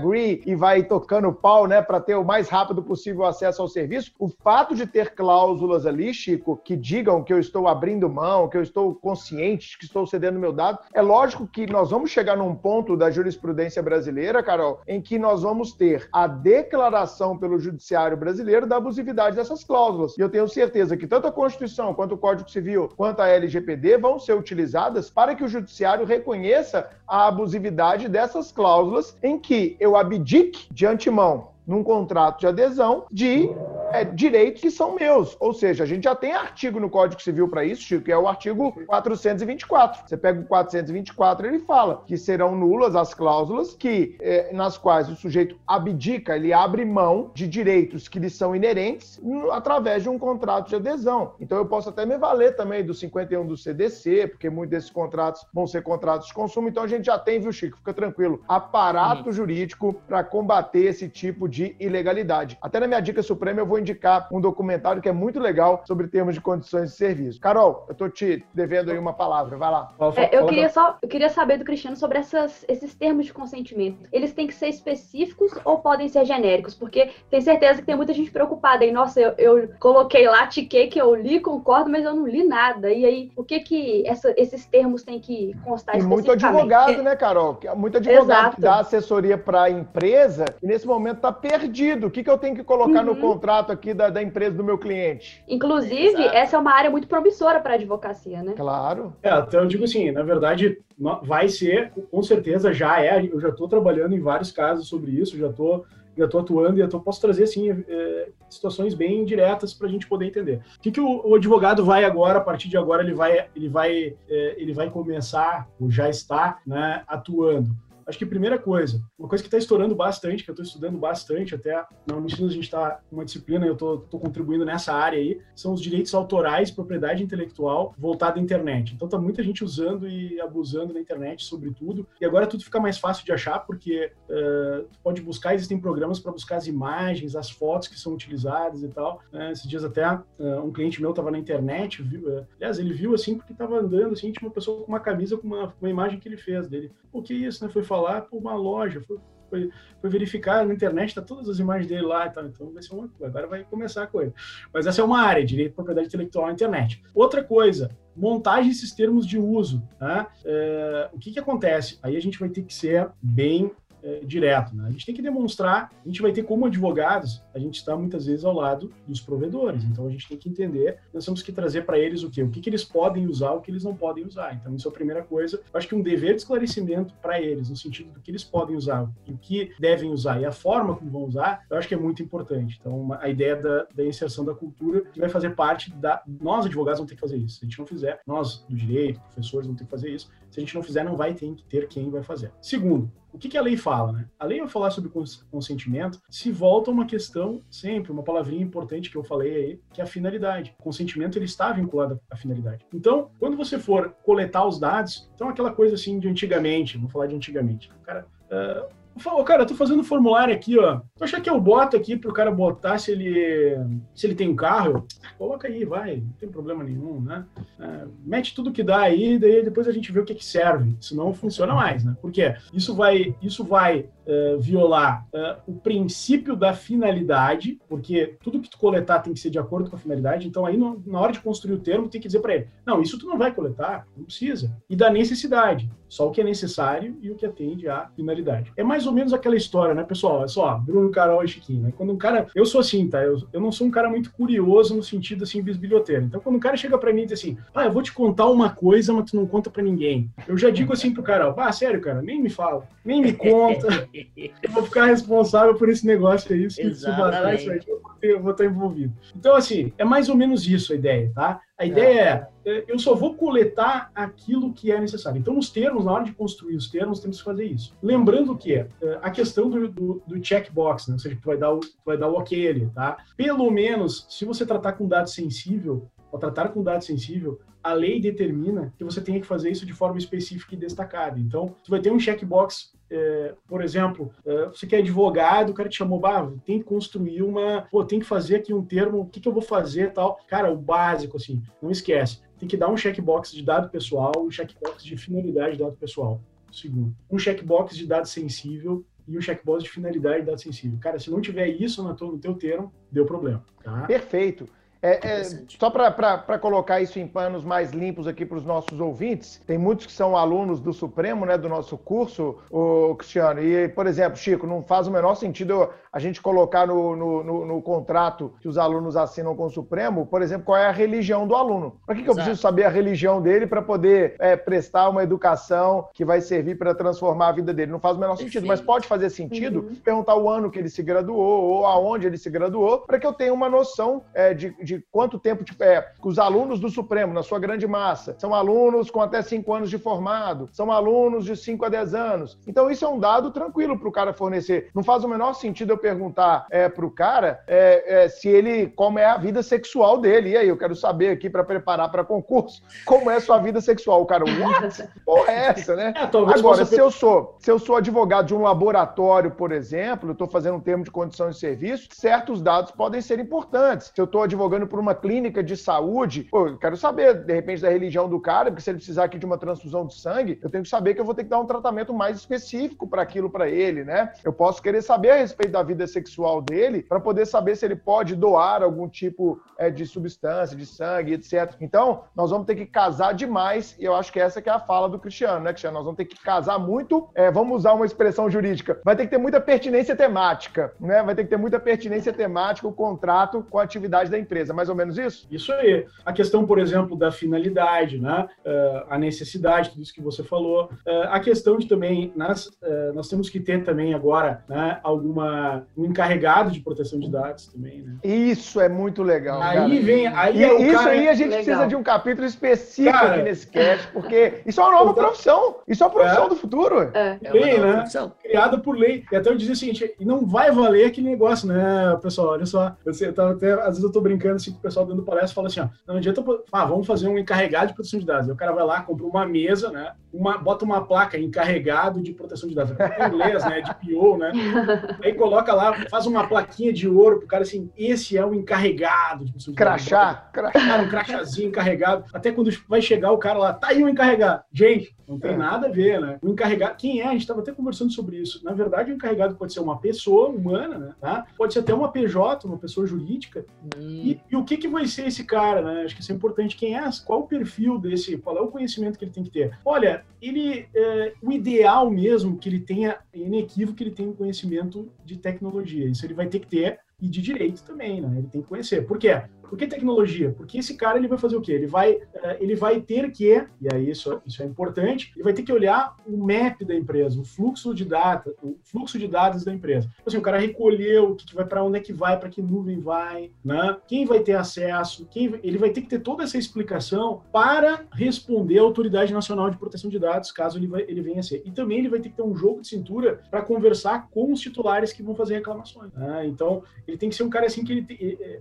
e 0.45 0.55
vai 0.55 0.83
tocando 0.83 1.33
pau, 1.33 1.67
né, 1.67 1.81
para 1.81 2.01
ter 2.01 2.15
o 2.15 2.25
mais 2.25 2.49
rápido 2.49 2.83
possível 2.83 3.25
acesso 3.25 3.63
ao 3.63 3.69
serviço. 3.69 4.13
O 4.19 4.29
fato 4.29 4.75
de 4.75 4.87
ter 4.87 5.15
cláusulas 5.15 5.87
ali, 5.87 6.13
Chico, 6.13 6.61
que 6.65 6.77
digam 6.77 7.23
que 7.23 7.33
eu 7.33 7.39
estou 7.39 7.69
abrindo 7.69 8.09
mão, 8.09 8.49
que 8.49 8.57
eu 8.57 8.63
estou 8.63 8.95
consciente, 8.95 9.79
que 9.79 9.85
estou 9.85 10.07
cedendo 10.07 10.39
meu 10.39 10.53
dado, 10.53 10.79
é 10.93 11.01
lógico 11.01 11.47
que 11.47 11.71
nós 11.71 11.91
vamos 11.91 12.11
chegar 12.11 12.37
num 12.37 12.55
ponto 12.55 12.97
da 12.97 13.11
jurisprudência 13.11 13.83
brasileira, 13.83 14.43
Carol, 14.43 14.81
em 14.87 15.01
que 15.01 15.19
nós 15.19 15.43
vamos 15.43 15.73
ter 15.73 16.09
a 16.13 16.27
declaração 16.27 17.39
pelo 17.39 17.59
judiciário 17.59 18.17
brasileiro 18.17 18.67
da 18.67 18.77
abusividade 18.77 19.37
dessas 19.37 19.65
cláusulas. 19.65 20.17
E 20.17 20.21
eu 20.21 20.29
tenho 20.29 20.49
certeza 20.49 20.97
que 20.97 21.07
tanto 21.07 21.27
a 21.27 21.33
Constituição, 21.33 21.95
quanto 21.95 22.15
o 22.15 22.19
Código 22.19 22.51
Civil, 22.51 22.91
quanto 22.97 23.21
a 23.21 23.29
LGPD 23.29 23.99
vão 23.99 24.19
ser 24.19 24.35
utilizadas 24.35 25.11
para 25.11 25.35
que 25.35 25.45
o 25.45 25.49
judiciário 25.49 26.07
reconheça 26.07 26.89
a 27.07 27.27
abusividade 27.27 28.09
dessas 28.09 28.35
essas 28.35 28.51
cláusulas 28.51 29.17
em 29.23 29.39
que 29.39 29.77
eu 29.79 29.97
abdique 29.97 30.67
de 30.73 30.87
antemão 30.87 31.49
num 31.67 31.83
contrato 31.83 32.41
de 32.41 32.47
adesão 32.47 33.07
de 33.11 33.49
é, 33.95 34.05
direitos 34.05 34.61
que 34.61 34.71
são 34.71 34.97
meus. 34.97 35.37
Ou 35.39 35.55
seja, 35.55 35.85
a 35.85 35.87
gente 35.87 36.05
já 36.05 36.15
tem 36.15 36.33
artigo 36.33 36.81
no 36.81 36.91
Código 36.91 37.23
Civil 37.23 37.49
para 37.49 37.65
isso, 37.65 37.83
Chico, 37.83 38.05
que 38.05 38.13
é 38.13 38.19
o 38.19 38.27
artigo 38.27 38.73
424. 38.87 40.09
Você 40.09 40.17
pega 40.17 40.41
o 40.41 40.45
424, 40.45 41.47
ele 41.47 41.61
fala 41.61 42.03
que 42.05 42.17
serão 42.17 42.57
nulas 42.57 42.97
as 42.97 43.15
cláusulas 43.15 43.75
que, 43.75 44.17
é, 44.21 44.53
nas 44.53 44.77
quais 44.77 45.09
o 45.09 45.15
sujeito 45.15 45.57
abdica, 45.67 46.37
ele 46.37 46.53
abre 46.53 46.85
mão 46.85 47.31
de 47.35 47.47
direitos 47.47 48.09
que 48.09 48.19
lhe 48.19 48.29
são 48.29 48.55
inerentes 48.55 49.21
através 49.53 50.03
de 50.03 50.09
um 50.09 50.19
contrato 50.19 50.69
de 50.69 50.77
adesão. 50.77 51.35
Então 51.39 51.59
eu 51.59 51.67
posso 51.67 51.89
até 51.89 52.05
me 52.05 52.19
valer 52.19 52.57
também 52.57 52.85
do 52.85 52.93
51 52.93 53.47
do 53.47 53.57
CDC, 53.57 54.29
porque 54.29 54.51
muitos 54.51 54.71
desses 54.71 54.91
contratos 54.91 55.47
vão 55.53 55.67
ser 55.67 55.83
contratos 55.83 56.27
de 56.29 56.35
consumo. 56.35 56.69
Então 56.69 56.83
a 56.83 56.89
gente 56.89 57.07
já 57.07 57.19
tem, 57.19 57.39
viu, 57.39 57.53
Chico? 57.53 57.77
Fica 57.77 57.95
tranquilo. 57.95 58.43
Aparato 58.49 59.27
uhum. 59.27 59.33
jurídico 59.33 59.95
para 60.09 60.25
combater 60.25 60.85
esse 60.87 61.09
tipo 61.09 61.49
de 61.49 61.77
ilegalidade. 61.79 62.59
Até 62.61 62.81
na 62.81 62.89
minha 62.89 63.01
dica 63.01 63.23
suprema 63.23 63.61
eu 63.61 63.67
vou 63.67 63.79
indicar 63.85 64.29
um 64.33 64.41
documentário 64.41 65.01
que 65.01 65.09
é 65.09 65.13
muito 65.13 65.39
legal 65.39 65.83
sobre 65.87 66.09
termos 66.09 66.35
de 66.35 66.41
condições 66.41 66.91
de 66.91 66.97
serviço. 66.97 67.41
Carol, 67.41 67.85
eu 67.89 67.95
tô 67.95 68.09
te 68.09 68.45
devendo 68.53 68.91
aí 68.91 68.99
uma 68.99 69.13
palavra, 69.13 69.57
vai 69.57 69.71
lá. 69.71 69.93
É, 70.17 70.37
eu, 70.37 70.47
queria 70.47 70.69
só, 70.69 70.97
eu 71.01 71.09
queria 71.09 71.29
saber 71.29 71.59
do 71.59 71.65
Cristiano 71.65 71.97
sobre 71.97 72.19
essas, 72.19 72.65
esses 72.69 72.95
termos 72.95 73.27
de 73.27 73.33
consentimento. 73.33 74.09
Eles 74.11 74.33
têm 74.33 74.47
que 74.47 74.55
ser 74.55 74.69
específicos 74.69 75.53
ou 75.65 75.79
podem 75.79 76.09
ser 76.09 76.25
genéricos? 76.25 76.75
Porque 76.75 77.11
tem 77.31 77.41
certeza 77.41 77.81
que 77.81 77.87
tem 77.87 77.97
muita 77.97 78.13
gente 78.13 78.31
preocupada. 78.31 78.85
E, 78.85 78.91
nossa, 78.91 79.21
eu, 79.21 79.35
eu 79.39 79.69
coloquei 79.79 80.27
lá, 80.27 80.47
tiquei 80.47 80.89
que 80.89 81.01
eu 81.01 81.15
li, 81.15 81.41
concordo, 81.41 81.91
mas 81.91 82.05
eu 82.05 82.15
não 82.15 82.27
li 82.27 82.45
nada. 82.45 82.91
E 82.91 83.05
aí, 83.05 83.33
o 83.37 83.45
que 83.45 83.61
que 83.61 84.07
essa, 84.07 84.35
esses 84.37 84.67
termos 84.67 85.03
têm 85.03 85.21
que 85.21 85.55
constar 85.65 85.97
e 85.97 86.03
muito 86.03 86.33
advogado, 86.33 87.03
né, 87.03 87.17
Carol? 87.17 87.59
Muito 87.77 87.99
advogado 87.99 88.25
Exato. 88.25 88.57
que 88.57 88.63
dá 88.63 88.79
assessoria 88.81 89.37
para 89.37 89.65
a 89.65 89.71
empresa 89.71 90.45
e 90.63 90.67
nesse 90.67 90.87
momento 90.87 91.21
tá 91.21 91.33
perdido. 91.33 92.07
O 92.07 92.11
que, 92.11 92.23
que 92.23 92.31
eu 92.31 92.39
tenho 92.39 92.55
que 92.55 92.65
colocar 92.65 93.01
uhum. 93.01 93.15
no 93.15 93.17
contrato 93.17 93.73
aqui 93.75 93.93
da, 93.93 94.11
da 94.11 94.23
empresa 94.23 94.57
do 94.57 94.65
meu 94.65 94.79
cliente. 94.79 95.45
Inclusive, 95.49 96.23
Exato. 96.23 96.37
essa 96.37 96.57
é 96.57 96.59
uma 96.59 96.73
área 96.73 96.91
muito 96.91 97.07
promissora 97.07 97.61
para 97.61 97.73
a 97.73 97.77
advocacia, 97.77 98.43
né? 98.43 98.55
Claro. 98.57 99.15
É, 99.23 99.37
então 99.39 99.61
eu 99.61 99.67
digo 99.67 99.85
assim, 99.85 100.11
na 100.11 100.23
verdade, 100.23 100.79
vai 101.23 101.49
ser, 101.49 101.93
com 102.11 102.23
certeza 102.23 102.73
já 102.73 103.03
é, 103.03 103.25
eu 103.25 103.41
já 103.41 103.49
estou 103.49 103.69
trabalhando 103.69 104.15
em 104.15 104.21
vários 104.21 104.51
casos 104.51 104.89
sobre 104.89 105.11
isso, 105.13 105.39
já 105.39 105.49
estou 105.49 105.85
já 106.17 106.27
estou 106.27 106.41
atuando 106.41 106.79
e 106.79 106.81
eu 106.81 106.89
tô, 106.89 107.01
posso 107.01 107.21
trazer 107.21 107.45
assim, 107.45 107.71
é, 107.71 108.29
situações 108.49 108.95
bem 108.95 109.25
diretas 109.25 109.75
para 109.75 109.89
a 109.89 109.91
gente 109.91 110.07
poder 110.07 110.27
entender. 110.27 110.61
O 110.77 110.81
que, 110.81 110.93
que 110.93 111.01
o, 111.01 111.27
o, 111.27 111.35
advogado 111.35 111.85
vai 111.85 112.05
agora, 112.05 112.39
a 112.39 112.43
partir 112.43 112.69
de 112.69 112.77
agora, 112.77 113.03
ele 113.03 113.15
vai, 113.15 113.49
ele 113.55 113.69
vai, 113.69 114.17
é, 114.29 114.55
ele 114.57 114.73
vai 114.73 114.91
começar, 114.91 115.69
ou 115.81 115.91
já 115.91 116.09
está, 116.09 116.61
né, 116.67 117.03
atuando? 117.07 117.71
Acho 118.07 118.19
que 118.19 118.27
primeira 118.27 118.59
coisa, 118.59 119.03
uma 119.19 119.29
coisa 119.29 119.43
que 119.43 119.49
está 119.49 119.59
estourando 119.59 119.95
bastante, 119.95 120.45
que 120.45 120.51
eu 120.51 120.53
estou 120.53 120.65
estudando 120.65 120.99
bastante, 120.99 121.55
até 121.55 121.85
na 122.07 122.17
Unicinos 122.17 122.51
a 122.51 122.55
gente 122.55 122.65
está 122.65 123.01
uma 123.11 123.25
disciplina, 123.25 123.67
eu 123.67 123.75
estou 123.75 124.21
contribuindo 124.21 124.65
nessa 124.65 124.93
área 124.93 125.19
aí, 125.19 125.41
são 125.55 125.73
os 125.73 125.81
direitos 125.81 126.15
autorais, 126.15 126.71
propriedade 126.71 127.23
intelectual 127.23 127.95
voltada 127.99 128.39
à 128.39 128.43
internet. 128.43 128.95
Então 128.95 129.09
tá 129.09 129.19
muita 129.19 129.43
gente 129.43 129.65
usando 129.65 130.09
e 130.09 130.41
abusando 130.41 130.93
na 130.93 131.01
internet 131.01 131.45
sobre 131.45 131.71
tudo, 131.71 132.07
e 132.21 132.25
agora 132.25 132.47
tudo 132.47 132.65
fica 132.65 132.81
mais 132.81 132.99
fácil 132.99 133.25
de 133.25 133.33
achar, 133.33 133.61
porque 133.61 134.13
uh, 134.29 134.85
tu 134.93 134.99
pode 135.03 135.23
buscar, 135.23 135.55
existem 135.55 135.79
programas 135.79 136.19
para 136.19 136.33
buscar 136.33 136.57
as 136.57 136.67
imagens, 136.67 137.37
as 137.37 137.51
fotos 137.51 137.89
que 137.89 137.99
são 137.99 138.13
utilizadas 138.13 138.83
e 138.83 138.89
tal. 138.89 139.21
Uh, 139.33 139.51
esses 139.53 139.69
dias 139.69 139.85
até 139.85 140.07
uh, 140.09 140.63
um 140.65 140.73
cliente 140.73 141.01
meu 141.01 141.11
estava 141.11 141.31
na 141.31 141.39
internet, 141.39 142.03
viu, 142.03 142.29
uh, 142.29 142.47
aliás, 142.57 142.79
ele 142.79 142.93
viu 142.93 143.15
assim, 143.15 143.37
porque 143.37 143.53
estava 143.53 143.79
andando 143.79 144.13
assim, 144.13 144.33
tinha 144.33 144.49
uma 144.49 144.55
pessoa 144.55 144.83
com 144.83 144.89
uma 144.89 145.01
camisa 145.01 145.37
com 145.37 145.47
uma, 145.47 145.75
uma 145.81 145.91
imagem 145.91 146.19
que 146.19 146.29
ele 146.29 146.37
fez 146.37 146.69
dele. 146.69 146.91
O 147.13 147.23
que 147.23 147.33
é 147.33 147.37
isso, 147.49 147.65
né? 147.65 147.71
Foi 147.73 147.83
falar 147.95 148.23
por 148.23 148.37
uma 148.39 148.55
loja, 148.55 149.01
foi, 149.03 149.19
foi, 149.49 149.71
foi 150.01 150.11
verificar 150.11 150.67
na 150.67 150.75
internet, 150.75 151.15
tá 151.15 151.23
todas 151.23 151.49
as 151.49 151.61
imagens 151.61 151.87
dele 151.87 152.03
lá, 152.03 152.29
tá, 152.29 152.43
então 152.43 152.73
vai 152.73 152.83
ser 152.83 152.93
uma 152.93 153.09
agora 153.23 153.47
vai 153.47 153.63
começar 153.63 154.03
a 154.03 154.07
coisa. 154.07 154.35
Mas 154.73 154.87
essa 154.87 155.01
é 155.01 155.05
uma 155.05 155.21
área, 155.21 155.45
direito 155.45 155.71
de 155.71 155.75
propriedade 155.77 156.09
intelectual 156.09 156.47
na 156.47 156.53
internet. 156.53 157.01
Outra 157.15 157.45
coisa, 157.45 157.97
montagem 158.17 158.71
desses 158.71 158.93
termos 158.93 159.25
de 159.25 159.39
uso, 159.39 159.81
tá? 159.97 160.29
É, 160.45 161.09
o 161.13 161.19
que 161.19 161.31
que 161.31 161.39
acontece? 161.39 161.99
Aí 162.03 162.17
a 162.17 162.21
gente 162.21 162.39
vai 162.39 162.49
ter 162.49 162.63
que 162.63 162.75
ser 162.75 163.09
bem 163.23 163.71
é, 164.05 164.21
direto. 164.25 164.77
Né? 164.77 164.85
A 164.87 164.91
gente 164.91 165.07
tem 165.07 165.15
que 165.15 165.23
demonstrar, 165.23 165.91
a 166.05 166.07
gente 166.07 166.21
vai 166.21 166.31
ter 166.31 166.43
como 166.43 166.67
advogados, 166.67 167.43
a 167.55 167.59
gente 167.59 167.77
está 167.77 167.97
muitas 167.97 168.27
vezes 168.27 168.45
ao 168.45 168.53
lado 168.53 168.93
dos 169.09 169.21
provedores. 169.21 169.83
Então 169.85 170.07
a 170.07 170.11
gente 170.11 170.29
tem 170.29 170.37
que 170.37 170.49
entender, 170.49 170.99
nós 171.13 171.25
temos 171.25 171.43
que 171.43 171.51
trazer 171.51 171.83
para 171.83 171.99
eles 171.99 172.23
o 172.23 172.31
quê? 172.31 172.43
O 172.43 172.51
que, 172.51 172.61
que 172.61 172.69
eles 172.69 172.85
podem 172.85 173.27
usar, 173.27 173.53
o 173.53 173.61
que 173.61 173.71
eles 173.71 173.83
não 173.83 173.97
podem 173.97 174.25
usar. 174.25 174.55
Então 174.55 174.75
isso 174.77 174.87
é 174.87 174.91
a 174.91 174.95
primeira 174.95 175.23
coisa. 175.23 175.57
Eu 175.73 175.79
acho 175.79 175.89
que 175.89 175.95
um 175.95 176.03
dever 176.03 176.35
de 176.35 176.43
esclarecimento 176.43 177.15
para 177.23 177.41
eles, 177.41 177.71
no 177.71 177.77
sentido 177.77 178.13
do 178.13 178.21
que 178.21 178.31
eles 178.31 178.45
podem 178.45 178.77
usar, 178.77 179.11
o 179.27 179.39
que 179.39 179.73
devem 179.81 180.11
usar 180.11 180.41
e 180.41 180.45
a 180.45 180.53
forma 180.53 180.95
como 180.95 181.11
vão 181.11 181.25
usar, 181.25 181.65
eu 181.71 181.79
acho 181.79 181.89
que 181.89 181.95
é 181.95 181.99
muito 181.99 182.23
importante. 182.23 182.77
Então 182.79 183.13
a 183.19 183.29
ideia 183.29 183.57
da, 183.57 183.87
da 183.95 184.05
inserção 184.05 184.45
da 184.45 184.55
cultura 184.55 185.03
que 185.13 185.19
vai 185.21 185.29
fazer 185.29 185.51
parte 185.51 185.91
da. 185.95 186.23
Nós, 186.41 186.67
advogados, 186.67 186.99
vamos 186.99 187.09
ter 187.09 187.15
que 187.15 187.21
fazer 187.21 187.37
isso. 187.39 187.59
Se 187.59 187.65
a 187.65 187.69
gente 187.69 187.79
não 187.79 187.87
fizer, 187.87 188.21
nós 188.27 188.65
do 188.69 188.77
direito, 188.77 189.21
professores, 189.21 189.67
vamos 189.67 189.79
ter 189.79 189.85
que 189.85 189.91
fazer 189.91 190.11
isso. 190.11 190.31
Se 190.51 190.61
a 190.61 190.63
gente 190.63 190.75
não 190.75 190.83
fizer, 190.83 191.05
não 191.05 191.17
vai 191.17 191.35
ter 191.35 191.53
que 191.55 191.65
ter 191.65 191.89
quem 191.89 192.11
vai 192.11 192.23
fazer. 192.23 192.53
Segundo, 192.61 193.11
o 193.35 193.39
que, 193.39 193.49
que, 193.49 193.59
a 193.59 193.63
lei 193.63 193.77
fala? 193.77 194.13
Né? 194.13 194.29
A 194.39 194.47
lei 194.47 194.61
vai 194.61 194.69
falar 194.69 194.93
sobre 194.93 195.11
consentimento 195.51 196.21
se 196.31 196.53
volta 196.53 196.91
a 196.91 196.95
uma 196.95 197.05
questão, 197.05 197.61
sempre, 197.69 198.13
uma 198.13 198.23
palavrinha 198.23 198.63
importante 198.63 199.11
que 199.11 199.17
eu 199.17 199.25
falei 199.25 199.57
aí, 199.57 199.81
que 199.93 200.01
é 200.01 200.05
a 200.05 200.07
finalidade. 200.07 200.73
O 200.79 200.83
consentimento 200.85 201.37
ele 201.37 201.45
está 201.45 201.73
vinculado 201.73 202.21
à 202.31 202.37
finalidade. 202.37 202.87
Então, 202.95 203.31
quando 203.41 203.57
você 203.57 203.77
for 203.77 204.15
coletar 204.23 204.65
os 204.65 204.79
dados, 204.79 205.29
então 205.35 205.49
aquela 205.49 205.73
coisa 205.73 205.97
assim 205.97 206.21
de 206.21 206.29
antigamente, 206.29 206.97
vamos 206.97 207.11
falar 207.11 207.27
de 207.27 207.35
antigamente. 207.35 207.91
Cara, 208.05 208.25
uh, 208.45 208.89
Falou, 209.19 209.45
cara, 209.45 209.63
eu 209.63 209.67
tô 209.67 209.75
fazendo 209.75 210.03
formulário 210.03 210.55
aqui, 210.55 210.79
ó. 210.79 211.01
Tu 211.17 211.25
acha 211.25 211.41
que 211.41 211.49
eu 211.49 211.61
boto 211.61 211.97
aqui 211.97 212.17
pro 212.17 212.33
cara 212.33 212.51
botar 212.51 212.99
se 212.99 213.13
ele 213.13 213.77
se 214.15 214.27
ele 214.27 214.35
tem 214.35 214.49
um 214.49 214.57
carro? 214.57 215.07
Coloca 215.39 215.69
aí, 215.69 215.85
vai, 215.85 216.17
não 216.17 216.33
tem 216.33 216.49
problema 216.49 216.83
nenhum, 216.83 217.21
né? 217.21 217.45
É, 217.79 218.07
mete 218.25 218.55
tudo 218.55 218.73
que 218.73 218.83
dá 218.83 219.01
aí, 219.01 219.39
daí 219.39 219.63
depois 219.63 219.87
a 219.87 219.93
gente 219.93 220.11
vê 220.11 220.21
o 220.21 220.25
que, 220.25 220.35
que 220.35 220.45
serve. 220.45 220.97
Senão 221.01 221.27
não 221.27 221.35
funciona 221.35 221.75
mais, 221.75 222.05
né? 222.05 222.17
Porque 222.21 222.55
isso 222.73 222.95
vai, 222.95 223.35
isso 223.41 223.65
vai 223.65 224.07
uh, 224.27 224.61
violar 224.61 225.27
uh, 225.33 225.61
o 225.67 225.75
princípio 225.75 226.57
da 226.57 226.73
finalidade, 226.73 227.79
porque 227.89 228.37
tudo 228.43 228.61
que 228.61 228.71
tu 228.71 228.79
coletar 228.79 229.21
tem 229.21 229.33
que 229.33 229.41
ser 229.41 229.51
de 229.51 229.59
acordo 229.59 229.91
com 229.91 229.97
a 229.97 229.99
finalidade. 229.99 230.47
Então, 230.47 230.67
aí, 230.67 230.77
no, 230.77 231.03
na 231.07 231.21
hora 231.21 231.33
de 231.33 231.41
construir 231.41 231.75
o 231.75 231.81
termo, 231.81 232.09
tem 232.09 232.21
que 232.21 232.29
dizer 232.29 232.41
para 232.41 232.55
ele: 232.55 232.69
não, 232.87 233.01
isso 233.01 233.19
tu 233.19 233.27
não 233.27 233.39
vai 233.39 233.53
coletar, 233.53 234.07
não 234.17 234.25
precisa. 234.25 234.75
E 234.89 234.97
da 234.97 235.11
necessidade, 235.11 235.91
só 236.09 236.29
o 236.29 236.31
que 236.31 236.41
é 236.41 236.45
necessário 236.45 237.17
e 237.21 237.31
o 237.31 237.35
que 237.35 237.45
atende 237.45 237.89
à 237.89 238.09
finalidade. 238.15 238.73
É 238.77 238.85
mais 238.85 239.07
ou 239.07 239.13
menos 239.13 239.33
aquela 239.33 239.57
história, 239.57 239.95
né, 239.95 240.05
pessoal? 240.05 240.45
É 240.45 240.49
só, 240.49 240.79
Bruno, 240.79 241.11
Carol 241.11 241.43
e 241.43 241.49
Chiquinho, 241.49 241.83
né? 241.83 241.93
Quando 241.97 242.13
um 242.13 242.17
cara. 242.17 242.47
Eu 242.55 242.65
sou 242.65 242.81
assim, 242.81 243.09
tá? 243.09 243.23
Eu, 243.23 243.43
eu 243.53 243.61
não 243.61 243.73
sou 243.73 243.87
um 243.87 243.91
cara 243.91 244.09
muito 244.09 244.33
curioso 244.33 244.95
no 244.95 245.03
sentido 245.03 245.45
assim, 245.45 245.63
bisbilhoteiro. 245.63 246.25
Então, 246.25 246.41
quando 246.41 246.57
um 246.57 246.61
cara 246.61 246.77
chega 246.77 246.97
para 246.97 247.13
mim 247.13 247.23
e 247.23 247.27
diz 247.27 247.41
assim: 247.41 247.59
ah, 247.75 247.85
eu 247.85 247.93
vou 247.93 248.03
te 248.03 248.13
contar 248.13 248.49
uma 248.49 248.71
coisa, 248.71 249.13
mas 249.13 249.31
tu 249.31 249.37
não 249.37 249.47
conta 249.47 249.71
para 249.71 249.83
ninguém. 249.83 250.31
Eu 250.47 250.57
já 250.57 250.71
digo 250.71 250.93
assim 250.93 251.13
pro 251.13 251.23
cara: 251.23 251.53
ah, 251.57 251.73
sério, 251.73 252.01
cara, 252.01 252.23
nem 252.23 252.41
me 252.41 252.51
fala, 252.51 252.87
nem 253.05 253.21
me 253.21 253.33
conta. 253.33 254.09
eu 254.63 254.71
vou 254.71 254.85
ficar 254.85 255.07
responsável 255.07 255.75
por 255.75 255.89
esse 255.89 256.07
negócio 256.07 256.55
aí. 256.55 256.71
Se, 256.71 256.95
se 256.95 257.07
vazar 257.07 257.55
isso 257.55 257.71
aí, 257.71 257.81
eu 258.23 258.41
vou, 258.41 258.53
estar 258.53 258.65
envolvido. 258.65 259.13
Então, 259.35 259.55
assim, 259.55 259.93
é 259.99 260.05
mais 260.05 260.29
ou 260.29 260.37
menos 260.37 260.67
isso 260.67 260.93
a 260.93 260.97
ideia, 260.97 261.33
tá? 261.35 261.61
A 261.77 261.85
ideia 261.85 262.49
é. 262.65 262.71
é, 262.71 262.85
eu 262.87 262.99
só 262.99 263.15
vou 263.15 263.35
coletar 263.35 264.11
aquilo 264.15 264.73
que 264.73 264.93
é 264.93 265.01
necessário. 265.01 265.39
Então, 265.39 265.59
os 265.59 265.71
termos, 265.71 266.05
na 266.05 266.13
hora 266.13 266.25
de 266.25 266.33
construir 266.33 266.77
os 266.77 266.89
termos, 266.89 267.19
temos 267.19 267.39
que 267.39 267.45
fazer 267.45 267.65
isso. 267.65 267.93
Lembrando 268.01 268.57
que 268.57 268.75
é, 268.75 268.89
a 269.21 269.31
questão 269.31 269.69
do, 269.69 269.89
do, 269.89 270.23
do 270.25 270.45
checkbox, 270.45 271.09
né? 271.09 271.15
ou 271.15 271.19
seja, 271.19 271.37
tu 271.41 271.47
vai 271.47 271.57
dar 271.57 271.75
o, 271.75 271.81
vai 272.07 272.17
dar 272.17 272.29
o 272.29 272.35
ok 272.35 272.69
ali, 272.69 272.89
tá? 272.95 273.19
Pelo 273.37 273.71
menos, 273.71 274.27
se 274.31 274.45
você 274.45 274.65
tratar 274.65 274.93
com 274.93 275.09
dado 275.09 275.29
sensível, 275.29 276.09
ou 276.35 276.39
tratar 276.41 276.71
com 276.71 276.83
dado 276.83 277.05
sensível, 277.05 277.61
a 277.81 277.93
lei 277.93 278.21
determina 278.21 278.93
que 278.99 279.05
você 279.05 279.21
tenha 279.21 279.41
que 279.41 279.47
fazer 279.47 279.71
isso 279.71 279.87
de 279.87 279.93
forma 279.93 280.19
específica 280.19 280.75
e 280.75 280.77
destacada. 280.77 281.39
Então, 281.39 281.77
você 281.81 281.89
vai 281.89 282.01
ter 282.01 282.11
um 282.11 282.19
checkbox, 282.19 282.93
é, 283.09 283.55
por 283.69 283.81
exemplo, 283.81 284.33
é, 284.45 284.67
você 284.67 284.85
que 284.85 284.97
é 284.97 284.99
advogado, 284.99 285.71
o 285.71 285.75
cara 285.75 285.89
te 285.89 285.97
chamou, 285.97 286.19
bah, 286.19 286.51
tem 286.67 286.81
que 286.81 286.85
construir 286.85 287.41
uma, 287.41 287.83
pô, 287.89 288.05
tem 288.05 288.19
que 288.19 288.27
fazer 288.27 288.57
aqui 288.57 288.75
um 288.75 288.85
termo, 288.85 289.21
o 289.21 289.27
que, 289.27 289.39
que 289.39 289.47
eu 289.47 289.53
vou 289.53 289.63
fazer 289.63 290.13
tal. 290.13 290.41
Cara, 290.49 290.73
o 290.73 290.77
básico, 290.77 291.37
assim, 291.37 291.63
não 291.81 291.89
esquece. 291.89 292.41
Tem 292.59 292.69
que 292.69 292.77
dar 292.77 292.91
um 292.91 292.97
checkbox 292.97 293.53
de 293.53 293.63
dado 293.63 293.89
pessoal, 293.89 294.33
um 294.37 294.51
checkbox 294.51 295.05
de 295.05 295.17
finalidade 295.17 295.77
de 295.77 295.85
dado 295.85 295.97
pessoal. 295.97 296.41
Segundo, 296.73 297.15
um 297.31 297.39
checkbox 297.39 297.97
de 297.97 298.09
dado 298.09 298.27
sensível 298.27 299.05
e 299.29 299.39
um 299.39 299.41
checkbox 299.41 299.85
de 299.85 299.91
finalidade 299.91 300.41
de 300.41 300.47
dado 300.47 300.61
sensível. 300.61 300.99
Cara, 301.01 301.17
se 301.21 301.31
não 301.31 301.41
tiver 301.41 301.69
isso 301.69 302.03
no 302.03 302.13
teu, 302.17 302.33
no 302.33 302.39
teu 302.39 302.55
termo, 302.55 302.93
deu 303.09 303.25
problema. 303.25 303.65
Tá? 303.85 304.03
Perfeito. 304.03 304.69
É, 305.05 305.41
é, 305.41 305.45
só 305.79 305.91
para 305.91 306.59
colocar 306.59 306.99
isso 306.99 307.19
em 307.19 307.27
panos 307.27 307.63
mais 307.63 307.93
limpos 307.93 308.27
aqui 308.27 308.47
para 308.47 308.57
os 308.57 308.65
nossos 308.65 308.99
ouvintes, 308.99 309.61
tem 309.67 309.77
muitos 309.77 310.07
que 310.07 310.13
são 310.13 310.35
alunos 310.35 310.81
do 310.81 310.95
Supremo, 310.95 311.45
né, 311.45 311.59
do 311.59 311.69
nosso 311.69 311.99
curso, 311.99 312.57
o 312.71 313.15
Cristiano. 313.17 313.63
E, 313.63 313.87
por 313.89 314.07
exemplo, 314.07 314.39
Chico, 314.39 314.67
não 314.67 314.83
faz 314.83 315.07
o 315.07 315.11
menor 315.11 315.35
sentido 315.35 315.91
a 316.11 316.19
gente 316.19 316.41
colocar 316.41 316.87
no, 316.87 317.15
no, 317.15 317.45
no, 317.45 317.67
no 317.67 317.83
contrato 317.83 318.55
que 318.61 318.69
os 318.69 318.79
alunos 318.79 319.15
assinam 319.15 319.55
com 319.55 319.65
o 319.65 319.71
Supremo, 319.71 320.25
por 320.25 320.41
exemplo, 320.41 320.65
qual 320.65 320.79
é 320.79 320.87
a 320.87 320.93
religião 320.93 321.47
do 321.47 321.55
aluno. 321.55 322.01
Para 322.07 322.15
que, 322.15 322.23
que 322.23 322.31
eu 322.31 322.35
preciso 322.35 322.63
saber 322.63 322.85
a 322.85 322.89
religião 322.89 323.43
dele 323.43 323.67
para 323.67 323.83
poder 323.83 324.37
é, 324.39 324.57
prestar 324.57 325.11
uma 325.11 325.23
educação 325.23 326.09
que 326.15 326.25
vai 326.25 326.41
servir 326.41 326.79
para 326.79 326.95
transformar 326.95 327.49
a 327.49 327.53
vida 327.53 327.75
dele? 327.75 327.93
Não 327.93 328.01
faz 328.01 328.17
o 328.17 328.21
menor 328.21 328.37
sentido, 328.37 328.67
mas 328.67 328.81
pode 328.81 329.07
fazer 329.07 329.29
sentido 329.29 329.81
uhum. 329.81 329.97
perguntar 329.97 330.37
o 330.37 330.49
ano 330.49 330.71
que 330.71 330.79
ele 330.79 330.89
se 330.89 331.03
graduou 331.03 331.65
ou 331.65 331.85
aonde 331.85 332.27
ele 332.27 332.39
se 332.39 332.49
graduou, 332.49 333.01
para 333.01 333.19
que 333.19 333.27
eu 333.27 333.33
tenha 333.33 333.53
uma 333.53 333.69
noção 333.69 334.23
é, 334.33 334.55
de, 334.55 334.71
de 334.83 334.94
de 334.99 335.05
quanto 335.11 335.39
tempo 335.39 335.65
tipo, 335.65 335.83
é, 335.83 336.13
os 336.23 336.39
alunos 336.39 336.79
do 336.81 336.89
Supremo, 336.89 337.33
na 337.33 337.43
sua 337.43 337.59
grande 337.59 337.87
massa, 337.87 338.37
são 338.39 338.55
alunos 338.55 339.11
com 339.11 339.21
até 339.21 339.43
5 339.43 339.73
anos 339.73 339.91
de 339.91 339.99
formado, 339.99 340.69
são 340.73 340.93
alunos 340.93 341.45
de 341.45 341.57
5 341.57 341.85
a 341.85 341.89
10 341.89 342.15
anos. 342.15 342.59
Então, 342.67 342.91
isso 342.91 343.05
é 343.05 343.09
um 343.09 343.19
dado 343.19 343.51
tranquilo 343.51 343.99
para 343.99 344.09
o 344.09 344.13
cara 344.13 344.33
fornecer. 344.33 344.91
Não 344.95 345.03
faz 345.03 345.25
o 345.25 345.29
menor 345.29 345.55
sentido 345.55 345.93
eu 345.93 345.99
perguntar 345.99 346.67
é, 346.71 346.89
para 346.89 347.05
o 347.05 347.11
cara 347.11 347.61
é, 347.67 348.25
é, 348.25 348.29
se 348.29 348.49
ele, 348.49 348.89
como 348.89 349.19
é 349.19 349.25
a 349.25 349.37
vida 349.37 349.63
sexual 349.63 350.19
dele. 350.19 350.51
E 350.51 350.57
aí, 350.57 350.69
eu 350.69 350.77
quero 350.77 350.95
saber 350.95 351.31
aqui 351.31 351.51
para 351.51 351.65
preparar 351.65 352.11
para 352.11 352.25
concurso, 352.25 352.83
como 353.05 353.31
é 353.31 353.37
a 353.37 353.41
sua 353.41 353.59
vida 353.59 353.81
sexual. 353.81 354.23
O 354.23 354.27
cara, 354.27 354.45
what? 354.45 355.09
Porra 355.25 355.53
é 355.53 355.67
essa, 355.67 355.97
né? 355.97 356.15
É, 356.17 356.25
Agora, 356.59 356.85
se 356.85 356.99
eu 356.99 357.11
sou, 357.11 357.57
se 357.59 357.71
eu 357.71 357.79
sou 357.79 357.97
advogado 357.97 358.47
de 358.47 358.55
um 358.55 358.63
laboratório, 358.63 359.51
por 359.51 359.73
exemplo, 359.73 360.31
eu 360.31 360.33
estou 360.33 360.47
fazendo 360.47 360.77
um 360.77 360.81
termo 360.81 361.05
de 361.05 361.11
condição 361.11 361.51
de 361.51 361.59
serviço, 361.59 362.09
certos 362.13 362.61
dados 362.61 362.91
podem 362.91 363.21
ser 363.21 363.39
importantes. 363.39 364.13
Se 364.15 364.21
eu 364.21 364.25
estou 364.25 364.43
advogando 364.43 364.84
por 364.87 364.99
uma 364.99 365.15
clínica 365.15 365.63
de 365.63 365.77
saúde, 365.77 366.45
pô, 366.51 366.69
eu 366.69 366.79
quero 366.79 366.97
saber, 366.97 367.35
de 367.35 367.53
repente, 367.53 367.83
da 367.83 367.91
religião 367.91 368.29
do 368.29 368.41
cara, 368.41 368.71
porque 368.71 368.83
se 368.83 368.91
ele 368.91 368.99
precisar 368.99 369.25
aqui 369.25 369.39
de 369.39 369.47
uma 369.47 369.59
transfusão 369.59 370.07
de 370.07 370.15
sangue, 370.15 370.59
eu 370.63 370.71
tenho 370.71 370.85
que 370.85 370.89
saber 370.89 371.15
que 371.15 371.21
eu 371.21 371.25
vou 371.25 371.35
ter 371.35 371.45
que 371.45 371.51
dar 371.51 371.61
um 371.61 371.67
tratamento 371.67 372.13
mais 372.13 372.37
específico 372.37 373.07
para 373.07 373.23
aquilo 373.23 373.51
para 373.51 373.69
ele, 373.69 374.05
né? 374.05 374.33
Eu 374.45 374.53
posso 374.53 374.83
querer 374.83 375.03
saber 375.03 375.31
a 375.31 375.37
respeito 375.37 375.73
da 375.73 375.83
vida 375.83 376.07
sexual 376.07 376.63
dele 376.63 377.03
para 377.03 377.21
poder 377.21 377.47
saber 377.47 377.77
se 377.77 377.85
ele 377.85 377.97
pode 377.97 378.35
doar 378.37 378.83
algum 378.83 379.09
tipo 379.09 379.61
é, 379.79 379.91
de 379.91 380.07
substância, 380.07 380.77
de 380.77 380.87
sangue, 380.87 381.35
etc. 381.35 381.75
Então, 381.81 382.25
nós 382.35 382.51
vamos 382.51 382.67
ter 382.67 382.75
que 382.75 382.87
casar 382.87 383.35
demais, 383.35 383.97
e 383.99 384.05
eu 384.05 384.15
acho 384.15 384.33
que 384.33 384.41
essa 384.41 384.63
que 384.63 384.69
é 384.69 384.73
a 384.73 384.81
fala 384.81 385.09
do 385.09 385.19
Cristiano, 385.19 385.61
né, 385.61 385.71
Cristiano? 385.71 385.97
Nós 385.97 386.05
vamos 386.05 386.17
ter 386.17 386.25
que 386.25 386.41
casar 386.43 386.79
muito, 386.79 387.29
é, 387.35 387.51
vamos 387.51 387.79
usar 387.79 387.93
uma 387.93 388.07
expressão 388.07 388.49
jurídica, 388.49 389.01
vai 389.05 389.17
ter 389.17 389.25
que 389.25 389.31
ter 389.31 389.39
muita 389.39 389.61
pertinência 389.61 390.17
temática, 390.17 390.95
né? 391.01 391.23
Vai 391.23 391.35
ter 391.35 391.45
que 391.45 391.51
ter 391.51 391.57
muita 391.57 391.79
pertinência 391.79 392.33
temática 392.33 392.89
o 392.89 392.93
contrato 392.93 393.65
com 393.69 393.79
a 393.79 393.83
atividade 393.83 394.31
da 394.31 394.39
empresa 394.39 394.64
mais 394.73 394.89
ou 394.89 394.95
menos 394.95 395.19
isso? 395.19 395.47
Isso 395.51 395.73
aí. 395.73 396.07
A 396.25 396.33
questão, 396.33 396.67
por 396.67 396.79
exemplo, 396.79 397.17
da 397.17 397.31
finalidade, 397.31 398.19
né? 398.19 398.47
Uh, 398.65 399.05
a 399.09 399.19
necessidade, 399.19 399.91
tudo 399.91 400.03
isso 400.03 400.15
que 400.15 400.23
você 400.23 400.43
falou. 400.43 400.91
Uh, 401.07 401.29
a 401.31 401.41
questão 401.41 401.79
de 401.79 401.87
também, 401.87 402.33
nas, 402.37 402.67
uh, 402.67 403.13
nós 403.15 403.29
temos 403.29 403.49
que 403.49 403.61
ter 403.61 403.85
também 403.85 404.15
agora, 404.15 404.65
né, 404.69 404.99
alguma, 405.03 405.87
um 405.97 406.07
encarregado 406.07 406.71
de 406.71 406.81
proteção 406.81 407.19
de 407.19 407.31
dados 407.31 407.67
também, 407.69 408.03
né? 408.03 408.17
Isso 408.23 408.81
é 408.81 408.89
muito 408.89 409.23
legal. 409.23 409.61
Aí 409.63 409.77
cara. 409.77 409.89
vem, 409.89 410.27
aí 410.27 410.59
e, 410.59 410.65
é 410.65 410.83
isso 410.83 410.99
cara... 410.99 411.11
aí 411.11 411.29
a 411.29 411.35
gente 411.35 411.49
legal. 411.49 411.65
precisa 411.65 411.87
de 411.87 411.97
um 411.97 412.03
capítulo 412.03 412.47
específico 412.47 413.17
cara, 413.17 413.35
aqui 413.35 413.43
nesse 413.43 413.67
cast, 413.67 414.09
porque 414.13 414.63
isso 414.67 414.81
é 414.81 414.85
uma 414.85 414.93
nova 414.93 415.15
profissão. 415.15 415.77
Isso 415.87 416.03
é 416.03 416.07
uma 416.07 416.13
profissão 416.13 416.47
é. 416.47 416.49
do 416.49 416.57
futuro. 416.57 417.11
É, 417.15 417.39
é 417.43 417.53
lei, 417.53 417.79
né? 417.79 417.93
Profissão. 417.95 418.33
Criada 418.43 418.79
por 418.79 418.97
lei. 418.97 419.25
E 419.31 419.37
até 419.37 419.51
eu 419.51 419.57
dizia 419.57 419.75
o 419.75 419.77
seguinte, 419.77 420.15
não 420.21 420.47
vai 420.47 420.71
valer 420.71 421.07
aquele 421.07 421.29
negócio, 421.29 421.67
né, 421.69 422.19
pessoal? 422.23 422.49
Olha 422.49 422.67
só, 422.67 422.97
eu, 423.05 423.15
sei, 423.15 423.29
eu 423.29 423.33
tava 423.33 423.53
até, 423.53 423.73
às 423.73 423.89
vezes 423.89 424.05
eu 424.05 424.13
tô 424.13 424.21
brincando 424.21 424.54
assim, 424.57 424.73
o 424.73 424.75
pessoal 424.75 425.07
dando 425.07 425.23
palestra 425.23 425.55
fala 425.55 425.69
assim, 425.69 425.81
ó, 425.81 425.89
não 426.07 426.17
adianta, 426.17 426.43
ah, 426.73 426.85
vamos 426.85 427.07
fazer 427.07 427.29
um 427.29 427.39
encarregado 427.39 427.89
de 427.89 427.95
proteção 427.95 428.21
de 428.21 428.27
dados. 428.27 428.49
Aí 428.49 428.53
o 428.53 428.57
cara 428.57 428.73
vai 428.73 428.85
lá, 428.85 429.03
compra 429.03 429.27
uma 429.27 429.47
mesa, 429.47 429.91
né, 429.91 430.13
uma, 430.33 430.59
bota 430.59 430.85
uma 430.85 431.05
placa 431.05 431.39
encarregado 431.39 432.21
de 432.21 432.33
proteção 432.33 432.69
de 432.69 432.75
dados, 432.75 432.93
em 432.93 433.27
inglês, 433.27 433.65
né, 433.65 433.81
de 433.81 433.95
PO, 433.95 434.37
né, 434.39 434.53
aí 435.23 435.35
coloca 435.35 435.73
lá, 435.73 435.95
faz 436.09 436.27
uma 436.27 436.47
plaquinha 436.47 436.93
de 436.93 437.09
ouro 437.09 437.39
pro 437.39 437.49
cara 437.49 437.63
assim, 437.63 437.91
esse 437.97 438.37
é 438.37 438.45
o 438.45 438.55
encarregado 438.55 439.45
de 439.45 439.53
proteção 439.53 439.73
de 439.73 439.79
dados. 439.79 440.05
Crachá, 440.07 440.49
crachá. 440.53 441.03
um 441.03 441.09
crachazinho 441.09 441.69
encarregado, 441.69 442.25
até 442.33 442.53
quando 442.53 442.71
vai 442.89 443.01
chegar 443.01 443.33
o 443.33 443.39
cara 443.39 443.59
lá, 443.59 443.73
tá 443.73 443.89
aí 443.89 444.03
o 444.03 444.09
encarregado. 444.09 444.63
Gente, 444.73 445.15
não 445.29 445.39
tem 445.39 445.53
é. 445.53 445.57
nada 445.57 445.87
a 445.87 445.91
ver, 445.91 446.21
né? 446.21 446.39
O 446.43 446.51
encarregado, 446.51 446.97
quem 446.97 447.21
é? 447.21 447.27
A 447.27 447.33
gente 447.33 447.41
estava 447.41 447.61
até 447.61 447.73
conversando 447.73 448.13
sobre 448.13 448.37
isso. 448.37 448.63
Na 448.63 448.73
verdade, 448.73 449.11
o 449.11 449.15
encarregado 449.15 449.57
pode 449.57 449.73
ser 449.73 449.81
uma 449.81 449.99
pessoa 449.99 450.49
humana, 450.49 450.99
né? 450.99 451.15
Tá? 451.21 451.47
Pode 451.57 451.73
ser 451.73 451.81
até 451.81 451.95
uma 451.95 452.11
PJ, 452.11 452.67
uma 452.67 452.79
pessoa 452.79 453.07
jurídica. 453.07 453.65
Hum. 453.97 454.01
E, 454.01 454.41
E 454.51 454.57
o 454.57 454.65
que, 454.65 454.77
que 454.77 454.89
vai 454.89 455.07
ser 455.07 455.27
esse 455.27 455.45
cara, 455.45 455.83
né? 455.83 456.03
Acho 456.03 456.15
que 456.15 456.21
isso 456.21 456.33
é 456.33 456.35
importante. 456.35 456.77
Quem 456.77 456.97
é? 456.97 457.03
Qual 457.25 457.41
o 457.41 457.47
perfil 457.47 457.99
desse? 457.99 458.37
Qual 458.39 458.57
é 458.57 458.61
o 458.61 458.69
conhecimento 458.69 459.19
que 459.19 459.25
ele 459.25 459.33
tem 459.33 459.43
que 459.43 459.51
ter? 459.51 459.79
Olha, 459.85 460.25
ele, 460.41 460.87
é, 460.95 461.33
o 461.43 461.51
ideal 461.53 462.11
mesmo 462.11 462.59
que 462.59 462.69
ele 462.69 462.81
tenha, 462.81 463.19
é 463.33 463.39
inequívoco, 463.39 463.97
que 463.97 464.05
ele 464.05 464.11
tenha 464.11 464.29
um 464.29 464.35
conhecimento 464.35 465.11
de 465.25 465.39
tecnologia. 465.39 466.07
Isso 466.07 466.25
ele 466.25 466.35
vai 466.35 466.47
ter 466.47 466.61
que 466.61 466.67
ter 466.67 467.01
e 467.21 467.29
de 467.29 467.41
direito 467.41 467.83
também, 467.85 468.21
né? 468.21 468.39
Ele 468.39 468.49
tem 468.49 468.61
que 468.61 468.69
conhecer. 468.69 469.07
Por 469.07 469.19
quê? 469.19 469.43
Por 469.69 469.79
que 469.79 469.87
tecnologia? 469.87 470.51
Porque 470.57 470.79
esse 470.79 470.97
cara 470.97 471.19
ele 471.19 471.29
vai 471.29 471.39
fazer 471.39 471.57
o 471.57 471.61
quê? 471.61 471.73
Ele 471.73 471.87
vai, 471.87 472.13
eh, 472.13 472.59
ele 472.61 472.75
vai 472.75 473.01
ter 473.01 473.31
que, 473.33 473.67
e 473.81 473.89
aí 473.93 474.11
isso, 474.11 474.41
isso 474.47 474.63
é 474.63 474.67
importante, 474.67 475.33
ele 475.35 475.45
vai 475.45 475.53
ter 475.53 475.63
que 475.63 475.73
olhar 475.73 476.17
o 476.27 476.37
map 476.37 476.83
da 476.85 476.95
empresa, 476.95 477.41
o 477.41 477.45
fluxo 477.45 477.95
de 477.95 478.05
dados, 478.05 478.53
o 478.63 478.77
fluxo 478.85 479.19
de 479.19 479.27
dados 479.27 479.65
da 479.65 479.73
empresa. 479.73 480.09
Então, 480.15 480.25
assim, 480.27 480.37
o 480.37 480.43
cara 480.43 480.59
recolheu 480.59 481.31
o 481.31 481.37
que, 481.37 481.47
que 481.47 481.55
vai 481.55 481.65
para 481.65 481.83
onde 481.83 481.99
é 481.99 482.01
que 482.01 482.13
vai, 482.13 482.39
para 482.39 482.49
que 482.49 482.63
nuvem 482.63 483.01
vai, 483.01 483.51
né? 483.65 483.97
Quem 484.07 484.25
vai 484.25 484.41
ter 484.41 484.55
acesso? 484.55 485.27
Quem, 485.31 485.59
ele 485.63 485.79
vai 485.79 485.91
ter 485.91 486.03
que 486.03 486.09
ter 486.09 486.21
toda 486.21 486.45
essa 486.45 486.59
explicação 486.59 487.43
para 487.53 488.05
responder 488.13 488.79
à 488.79 488.83
Autoridade 488.83 489.33
Nacional 489.33 489.71
de 489.71 489.79
Proteção 489.79 490.11
de 490.11 490.19
Dados, 490.19 490.53
caso 490.53 490.79
ele, 490.79 490.87
vai, 490.87 491.03
ele 491.03 491.21
venha 491.21 491.41
a 491.41 491.43
ser. 491.43 491.63
E 491.65 491.71
também 491.71 491.99
ele 491.99 492.09
vai 492.09 492.21
ter 492.21 492.29
que 492.29 492.37
ter 492.37 492.43
um 492.43 492.55
jogo 492.55 492.81
de 492.81 492.89
cintura 492.89 493.43
para 493.51 493.63
conversar 493.63 494.29
com 494.31 494.53
os 494.53 494.61
titulares 494.61 495.13
que 495.13 495.23
vão 495.23 495.35
fazer 495.35 495.55
reclamações. 495.55 496.13
Né? 496.13 496.47
Então, 496.47 496.83
ele 497.07 497.17
tem 497.17 497.29
que 497.29 497.35
ser 497.35 497.43
um 497.43 497.51
cara 497.51 497.67
assim 497.67 497.85
que 497.85 497.93
ele 497.93 498.07
é, 498.11 498.45
é, 498.45 498.61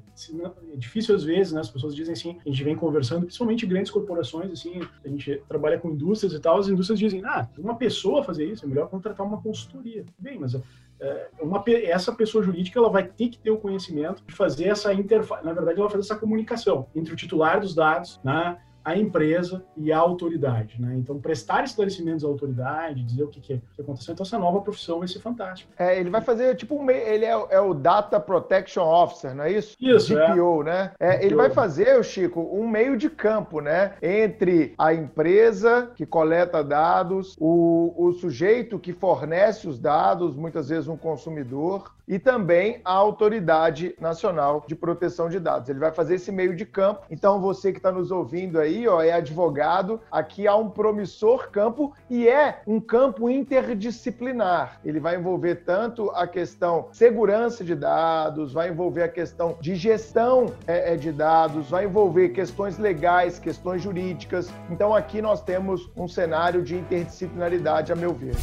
é 0.73 0.77
difícil 0.93 1.15
às 1.15 1.23
vezes, 1.23 1.51
né? 1.51 1.61
As 1.61 1.69
pessoas 1.69 1.95
dizem 1.95 2.13
assim, 2.13 2.37
a 2.45 2.49
gente 2.49 2.63
vem 2.63 2.75
conversando, 2.75 3.23
principalmente 3.23 3.65
grandes 3.65 3.91
corporações, 3.91 4.51
assim, 4.51 4.79
a 5.03 5.07
gente 5.07 5.41
trabalha 5.47 5.79
com 5.79 5.89
indústrias 5.89 6.33
e 6.33 6.39
tal, 6.39 6.59
as 6.59 6.67
indústrias 6.67 6.99
dizem, 6.99 7.23
ah, 7.25 7.47
uma 7.57 7.75
pessoa 7.75 8.23
fazer 8.23 8.45
isso, 8.45 8.63
é 8.63 8.67
melhor 8.67 8.87
contratar 8.87 9.25
uma 9.25 9.41
consultoria. 9.41 10.05
Bem, 10.19 10.39
mas 10.39 10.55
é, 10.99 11.29
uma, 11.41 11.63
essa 11.67 12.11
pessoa 12.13 12.43
jurídica 12.43 12.79
ela 12.79 12.89
vai 12.89 13.03
ter 13.03 13.29
que 13.29 13.39
ter 13.39 13.49
o 13.49 13.57
conhecimento 13.57 14.23
de 14.25 14.33
fazer 14.33 14.65
essa 14.65 14.93
interface, 14.93 15.43
na 15.43 15.53
verdade, 15.53 15.79
ela 15.79 15.89
fazer 15.89 16.03
essa 16.03 16.15
comunicação 16.15 16.87
entre 16.95 17.13
o 17.13 17.17
titular 17.17 17.59
dos 17.59 17.73
dados, 17.73 18.19
né? 18.23 18.57
A 18.83 18.97
empresa 18.97 19.63
e 19.77 19.91
a 19.91 19.97
autoridade, 19.97 20.81
né? 20.81 20.95
Então, 20.97 21.19
prestar 21.19 21.63
esclarecimentos 21.63 22.23
à 22.23 22.27
autoridade, 22.27 23.03
dizer 23.03 23.23
o 23.23 23.27
que, 23.27 23.39
que, 23.39 23.61
que 23.73 23.81
aconteceu. 23.81 24.13
Então, 24.13 24.25
essa 24.25 24.37
nova 24.37 24.61
profissão 24.61 24.99
vai 24.99 25.07
ser 25.07 25.19
fantástica. 25.19 25.71
É, 25.77 25.99
ele 25.99 26.09
vai 26.09 26.21
fazer, 26.21 26.55
tipo, 26.55 26.75
um, 26.75 26.89
ele 26.89 27.25
é, 27.25 27.45
é, 27.49 27.59
o 27.59 27.73
Data 27.73 28.19
Protection 28.19 28.83
Officer, 28.83 29.33
não 29.33 29.45
é 29.45 29.51
isso? 29.51 29.75
Isso, 29.79 30.13
DPO, 30.13 30.61
é. 30.61 30.65
né? 30.65 30.91
É, 30.99 31.25
ele 31.25 31.35
vai 31.35 31.49
fazer, 31.49 31.97
o 31.97 32.03
Chico, 32.03 32.41
um 32.41 32.67
meio 32.67 32.97
de 32.97 33.09
campo, 33.09 33.61
né? 33.61 33.93
Entre 34.01 34.73
a 34.77 34.93
empresa 34.93 35.91
que 35.95 36.05
coleta 36.05 36.63
dados, 36.63 37.35
o, 37.39 37.93
o 37.97 38.11
sujeito 38.13 38.77
que 38.79 38.91
fornece 38.91 39.67
os 39.67 39.79
dados, 39.79 40.35
muitas 40.35 40.69
vezes 40.69 40.87
um 40.87 40.97
consumidor, 40.97 41.92
e 42.07 42.19
também 42.19 42.81
a 42.83 42.93
Autoridade 42.93 43.95
Nacional 43.99 44.63
de 44.67 44.75
Proteção 44.75 45.29
de 45.29 45.39
Dados. 45.39 45.69
Ele 45.69 45.79
vai 45.79 45.91
fazer 45.91 46.15
esse 46.15 46.31
meio 46.31 46.55
de 46.55 46.65
campo. 46.65 47.05
Então, 47.09 47.39
você 47.39 47.71
que 47.71 47.79
está 47.79 47.91
nos 47.91 48.11
ouvindo 48.11 48.59
aí, 48.59 48.87
ó, 48.87 49.01
é 49.01 49.13
advogado, 49.13 50.01
aqui 50.11 50.47
há 50.47 50.55
um 50.55 50.69
promissor 50.69 51.49
campo 51.49 51.93
e 52.09 52.27
é 52.27 52.61
um 52.67 52.79
campo 52.79 53.29
interdisciplinar. 53.29 54.79
Ele 54.83 54.99
vai 54.99 55.15
envolver 55.15 55.55
tanto 55.65 56.09
a 56.11 56.27
questão 56.27 56.87
segurança 56.91 57.63
de 57.63 57.75
dados, 57.75 58.53
vai 58.53 58.69
envolver 58.69 59.03
a 59.03 59.09
questão 59.09 59.57
de 59.59 59.75
gestão 59.75 60.53
é, 60.67 60.93
é 60.93 60.97
de 60.97 61.11
dados, 61.11 61.69
vai 61.69 61.85
envolver 61.85 62.29
questões 62.29 62.77
legais, 62.77 63.39
questões 63.39 63.81
jurídicas. 63.81 64.51
Então, 64.69 64.93
aqui 64.93 65.21
nós 65.21 65.41
temos 65.41 65.89
um 65.95 66.07
cenário 66.07 66.61
de 66.61 66.75
interdisciplinaridade, 66.75 67.91
a 67.91 67.95
meu 67.95 68.13
ver. 68.13 68.33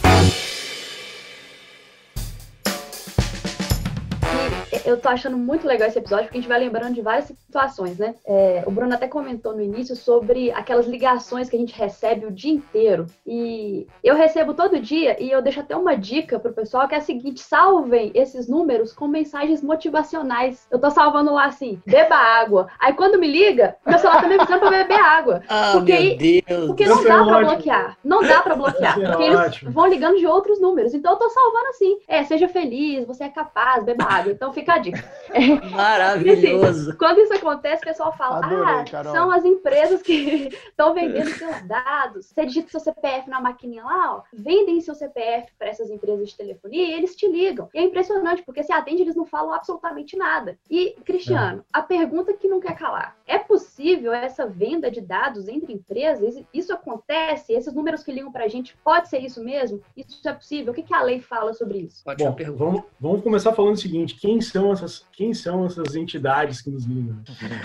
Eu 4.91 5.01
tô 5.01 5.09
achando 5.09 5.37
muito 5.37 5.67
legal 5.67 5.89
esse 5.89 5.99
episódio, 5.99 6.25
porque 6.25 6.39
a 6.39 6.41
gente 6.41 6.49
vai 6.49 6.59
lembrando 6.59 6.95
de 6.95 7.03
várias 7.03 7.27
situações, 7.27 7.99
né? 7.99 8.15
É, 8.25 8.63
o 8.67 8.71
Bruno 8.71 8.95
até 8.95 9.07
comentou 9.07 9.55
no 9.55 9.63
início 9.63 9.95
sobre 9.97 10.51
aquelas 10.53 10.87
ligações 10.87 11.49
que 11.49 11.57
a 11.57 11.59
gente 11.59 11.75
recebe 11.75 12.27
o 12.27 12.31
dia 12.31 12.53
inteiro. 12.53 13.07
E 13.27 13.87
eu 14.03 14.15
recebo 14.15 14.55
todo 14.55 14.81
dia, 14.81 15.23
e 15.23 15.31
eu 15.31 15.43
deixo 15.43 15.61
até 15.61 15.77
uma 15.77 15.97
dica 15.97 16.39
pro 16.39 16.53
pessoal, 16.53 16.89
que 16.89 16.95
é 16.95 16.99
a 16.99 17.03
seguinte: 17.03 17.41
salvem 17.41 18.11
esses 18.15 18.49
números 18.49 18.93
com 18.93 19.07
mensagens 19.07 19.63
motivacionais. 19.63 20.67
Eu 20.71 20.79
tô 20.79 20.91
salvando 20.91 21.33
lá 21.33 21.47
assim, 21.47 21.81
beba 21.87 22.17
água. 22.17 22.69
Aí 22.79 22.93
quando 22.95 23.19
me 23.19 23.27
liga, 23.27 23.77
meu 23.87 23.99
celular 23.99 24.21
tá 24.21 24.29
me 24.29 24.35
avisando 24.35 24.61
pra 24.61 24.71
beber 24.71 25.01
água. 25.01 25.43
Ah, 25.53 25.73
porque 25.73 25.93
meu 25.93 26.17
Deus. 26.17 26.67
Porque 26.69 26.87
não 26.87 27.03
dá 27.03 27.21
é 27.21 27.25
pra 27.25 27.39
bloquear. 27.41 27.99
Não 28.05 28.23
dá 28.23 28.41
pra 28.41 28.55
bloquear. 28.55 28.99
É 29.01 29.07
porque 29.07 29.23
eles 29.23 29.63
vão 29.75 29.87
ligando 29.89 30.19
de 30.19 30.27
outros 30.27 30.61
números. 30.61 30.95
Então 30.95 31.13
eu 31.13 31.19
tô 31.19 31.29
salvando 31.29 31.67
assim. 31.69 31.99
É, 32.07 32.23
seja 32.25 32.49
feliz, 32.49 33.05
você 33.05 33.25
é 33.25 33.29
capaz, 33.29 33.85
beba 33.85 34.05
água. 34.05 34.33
Então 34.33 34.53
fica 34.53 34.75
a 34.75 34.79
É, 34.89 35.71
Maravilhoso. 35.71 36.91
Assim, 36.91 36.99
quando 36.99 37.21
isso 37.21 37.35
acontece, 37.35 37.83
o 37.83 37.87
pessoal 37.87 38.17
fala: 38.17 38.45
Adorei, 38.45 38.85
ah, 38.93 39.05
são 39.05 39.31
as 39.31 39.45
empresas 39.45 40.03
que 40.03 40.49
estão 40.69 40.95
vendendo 40.95 41.31
seus 41.31 41.63
dados. 41.63 42.27
Você 42.27 42.47
digita 42.47 42.71
seu 42.71 42.81
CPF 42.81 43.29
na 43.29 43.41
maquininha 43.41 43.85
lá, 43.85 44.17
ó, 44.17 44.23
vendem 44.33 44.81
seu 44.81 44.95
CPF 44.95 45.53
para 45.59 45.69
essas 45.69 45.91
empresas 45.91 46.29
de 46.29 46.37
telefonia 46.37 46.89
e 46.89 46.93
eles 46.93 47.17
te 47.17 47.27
ligam. 47.27 47.69
E 47.75 47.79
é 47.79 47.83
impressionante, 47.83 48.43
porque 48.43 48.63
se 48.63 48.73
atende, 48.73 49.03
eles 49.03 49.17
não 49.17 49.25
falam 49.25 49.53
absolutamente 49.53 50.17
nada. 50.17 50.59
E, 50.71 50.97
Cristiano, 51.05 51.61
é. 51.61 51.65
a 51.73 51.83
pergunta 51.83 52.33
que 52.33 52.49
não 52.49 52.61
quer 52.61 52.77
calar: 52.77 53.17
é 53.27 53.39
possível 53.39 54.13
essa 54.13 54.47
venda 54.47 54.91
de 54.91 55.01
dados 55.01 55.49
entre 55.49 55.73
empresas? 55.73 56.43
Isso 56.53 56.73
acontece? 56.73 57.53
Esses 57.53 57.73
números 57.75 58.03
que 58.03 58.13
ligam 58.13 58.33
para 58.33 58.45
a 58.45 58.49
gente, 58.49 58.77
pode 58.85 59.09
ser 59.09 59.19
isso 59.19 59.43
mesmo? 59.43 59.81
Isso 59.97 60.29
é 60.29 60.33
possível? 60.33 60.73
O 60.73 60.75
que, 60.75 60.83
que 60.83 60.95
a 60.95 61.03
lei 61.03 61.21
fala 61.21 61.53
sobre 61.55 61.79
isso? 61.79 62.03
Bom, 62.05 62.37
vamos, 62.57 62.83
vamos 62.99 63.23
começar 63.23 63.53
falando 63.53 63.75
o 63.75 63.81
seguinte: 63.81 64.17
quem 64.17 64.41
são 64.41 64.60
essas, 64.73 65.07
quem 65.13 65.33
são 65.33 65.65
essas 65.67 65.95
entidades 65.95 66.61
que 66.61 66.71
nos 66.71 66.85
ligam? 66.85 67.17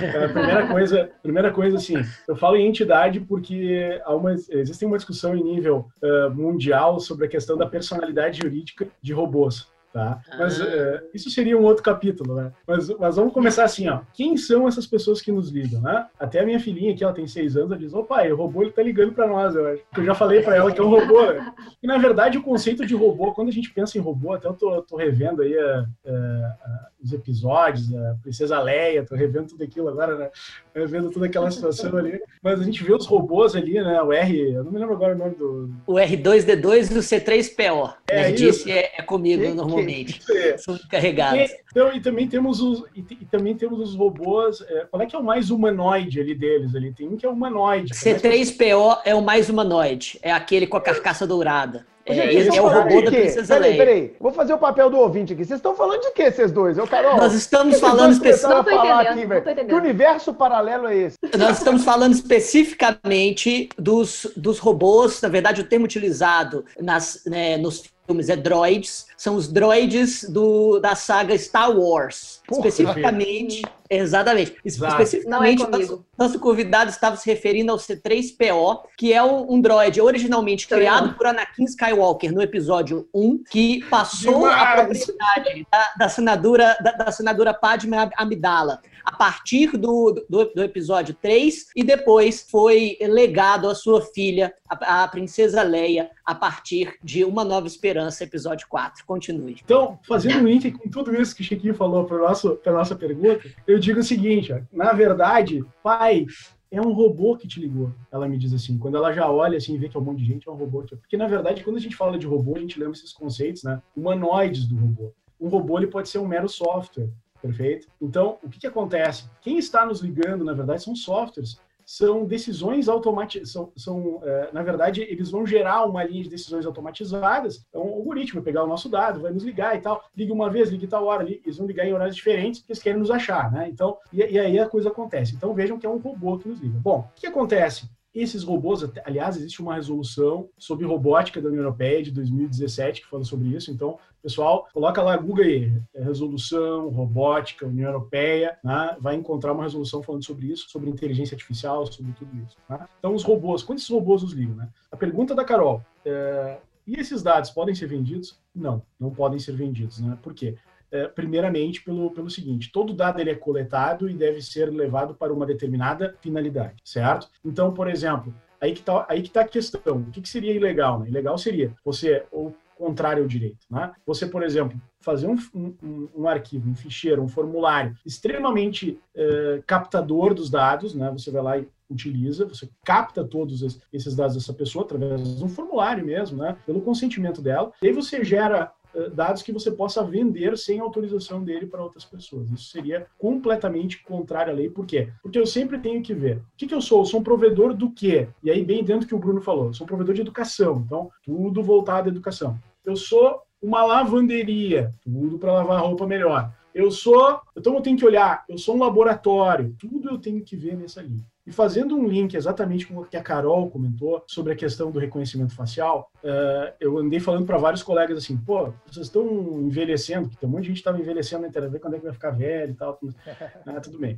É, 0.01 0.27
primeira 0.27 0.67
coisa, 0.67 1.09
primeira 1.21 1.51
coisa, 1.51 1.77
assim, 1.77 1.95
eu 2.27 2.35
falo 2.35 2.55
em 2.55 2.67
entidade 2.67 3.19
porque 3.19 4.01
há 4.05 4.15
uma, 4.15 4.33
existe 4.33 4.85
uma 4.85 4.97
discussão 4.97 5.35
em 5.35 5.43
nível 5.43 5.87
uh, 6.01 6.33
mundial 6.33 6.99
sobre 6.99 7.25
a 7.25 7.29
questão 7.29 7.57
da 7.57 7.65
personalidade 7.65 8.39
jurídica 8.41 8.87
de 9.01 9.13
robôs. 9.13 9.67
Tá? 9.95 10.19
Mas 10.37 10.59
ah. 10.59 10.65
uh, 10.65 11.09
isso 11.13 11.29
seria 11.29 11.57
um 11.57 11.63
outro 11.63 11.81
capítulo, 11.81 12.35
né? 12.35 12.51
Mas, 12.67 12.89
mas 12.99 13.15
vamos 13.15 13.31
começar 13.31 13.63
assim, 13.63 13.87
ó. 13.87 14.01
Quem 14.13 14.35
são 14.35 14.67
essas 14.67 14.85
pessoas 14.85 15.21
que 15.21 15.31
nos 15.31 15.49
ligam, 15.49 15.79
né? 15.79 16.05
Até 16.19 16.41
a 16.41 16.45
minha 16.45 16.59
filhinha 16.59 16.91
aqui, 16.91 17.01
ela 17.01 17.13
tem 17.13 17.25
seis 17.25 17.55
anos, 17.55 17.71
ela 17.71 17.79
diz, 17.79 17.93
ô 17.93 18.03
pai, 18.03 18.29
o 18.29 18.35
robô 18.35 18.61
ele 18.61 18.73
tá 18.73 18.83
ligando 18.83 19.13
para 19.13 19.25
nós, 19.25 19.55
eu 19.55 19.65
acho. 19.65 19.81
Eu 19.95 20.03
já 20.03 20.13
falei 20.13 20.41
para 20.41 20.53
ela 20.53 20.69
que 20.69 20.81
é 20.81 20.83
um 20.83 20.89
robô, 20.89 21.21
né? 21.27 21.49
E 21.81 21.87
na 21.87 21.97
verdade 21.97 22.37
o 22.37 22.43
conceito 22.43 22.85
de 22.85 22.93
robô, 22.93 23.31
quando 23.31 23.47
a 23.47 23.53
gente 23.53 23.71
pensa 23.71 23.97
em 23.97 24.01
robô, 24.01 24.33
até 24.33 24.49
eu 24.49 24.53
tô, 24.53 24.81
tô 24.81 24.97
revendo 24.97 25.41
aí 25.41 25.57
a, 25.57 25.85
a, 26.05 26.11
a, 26.11 26.89
os 27.05 27.13
episódios, 27.13 27.93
a 27.93 28.15
Princesa 28.21 28.59
Leia, 28.59 29.05
tô 29.05 29.15
revendo 29.15 29.49
tudo 29.49 29.63
aquilo 29.63 29.87
agora, 29.87 30.17
né? 30.17 30.29
Revendo 30.73 31.11
toda 31.11 31.27
aquela 31.27 31.51
situação 31.51 31.95
ali. 31.97 32.19
Mas 32.41 32.59
a 32.59 32.63
gente 32.63 32.83
vê 32.83 32.93
os 32.93 33.05
robôs 33.05 33.55
ali, 33.55 33.73
né? 33.75 34.01
O 34.01 34.11
R, 34.11 34.53
eu 34.53 34.63
não 34.63 34.71
me 34.71 34.79
lembro 34.79 34.95
agora 34.95 35.13
o 35.13 35.17
nome 35.17 35.35
do... 35.35 35.69
O 35.85 35.93
R2D2 35.93 36.91
e 36.91 36.97
o 36.97 37.01
C3PO. 37.01 37.93
É, 38.07 38.31
disse 38.31 38.71
é, 38.71 38.93
é 38.97 39.01
comigo 39.03 39.43
que, 39.43 39.49
normalmente. 39.49 40.19
É. 40.31 40.57
São 40.57 40.77
carregados. 40.89 41.51
E, 41.51 41.57
então, 41.71 41.93
e 41.93 42.01
também 42.01 42.27
temos 42.27 42.59
os, 42.59 42.83
e, 42.95 43.05
e, 43.11 43.25
também 43.25 43.55
temos 43.55 43.79
os 43.79 43.95
robôs. 43.95 44.61
É, 44.61 44.85
qual 44.89 45.01
é 45.01 45.05
que 45.05 45.15
é 45.15 45.19
o 45.19 45.23
mais 45.23 45.51
humanoide 45.51 46.19
ali 46.19 46.33
deles? 46.33 46.75
Ali 46.75 46.91
tem 46.91 47.07
um 47.07 47.15
que 47.15 47.25
é 47.25 47.29
humanoide. 47.29 47.93
C3PO 47.93 49.01
é 49.05 49.13
o 49.13 49.21
mais 49.21 49.47
humanoide. 49.47 50.17
É 50.23 50.31
aquele 50.31 50.65
com 50.65 50.77
a 50.77 50.81
carcaça 50.81 51.27
dourada. 51.27 51.85
É, 52.07 52.33
esse 52.33 52.55
é 52.55 52.61
o 52.61 52.67
robô 52.67 53.01
da 53.01 53.11
Princesa 53.11 53.57
Leia. 53.57 53.77
Peraí, 53.77 53.77
peraí. 53.77 54.15
Vou 54.19 54.31
fazer 54.31 54.53
o 54.53 54.59
papel 54.59 54.89
do 54.91 54.97
ouvinte 54.97 55.33
aqui. 55.33 55.43
Vocês 55.43 55.57
estão 55.57 55.75
falando 55.75 56.01
de 56.01 56.11
quê, 56.11 56.31
vocês 56.31 56.51
dois? 56.51 56.77
Eu, 56.77 56.85
Carol, 56.87 57.17
Nós 57.17 57.33
estamos 57.33 57.79
falando 57.79 58.11
especificamente. 58.11 59.65
Que 59.65 59.73
universo 59.73 60.33
paralelo 60.33 60.87
é 60.87 60.95
esse? 60.95 61.17
Nós 61.37 61.57
estamos 61.57 61.83
falando 61.83 62.13
especificamente 62.13 63.69
dos, 63.77 64.27
dos 64.37 64.59
robôs. 64.59 65.19
Na 65.21 65.29
verdade, 65.29 65.61
o 65.61 65.65
termo 65.65 65.85
utilizado 65.85 66.63
nas, 66.79 67.23
né, 67.25 67.57
nos 67.57 67.83
filmes 68.05 68.29
é 68.29 68.35
droids, 68.35 69.07
são 69.17 69.35
os 69.35 69.47
droids 69.47 70.23
do, 70.29 70.79
da 70.79 70.95
saga 70.95 71.37
Star 71.37 71.71
Wars. 71.71 72.41
Porra, 72.47 72.67
especificamente, 72.67 73.61
exatamente. 73.89 74.55
Exato. 74.63 75.01
Especificamente, 75.01 75.63
é 75.63 75.67
nosso, 75.67 76.05
nosso, 76.17 76.39
convidado 76.39 76.89
estava 76.89 77.15
se 77.17 77.29
referindo 77.29 77.71
ao 77.71 77.77
C3PO, 77.77 78.81
que 78.97 79.11
é 79.11 79.23
um, 79.23 79.53
um 79.53 79.61
droid 79.61 79.99
originalmente 79.99 80.67
criado 80.67 81.13
por 81.15 81.27
Anakin 81.27 81.65
Skywalker 81.65 82.31
no 82.31 82.41
episódio 82.41 83.07
1, 83.13 83.43
que 83.49 83.83
passou 83.89 84.39
Demais. 84.39 84.61
a 84.61 84.75
propriedade 84.75 85.67
da, 85.71 85.93
da 85.97 86.09
senadora 86.09 86.77
da, 86.81 86.91
da 86.91 87.11
senadora 87.11 87.53
Padme 87.53 87.97
Amidala 88.17 88.79
a 89.05 89.11
partir 89.11 89.77
do, 89.77 90.25
do, 90.27 90.45
do, 90.45 90.63
episódio 90.63 91.15
3 91.21 91.67
e 91.75 91.83
depois 91.83 92.45
foi 92.49 92.97
legado 93.01 93.69
à 93.69 93.75
sua 93.75 94.01
filha, 94.01 94.53
a, 94.67 95.03
a, 95.03 95.07
princesa 95.07 95.61
Leia, 95.61 96.09
a 96.25 96.33
partir 96.33 96.95
de 97.03 97.23
Uma 97.23 97.43
Nova 97.43 97.67
Esperança, 97.67 97.94
episódio 98.23 98.67
4. 98.67 99.05
Continue. 99.05 99.57
Então, 99.63 99.99
fazendo 100.07 100.39
um 100.39 100.47
link 100.47 100.71
com 100.71 100.89
tudo 100.89 101.15
isso 101.15 101.35
que 101.35 101.41
o 101.41 101.45
Chiquinho 101.45 101.73
falou 101.73 102.05
para 102.05 102.17
a 102.17 102.71
nossa 102.71 102.95
pergunta, 102.95 103.41
eu 103.67 103.79
digo 103.79 103.99
o 103.99 104.03
seguinte, 104.03 104.53
ó, 104.53 104.59
na 104.71 104.93
verdade, 104.93 105.63
pai, 105.83 106.25
é 106.71 106.81
um 106.81 106.91
robô 106.91 107.37
que 107.37 107.47
te 107.47 107.59
ligou. 107.59 107.93
Ela 108.11 108.27
me 108.27 108.37
diz 108.37 108.53
assim, 108.53 108.77
quando 108.77 108.97
ela 108.97 109.13
já 109.13 109.29
olha 109.29 109.57
assim, 109.57 109.77
vê 109.77 109.87
que 109.87 109.95
é 109.95 109.99
um 109.99 110.03
monte 110.03 110.19
de 110.19 110.25
gente, 110.25 110.47
é 110.47 110.51
um 110.51 110.55
robô. 110.55 110.83
Porque 110.83 111.17
na 111.17 111.27
verdade, 111.27 111.63
quando 111.63 111.77
a 111.77 111.79
gente 111.79 111.95
fala 111.95 112.17
de 112.17 112.27
robô, 112.27 112.55
a 112.55 112.59
gente 112.59 112.79
lembra 112.79 112.93
esses 112.93 113.13
conceitos, 113.13 113.63
né? 113.63 113.81
Humanoides 113.95 114.65
do 114.65 114.75
robô. 114.75 115.13
Um 115.39 115.47
robô 115.47 115.77
ele 115.77 115.87
pode 115.87 116.09
ser 116.09 116.19
um 116.19 116.27
mero 116.27 116.49
software. 116.49 117.09
Perfeito? 117.41 117.87
Então, 118.01 118.39
o 118.41 118.49
que, 118.49 118.59
que 118.59 118.67
acontece? 118.67 119.29
Quem 119.41 119.57
está 119.57 119.85
nos 119.85 120.01
ligando, 120.01 120.43
na 120.43 120.53
verdade, 120.53 120.83
são 120.83 120.95
softwares 120.95 121.59
são 121.85 122.25
decisões 122.25 122.89
automatizadas, 122.89 123.51
são, 123.51 123.71
são 123.75 124.19
é, 124.23 124.49
na 124.51 124.63
verdade, 124.63 125.01
eles 125.01 125.29
vão 125.29 125.45
gerar 125.45 125.85
uma 125.85 126.03
linha 126.03 126.23
de 126.23 126.29
decisões 126.29 126.65
automatizadas, 126.65 127.65
é 127.73 127.77
um 127.77 127.93
algoritmo, 127.93 128.41
vai 128.41 128.45
pegar 128.45 128.63
o 128.63 128.67
nosso 128.67 128.89
dado, 128.89 129.21
vai 129.21 129.31
nos 129.31 129.43
ligar 129.43 129.77
e 129.77 129.81
tal, 129.81 130.03
liga 130.15 130.33
uma 130.33 130.49
vez, 130.49 130.69
liga 130.69 130.87
tal 130.87 131.05
hora, 131.05 131.23
eles 131.29 131.57
vão 131.57 131.67
ligar 131.67 131.85
em 131.85 131.93
horários 131.93 132.15
diferentes, 132.15 132.59
porque 132.59 132.73
eles 132.73 132.83
querem 132.83 132.99
nos 132.99 133.11
achar, 133.11 133.51
né? 133.51 133.69
Então, 133.69 133.97
e, 134.11 134.17
e 134.17 134.39
aí 134.39 134.57
a 134.57 134.67
coisa 134.67 134.89
acontece. 134.89 135.35
Então 135.35 135.53
vejam 135.53 135.77
que 135.77 135.85
é 135.85 135.89
um 135.89 135.97
robô 135.97 136.37
que 136.37 136.49
nos 136.49 136.59
liga. 136.59 136.79
Bom, 136.79 137.07
o 137.15 137.19
que 137.19 137.27
acontece? 137.27 137.87
Esses 138.15 138.43
robôs, 138.43 138.81
aliás, 139.03 139.35
existe 139.35 139.61
uma 139.61 139.75
resolução 139.75 140.47
sobre 140.57 140.85
robótica 140.85 141.41
da 141.41 141.49
União 141.49 141.63
Europeia 141.63 142.01
de 142.01 142.11
2017 142.11 143.01
que 143.01 143.07
fala 143.09 143.25
sobre 143.25 143.49
isso. 143.49 143.69
Então, 143.69 143.99
pessoal, 144.23 144.69
coloca 144.73 145.03
lá 145.03 145.17
Google 145.17 145.43
aí, 145.43 145.81
é, 145.93 146.01
resolução, 146.01 146.87
robótica, 146.87 147.67
União 147.67 147.89
Europeia, 147.89 148.57
né? 148.63 148.95
vai 149.01 149.15
encontrar 149.15 149.51
uma 149.51 149.63
resolução 149.63 150.01
falando 150.01 150.23
sobre 150.23 150.47
isso, 150.47 150.69
sobre 150.69 150.89
inteligência 150.89 151.35
artificial, 151.35 151.85
sobre 151.91 152.13
tudo 152.13 152.31
isso. 152.37 152.55
Né? 152.69 152.87
Então, 152.99 153.13
os 153.13 153.23
robôs, 153.23 153.61
quando 153.63 153.79
esses 153.79 153.89
robôs 153.89 154.23
nos 154.23 154.31
ligam? 154.31 154.55
Né? 154.55 154.69
A 154.89 154.95
pergunta 154.95 155.35
da 155.35 155.43
Carol, 155.43 155.83
é, 156.05 156.57
e 156.87 156.97
esses 156.97 157.21
dados 157.21 157.49
podem 157.49 157.75
ser 157.75 157.87
vendidos? 157.87 158.39
Não, 158.55 158.81
não 158.97 159.09
podem 159.09 159.39
ser 159.39 159.57
vendidos. 159.57 159.99
Né? 159.99 160.17
Por 160.21 160.33
quê? 160.33 160.55
É, 160.95 161.07
primeiramente 161.09 161.83
pelo, 161.83 162.09
pelo 162.11 162.29
seguinte, 162.29 162.71
todo 162.71 162.93
dado 162.93 163.19
ele 163.19 163.29
é 163.29 163.35
coletado 163.35 164.09
e 164.09 164.13
deve 164.13 164.41
ser 164.41 164.69
levado 164.69 165.13
para 165.13 165.33
uma 165.33 165.45
determinada 165.45 166.15
finalidade, 166.21 166.75
certo? 166.85 167.27
Então, 167.43 167.73
por 167.73 167.89
exemplo, 167.89 168.33
aí 168.61 168.71
que 168.71 168.79
está 168.79 169.05
aí 169.09 169.21
que 169.21 169.29
tá 169.29 169.41
a 169.41 169.47
questão, 169.47 169.97
o 169.97 170.11
que, 170.11 170.21
que 170.21 170.29
seria 170.29 170.53
ilegal? 170.53 170.99
Né? 170.99 171.09
Ilegal 171.09 171.37
seria 171.37 171.73
você, 171.83 172.23
ou 172.31 172.55
contrário 172.77 173.23
ao 173.23 173.27
direito, 173.27 173.65
né? 173.69 173.91
Você, 174.05 174.25
por 174.25 174.43
exemplo, 174.43 174.79
fazer 174.99 175.27
um, 175.27 175.37
um, 175.53 176.07
um 176.15 176.27
arquivo, 176.27 176.69
um 176.69 176.75
ficheiro, 176.75 177.21
um 177.21 177.27
formulário 177.27 177.95
extremamente 178.05 178.99
é, 179.15 179.61
captador 179.65 180.33
dos 180.33 180.49
dados, 180.49 180.93
né? 180.93 181.09
Você 181.11 181.31
vai 181.31 181.41
lá 181.41 181.57
e 181.57 181.67
utiliza, 181.89 182.45
você 182.45 182.69
capta 182.83 183.23
todos 183.23 183.79
esses 183.93 184.15
dados 184.15 184.35
dessa 184.35 184.53
pessoa 184.53 184.83
através 184.83 185.37
de 185.37 185.43
um 185.43 185.49
formulário 185.49 186.05
mesmo, 186.05 186.37
né? 186.37 186.57
Pelo 186.65 186.81
consentimento 186.81 187.41
dela. 187.41 187.71
E 187.81 187.87
aí 187.87 187.93
você 187.93 188.23
gera 188.23 188.71
dados 189.13 189.41
que 189.41 189.51
você 189.51 189.71
possa 189.71 190.03
vender 190.03 190.57
sem 190.57 190.79
autorização 190.79 191.43
dele 191.43 191.65
para 191.65 191.83
outras 191.83 192.05
pessoas. 192.05 192.49
Isso 192.51 192.69
seria 192.71 193.07
completamente 193.17 194.01
contrário 194.03 194.53
à 194.53 194.55
lei. 194.55 194.69
Por 194.69 194.85
quê? 194.85 195.09
Porque 195.21 195.39
eu 195.39 195.45
sempre 195.45 195.77
tenho 195.79 196.01
que 196.01 196.13
ver. 196.13 196.37
O 196.37 196.43
que, 196.57 196.67
que 196.67 196.73
eu 196.73 196.81
sou? 196.81 196.99
Eu 196.99 197.05
sou 197.05 197.19
um 197.19 197.23
provedor 197.23 197.73
do 197.73 197.91
quê? 197.91 198.27
E 198.43 198.49
aí, 198.49 198.63
bem 198.63 198.83
dentro 198.83 199.01
do 199.01 199.07
que 199.07 199.15
o 199.15 199.19
Bruno 199.19 199.41
falou, 199.41 199.67
eu 199.67 199.73
sou 199.73 199.85
um 199.85 199.87
provedor 199.87 200.15
de 200.15 200.21
educação. 200.21 200.83
Então, 200.85 201.09
tudo 201.23 201.61
voltado 201.61 202.09
à 202.09 202.11
educação. 202.11 202.57
Eu 202.83 202.95
sou 202.95 203.41
uma 203.61 203.83
lavanderia, 203.83 204.93
tudo 205.03 205.39
para 205.39 205.53
lavar 205.53 205.81
roupa 205.81 206.05
melhor. 206.05 206.51
Eu 206.73 206.91
sou, 206.91 207.39
então 207.55 207.73
eu 207.75 207.81
tenho 207.81 207.97
que 207.97 208.05
olhar, 208.05 208.43
eu 208.49 208.57
sou 208.57 208.75
um 208.75 208.79
laboratório, 208.79 209.73
tudo 209.79 210.09
eu 210.09 210.17
tenho 210.17 210.43
que 210.43 210.57
ver 210.57 210.75
nessa 210.75 211.01
linha. 211.01 211.23
E 211.47 211.51
fazendo 211.51 211.95
um 211.95 212.07
link 212.07 212.33
exatamente 212.33 212.87
com 212.87 212.97
o 212.97 213.05
que 213.05 213.15
a 213.15 213.21
Carol 213.21 213.69
comentou 213.69 214.23
sobre 214.27 214.53
a 214.53 214.55
questão 214.55 214.89
do 214.89 214.97
reconhecimento 214.97 215.53
facial, 215.53 216.11
uh, 216.23 216.73
eu 216.79 216.97
andei 216.97 217.19
falando 217.19 217.45
para 217.45 217.57
vários 217.57 217.83
colegas 217.83 218.17
assim, 218.17 218.35
pô, 218.35 218.73
vocês 218.87 219.05
estão 219.05 219.25
envelhecendo, 219.61 220.27
porque 220.27 220.39
tem 220.39 220.49
um 220.49 220.51
monte 220.51 220.63
de 220.63 220.67
gente 220.69 220.77
que 220.77 220.81
estava 220.81 220.99
envelhecendo 220.99 221.43
na 221.43 221.49
internet, 221.49 221.79
quando 221.79 221.93
é 221.93 221.97
que 221.99 222.05
vai 222.05 222.13
ficar 222.13 222.31
velho 222.31 222.71
e 222.71 222.75
tal. 222.75 222.95
Tudo, 222.95 223.13
ah, 223.67 223.79
tudo 223.79 223.99
bem. 223.99 224.17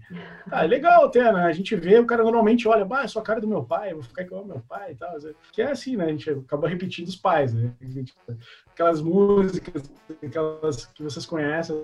Ah, 0.49 0.63
é 0.63 0.67
legal 0.67 1.05
até, 1.05 1.21
né? 1.33 1.43
A 1.43 1.51
gente 1.51 1.75
vê, 1.75 1.99
o 1.99 2.05
cara 2.05 2.23
normalmente 2.23 2.65
olha, 2.65 2.85
bah, 2.85 3.03
é 3.03 3.07
só 3.07 3.19
a 3.19 3.23
cara 3.23 3.41
do 3.41 3.47
meu 3.47 3.63
pai, 3.63 3.93
vou 3.93 4.03
ficar 4.03 4.21
igual 4.21 4.41
ao 4.41 4.47
meu 4.47 4.61
pai 4.61 4.93
e 4.93 4.95
tal. 4.95 5.17
Que 5.51 5.61
é 5.61 5.71
assim, 5.71 5.97
né? 5.97 6.05
A 6.05 6.09
gente 6.09 6.29
acaba 6.29 6.69
repetindo 6.69 7.07
os 7.07 7.15
pais, 7.17 7.53
né? 7.53 7.73
Gente, 7.81 8.13
aquelas 8.71 9.01
músicas, 9.01 9.91
aquelas 10.23 10.85
que 10.85 11.03
vocês 11.03 11.25
conhecem, 11.25 11.75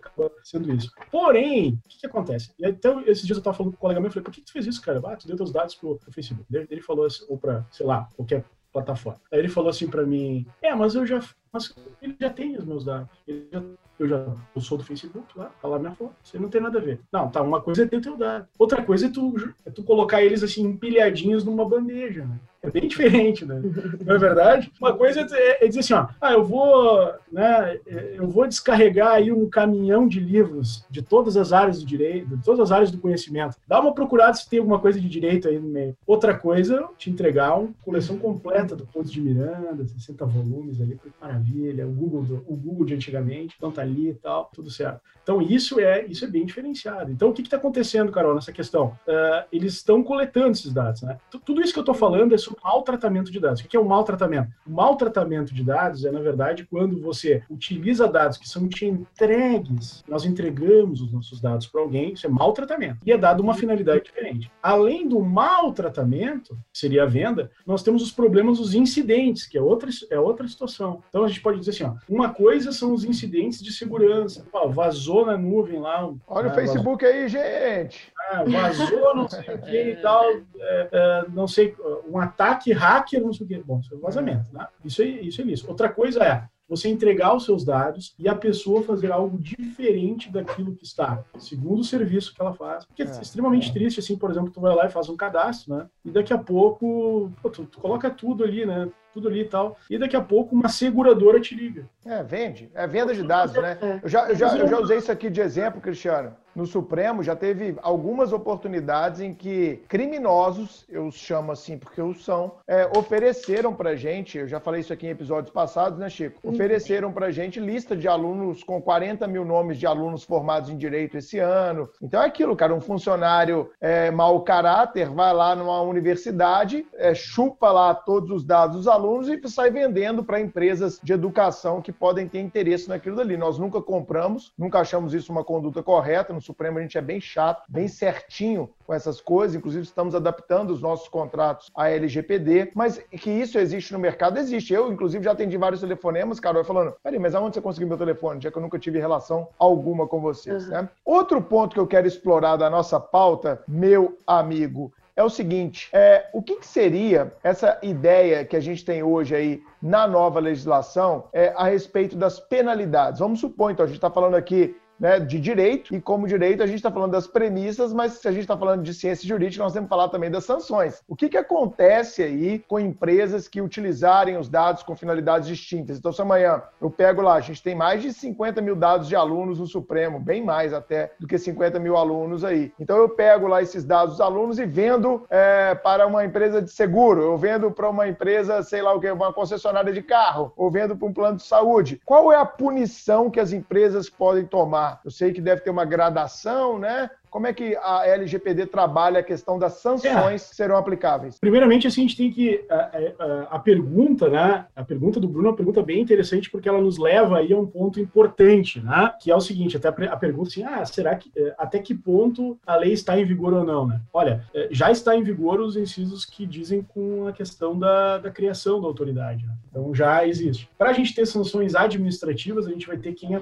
acaba 0.00 0.32
sendo 0.42 0.74
isso. 0.74 0.90
Porém, 1.10 1.80
o 1.84 1.88
que, 1.88 2.00
que 2.00 2.06
acontece? 2.06 2.52
Então, 2.58 3.00
esses 3.02 3.24
dias 3.24 3.36
eu 3.36 3.40
estava 3.40 3.56
falando 3.56 3.72
com 3.72 3.76
um 3.76 3.80
colega 3.80 4.00
meu, 4.00 4.08
eu 4.08 4.12
falei, 4.12 4.24
por 4.24 4.32
que, 4.32 4.40
que 4.40 4.46
tu 4.46 4.52
fez 4.52 4.66
isso, 4.66 4.80
cara? 4.80 4.87
Ah, 4.92 5.16
tu 5.16 5.26
deu 5.26 5.36
teus 5.36 5.52
dados 5.52 5.74
pro, 5.74 5.96
pro 5.96 6.12
Facebook. 6.12 6.46
Ele, 6.54 6.66
ele 6.70 6.80
falou 6.80 7.04
assim, 7.04 7.24
ou 7.28 7.38
para, 7.38 7.64
sei 7.70 7.86
lá, 7.86 8.08
qualquer 8.16 8.44
plataforma. 8.72 9.20
Aí 9.32 9.38
ele 9.38 9.48
falou 9.48 9.70
assim 9.70 9.88
para 9.88 10.04
mim, 10.04 10.46
é, 10.62 10.74
mas 10.74 10.94
eu 10.94 11.06
já, 11.06 11.20
mas 11.52 11.74
ele 12.02 12.16
já 12.20 12.30
tem 12.30 12.56
os 12.56 12.64
meus 12.64 12.84
dados. 12.84 13.08
Já, 13.26 13.62
eu 13.98 14.08
já 14.08 14.26
eu 14.54 14.60
sou 14.60 14.78
do 14.78 14.84
Facebook 14.84 15.26
lá, 15.36 15.50
tá 15.60 15.68
lá 15.68 15.78
minha 15.78 15.92
foto. 15.92 16.14
Isso 16.22 16.40
não 16.40 16.48
tem 16.48 16.60
nada 16.60 16.78
a 16.78 16.82
ver. 16.82 17.00
Não, 17.12 17.28
tá, 17.30 17.42
uma 17.42 17.60
coisa 17.60 17.82
é 17.82 17.86
ter 17.86 18.00
teu 18.00 18.16
dado. 18.16 18.46
Outra 18.58 18.82
coisa 18.82 19.06
é 19.06 19.10
tu, 19.10 19.34
é 19.64 19.70
tu 19.70 19.82
colocar 19.82 20.22
eles 20.22 20.42
assim 20.42 20.62
empilhadinhos 20.62 21.44
numa 21.44 21.68
bandeja, 21.68 22.24
né? 22.24 22.38
É 22.62 22.70
bem 22.70 22.86
diferente, 22.88 23.44
né? 23.44 23.60
Não 24.04 24.14
é 24.14 24.18
verdade? 24.18 24.72
Uma 24.80 24.92
coisa 24.96 25.26
é, 25.32 25.64
é 25.64 25.68
dizer 25.68 25.80
assim, 25.80 25.94
ó, 25.94 26.08
ah, 26.20 26.32
eu 26.32 26.44
vou, 26.44 27.12
né, 27.30 27.78
eu 28.14 28.28
vou 28.28 28.46
descarregar 28.46 29.12
aí 29.12 29.32
um 29.32 29.48
caminhão 29.48 30.08
de 30.08 30.20
livros 30.20 30.84
de 30.90 31.02
todas 31.02 31.36
as 31.36 31.52
áreas 31.52 31.80
do 31.80 31.86
direito, 31.86 32.36
de 32.36 32.44
todas 32.44 32.60
as 32.60 32.72
áreas 32.72 32.90
do 32.90 32.98
conhecimento. 32.98 33.56
Dá 33.66 33.80
uma 33.80 33.94
procurada 33.94 34.34
se 34.34 34.48
tem 34.48 34.58
alguma 34.58 34.78
coisa 34.78 35.00
de 35.00 35.08
direito 35.08 35.48
aí 35.48 35.58
no 35.58 35.68
meio. 35.68 35.96
Outra 36.06 36.36
coisa, 36.36 36.88
te 36.96 37.10
entregar 37.10 37.56
uma 37.58 37.70
coleção 37.84 38.18
completa 38.18 38.74
do 38.74 38.86
Ponto 38.86 39.08
de 39.08 39.20
Miranda, 39.20 39.86
60 39.86 40.24
volumes 40.26 40.80
ali, 40.80 40.98
que 40.98 41.08
maravilha, 41.38 41.86
o 41.86 41.92
Google, 41.92 42.22
do, 42.22 42.44
o 42.46 42.56
Google 42.56 42.86
de 42.86 42.94
antigamente, 42.94 43.54
então 43.56 43.70
tá 43.70 43.82
ali 43.82 44.10
e 44.10 44.14
tal, 44.14 44.50
tudo 44.52 44.70
certo. 44.70 45.00
Então 45.22 45.42
isso 45.42 45.78
é, 45.78 46.06
isso 46.06 46.24
é 46.24 46.28
bem 46.28 46.44
diferenciado. 46.44 47.10
Então 47.12 47.28
o 47.28 47.32
que 47.32 47.42
está 47.42 47.56
acontecendo, 47.56 48.10
Carol, 48.10 48.34
nessa 48.34 48.52
questão? 48.52 48.98
Uh, 49.06 49.44
eles 49.52 49.74
estão 49.74 50.02
coletando 50.02 50.52
esses 50.52 50.72
dados, 50.72 51.02
né? 51.02 51.18
Tudo 51.44 51.60
isso 51.60 51.72
que 51.72 51.78
eu 51.78 51.82
estou 51.82 51.94
falando 51.94 52.34
é 52.34 52.38
sobre 52.38 52.60
maltratamento 52.64 53.30
de 53.30 53.38
dados. 53.38 53.60
O 53.60 53.68
que 53.68 53.76
é 53.76 53.80
o 53.80 53.84
maltratamento? 53.84 54.50
O 54.66 54.70
maltratamento 54.70 55.54
de 55.54 55.62
dados 55.62 56.04
é, 56.04 56.10
na 56.10 56.20
verdade, 56.20 56.66
quando 56.66 56.98
você 57.00 57.42
utiliza 57.50 58.08
dados 58.08 58.38
que 58.38 58.48
são 58.48 58.66
te 58.68 58.86
entregues, 58.86 60.02
nós 60.08 60.24
entregamos 60.24 61.02
os 61.02 61.12
nossos 61.12 61.40
dados 61.40 61.66
para 61.66 61.82
alguém, 61.82 62.14
isso 62.14 62.26
é 62.26 62.30
maltratamento. 62.30 62.98
E 63.04 63.12
é 63.12 63.18
dado 63.18 63.42
uma 63.42 63.54
finalidade 63.54 64.04
diferente. 64.04 64.50
Além 64.62 65.06
do 65.06 65.20
maltratamento, 65.20 66.56
que 66.72 66.78
seria 66.78 67.02
a 67.02 67.06
venda, 67.06 67.50
nós 67.66 67.82
temos 67.82 68.02
os 68.02 68.10
problemas 68.10 68.56
dos 68.56 68.74
incidentes, 68.74 69.46
que 69.46 69.58
é 69.58 69.60
outra, 69.60 69.90
é 70.10 70.18
outra 70.18 70.48
situação. 70.48 71.02
Então 71.10 71.27
a 71.28 71.30
gente 71.30 71.42
pode 71.42 71.58
dizer 71.58 71.70
assim, 71.70 71.84
ó, 71.84 71.94
uma 72.08 72.32
coisa 72.32 72.72
são 72.72 72.92
os 72.92 73.04
incidentes 73.04 73.62
de 73.62 73.72
segurança. 73.72 74.44
Vazou 74.70 75.26
na 75.26 75.36
nuvem 75.36 75.80
lá. 75.80 76.10
Olha 76.26 76.50
o 76.50 76.54
Facebook 76.54 77.04
vazou. 77.04 77.20
aí, 77.20 77.28
gente. 77.28 78.12
Ah, 78.30 78.44
vazou, 78.44 79.14
não 79.14 79.28
sei 79.28 79.54
o 79.54 79.58
que 79.62 79.82
e 79.90 79.96
tal, 79.96 80.24
é, 80.30 80.88
é, 80.92 81.24
não 81.30 81.46
sei, 81.46 81.74
um 82.08 82.18
ataque 82.18 82.72
hacker, 82.72 83.22
não 83.22 83.32
sei 83.32 83.46
o 83.46 83.48
que. 83.48 83.58
Bom, 83.58 83.80
isso 83.80 83.94
é 83.94 83.98
vazamento, 83.98 84.46
né? 84.52 84.66
Isso 84.84 85.02
é, 85.02 85.06
isso 85.06 85.40
é 85.40 85.44
isso. 85.44 85.68
Outra 85.68 85.88
coisa 85.88 86.22
é 86.24 86.44
você 86.68 86.88
entregar 86.88 87.34
os 87.34 87.44
seus 87.44 87.64
dados 87.64 88.14
e 88.18 88.28
a 88.28 88.34
pessoa 88.34 88.82
fazer 88.82 89.10
algo 89.10 89.38
diferente 89.38 90.30
daquilo 90.30 90.74
que 90.74 90.84
está, 90.84 91.24
segundo 91.38 91.80
o 91.80 91.84
serviço 91.84 92.34
que 92.34 92.40
ela 92.40 92.52
faz. 92.52 92.84
Porque 92.84 93.02
é, 93.02 93.06
é 93.06 93.20
extremamente 93.20 93.70
é. 93.70 93.72
triste, 93.72 94.00
assim, 94.00 94.16
por 94.16 94.30
exemplo, 94.30 94.50
tu 94.50 94.60
vai 94.60 94.74
lá 94.74 94.86
e 94.86 94.90
faz 94.90 95.08
um 95.08 95.16
cadastro, 95.16 95.74
né? 95.74 95.86
E 96.04 96.10
daqui 96.10 96.32
a 96.32 96.38
pouco, 96.38 97.32
pô, 97.42 97.48
tu, 97.48 97.64
tu, 97.64 97.80
coloca 97.80 98.10
tudo 98.10 98.44
ali, 98.44 98.66
né? 98.66 98.88
Tudo 99.14 99.28
ali 99.28 99.40
e 99.40 99.44
tal. 99.44 99.76
E 99.88 99.98
daqui 99.98 100.16
a 100.16 100.20
pouco 100.20 100.54
uma 100.54 100.68
seguradora 100.68 101.40
te 101.40 101.54
liga. 101.54 101.88
É, 102.04 102.22
vende. 102.22 102.70
É 102.74 102.86
venda 102.86 103.14
de 103.14 103.22
dados, 103.22 103.54
né? 103.54 103.78
É. 103.80 104.00
Eu 104.02 104.08
já, 104.08 104.28
eu 104.28 104.36
já, 104.36 104.56
eu 104.56 104.68
já 104.68 104.78
usei 104.78 104.98
isso 104.98 105.10
aqui 105.10 105.30
de 105.30 105.40
exemplo, 105.40 105.80
Cristiano 105.80 106.36
no 106.58 106.66
Supremo 106.66 107.22
já 107.22 107.36
teve 107.36 107.76
algumas 107.82 108.32
oportunidades 108.32 109.20
em 109.20 109.32
que 109.32 109.80
criminosos, 109.86 110.84
eu 110.88 111.06
os 111.06 111.14
chamo 111.14 111.52
assim 111.52 111.78
porque 111.78 112.02
os 112.02 112.24
são, 112.24 112.56
é, 112.66 112.90
ofereceram 112.98 113.72
para 113.72 113.94
gente, 113.94 114.38
eu 114.38 114.48
já 114.48 114.58
falei 114.58 114.80
isso 114.80 114.92
aqui 114.92 115.06
em 115.06 115.10
episódios 115.10 115.52
passados, 115.52 116.00
né, 116.00 116.10
Chico? 116.10 116.40
Uhum. 116.42 116.52
Ofereceram 116.52 117.12
para 117.12 117.30
gente 117.30 117.60
lista 117.60 117.96
de 117.96 118.08
alunos 118.08 118.64
com 118.64 118.82
40 118.82 119.28
mil 119.28 119.44
nomes 119.44 119.78
de 119.78 119.86
alunos 119.86 120.24
formados 120.24 120.68
em 120.68 120.76
direito 120.76 121.16
esse 121.16 121.38
ano. 121.38 121.88
Então 122.02 122.20
é 122.20 122.26
aquilo, 122.26 122.56
cara, 122.56 122.74
um 122.74 122.80
funcionário 122.80 123.70
é, 123.80 124.10
mau 124.10 124.40
caráter 124.40 125.08
vai 125.10 125.32
lá 125.32 125.54
numa 125.54 125.80
universidade, 125.82 126.84
é, 126.94 127.14
chupa 127.14 127.70
lá 127.70 127.94
todos 127.94 128.32
os 128.32 128.44
dados 128.44 128.78
dos 128.78 128.88
alunos 128.88 129.28
e 129.28 129.40
sai 129.48 129.70
vendendo 129.70 130.24
para 130.24 130.40
empresas 130.40 130.98
de 131.00 131.12
educação 131.12 131.80
que 131.80 131.92
podem 131.92 132.26
ter 132.26 132.40
interesse 132.40 132.88
naquilo 132.88 133.14
dali. 133.14 133.36
Nós 133.36 133.60
nunca 133.60 133.80
compramos, 133.80 134.52
nunca 134.58 134.80
achamos 134.80 135.14
isso 135.14 135.30
uma 135.30 135.44
conduta 135.44 135.84
correta, 135.84 136.32
no 136.32 136.47
Supremo 136.48 136.78
a 136.78 136.82
gente 136.82 136.96
é 136.96 137.02
bem 137.02 137.20
chato, 137.20 137.62
bem 137.68 137.86
certinho 137.86 138.70
com 138.86 138.94
essas 138.94 139.20
coisas, 139.20 139.54
inclusive 139.54 139.84
estamos 139.84 140.14
adaptando 140.14 140.70
os 140.70 140.80
nossos 140.80 141.08
contratos 141.08 141.70
à 141.74 141.90
LGPD, 141.90 142.72
mas 142.74 142.98
que 143.10 143.30
isso 143.30 143.58
existe 143.58 143.92
no 143.92 143.98
mercado, 143.98 144.38
existe. 144.38 144.72
Eu, 144.72 144.90
inclusive, 144.90 145.22
já 145.22 145.32
atendi 145.32 145.58
vários 145.58 145.82
telefonemas, 145.82 146.40
Carol, 146.40 146.64
falando, 146.64 146.94
peraí, 147.02 147.18
mas 147.18 147.34
aonde 147.34 147.56
você 147.56 147.60
conseguiu 147.60 147.86
meu 147.86 147.98
telefone? 147.98 148.40
Já 148.40 148.50
que 148.50 148.56
eu 148.56 148.62
nunca 148.62 148.78
tive 148.78 148.98
relação 148.98 149.48
alguma 149.58 150.08
com 150.08 150.22
vocês, 150.22 150.64
uhum. 150.64 150.70
né? 150.70 150.88
Outro 151.04 151.42
ponto 151.42 151.74
que 151.74 151.80
eu 151.80 151.86
quero 151.86 152.06
explorar 152.06 152.56
da 152.56 152.70
nossa 152.70 152.98
pauta, 152.98 153.62
meu 153.68 154.16
amigo, 154.26 154.90
é 155.14 155.22
o 155.22 155.28
seguinte: 155.28 155.90
é, 155.92 156.30
o 156.32 156.40
que, 156.40 156.56
que, 156.56 156.66
seria 156.66 157.34
essa 157.42 157.78
ideia 157.82 158.44
que 158.44 158.56
a 158.56 158.60
gente 158.60 158.84
tem 158.84 159.02
hoje 159.02 159.34
aí 159.34 159.62
na 159.82 160.06
nova 160.06 160.40
legislação 160.40 161.24
é, 161.32 161.52
a 161.56 161.64
respeito 161.64 162.16
das 162.16 162.40
penalidades? 162.40 163.18
Vamos 163.18 163.40
supor, 163.40 163.70
então, 163.70 163.84
a 163.84 163.86
gente 163.86 163.96
está 163.96 164.10
falando 164.10 164.36
aqui 164.36 164.76
né, 164.98 165.20
de 165.20 165.40
direito, 165.40 165.94
e 165.94 166.00
como 166.00 166.26
direito 166.26 166.62
a 166.62 166.66
gente 166.66 166.76
está 166.76 166.90
falando 166.90 167.12
das 167.12 167.26
premissas, 167.26 167.92
mas 167.92 168.14
se 168.14 168.28
a 168.28 168.32
gente 168.32 168.42
está 168.42 168.56
falando 168.56 168.82
de 168.82 168.92
ciência 168.92 169.26
jurídica, 169.26 169.62
nós 169.62 169.72
temos 169.72 169.86
que 169.86 169.94
falar 169.94 170.08
também 170.08 170.30
das 170.30 170.44
sanções. 170.44 171.02
O 171.08 171.14
que, 171.14 171.28
que 171.28 171.36
acontece 171.36 172.22
aí 172.22 172.58
com 172.60 172.78
empresas 172.78 173.48
que 173.48 173.60
utilizarem 173.60 174.36
os 174.36 174.48
dados 174.48 174.82
com 174.82 174.96
finalidades 174.96 175.48
distintas? 175.48 175.98
Então, 175.98 176.12
se 176.12 176.20
amanhã 176.20 176.62
eu 176.80 176.90
pego 176.90 177.22
lá, 177.22 177.34
a 177.34 177.40
gente 177.40 177.62
tem 177.62 177.74
mais 177.74 178.02
de 178.02 178.12
50 178.12 178.60
mil 178.60 178.74
dados 178.74 179.08
de 179.08 179.16
alunos 179.16 179.58
no 179.58 179.66
Supremo, 179.66 180.18
bem 180.18 180.44
mais 180.44 180.72
até 180.72 181.12
do 181.18 181.26
que 181.26 181.38
50 181.38 181.78
mil 181.78 181.96
alunos 181.96 182.44
aí. 182.44 182.72
Então, 182.78 182.96
eu 182.96 183.08
pego 183.08 183.46
lá 183.46 183.62
esses 183.62 183.84
dados 183.84 184.16
dos 184.16 184.20
alunos 184.20 184.58
e 184.58 184.66
vendo 184.66 185.26
é, 185.30 185.74
para 185.74 186.06
uma 186.06 186.24
empresa 186.24 186.60
de 186.60 186.70
seguro, 186.70 187.22
eu 187.22 187.36
vendo 187.36 187.70
para 187.70 187.88
uma 187.88 188.08
empresa, 188.08 188.62
sei 188.62 188.82
lá 188.82 188.92
o 188.94 189.00
que, 189.00 189.10
uma 189.10 189.32
concessionária 189.32 189.92
de 189.92 190.02
carro, 190.02 190.52
ou 190.56 190.70
vendo 190.70 190.96
para 190.96 191.06
um 191.06 191.12
plano 191.12 191.36
de 191.36 191.44
saúde. 191.44 192.00
Qual 192.04 192.32
é 192.32 192.36
a 192.36 192.44
punição 192.44 193.30
que 193.30 193.40
as 193.40 193.52
empresas 193.52 194.08
podem 194.08 194.44
tomar? 194.44 194.87
Eu 195.04 195.10
sei 195.10 195.32
que 195.32 195.40
deve 195.40 195.62
ter 195.62 195.70
uma 195.70 195.84
gradação, 195.84 196.78
né? 196.78 197.10
Como 197.30 197.46
é 197.46 197.52
que 197.52 197.76
a 197.76 198.06
LGPD 198.06 198.66
trabalha 198.66 199.20
a 199.20 199.22
questão 199.22 199.58
das 199.58 199.74
sanções 199.74 200.44
é. 200.44 200.48
que 200.48 200.56
serão 200.56 200.76
aplicáveis? 200.76 201.38
Primeiramente, 201.38 201.86
assim, 201.86 202.02
a 202.02 202.06
gente 202.06 202.16
tem 202.16 202.30
que. 202.30 202.64
A, 202.68 202.74
a, 202.74 203.42
a, 203.56 203.58
pergunta, 203.58 204.28
né? 204.28 204.66
A 204.74 204.84
pergunta 204.84 205.20
do 205.20 205.28
Bruno 205.28 205.48
é 205.48 205.50
uma 205.50 205.56
pergunta 205.56 205.82
bem 205.82 206.00
interessante, 206.00 206.50
porque 206.50 206.68
ela 206.68 206.80
nos 206.80 206.98
leva 206.98 207.38
aí 207.38 207.52
a 207.52 207.58
um 207.58 207.66
ponto 207.66 208.00
importante, 208.00 208.80
né? 208.80 209.12
Que 209.20 209.30
é 209.30 209.36
o 209.36 209.40
seguinte: 209.40 209.76
até 209.76 209.88
a 209.88 210.16
pergunta 210.16 210.48
assim, 210.48 210.62
ah, 210.62 210.84
será 210.84 211.14
que 211.16 211.30
é, 211.36 211.54
até 211.58 211.78
que 211.78 211.94
ponto 211.94 212.58
a 212.66 212.76
lei 212.76 212.92
está 212.92 213.18
em 213.18 213.24
vigor 213.24 213.52
ou 213.52 213.64
não, 213.64 213.86
né? 213.86 214.00
Olha, 214.12 214.44
é, 214.54 214.68
já 214.70 214.90
está 214.90 215.16
em 215.16 215.22
vigor 215.22 215.60
os 215.60 215.76
incisos 215.76 216.24
que 216.24 216.46
dizem 216.46 216.82
com 216.82 217.26
a 217.26 217.32
questão 217.32 217.78
da, 217.78 218.18
da 218.18 218.30
criação 218.30 218.80
da 218.80 218.86
autoridade. 218.86 219.44
Né? 219.44 219.52
Então 219.70 219.94
já 219.94 220.26
existe. 220.26 220.68
Para 220.78 220.90
a 220.90 220.92
gente 220.92 221.14
ter 221.14 221.26
sanções 221.26 221.74
administrativas, 221.74 222.66
a 222.66 222.70
gente 222.70 222.86
vai 222.86 222.96
ter 222.96 223.12
quem, 223.12 223.36
é, 223.36 223.40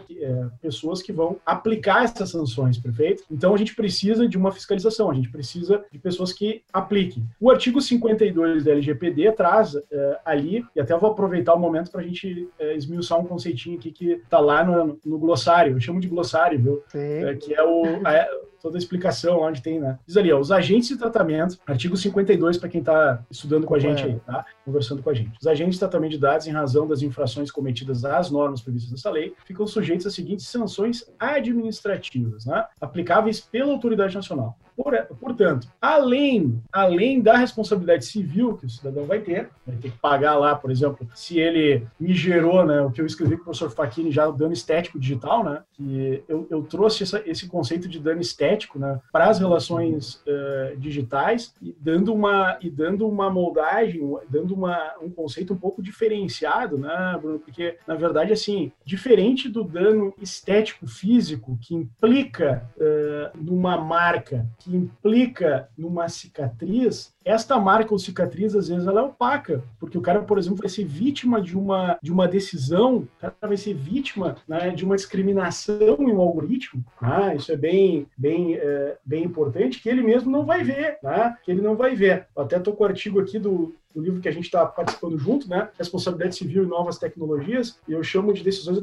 pessoas 0.61 1.03
que 1.03 1.12
vão 1.12 1.37
aplicar 1.45 2.05
essas 2.05 2.30
sanções, 2.30 2.78
perfeito? 2.78 3.24
Então 3.30 3.55
a 3.55 3.57
gente 3.57 3.74
precisa 3.77 4.27
de 4.27 4.37
uma 4.37 4.51
fiscalização, 4.51 5.11
a 5.11 5.14
gente 5.14 5.31
precisa 5.31 5.85
de 5.93 5.99
pessoas 5.99 6.33
que 6.33 6.62
apliquem. 6.72 7.24
O 7.41 7.51
artigo 7.51 7.81
52 7.81 8.64
da 8.64 8.72
LGPD 8.72 9.33
traz 9.33 9.77
é, 9.77 10.18
ali, 10.24 10.64
e 10.74 10.81
até 10.81 10.97
vou 10.97 11.11
aproveitar 11.11 11.55
o 11.55 11.59
momento 11.59 11.91
para 11.91 12.01
a 12.01 12.05
gente 12.05 12.49
é, 12.59 12.74
esmiuçar 12.74 13.20
um 13.20 13.27
conceitinho 13.27 13.79
aqui 13.79 13.93
que 13.93 14.12
está 14.12 14.41
lá 14.41 14.64
no, 14.64 14.99
no, 15.05 15.18
glossário, 15.18 15.74
eu 15.74 15.81
chamo 15.81 16.01
de 16.01 16.09
glossário, 16.09 16.59
viu? 16.59 16.83
É, 16.95 17.35
que 17.35 17.55
é 17.55 17.62
o. 17.62 17.85
A, 18.05 18.27
toda 18.67 18.77
a 18.77 18.81
explicação 18.81 19.43
onde 19.43 19.62
tem, 19.62 19.79
né? 19.79 19.97
Diz 20.05 20.17
ali, 20.17 20.33
ó, 20.33 20.41
os 20.41 20.51
agentes 20.51 20.89
de 20.89 20.97
tratamento, 20.97 21.57
artigo 21.64 21.97
52 21.97 22.59
para 22.59 22.69
quem 22.69 22.81
está 22.81 23.23
estudando 23.31 23.64
com 23.64 23.77
a 23.77 23.79
gente 23.79 24.03
aí, 24.03 24.19
tá? 24.27 24.45
Conversando 24.64 25.05
com 25.05 25.11
a 25.11 25.14
gente. 25.14 25.39
Os 25.41 25.47
agentes 25.47 25.75
de 25.75 25.79
tratamento 25.79 26.11
de 26.11 26.19
dados 26.19 26.49
em 26.49 26.51
razão 26.51 26.89
das 26.89 27.01
infrações 27.01 27.49
cometidas 27.49 28.05
às 28.05 28.29
normas 28.29 28.61
previstas 28.61 28.91
nessa 28.91 29.09
lei 29.09 29.35
ficam 29.45 29.69
sujeitos 29.69 30.05
às 30.05 30.14
seguintes 30.14 30.49
sanções 30.49 31.05
administrativas, 31.17 32.45
né? 32.45 32.64
Aplicáveis 32.81 33.41
pela 33.41 33.73
autoridade 33.73 34.17
nacional. 34.17 34.59
Por, 34.77 34.95
portanto, 35.18 35.68
além, 35.81 36.61
além 36.70 37.20
da 37.20 37.37
responsabilidade 37.37 38.05
civil 38.05 38.57
que 38.57 38.66
o 38.66 38.70
cidadão 38.70 39.05
vai 39.05 39.20
ter, 39.20 39.49
vai 39.66 39.77
ter 39.77 39.91
que 39.91 39.99
pagar 39.99 40.37
lá, 40.37 40.55
por 40.55 40.70
exemplo, 40.70 41.09
se 41.14 41.39
ele 41.39 41.87
me 41.99 42.14
gerou, 42.14 42.64
né, 42.64 42.83
o 42.83 42.91
que 42.91 43.01
eu 43.01 43.07
escrevi 43.07 43.37
com 43.37 43.43
o 43.43 43.45
professor 43.45 43.70
Facchini 43.70 44.11
já, 44.11 44.29
o 44.29 44.33
dano 44.33 44.53
estético 44.53 44.99
digital, 44.99 45.43
né, 45.43 45.62
que 45.72 46.22
eu, 46.29 46.47
eu 46.51 46.62
trouxe 46.62 47.05
essa, 47.05 47.22
esse 47.24 47.49
conceito 47.49 47.89
de 47.89 47.99
dano 47.99 48.20
estético 48.20 48.79
né, 48.79 49.01
para 49.11 49.29
as 49.29 49.39
relações 49.39 50.22
uh, 50.27 50.77
digitais 50.77 51.55
e 51.62 51.74
dando 51.81 52.12
uma, 52.12 52.59
e 52.61 52.70
dando 52.70 53.09
uma 53.09 53.31
moldagem, 53.31 54.01
dando 54.29 54.55
uma, 54.55 54.95
um 55.01 55.11
conceito 55.11 55.55
um 55.55 55.57
pouco 55.57 55.83
diferenciado, 55.83 56.77
né, 56.77 57.18
Bruno? 57.20 57.39
Porque, 57.39 57.79
na 57.87 57.95
verdade, 57.95 58.33
assim, 58.33 58.72
diferente 58.85 59.49
do 59.49 59.64
dano 59.64 60.12
estético 60.20 60.87
físico 60.87 61.59
que 61.61 61.74
implica 61.74 62.68
uh, 62.77 63.39
numa 63.43 63.79
marca 63.79 64.47
que 64.67 64.77
implica 64.77 65.69
numa 65.79 66.09
cicatriz, 66.09 67.14
esta 67.25 67.59
marca 67.59 67.93
ou 67.93 67.99
cicatriz, 67.99 68.55
às 68.55 68.69
vezes, 68.69 68.87
ela 68.87 69.01
é 69.01 69.05
opaca, 69.05 69.62
porque 69.79 69.97
o 69.97 70.01
cara, 70.01 70.23
por 70.23 70.39
exemplo, 70.39 70.59
vai 70.59 70.69
ser 70.69 70.85
vítima 70.85 71.41
de 71.41 71.57
uma, 71.57 71.99
de 72.03 72.12
uma 72.12 72.27
decisão, 72.27 72.97
o 72.97 73.09
cara 73.21 73.35
vai 73.43 73.57
ser 73.57 73.75
vítima 73.75 74.37
né, 74.47 74.71
de 74.71 74.85
uma 74.85 74.97
discriminação 74.97 75.97
em 76.01 76.12
um 76.12 76.21
algoritmo, 76.21 76.85
né? 77.01 77.37
isso 77.37 77.53
é 77.53 77.57
bem, 77.57 78.07
bem, 78.17 78.55
é, 78.55 78.97
bem 79.05 79.25
importante, 79.25 79.81
que 79.81 79.89
ele 79.89 80.03
mesmo 80.03 80.31
não 80.31 80.45
vai 80.45 80.64
ver, 80.64 80.99
né? 81.03 81.37
que 81.45 81.51
ele 81.51 81.62
não 81.62 81.77
vai 81.77 81.95
ver. 81.95 82.27
Eu 82.37 82.43
até 82.43 82.57
estou 82.57 82.75
com 82.75 82.83
o 82.83 82.87
artigo 82.87 83.21
aqui 83.21 83.39
do, 83.39 83.75
do 83.97 84.03
livro 84.03 84.21
que 84.21 84.29
a 84.29 84.33
gente 84.33 84.45
está 84.45 84.65
participando 84.67 85.19
junto, 85.19 85.49
né? 85.49 85.71
Responsabilidade 85.79 86.37
Civil 86.37 86.65
e 86.65 86.67
Novas 86.67 86.99
Tecnologias, 86.99 87.81
e 87.89 87.93
eu 87.93 88.03
chamo 88.03 88.33
de 88.33 88.45
decisões 88.45 88.77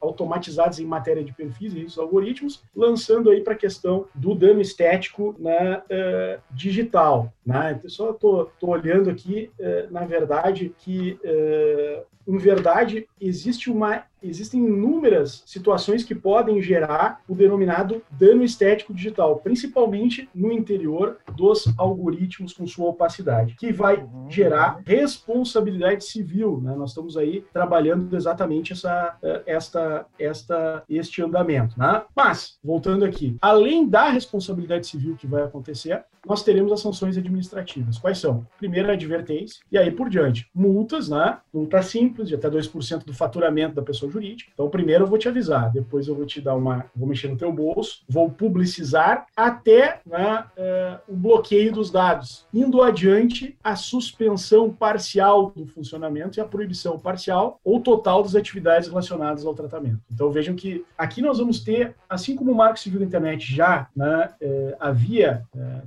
automatizadas, 0.00 0.78
em 0.78 0.84
matéria 0.84 1.24
de 1.24 1.32
perfis 1.32 1.72
e 1.72 1.80
riscos 1.80 1.98
algoritmos, 1.98 2.62
lançando 2.76 3.30
aí 3.30 3.40
para 3.40 3.54
a 3.54 3.56
questão 3.56 4.06
do 4.14 4.34
dano 4.34 4.60
estético 4.60 5.34
na 5.38 5.78
uh, 5.78 6.42
digital. 6.50 7.32
Né? 7.44 7.80
Só 7.86 8.10
estou 8.10 8.50
olhando 8.60 9.08
aqui, 9.08 9.50
uh, 9.58 9.90
na 9.90 10.04
verdade, 10.04 10.74
que 10.78 11.18
uh, 11.24 12.13
em 12.26 12.38
verdade, 12.38 13.06
existe 13.20 13.70
uma, 13.70 14.04
existem 14.22 14.64
inúmeras 14.64 15.42
situações 15.46 16.02
que 16.02 16.14
podem 16.14 16.60
gerar 16.62 17.20
o 17.28 17.34
denominado 17.34 18.02
dano 18.10 18.42
estético 18.42 18.94
digital, 18.94 19.36
principalmente 19.36 20.28
no 20.34 20.50
interior 20.50 21.18
dos 21.36 21.66
algoritmos 21.78 22.52
com 22.52 22.66
sua 22.66 22.88
opacidade, 22.88 23.54
que 23.58 23.72
vai 23.72 23.96
uhum. 23.98 24.30
gerar 24.30 24.80
responsabilidade 24.84 26.04
civil. 26.04 26.60
Né? 26.62 26.74
Nós 26.74 26.90
estamos 26.90 27.16
aí 27.16 27.44
trabalhando 27.52 28.14
exatamente 28.16 28.72
essa, 28.72 29.16
eh, 29.22 29.42
esta, 29.46 30.06
esta, 30.18 30.82
este 30.88 31.22
andamento. 31.22 31.78
Né? 31.78 32.02
Mas, 32.16 32.58
voltando 32.62 33.04
aqui, 33.04 33.36
além 33.40 33.88
da 33.88 34.08
responsabilidade 34.08 34.86
civil 34.86 35.16
que 35.16 35.26
vai 35.26 35.42
acontecer, 35.42 36.04
nós 36.26 36.42
teremos 36.42 36.72
as 36.72 36.80
sanções 36.80 37.16
administrativas. 37.16 37.98
Quais 37.98 38.18
são? 38.18 38.46
Primeiro, 38.58 38.90
a 38.90 38.94
advertência, 38.94 39.62
e 39.70 39.78
aí 39.78 39.90
por 39.90 40.08
diante. 40.08 40.48
Multas, 40.54 41.08
né? 41.08 41.38
Multa 41.52 41.82
simples, 41.82 42.28
de 42.28 42.34
até 42.34 42.48
2% 42.48 43.04
do 43.04 43.12
faturamento 43.12 43.74
da 43.74 43.82
pessoa 43.82 44.10
jurídica. 44.10 44.50
Então, 44.52 44.68
primeiro 44.68 45.04
eu 45.04 45.08
vou 45.08 45.18
te 45.18 45.28
avisar, 45.28 45.70
depois 45.72 46.08
eu 46.08 46.14
vou 46.14 46.26
te 46.26 46.40
dar 46.40 46.54
uma. 46.54 46.86
vou 46.94 47.08
mexer 47.08 47.28
no 47.28 47.36
teu 47.36 47.52
bolso, 47.52 48.02
vou 48.08 48.30
publicizar 48.30 49.26
até 49.36 50.00
né, 50.06 50.44
uh, 50.56 51.12
o 51.12 51.16
bloqueio 51.16 51.72
dos 51.72 51.90
dados. 51.90 52.46
Indo 52.52 52.82
adiante, 52.82 53.56
a 53.62 53.76
suspensão 53.76 54.70
parcial 54.70 55.52
do 55.54 55.66
funcionamento 55.66 56.38
e 56.38 56.40
a 56.40 56.44
proibição 56.44 56.98
parcial 56.98 57.60
ou 57.64 57.80
total 57.80 58.22
das 58.22 58.34
atividades 58.34 58.88
relacionadas 58.88 59.44
ao 59.44 59.54
tratamento. 59.54 60.00
Então, 60.12 60.30
vejam 60.30 60.54
que 60.54 60.84
aqui 60.96 61.20
nós 61.20 61.38
vamos 61.38 61.60
ter, 61.60 61.94
assim 62.08 62.34
como 62.34 62.52
o 62.52 62.54
Marco 62.54 62.78
Civil 62.78 63.00
da 63.00 63.06
Internet 63.06 63.54
já 63.54 63.88
né, 63.94 64.30
uh, 64.40 64.76
havia 64.80 65.44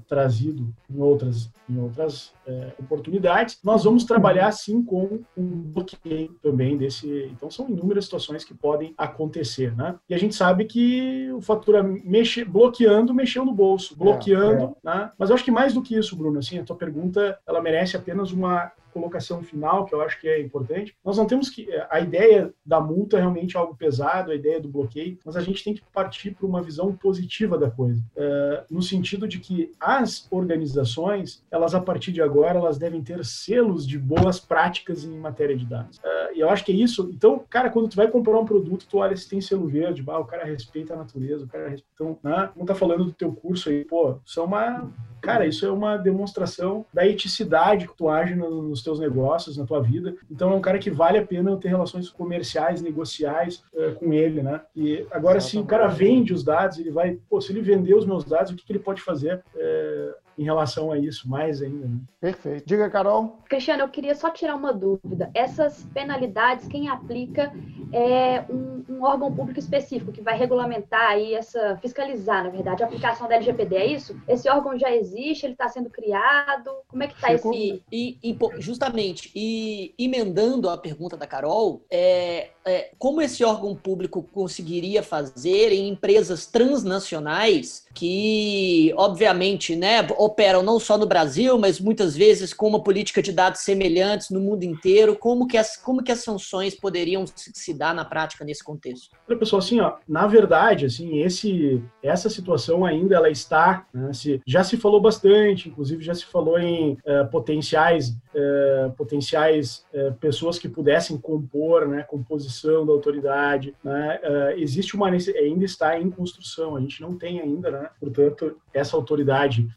trazido 0.07 0.26
trazido 0.27 0.67
em 0.89 0.99
outras, 0.99 1.49
em 1.69 1.79
outras 1.79 2.33
é, 2.45 2.73
oportunidades, 2.77 3.59
nós 3.63 3.85
vamos 3.85 4.03
trabalhar 4.03 4.51
sim 4.51 4.83
com 4.83 5.21
um 5.37 5.45
bloqueio 5.45 6.35
também 6.41 6.77
desse. 6.77 7.31
Então, 7.31 7.49
são 7.49 7.69
inúmeras 7.69 8.03
situações 8.05 8.43
que 8.43 8.53
podem 8.53 8.93
acontecer, 8.97 9.75
né? 9.75 9.95
E 10.09 10.13
a 10.13 10.17
gente 10.17 10.35
sabe 10.35 10.65
que 10.65 11.31
o 11.31 11.41
fatura 11.41 11.81
mexe, 11.81 12.43
bloqueando, 12.43 13.13
mexeu 13.13 13.45
no 13.45 13.53
bolso, 13.53 13.95
bloqueando, 13.97 14.75
é, 14.85 14.89
é. 14.89 14.95
né? 14.95 15.11
Mas 15.17 15.29
eu 15.29 15.35
acho 15.35 15.45
que 15.45 15.51
mais 15.51 15.73
do 15.73 15.81
que 15.81 15.95
isso, 15.97 16.15
Bruno, 16.15 16.39
assim, 16.39 16.59
a 16.59 16.63
tua 16.63 16.75
pergunta, 16.75 17.39
ela 17.47 17.61
merece 17.61 17.95
apenas 17.95 18.31
uma 18.31 18.71
colocação 18.97 19.43
final, 19.43 19.85
que 19.85 19.93
eu 19.93 20.01
acho 20.01 20.19
que 20.19 20.27
é 20.27 20.41
importante. 20.41 20.95
Nós 21.05 21.17
não 21.17 21.27
temos 21.27 21.49
que. 21.49 21.67
A 21.89 21.99
ideia 21.99 22.51
da 22.65 22.81
multa 22.81 23.17
é 23.17 23.19
realmente 23.19 23.55
algo 23.55 23.75
pesado, 23.75 24.31
a 24.31 24.35
ideia 24.35 24.59
do 24.59 24.67
bloqueio, 24.67 25.19
mas 25.23 25.35
a 25.35 25.41
gente 25.41 25.63
tem 25.63 25.75
que 25.75 25.83
partir 25.93 26.31
para 26.31 26.47
uma 26.47 26.61
visão 26.61 26.95
positiva 26.95 27.57
da 27.57 27.69
coisa, 27.69 28.01
uh, 28.15 28.65
no 28.69 28.81
sentido 28.81 29.27
de 29.27 29.39
que 29.39 29.71
as 29.79 30.27
organizações, 30.31 31.43
elas 31.51 31.75
a 31.75 31.79
partir 31.79 32.11
de 32.11 32.21
agora, 32.21 32.57
elas 32.57 32.77
devem 32.77 33.03
ter 33.03 33.23
selos 33.23 33.85
de 33.85 33.99
boas 33.99 34.39
práticas 34.39 35.03
em 35.03 35.17
matéria 35.17 35.55
de 35.55 35.65
dados. 35.65 35.97
Uh, 35.97 36.35
e 36.35 36.39
eu 36.39 36.49
acho 36.49 36.65
que 36.65 36.71
é 36.71 36.75
isso. 36.75 37.09
Então, 37.13 37.43
cara, 37.49 37.69
quando 37.69 37.89
tu 37.89 37.95
vai 37.95 38.07
comprar 38.07 38.39
um 38.39 38.45
produto, 38.45 38.87
tu 38.89 38.97
olha 38.97 39.15
se 39.15 39.29
tem 39.29 39.41
selo 39.41 39.67
verde, 39.67 40.01
bah, 40.01 40.19
o 40.19 40.25
cara 40.25 40.45
respeita 40.45 40.93
a 40.93 40.97
natureza, 40.97 41.45
o 41.45 41.47
cara 41.47 41.69
respeita. 41.69 41.87
Então, 41.93 42.17
né? 42.23 42.49
não 42.55 42.65
tá 42.65 42.75
falando 42.75 43.05
do 43.05 43.11
teu 43.11 43.31
curso 43.31 43.69
aí, 43.69 43.83
pô, 43.85 44.17
isso 44.25 44.39
é 44.39 44.43
uma. 44.43 44.91
Cara, 45.21 45.45
isso 45.45 45.65
é 45.65 45.71
uma 45.71 45.97
demonstração 45.97 46.85
da 46.93 47.05
eticidade 47.05 47.87
que 47.87 47.97
tu 47.97 48.09
age 48.09 48.35
nos 48.35 48.83
teus 48.83 48.99
negócios, 48.99 49.57
na 49.57 49.65
tua 49.65 49.81
vida. 49.81 50.15
Então 50.29 50.51
é 50.51 50.55
um 50.55 50.61
cara 50.61 50.79
que 50.79 50.89
vale 50.89 51.17
a 51.17 51.25
pena 51.25 51.57
ter 51.57 51.69
relações 51.69 52.09
comerciais, 52.09 52.81
negociais 52.81 53.63
uh, 53.73 53.93
com 53.95 54.13
ele, 54.13 54.41
né? 54.41 54.61
E 54.75 55.05
agora, 55.11 55.39
se 55.39 55.57
o 55.57 55.65
cara 55.65 55.87
vende 55.87 56.33
os 56.33 56.43
dados, 56.43 56.77
ele 56.79 56.91
vai, 56.91 57.17
pô, 57.29 57.41
se 57.41 57.51
ele 57.51 57.61
vender 57.61 57.95
os 57.95 58.05
meus 58.05 58.23
dados, 58.23 58.51
o 58.51 58.55
que, 58.55 58.65
que 58.65 58.71
ele 58.71 58.79
pode 58.79 59.01
fazer? 59.01 59.43
Uh, 59.55 60.26
em 60.37 60.43
relação 60.43 60.91
a 60.91 60.97
isso, 60.97 61.27
mais 61.27 61.61
ainda. 61.61 61.87
Né? 61.87 61.99
Perfeito. 62.21 62.65
Diga, 62.65 62.89
Carol. 62.89 63.39
Cristiano, 63.49 63.83
eu 63.83 63.89
queria 63.89 64.13
só 64.13 64.29
tirar 64.29 64.55
uma 64.55 64.71
dúvida. 64.71 65.31
Essas 65.33 65.83
penalidades, 65.93 66.67
quem 66.67 66.89
aplica 66.89 67.51
é 67.91 68.45
um, 68.49 68.83
um 68.89 69.03
órgão 69.03 69.33
público 69.33 69.59
específico 69.59 70.11
que 70.11 70.21
vai 70.21 70.37
regulamentar 70.37 71.09
aí 71.09 71.33
essa, 71.33 71.77
fiscalizar, 71.81 72.43
na 72.43 72.49
verdade, 72.49 72.83
a 72.83 72.85
aplicação 72.85 73.27
da 73.27 73.35
LGPD, 73.35 73.75
é 73.75 73.85
isso? 73.85 74.19
Esse 74.27 74.49
órgão 74.49 74.77
já 74.77 74.93
existe, 74.93 75.45
ele 75.45 75.53
está 75.53 75.67
sendo 75.67 75.89
criado? 75.89 76.69
Como 76.87 77.03
é 77.03 77.07
que 77.07 77.15
está 77.15 77.33
esse... 77.33 77.83
E, 77.91 78.17
e, 78.23 78.37
justamente, 78.59 79.31
e 79.35 79.93
emendando 79.97 80.69
a 80.69 80.77
pergunta 80.77 81.17
da 81.17 81.25
Carol, 81.25 81.81
é, 81.89 82.49
é, 82.65 82.91
como 82.99 83.21
esse 83.21 83.43
órgão 83.43 83.75
público 83.75 84.21
conseguiria 84.33 85.01
fazer 85.01 85.71
em 85.71 85.89
empresas 85.89 86.45
transnacionais 86.45 87.87
que, 87.93 88.93
obviamente, 88.95 89.75
né, 89.75 90.03
operam 90.27 90.61
não 90.61 90.79
só 90.79 90.97
no 90.97 91.07
Brasil, 91.07 91.57
mas 91.57 91.79
muitas 91.79 92.15
vezes 92.15 92.53
com 92.53 92.67
uma 92.67 92.83
política 92.83 93.21
de 93.21 93.31
dados 93.31 93.61
semelhantes 93.61 94.29
no 94.29 94.39
mundo 94.39 94.63
inteiro, 94.63 95.15
como 95.15 95.47
que 95.47 95.57
as, 95.57 95.75
como 95.75 96.03
que 96.03 96.11
as 96.11 96.19
sanções 96.19 96.75
poderiam 96.75 97.25
se 97.35 97.73
dar 97.73 97.95
na 97.95 98.05
prática 98.05 98.45
nesse 98.45 98.63
contexto? 98.63 99.09
Olha, 99.27 99.39
pessoal, 99.39 99.59
assim, 99.59 99.79
ó, 99.79 99.95
na 100.07 100.27
verdade, 100.27 100.85
assim, 100.85 101.19
esse, 101.21 101.81
essa 102.03 102.29
situação 102.29 102.85
ainda 102.85 103.15
ela 103.15 103.29
está, 103.29 103.85
né, 103.93 104.13
se, 104.13 104.41
já 104.45 104.63
se 104.63 104.77
falou 104.77 105.01
bastante, 105.01 105.69
inclusive 105.69 106.03
já 106.03 106.13
se 106.13 106.25
falou 106.25 106.59
em 106.59 106.93
uh, 106.93 107.29
potenciais, 107.31 108.09
uh, 108.09 108.91
potenciais 108.95 109.85
uh, 109.93 110.13
pessoas 110.15 110.59
que 110.59 110.69
pudessem 110.69 111.17
compor, 111.17 111.87
né, 111.87 112.03
composição 112.03 112.85
da 112.85 112.91
autoridade, 112.91 113.73
né, 113.83 114.19
existe 114.57 114.95
uma 114.95 115.07
ainda 115.07 115.63
está 115.63 115.99
em 115.99 116.09
construção, 116.09 116.75
a 116.75 116.81
gente 116.81 117.01
não 117.01 117.17
tem 117.17 117.39
ainda, 117.39 117.71
né, 117.71 117.89
portanto, 117.99 118.57
essa 118.73 118.95
autoridade 118.95 119.67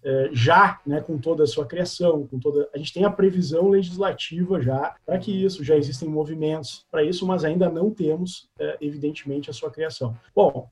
já, 0.41 0.81
né, 0.87 1.01
com 1.01 1.19
toda 1.19 1.45
a 1.45 1.47
sua 1.47 1.67
criação, 1.67 2.27
com 2.27 2.39
toda, 2.39 2.69
a 2.75 2.79
gente 2.79 2.93
tem 2.93 3.05
a 3.05 3.11
previsão 3.11 3.69
legislativa 3.69 4.61
já 4.61 4.95
para 5.05 5.19
que 5.19 5.31
isso, 5.45 5.63
já 5.63 5.77
existem 5.77 6.09
movimentos 6.09 6.87
para 6.91 7.05
isso, 7.05 7.27
mas 7.27 7.45
ainda 7.45 7.69
não 7.69 7.91
temos, 7.91 8.49
evidentemente, 8.81 9.51
a 9.51 9.53
sua 9.53 9.71
criação. 9.71 10.17
Bom, 10.35 10.69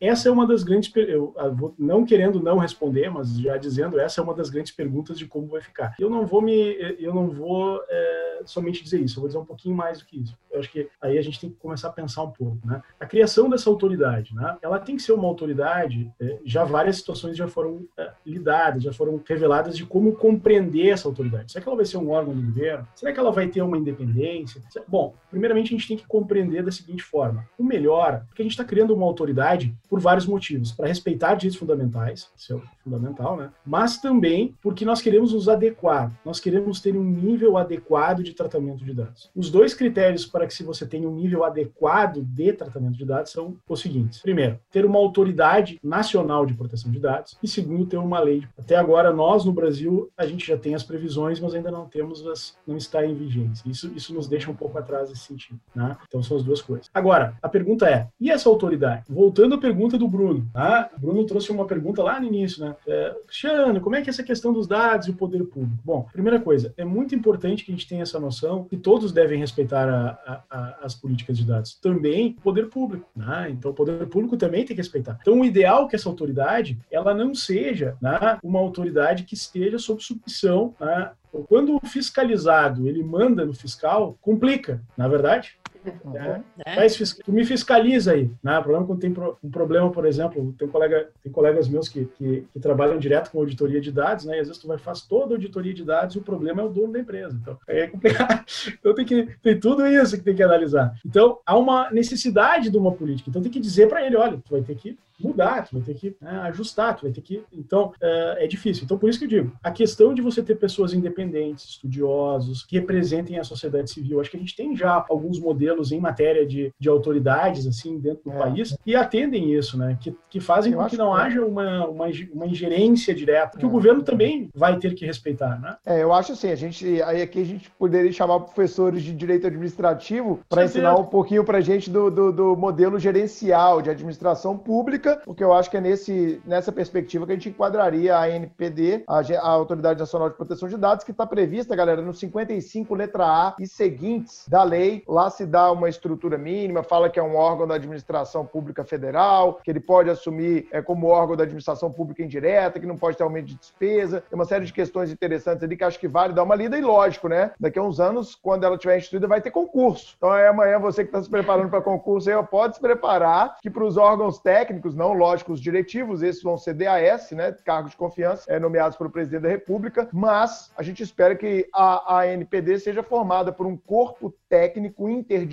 essa 0.00 0.28
é 0.28 0.32
uma 0.32 0.46
das 0.46 0.62
grandes, 0.62 0.92
eu 0.94 1.34
não 1.78 2.04
querendo 2.04 2.40
não 2.40 2.58
responder, 2.58 3.10
mas 3.10 3.38
já 3.38 3.56
dizendo, 3.56 3.98
essa 3.98 4.20
é 4.20 4.24
uma 4.24 4.34
das 4.34 4.50
grandes 4.50 4.72
perguntas 4.72 5.18
de 5.18 5.26
como 5.26 5.46
vai 5.46 5.60
ficar. 5.60 5.94
Eu 5.98 6.10
não 6.10 6.26
vou 6.26 6.42
me, 6.42 6.76
eu 6.98 7.14
não 7.14 7.28
vou 7.28 7.80
é, 7.88 8.42
somente 8.44 8.82
dizer 8.82 9.00
isso, 9.00 9.18
eu 9.18 9.22
vou 9.22 9.28
dizer 9.28 9.38
um 9.38 9.44
pouquinho 9.44 9.74
mais 9.74 10.00
do 10.00 10.06
que 10.06 10.20
isso. 10.20 10.36
Eu 10.50 10.60
acho 10.60 10.70
que 10.70 10.88
aí 11.00 11.16
a 11.18 11.22
gente 11.22 11.40
tem 11.40 11.50
que 11.50 11.56
começar 11.56 11.88
a 11.88 11.92
pensar 11.92 12.22
um 12.22 12.30
pouco, 12.30 12.58
né? 12.66 12.82
A 12.98 13.06
criação 13.06 13.48
dessa 13.48 13.70
autoridade, 13.70 14.34
né? 14.34 14.56
Ela 14.62 14.78
tem 14.78 14.96
que 14.96 15.02
ser 15.02 15.12
uma 15.12 15.28
autoridade, 15.28 16.10
é, 16.20 16.38
já 16.44 16.64
várias 16.64 16.96
situações 16.96 17.36
já 17.36 17.46
foram 17.46 17.86
é, 17.96 18.10
lidadas, 18.24 18.82
já 18.82 18.92
foram 18.98 19.22
reveladas 19.24 19.76
de 19.76 19.86
como 19.86 20.12
compreender 20.12 20.88
essa 20.88 21.06
autoridade. 21.06 21.52
Será 21.52 21.62
que 21.62 21.68
ela 21.68 21.76
vai 21.76 21.86
ser 21.86 21.96
um 21.96 22.10
órgão 22.10 22.34
do 22.34 22.42
governo? 22.42 22.86
Será 22.96 23.12
que 23.12 23.20
ela 23.20 23.30
vai 23.30 23.46
ter 23.46 23.62
uma 23.62 23.78
independência? 23.78 24.60
Bom, 24.88 25.14
primeiramente 25.30 25.68
a 25.68 25.78
gente 25.78 25.86
tem 25.86 25.96
que 25.96 26.06
compreender 26.06 26.64
da 26.64 26.72
seguinte 26.72 27.04
forma: 27.04 27.46
o 27.56 27.62
melhor, 27.62 28.24
porque 28.26 28.42
a 28.42 28.44
gente 28.44 28.52
está 28.52 28.64
criando 28.64 28.94
uma 28.94 29.06
autoridade 29.06 29.74
por 29.88 30.00
vários 30.00 30.26
motivos, 30.26 30.72
para 30.72 30.88
respeitar 30.88 31.34
direitos 31.34 31.58
fundamentais, 31.58 32.28
isso 32.36 32.54
é 32.54 32.60
fundamental, 32.82 33.36
né? 33.36 33.50
Mas 33.64 33.98
também 33.98 34.54
porque 34.60 34.84
nós 34.84 35.00
queremos 35.00 35.32
nos 35.32 35.48
adequar, 35.48 36.12
nós 36.24 36.40
queremos 36.40 36.80
ter 36.80 36.96
um 36.96 37.04
nível 37.04 37.56
adequado 37.56 38.22
de 38.22 38.32
tratamento 38.32 38.84
de 38.84 38.92
dados. 38.92 39.30
Os 39.36 39.50
dois 39.50 39.74
critérios 39.74 40.26
para 40.26 40.46
que 40.46 40.54
se 40.54 40.64
você 40.64 40.84
tenha 40.84 41.08
um 41.08 41.14
nível 41.14 41.44
adequado 41.44 42.22
de 42.22 42.52
tratamento 42.52 42.98
de 42.98 43.04
dados 43.04 43.30
são 43.30 43.56
os 43.68 43.80
seguintes: 43.80 44.20
primeiro, 44.20 44.58
ter 44.70 44.84
uma 44.84 44.98
autoridade 44.98 45.78
nacional 45.82 46.44
de 46.44 46.54
proteção 46.54 46.90
de 46.90 46.98
dados 46.98 47.36
e 47.42 47.46
segundo, 47.46 47.86
ter 47.86 47.98
uma 47.98 48.18
lei. 48.20 48.42
Até 48.58 48.76
agora 48.78 49.12
nós 49.12 49.44
no 49.44 49.52
Brasil 49.52 50.10
a 50.16 50.26
gente 50.26 50.46
já 50.46 50.56
tem 50.56 50.74
as 50.74 50.82
previsões, 50.82 51.40
mas 51.40 51.54
ainda 51.54 51.70
não 51.70 51.86
temos 51.86 52.26
as, 52.26 52.56
não 52.66 52.76
está 52.76 53.04
em 53.04 53.14
vigência. 53.14 53.68
Isso 53.68 53.88
isso 53.94 54.14
nos 54.14 54.26
deixa 54.28 54.50
um 54.50 54.54
pouco 54.54 54.78
atrás 54.78 55.08
nesse 55.08 55.22
sentido, 55.22 55.60
né? 55.74 55.96
Então 56.06 56.22
são 56.22 56.36
as 56.36 56.42
duas 56.42 56.62
coisas. 56.62 56.88
Agora, 56.92 57.36
a 57.42 57.48
pergunta 57.48 57.88
é: 57.88 58.08
e 58.20 58.30
essa 58.30 58.48
autoridade? 58.48 59.04
Voltando 59.08 59.54
à 59.54 59.58
pergunta 59.58 59.98
do 59.98 60.08
Bruno, 60.08 60.48
tá? 60.52 60.90
O 60.96 61.00
Bruno 61.00 61.24
trouxe 61.24 61.50
uma 61.50 61.66
pergunta 61.66 62.02
lá 62.02 62.20
no 62.20 62.26
início, 62.26 62.64
né? 62.64 62.76
É, 62.86 63.14
Cristiano, 63.26 63.80
como 63.80 63.96
é 63.96 64.02
que 64.02 64.08
é 64.08 64.12
essa 64.12 64.22
questão 64.22 64.52
dos 64.52 64.66
dados 64.66 65.08
e 65.08 65.10
o 65.10 65.14
poder 65.14 65.44
público? 65.44 65.78
Bom, 65.84 66.06
primeira 66.12 66.40
coisa, 66.40 66.72
é 66.76 66.84
muito 66.84 67.14
importante 67.14 67.64
que 67.64 67.72
a 67.72 67.74
gente 67.74 67.88
tenha 67.88 68.02
essa 68.02 68.20
noção 68.20 68.64
que 68.64 68.76
todos 68.76 69.12
devem 69.12 69.38
respeitar 69.38 69.88
a, 69.88 70.08
a, 70.26 70.42
a, 70.50 70.78
as 70.82 70.94
políticas 70.94 71.36
de 71.36 71.44
dados. 71.44 71.74
Também 71.74 72.36
o 72.38 72.42
poder 72.42 72.68
público, 72.68 73.08
né? 73.14 73.48
Então 73.50 73.70
o 73.70 73.74
poder 73.74 74.06
público 74.06 74.36
também 74.36 74.64
tem 74.64 74.76
que 74.76 74.82
respeitar. 74.82 75.18
Então 75.20 75.40
o 75.40 75.44
ideal 75.44 75.86
é 75.86 75.88
que 75.88 75.96
essa 75.96 76.08
autoridade, 76.08 76.78
ela 76.90 77.14
não 77.14 77.34
seja 77.34 77.96
né, 78.00 78.38
uma 78.42 78.58
autoridade 78.68 79.24
que 79.24 79.34
esteja 79.34 79.78
sob 79.78 80.02
submissão 80.02 80.74
né, 80.78 81.10
quando 81.48 81.76
o 81.76 81.86
fiscalizado 81.86 82.86
ele 82.88 83.02
manda 83.02 83.44
no 83.44 83.52
fiscal, 83.52 84.16
complica, 84.20 84.82
na 84.96 85.06
é 85.06 85.08
verdade. 85.08 85.58
Uhum. 86.04 86.42
É. 86.64 86.86
tu 87.24 87.32
me 87.32 87.44
fiscaliza 87.44 88.12
aí. 88.12 88.30
Né? 88.42 88.58
O 88.58 88.62
problema 88.62 88.84
é 88.84 88.86
quando 88.86 89.00
tem 89.00 89.14
um 89.42 89.50
problema, 89.50 89.90
por 89.90 90.06
exemplo, 90.06 90.54
tem, 90.58 90.68
colega, 90.68 91.08
tem 91.22 91.32
colegas 91.32 91.68
meus 91.68 91.88
que, 91.88 92.04
que, 92.16 92.44
que, 92.52 92.60
trabalham 92.60 92.98
direto 92.98 93.30
com 93.30 93.38
auditoria 93.38 93.80
de 93.80 93.92
dados, 93.92 94.24
né? 94.24 94.36
E 94.36 94.40
às 94.40 94.48
vezes 94.48 94.60
tu 94.60 94.68
vai 94.68 94.78
faz 94.78 95.02
toda 95.02 95.34
a 95.34 95.36
auditoria 95.36 95.74
de 95.74 95.84
dados 95.84 96.14
e 96.14 96.18
o 96.18 96.22
problema 96.22 96.62
é 96.62 96.64
o 96.64 96.68
dono 96.68 96.92
da 96.92 97.00
empresa. 97.00 97.38
Então, 97.40 97.58
é 97.66 97.86
complicado. 97.86 98.44
Então 98.78 98.94
tem, 98.94 99.04
que, 99.04 99.28
tem 99.42 99.58
tudo 99.58 99.86
isso 99.86 100.16
que 100.16 100.24
tem 100.24 100.34
que 100.34 100.42
analisar. 100.42 100.94
Então, 101.04 101.38
há 101.44 101.56
uma 101.56 101.90
necessidade 101.90 102.70
de 102.70 102.76
uma 102.76 102.92
política. 102.92 103.30
Então 103.30 103.42
tem 103.42 103.50
que 103.50 103.60
dizer 103.60 103.88
para 103.88 104.04
ele, 104.04 104.16
olha, 104.16 104.38
tu 104.38 104.50
vai 104.50 104.62
ter 104.62 104.74
que 104.74 104.98
mudar, 105.20 105.66
tu 105.66 105.74
vai 105.74 105.82
ter 105.82 105.94
que 105.94 106.16
né, 106.20 106.30
ajustar, 106.42 106.96
tu 106.96 107.02
vai 107.02 107.12
ter 107.12 107.20
que. 107.20 107.42
Então, 107.52 107.92
é, 108.00 108.44
é, 108.44 108.46
difícil. 108.46 108.84
Então, 108.84 108.98
por 108.98 109.10
isso 109.10 109.18
que 109.18 109.24
eu 109.24 109.28
digo, 109.28 109.52
a 109.62 109.70
questão 109.70 110.14
de 110.14 110.22
você 110.22 110.42
ter 110.42 110.54
pessoas 110.56 110.94
independentes, 110.94 111.64
estudiosos, 111.70 112.64
que 112.64 112.78
representem 112.78 113.38
a 113.38 113.44
sociedade 113.44 113.90
civil, 113.90 114.20
acho 114.20 114.30
que 114.30 114.36
a 114.36 114.40
gente 114.40 114.56
tem 114.56 114.76
já 114.76 115.04
alguns 115.08 115.38
modelos 115.40 115.77
em 115.92 116.00
matéria 116.00 116.46
de, 116.46 116.72
de 116.78 116.88
autoridades, 116.88 117.66
assim, 117.66 117.98
dentro 117.98 118.24
do 118.24 118.32
é. 118.32 118.38
país, 118.38 118.76
que 118.84 118.94
atendem 118.94 119.52
isso, 119.54 119.78
né? 119.78 119.96
Que, 120.00 120.14
que 120.28 120.40
fazem 120.40 120.72
eu 120.72 120.78
com 120.78 120.86
que 120.86 120.96
não 120.96 121.14
que... 121.14 121.20
haja 121.20 121.44
uma, 121.44 121.86
uma, 121.86 122.06
uma, 122.32 122.46
ingerência 122.46 123.14
direta, 123.14 123.58
que 123.58 123.66
o 123.66 123.68
é. 123.68 123.72
governo 123.72 124.02
também 124.02 124.50
vai 124.54 124.78
ter 124.78 124.94
que 124.94 125.04
respeitar, 125.06 125.60
né? 125.60 125.76
É, 125.84 126.02
eu 126.02 126.12
acho 126.12 126.32
assim, 126.32 126.50
a 126.50 126.56
gente, 126.56 127.02
aí 127.02 127.22
aqui 127.22 127.40
a 127.40 127.46
gente 127.46 127.70
poderia 127.72 128.12
chamar 128.12 128.40
professores 128.40 129.02
de 129.02 129.12
direito 129.12 129.46
administrativo 129.46 130.40
para 130.48 130.64
ensinar 130.64 130.96
um 130.96 131.04
pouquinho 131.04 131.44
para 131.44 131.58
a 131.58 131.62
gente 131.62 131.90
do, 131.90 132.10
do, 132.10 132.32
do 132.32 132.56
modelo 132.56 132.98
gerencial 132.98 133.80
de 133.80 133.90
administração 133.90 134.56
pública 134.56 135.20
porque 135.24 135.44
eu 135.44 135.52
acho 135.52 135.70
que 135.70 135.76
é 135.76 135.80
nesse, 135.80 136.40
nessa 136.44 136.72
perspectiva 136.72 137.26
que 137.26 137.32
a 137.32 137.34
gente 137.34 137.50
enquadraria 137.50 138.16
a 138.16 138.24
ANPD, 138.24 139.04
a, 139.06 139.18
a 139.18 139.48
Autoridade 139.48 140.00
Nacional 140.00 140.30
de 140.30 140.36
Proteção 140.36 140.68
de 140.68 140.76
Dados, 140.76 141.04
que 141.04 141.10
está 141.10 141.26
prevista, 141.26 141.76
galera, 141.76 142.00
no 142.00 142.14
55, 142.14 142.94
letra 142.94 143.24
A 143.24 143.56
e 143.58 143.66
seguintes 143.66 144.46
da 144.48 144.62
lei. 144.62 145.02
Lá 145.06 145.30
se 145.30 145.44
dá 145.44 145.57
uma 145.72 145.88
estrutura 145.88 146.38
mínima, 146.38 146.82
fala 146.82 147.10
que 147.10 147.18
é 147.18 147.22
um 147.22 147.36
órgão 147.36 147.66
da 147.66 147.74
administração 147.74 148.44
pública 148.44 148.84
federal, 148.84 149.60
que 149.62 149.70
ele 149.70 149.80
pode 149.80 150.10
assumir 150.10 150.68
é, 150.70 150.80
como 150.80 151.06
órgão 151.06 151.36
da 151.36 151.44
administração 151.44 151.90
pública 151.92 152.22
indireta, 152.22 152.80
que 152.80 152.86
não 152.86 152.96
pode 152.96 153.16
ter 153.16 153.22
aumento 153.22 153.46
de 153.46 153.56
despesa. 153.56 154.22
Tem 154.28 154.38
uma 154.38 154.44
série 154.44 154.64
de 154.64 154.72
questões 154.72 155.10
interessantes 155.10 155.62
ali 155.62 155.76
que 155.76 155.84
acho 155.84 155.98
que 155.98 156.08
vale 156.08 156.32
dar 156.32 156.42
uma 156.42 156.54
lida 156.54 156.78
e 156.78 156.80
lógico, 156.80 157.28
né? 157.28 157.52
Daqui 157.58 157.78
a 157.78 157.82
uns 157.82 158.00
anos, 158.00 158.34
quando 158.34 158.64
ela 158.64 158.76
estiver 158.76 158.98
instituída, 158.98 159.26
vai 159.26 159.40
ter 159.40 159.50
concurso. 159.50 160.14
Então 160.16 160.34
é 160.34 160.48
amanhã 160.48 160.78
você 160.78 161.02
que 161.02 161.08
está 161.08 161.22
se 161.22 161.30
preparando 161.30 161.70
para 161.70 161.80
concurso 161.80 162.30
aí, 162.30 162.42
pode 162.44 162.76
se 162.76 162.80
preparar 162.80 163.56
que 163.60 163.70
para 163.70 163.84
os 163.84 163.96
órgãos 163.96 164.38
técnicos, 164.38 164.94
não 164.94 165.12
lógico 165.12 165.52
os 165.52 165.60
diretivos, 165.60 166.22
esses 166.22 166.42
vão 166.42 166.56
ser 166.56 166.74
DAS, 166.74 167.30
né, 167.32 167.54
cargos 167.64 167.92
de 167.92 167.96
confiança, 167.96 168.44
é, 168.48 168.58
nomeados 168.58 168.96
pelo 168.96 169.10
presidente 169.10 169.42
da 169.42 169.48
República, 169.48 170.08
mas 170.12 170.70
a 170.76 170.82
gente 170.82 171.02
espera 171.02 171.34
que 171.34 171.68
a, 171.74 172.18
a 172.18 172.26
NPD 172.26 172.78
seja 172.78 173.02
formada 173.02 173.52
por 173.52 173.66
um 173.66 173.76
corpo 173.76 174.32
técnico 174.48 175.08
interdisciplinar 175.08 175.47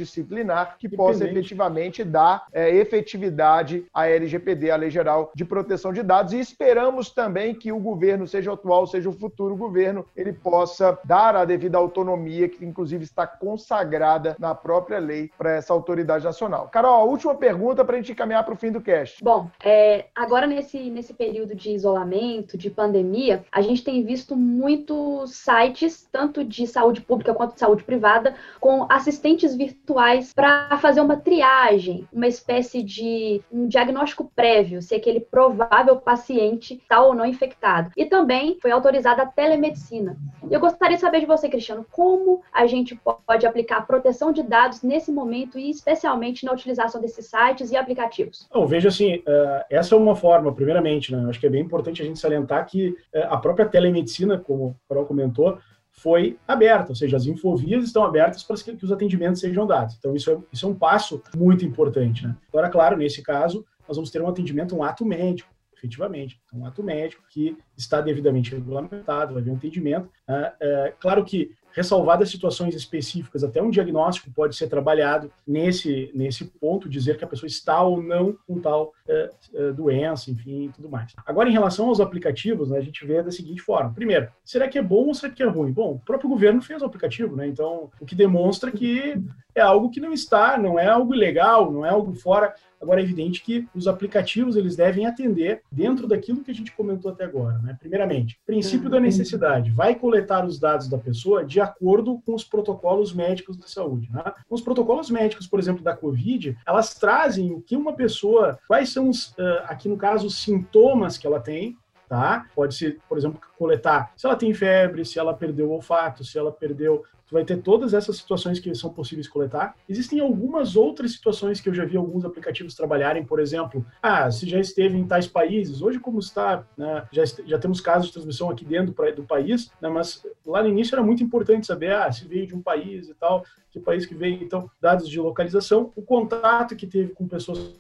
que 0.80 0.90
possa 0.90 1.26
efetivamente 1.26 2.04
dar 2.04 2.46
é, 2.52 2.76
efetividade 2.76 3.86
à 3.94 4.08
LGPD, 4.08 4.72
a 4.72 4.76
Lei 4.76 4.90
Geral 4.90 5.32
de 5.34 5.46
Proteção 5.46 5.94
de 5.94 6.04
Dados, 6.04 6.34
e 6.34 6.40
esperamos 6.40 7.10
também 7.10 7.54
que 7.54 7.72
o 7.72 7.80
governo, 7.80 8.28
seja 8.28 8.52
o 8.52 8.54
atual, 8.54 8.88
seja 8.88 9.10
o 9.10 9.14
futuro 9.14 9.56
governo, 9.56 10.06
ele 10.16 10.34
possa 10.34 10.98
dar 11.04 11.36
a 11.36 11.46
devida 11.46 11.78
autonomia, 11.78 12.50
que 12.50 12.66
inclusive 12.66 13.04
está 13.04 13.26
consagrada 13.26 14.36
na 14.40 14.54
própria 14.54 15.00
lei 15.00 15.32
para 15.38 15.56
essa 15.56 15.74
autoridade 15.74 16.26
nacional. 16.26 16.68
Carol, 16.70 16.96
a 16.96 17.04
última 17.04 17.36
pergunta 17.36 17.86
para 17.86 17.96
a 17.96 18.00
gente 18.00 18.16
caminhar 18.16 18.44
para 18.44 18.54
o 18.54 18.58
fim 18.58 18.72
do 18.72 18.82
cast. 18.82 19.24
Bom, 19.24 19.50
é, 19.64 20.06
agora 20.16 20.48
nesse, 20.48 20.90
nesse 20.90 21.14
período 21.14 21.56
de 21.56 21.72
isolamento, 21.72 22.58
de 22.58 22.70
pandemia, 22.70 23.44
a 23.52 23.62
gente 23.62 23.84
tem 23.84 24.04
visto 24.04 24.36
muitos 24.36 25.36
sites, 25.36 26.08
tanto 26.12 26.44
de 26.44 26.68
saúde 26.68 27.02
pública 27.02 27.34
quanto 27.34 27.54
de 27.54 27.60
saúde 27.60 27.84
privada, 27.84 28.36
com 28.60 28.86
assistentes 28.90 29.56
virtuais 29.56 29.85
virtuais 29.86 30.34
para 30.34 30.78
fazer 30.78 31.00
uma 31.00 31.16
triagem, 31.16 32.08
uma 32.12 32.28
espécie 32.28 32.82
de 32.82 33.42
um 33.52 33.68
diagnóstico 33.68 34.32
prévio, 34.36 34.82
se 34.82 34.96
aquele 34.96 35.20
provável 35.20 35.98
paciente 35.98 36.74
está 36.74 37.02
ou 37.02 37.14
não 37.14 37.26
infectado. 37.26 37.92
E 37.96 38.06
também 38.06 38.58
foi 38.60 38.72
autorizada 38.72 39.22
a 39.22 39.26
telemedicina. 39.28 40.18
Eu 40.50 40.60
gostaria 40.60 40.96
de 40.96 41.02
saber 41.02 41.20
de 41.20 41.28
você, 41.28 41.48
Cristiano, 41.48 41.86
como 41.92 42.42
a 42.52 42.66
gente 42.66 43.00
pode 43.26 43.46
aplicar 43.46 43.86
proteção 43.86 44.32
de 44.32 44.42
dados 44.42 44.82
nesse 44.82 45.12
momento 45.12 45.60
e 45.60 45.70
especialmente 45.70 46.46
na 46.46 46.52
utilização 46.52 47.00
desses 47.00 47.28
sites 47.28 47.72
e 47.72 47.78
aplicativos? 47.78 48.48
Eu 48.54 48.66
vejo 48.66 48.88
assim, 48.88 49.18
uh, 49.18 49.64
essa 49.70 49.94
é 49.94 49.98
uma 49.98 50.16
forma, 50.16 50.54
primeiramente, 50.54 51.14
né? 51.14 51.24
Eu 51.24 51.30
acho 51.30 51.40
que 51.40 51.46
é 51.46 51.50
bem 51.50 51.62
importante 51.62 52.02
a 52.02 52.06
gente 52.06 52.20
salientar 52.20 52.66
que 52.66 52.90
uh, 52.90 53.28
a 53.30 53.38
própria 53.38 53.68
telemedicina, 53.68 54.38
como 54.38 54.70
o 54.70 54.76
Carol 54.90 55.06
comentou, 55.06 55.60
foi 55.98 56.38
aberta, 56.48 56.92
ou 56.92 56.96
seja, 56.96 57.16
as 57.18 57.26
infovias 57.26 57.84
estão 57.84 58.04
abertas 58.04 58.44
para 58.44 58.56
que 58.58 58.86
os 58.86 58.92
atendimentos 58.92 59.42
sejam 59.42 59.66
dados. 59.66 59.96
Então, 59.98 60.16
isso 60.16 60.30
é, 60.32 60.38
isso 60.52 60.66
é 60.66 60.70
um 60.70 60.76
passo 60.76 61.22
muito 61.36 61.66
importante. 61.66 62.28
Né? 62.28 62.36
Agora, 62.50 62.70
claro, 62.70 62.98
nesse 62.98 63.24
caso, 63.24 63.66
nós 63.88 63.98
vamos 63.98 64.12
ter 64.12 64.22
um 64.22 64.28
atendimento, 64.28 64.76
um 64.76 64.84
ato 64.84 65.06
médico, 65.06 65.50
efetivamente. 65.76 66.40
Então, 66.46 66.60
um 66.60 66.66
ato 66.66 66.84
médico 66.84 67.24
que 67.30 67.58
está 67.78 68.02
devidamente 68.02 68.52
regulamentado, 68.52 69.34
vai 69.34 69.42
haver 69.42 69.52
um 69.52 69.56
atendimento. 69.56 70.10
É, 70.28 70.94
claro 71.00 71.24
que 71.24 71.52
ressalvadas 71.76 72.30
situações 72.30 72.74
específicas, 72.74 73.44
até 73.44 73.62
um 73.62 73.70
diagnóstico 73.70 74.32
pode 74.32 74.56
ser 74.56 74.68
trabalhado 74.68 75.30
nesse, 75.46 76.10
nesse 76.14 76.46
ponto, 76.46 76.88
dizer 76.88 77.18
que 77.18 77.26
a 77.26 77.28
pessoa 77.28 77.48
está 77.48 77.84
ou 77.84 78.02
não 78.02 78.38
com 78.48 78.60
tal 78.60 78.94
é, 79.08 79.30
é, 79.54 79.72
doença, 79.74 80.32
enfim, 80.32 80.72
tudo 80.74 80.90
mais. 80.90 81.14
Agora, 81.26 81.50
em 81.50 81.52
relação 81.52 81.90
aos 81.90 82.00
aplicativos, 82.00 82.70
né, 82.70 82.78
a 82.78 82.82
gente 82.82 83.06
vê 83.06 83.22
da 83.22 83.32
seguinte 83.32 83.62
forma. 83.62 83.94
Primeiro, 83.94 84.30
será 84.44 84.70
que 84.70 84.78
é 84.78 84.82
bom 84.82 85.08
ou 85.08 85.14
será 85.14 85.34
que 85.34 85.44
é 85.44 85.48
ruim? 85.48 85.72
Bom, 85.72 85.96
o 85.96 86.00
próprio 86.00 86.30
governo 86.30 86.62
fez 86.62 86.82
o 86.82 86.86
aplicativo, 86.86 87.36
né? 87.36 87.46
Então, 87.46 87.92
o 88.00 88.06
que 88.06 88.16
demonstra 88.16 88.72
que 88.72 89.22
é 89.56 89.62
algo 89.62 89.90
que 89.90 90.02
não 90.02 90.12
está, 90.12 90.58
não 90.58 90.78
é 90.78 90.88
algo 90.88 91.16
ilegal, 91.16 91.72
não 91.72 91.86
é 91.86 91.90
algo 91.90 92.14
fora. 92.14 92.54
Agora, 92.82 93.00
é 93.00 93.04
evidente 93.04 93.42
que 93.42 93.68
os 93.74 93.88
aplicativos 93.88 94.56
eles 94.56 94.76
devem 94.76 95.06
atender 95.06 95.62
dentro 95.72 96.08
daquilo 96.08 96.44
que 96.44 96.52
a 96.52 96.54
gente 96.54 96.74
comentou 96.74 97.10
até 97.10 97.24
agora. 97.24 97.58
Né? 97.60 97.76
Primeiramente, 97.80 98.38
princípio 98.46 98.90
da 98.90 99.00
necessidade. 99.00 99.72
Vai 99.72 99.96
coletar 99.96 100.46
os 100.46 100.60
dados 100.60 100.88
da 100.88 100.98
pessoa 100.98 101.44
de 101.44 101.60
acordo 101.62 102.22
com 102.26 102.36
os 102.36 102.44
protocolos 102.44 103.14
médicos 103.14 103.58
de 103.58 103.72
saúde. 103.72 104.10
Né? 104.12 104.24
Os 104.50 104.62
protocolos 104.62 105.10
médicos, 105.10 105.48
por 105.48 105.58
exemplo, 105.58 105.84
da 105.84 105.96
Covid, 105.96 106.58
elas 106.68 106.94
trazem 106.94 107.54
o 107.54 107.62
que 107.62 107.76
uma 107.76 107.94
pessoa, 107.94 108.60
quais 108.68 108.90
são 108.90 109.10
os, 109.10 109.34
aqui 109.64 109.88
no 109.88 109.98
caso, 109.98 110.28
os 110.28 110.44
sintomas 110.44 111.18
que 111.18 111.26
ela 111.26 111.40
tem, 111.40 111.78
tá? 112.08 112.46
Pode 112.56 112.76
ser, 112.76 113.00
por 113.08 113.18
exemplo, 113.18 113.40
coletar 113.58 114.12
se 114.16 114.26
ela 114.26 114.36
tem 114.36 114.54
febre, 114.54 115.06
se 115.06 115.20
ela 115.20 115.34
perdeu 115.34 115.70
o 115.70 115.72
olfato, 115.72 116.24
se 116.24 116.38
ela 116.38 116.52
perdeu 116.52 117.04
Tu 117.28 117.34
vai 117.34 117.44
ter 117.44 117.58
todas 117.58 117.94
essas 117.94 118.18
situações 118.18 118.60
que 118.60 118.74
são 118.76 118.94
possíveis 118.94 119.28
coletar. 119.28 119.76
Existem 119.90 120.20
algumas 120.20 120.76
outras 120.76 121.12
situações 121.12 121.60
que 121.60 121.68
eu 121.68 121.74
já 121.74 121.84
vi 121.84 121.98
alguns 121.98 122.24
aplicativos 122.24 122.76
trabalharem, 122.76 123.26
por 123.26 123.40
exemplo, 123.40 123.84
ah, 124.02 124.30
se 124.30 124.48
já 124.48 124.60
esteve 124.60 124.96
em 124.96 125.08
tais 125.08 125.28
países, 125.28 125.82
hoje 125.82 126.00
como 126.00 126.20
está, 126.20 126.64
né, 126.78 127.08
já, 127.12 127.24
já 127.26 127.58
temos 127.58 127.82
casos 127.82 128.08
de 128.08 128.14
transmissão 128.14 128.50
aqui 128.50 128.64
dentro 128.64 128.94
do 129.16 129.24
país, 129.24 129.72
né, 129.82 129.90
mas 129.90 130.24
lá 130.46 130.62
no 130.62 130.70
início 130.70 130.94
era 130.94 131.04
muito 131.04 131.24
importante 131.24 131.66
saber, 131.66 131.94
ah, 131.94 132.12
se 132.12 132.28
veio 132.28 132.46
de 132.46 132.56
um 132.56 132.62
país 132.62 133.10
e 133.10 133.16
tal, 133.16 133.44
que 133.72 133.80
país 133.80 134.06
que 134.06 134.14
veio, 134.14 134.44
então, 134.44 134.70
dados 134.80 135.10
de 135.10 135.20
localização, 135.20 135.92
o 135.96 136.04
contato 136.04 136.76
que 136.76 136.86
teve 136.86 137.14
com 137.14 137.28
pessoas 137.28 137.76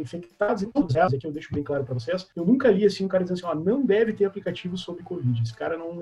infectados 0.00 0.62
e 0.62 0.66
todos 0.66 0.94
elas, 0.96 1.14
aqui 1.14 1.26
eu 1.26 1.32
deixo 1.32 1.54
bem 1.54 1.62
claro 1.62 1.84
para 1.84 1.94
vocês, 1.94 2.28
eu 2.34 2.44
nunca 2.44 2.70
li 2.70 2.84
assim 2.84 3.04
um 3.04 3.08
cara 3.08 3.24
dizendo 3.24 3.46
assim, 3.46 3.58
ó, 3.58 3.60
não 3.60 3.84
deve 3.84 4.12
ter 4.12 4.24
aplicativo 4.24 4.76
sobre 4.76 5.02
Covid. 5.02 5.42
Esse 5.42 5.54
cara 5.54 5.76
não, 5.76 6.00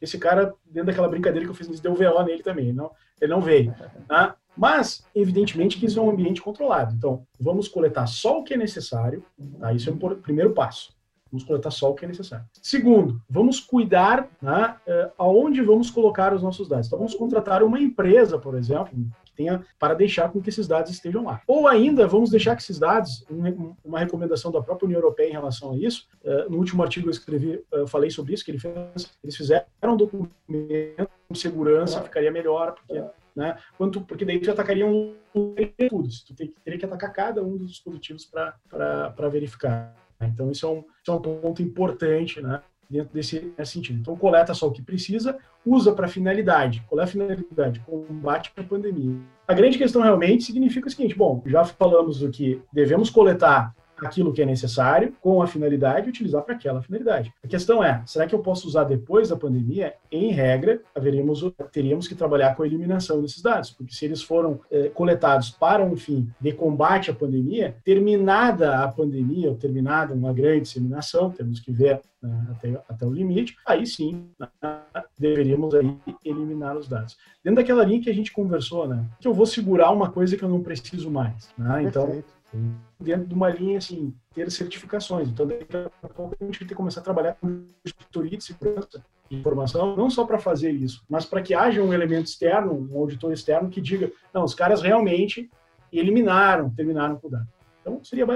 esse 0.00 0.18
cara, 0.18 0.54
dentro 0.66 0.86
daquela 0.86 1.08
brincadeira 1.08 1.44
que 1.44 1.50
eu 1.50 1.54
fiz, 1.54 1.80
deu 1.80 1.94
VO 1.94 2.22
nele 2.22 2.42
também, 2.42 2.72
não, 2.72 2.90
ele 3.20 3.32
não 3.32 3.40
veio, 3.40 3.74
tá? 4.08 4.36
Mas, 4.56 5.04
evidentemente 5.14 5.78
que 5.78 5.86
isso 5.86 5.98
é 5.98 6.02
um 6.02 6.10
ambiente 6.10 6.40
controlado. 6.40 6.94
Então, 6.94 7.26
vamos 7.40 7.66
coletar 7.66 8.06
só 8.06 8.38
o 8.38 8.44
que 8.44 8.54
é 8.54 8.56
necessário, 8.56 9.24
tá? 9.58 9.72
Isso 9.72 9.90
é 9.90 9.92
o 9.92 10.16
primeiro 10.16 10.52
passo. 10.52 10.94
Vamos 11.30 11.44
coletar 11.44 11.72
só 11.72 11.90
o 11.90 11.94
que 11.94 12.04
é 12.04 12.08
necessário. 12.08 12.46
Segundo, 12.62 13.20
vamos 13.28 13.58
cuidar 13.58 14.28
né, 14.40 14.76
aonde 15.18 15.60
vamos 15.62 15.90
colocar 15.90 16.32
os 16.32 16.40
nossos 16.40 16.68
dados. 16.68 16.86
Então, 16.86 16.98
vamos 17.00 17.16
contratar 17.16 17.64
uma 17.64 17.80
empresa, 17.80 18.38
por 18.38 18.54
exemplo, 18.54 18.96
tenha 19.34 19.64
para 19.78 19.94
deixar 19.94 20.30
com 20.30 20.40
que 20.40 20.48
esses 20.48 20.66
dados 20.66 20.90
estejam 20.90 21.24
lá. 21.24 21.40
Ou 21.46 21.66
ainda, 21.66 22.06
vamos 22.06 22.30
deixar 22.30 22.56
que 22.56 22.62
esses 22.62 22.78
dados, 22.78 23.24
uma 23.84 23.98
recomendação 23.98 24.50
da 24.50 24.62
própria 24.62 24.86
União 24.86 24.98
Europeia 24.98 25.28
em 25.28 25.32
relação 25.32 25.72
a 25.72 25.76
isso, 25.76 26.06
eh, 26.24 26.46
no 26.48 26.58
último 26.58 26.82
artigo 26.82 27.08
eu 27.08 27.10
escrevi, 27.10 27.62
eu 27.72 27.86
falei 27.86 28.10
sobre 28.10 28.34
isso, 28.34 28.44
que 28.44 28.50
ele 28.50 28.58
fez, 28.58 29.10
eles 29.22 29.36
fizeram 29.36 29.64
um 29.82 29.96
documento 29.96 31.08
com 31.28 31.34
segurança, 31.34 32.02
ficaria 32.02 32.30
melhor, 32.30 32.74
porque 32.74 33.02
né? 33.34 33.58
Quanto, 33.76 34.00
porque 34.00 34.24
daí 34.24 34.38
tu 34.38 34.50
atacariam 34.50 35.14
tudo, 35.88 36.08
tu 36.26 36.34
teria 36.64 36.78
que 36.78 36.84
atacar 36.84 37.12
cada 37.12 37.42
um 37.42 37.56
dos 37.56 37.70
dispositivos 37.70 38.24
para 38.24 39.28
verificar. 39.28 39.94
Então, 40.20 40.50
isso 40.50 40.66
é, 40.66 40.68
um, 40.68 40.78
isso 40.78 41.10
é 41.10 41.12
um 41.12 41.20
ponto 41.20 41.60
importante, 41.60 42.40
né? 42.40 42.62
Dentro 42.88 43.12
desse, 43.12 43.40
desse 43.56 43.72
sentido. 43.72 44.00
Então, 44.00 44.16
coleta 44.16 44.54
só 44.54 44.68
o 44.68 44.72
que 44.72 44.82
precisa, 44.82 45.36
usa 45.64 45.92
para 45.92 46.08
finalidade. 46.08 46.82
Qual 46.88 47.00
é 47.00 47.04
a 47.04 47.06
finalidade? 47.06 47.80
Combate 47.80 48.52
à 48.56 48.62
pandemia. 48.62 49.16
A 49.46 49.54
grande 49.54 49.78
questão 49.78 50.02
realmente 50.02 50.44
significa 50.44 50.88
o 50.88 50.90
seguinte: 50.90 51.16
bom, 51.16 51.42
já 51.46 51.64
falamos 51.64 52.20
do 52.20 52.30
que 52.30 52.60
devemos 52.72 53.10
coletar 53.10 53.74
aquilo 53.98 54.32
que 54.32 54.42
é 54.42 54.46
necessário 54.46 55.12
com 55.20 55.42
a 55.42 55.46
finalidade 55.46 56.04
de 56.04 56.10
utilizar 56.10 56.42
para 56.42 56.54
aquela 56.54 56.82
finalidade. 56.82 57.32
A 57.42 57.48
questão 57.48 57.82
é, 57.82 58.02
será 58.06 58.26
que 58.26 58.34
eu 58.34 58.40
posso 58.40 58.66
usar 58.66 58.84
depois 58.84 59.28
da 59.28 59.36
pandemia? 59.36 59.94
Em 60.10 60.30
regra, 60.30 60.80
haveríamos, 60.94 61.44
teríamos 61.72 62.08
que 62.08 62.14
trabalhar 62.14 62.54
com 62.54 62.62
a 62.62 62.66
eliminação 62.66 63.20
desses 63.20 63.42
dados, 63.42 63.70
porque 63.70 63.94
se 63.94 64.04
eles 64.04 64.22
foram 64.22 64.60
é, 64.70 64.88
coletados 64.88 65.50
para 65.50 65.84
um 65.84 65.96
fim 65.96 66.28
de 66.40 66.52
combate 66.52 67.10
à 67.10 67.14
pandemia, 67.14 67.76
terminada 67.84 68.82
a 68.82 68.88
pandemia, 68.88 69.48
ou 69.48 69.56
terminada 69.56 70.14
uma 70.14 70.32
grande 70.32 70.62
disseminação, 70.62 71.30
temos 71.30 71.60
que 71.60 71.72
ver 71.72 72.00
né, 72.22 72.46
até, 72.50 72.82
até 72.88 73.06
o 73.06 73.12
limite, 73.12 73.56
aí 73.66 73.86
sim 73.86 74.28
né, 74.38 74.48
deveríamos 75.18 75.74
aí 75.74 75.96
eliminar 76.24 76.76
os 76.76 76.88
dados. 76.88 77.16
Dentro 77.42 77.56
daquela 77.56 77.84
linha 77.84 78.00
que 78.00 78.10
a 78.10 78.14
gente 78.14 78.32
conversou, 78.32 78.88
né, 78.88 79.04
que 79.20 79.28
eu 79.28 79.34
vou 79.34 79.46
segurar 79.46 79.90
uma 79.90 80.10
coisa 80.10 80.36
que 80.36 80.42
eu 80.42 80.48
não 80.48 80.62
preciso 80.62 81.10
mais. 81.10 81.50
Né? 81.56 81.82
Então, 81.82 82.22
dentro 83.00 83.26
de 83.26 83.34
uma 83.34 83.48
linha 83.48 83.78
assim, 83.78 84.14
ter 84.34 84.50
certificações. 84.50 85.28
Então, 85.28 85.46
daqui 85.46 85.76
a 85.76 86.08
pouco 86.08 86.36
a 86.40 86.44
gente 86.44 86.58
vai 86.58 86.68
ter 86.68 86.74
que 86.74 86.74
começar 86.74 87.00
a 87.00 87.04
trabalhar 87.04 87.34
com 87.34 87.64
auditoria 87.84 88.38
de 88.38 88.44
segurança 88.44 89.04
de 89.30 89.36
informação, 89.36 89.96
não 89.96 90.10
só 90.10 90.24
para 90.24 90.38
fazer 90.38 90.70
isso, 90.70 91.02
mas 91.08 91.24
para 91.24 91.42
que 91.42 91.54
haja 91.54 91.82
um 91.82 91.92
elemento 91.92 92.26
externo, 92.26 92.88
um 92.92 92.98
auditor 92.98 93.32
externo 93.32 93.70
que 93.70 93.80
diga, 93.80 94.12
não, 94.32 94.44
os 94.44 94.54
caras 94.54 94.82
realmente 94.82 95.50
eliminaram, 95.92 96.70
terminaram 96.70 97.16
com 97.16 97.28
o 97.28 97.30
dado. 97.30 97.48
Então, 97.80 98.02
seria 98.02 98.26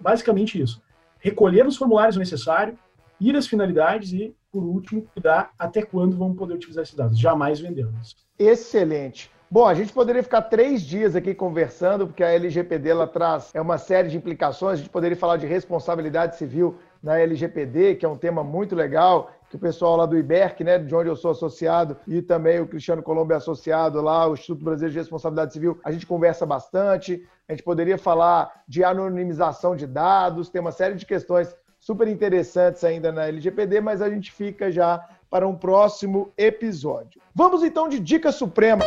basicamente 0.00 0.60
isso. 0.60 0.82
Recolher 1.18 1.66
os 1.66 1.76
formulários 1.76 2.16
necessários, 2.16 2.78
ir 3.20 3.36
às 3.36 3.46
finalidades 3.46 4.12
e, 4.12 4.34
por 4.50 4.62
último, 4.62 5.02
cuidar 5.12 5.52
até 5.58 5.82
quando 5.82 6.16
vamos 6.16 6.36
poder 6.36 6.54
utilizar 6.54 6.82
esses 6.82 6.94
dados. 6.94 7.18
Jamais 7.18 7.60
vendê-los. 7.60 8.16
Excelente. 8.38 9.30
Bom, 9.54 9.68
a 9.68 9.74
gente 9.74 9.92
poderia 9.92 10.20
ficar 10.20 10.42
três 10.42 10.82
dias 10.82 11.14
aqui 11.14 11.32
conversando, 11.32 12.08
porque 12.08 12.24
a 12.24 12.32
LGPD 12.32 12.88
ela 12.88 13.06
traz 13.06 13.52
é 13.54 13.60
uma 13.60 13.78
série 13.78 14.08
de 14.08 14.16
implicações. 14.16 14.72
A 14.72 14.76
gente 14.82 14.90
poderia 14.90 15.16
falar 15.16 15.36
de 15.36 15.46
responsabilidade 15.46 16.34
civil 16.34 16.74
na 17.00 17.20
LGPD, 17.20 17.94
que 17.94 18.04
é 18.04 18.08
um 18.08 18.16
tema 18.16 18.42
muito 18.42 18.74
legal, 18.74 19.30
que 19.48 19.54
o 19.54 19.58
pessoal 19.60 19.94
lá 19.94 20.06
do 20.06 20.18
IBERC, 20.18 20.64
né, 20.64 20.76
de 20.76 20.92
onde 20.92 21.08
eu 21.08 21.14
sou 21.14 21.30
associado, 21.30 21.96
e 22.04 22.20
também 22.20 22.58
o 22.58 22.66
Cristiano 22.66 23.00
Colombo 23.00 23.32
é 23.32 23.36
associado 23.36 24.02
lá, 24.02 24.26
o 24.26 24.34
Instituto 24.34 24.64
Brasileiro 24.64 24.92
de 24.92 24.98
Responsabilidade 24.98 25.52
Civil, 25.52 25.78
a 25.84 25.92
gente 25.92 26.04
conversa 26.04 26.44
bastante. 26.44 27.24
A 27.48 27.52
gente 27.52 27.62
poderia 27.62 27.96
falar 27.96 28.64
de 28.66 28.82
anonimização 28.82 29.76
de 29.76 29.86
dados, 29.86 30.48
tem 30.48 30.60
uma 30.60 30.72
série 30.72 30.96
de 30.96 31.06
questões 31.06 31.54
super 31.78 32.08
interessantes 32.08 32.82
ainda 32.82 33.12
na 33.12 33.28
LGPD, 33.28 33.80
mas 33.80 34.02
a 34.02 34.10
gente 34.10 34.32
fica 34.32 34.72
já 34.72 35.00
para 35.30 35.46
um 35.46 35.54
próximo 35.54 36.32
episódio. 36.36 37.20
Vamos 37.32 37.62
então 37.62 37.88
de 37.88 38.00
dica 38.00 38.32
suprema. 38.32 38.84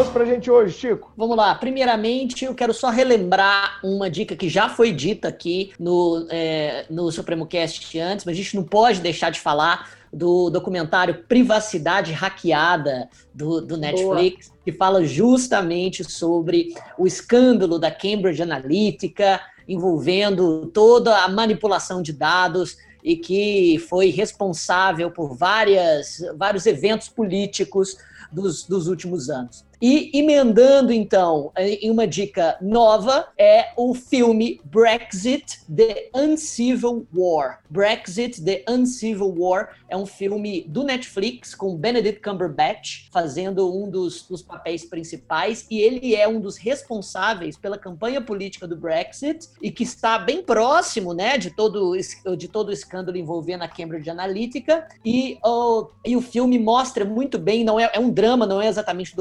Trouxe 0.00 0.12
para 0.12 0.22
a 0.22 0.26
gente 0.26 0.50
hoje, 0.50 0.78
Chico? 0.78 1.12
Vamos 1.14 1.36
lá. 1.36 1.54
Primeiramente, 1.54 2.46
eu 2.46 2.54
quero 2.54 2.72
só 2.72 2.88
relembrar 2.88 3.80
uma 3.84 4.08
dica 4.08 4.34
que 4.34 4.48
já 4.48 4.68
foi 4.68 4.92
dita 4.92 5.28
aqui 5.28 5.72
no, 5.78 6.26
é, 6.30 6.86
no 6.88 7.12
Supremo 7.12 7.46
Cast 7.46 7.98
antes, 7.98 8.24
mas 8.24 8.34
a 8.34 8.36
gente 8.36 8.56
não 8.56 8.64
pode 8.64 9.00
deixar 9.00 9.28
de 9.28 9.38
falar 9.38 9.90
do 10.10 10.48
documentário 10.48 11.22
Privacidade 11.28 12.12
Hackeada 12.12 13.10
do, 13.34 13.60
do 13.60 13.76
Netflix, 13.76 14.48
Boa. 14.48 14.58
que 14.64 14.72
fala 14.72 15.04
justamente 15.04 16.02
sobre 16.10 16.74
o 16.96 17.06
escândalo 17.06 17.78
da 17.78 17.90
Cambridge 17.90 18.42
Analytica 18.42 19.38
envolvendo 19.68 20.66
toda 20.68 21.18
a 21.18 21.28
manipulação 21.28 22.00
de 22.00 22.12
dados 22.12 22.78
e 23.04 23.16
que 23.16 23.78
foi 23.88 24.08
responsável 24.08 25.10
por 25.10 25.36
várias, 25.36 26.18
vários 26.36 26.64
eventos 26.64 27.08
políticos 27.08 27.96
dos, 28.32 28.64
dos 28.66 28.86
últimos 28.88 29.28
anos. 29.28 29.68
E 29.80 30.10
emendando 30.12 30.92
então 30.92 31.52
em 31.56 31.90
uma 31.90 32.06
dica 32.06 32.58
nova 32.60 33.28
é 33.38 33.72
o 33.76 33.94
filme 33.94 34.60
Brexit: 34.64 35.60
The 35.74 36.10
Uncivil 36.14 37.06
War. 37.14 37.60
Brexit: 37.70 38.44
The 38.44 38.64
Uncivil 38.68 39.34
War 39.38 39.70
é 39.88 39.96
um 39.96 40.04
filme 40.04 40.64
do 40.68 40.84
Netflix 40.84 41.54
com 41.54 41.74
Benedict 41.74 42.20
Cumberbatch 42.20 43.08
fazendo 43.10 43.74
um 43.74 43.90
dos, 43.90 44.22
dos 44.22 44.42
papéis 44.42 44.84
principais 44.84 45.66
e 45.70 45.80
ele 45.80 46.14
é 46.14 46.28
um 46.28 46.40
dos 46.40 46.56
responsáveis 46.56 47.56
pela 47.56 47.78
campanha 47.78 48.20
política 48.20 48.68
do 48.68 48.76
Brexit 48.76 49.48
e 49.62 49.70
que 49.70 49.82
está 49.82 50.18
bem 50.18 50.42
próximo, 50.42 51.14
né, 51.14 51.38
de 51.38 51.50
todo 51.50 51.96
de 52.36 52.48
todo 52.48 52.68
o 52.68 52.72
escândalo 52.72 53.16
envolvendo 53.16 53.62
a 53.62 53.68
Cambridge 53.68 54.10
Analytica 54.10 54.86
e, 55.04 55.38
oh, 55.44 55.88
e 56.04 56.16
o 56.16 56.20
filme 56.20 56.58
mostra 56.58 57.04
muito 57.04 57.38
bem, 57.38 57.64
não 57.64 57.80
é, 57.80 57.90
é 57.92 57.98
um 57.98 58.10
drama, 58.10 58.46
não 58.46 58.60
é 58.60 58.68
exatamente 58.68 59.12
um 59.12 59.16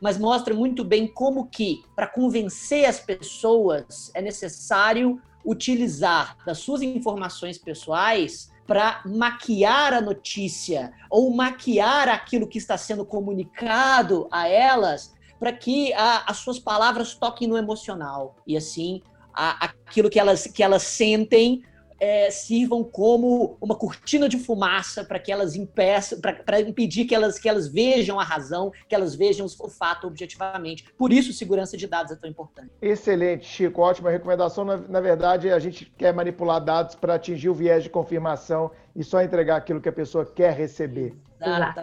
mas 0.00 0.18
mostra 0.18 0.54
muito 0.54 0.84
bem 0.84 1.06
como 1.06 1.46
que 1.46 1.82
para 1.94 2.06
convencer 2.06 2.86
as 2.86 3.00
pessoas 3.00 4.10
é 4.14 4.20
necessário 4.20 5.20
utilizar 5.44 6.36
das 6.44 6.58
suas 6.58 6.82
informações 6.82 7.58
pessoais 7.58 8.50
para 8.66 9.00
maquiar 9.06 9.94
a 9.94 10.00
notícia 10.00 10.92
ou 11.10 11.34
maquiar 11.34 12.08
aquilo 12.08 12.46
que 12.46 12.58
está 12.58 12.76
sendo 12.76 13.04
comunicado 13.04 14.28
a 14.30 14.46
elas 14.46 15.14
para 15.40 15.52
que 15.52 15.92
a, 15.94 16.24
as 16.30 16.38
suas 16.38 16.58
palavras 16.58 17.14
toquem 17.14 17.48
no 17.48 17.56
emocional 17.56 18.36
e 18.46 18.56
assim 18.56 19.02
a, 19.32 19.66
aquilo 19.66 20.10
que 20.10 20.18
elas, 20.18 20.46
que 20.46 20.62
elas 20.62 20.82
sentem 20.82 21.62
é, 22.00 22.30
sirvam 22.30 22.84
como 22.84 23.56
uma 23.60 23.74
cortina 23.74 24.28
de 24.28 24.38
fumaça 24.38 25.04
para 25.04 25.18
que 25.18 25.32
elas 25.32 25.54
impeçam, 25.54 26.20
para 26.20 26.60
impedir 26.60 27.04
que 27.04 27.14
elas, 27.14 27.38
que 27.38 27.48
elas 27.48 27.68
vejam 27.68 28.18
a 28.18 28.24
razão, 28.24 28.72
que 28.88 28.94
elas 28.94 29.14
vejam 29.14 29.46
o 29.46 29.68
fato 29.68 30.06
objetivamente. 30.06 30.84
Por 30.96 31.12
isso, 31.12 31.32
segurança 31.32 31.76
de 31.76 31.86
dados 31.86 32.12
é 32.12 32.16
tão 32.16 32.30
importante. 32.30 32.70
Excelente, 32.80 33.46
Chico. 33.46 33.82
Ótima 33.82 34.10
recomendação. 34.10 34.64
Na, 34.64 34.76
na 34.76 35.00
verdade, 35.00 35.50
a 35.50 35.58
gente 35.58 35.86
quer 35.96 36.12
manipular 36.12 36.62
dados 36.62 36.94
para 36.94 37.14
atingir 37.14 37.48
o 37.48 37.54
viés 37.54 37.82
de 37.82 37.90
confirmação 37.90 38.70
e 38.94 39.02
só 39.02 39.22
entregar 39.22 39.56
aquilo 39.56 39.80
que 39.80 39.88
a 39.88 39.92
pessoa 39.92 40.24
quer 40.24 40.52
receber. 40.54 41.16
Exato. 41.40 41.82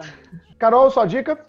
Carol, 0.58 0.90
sua 0.90 1.06
dica? 1.06 1.44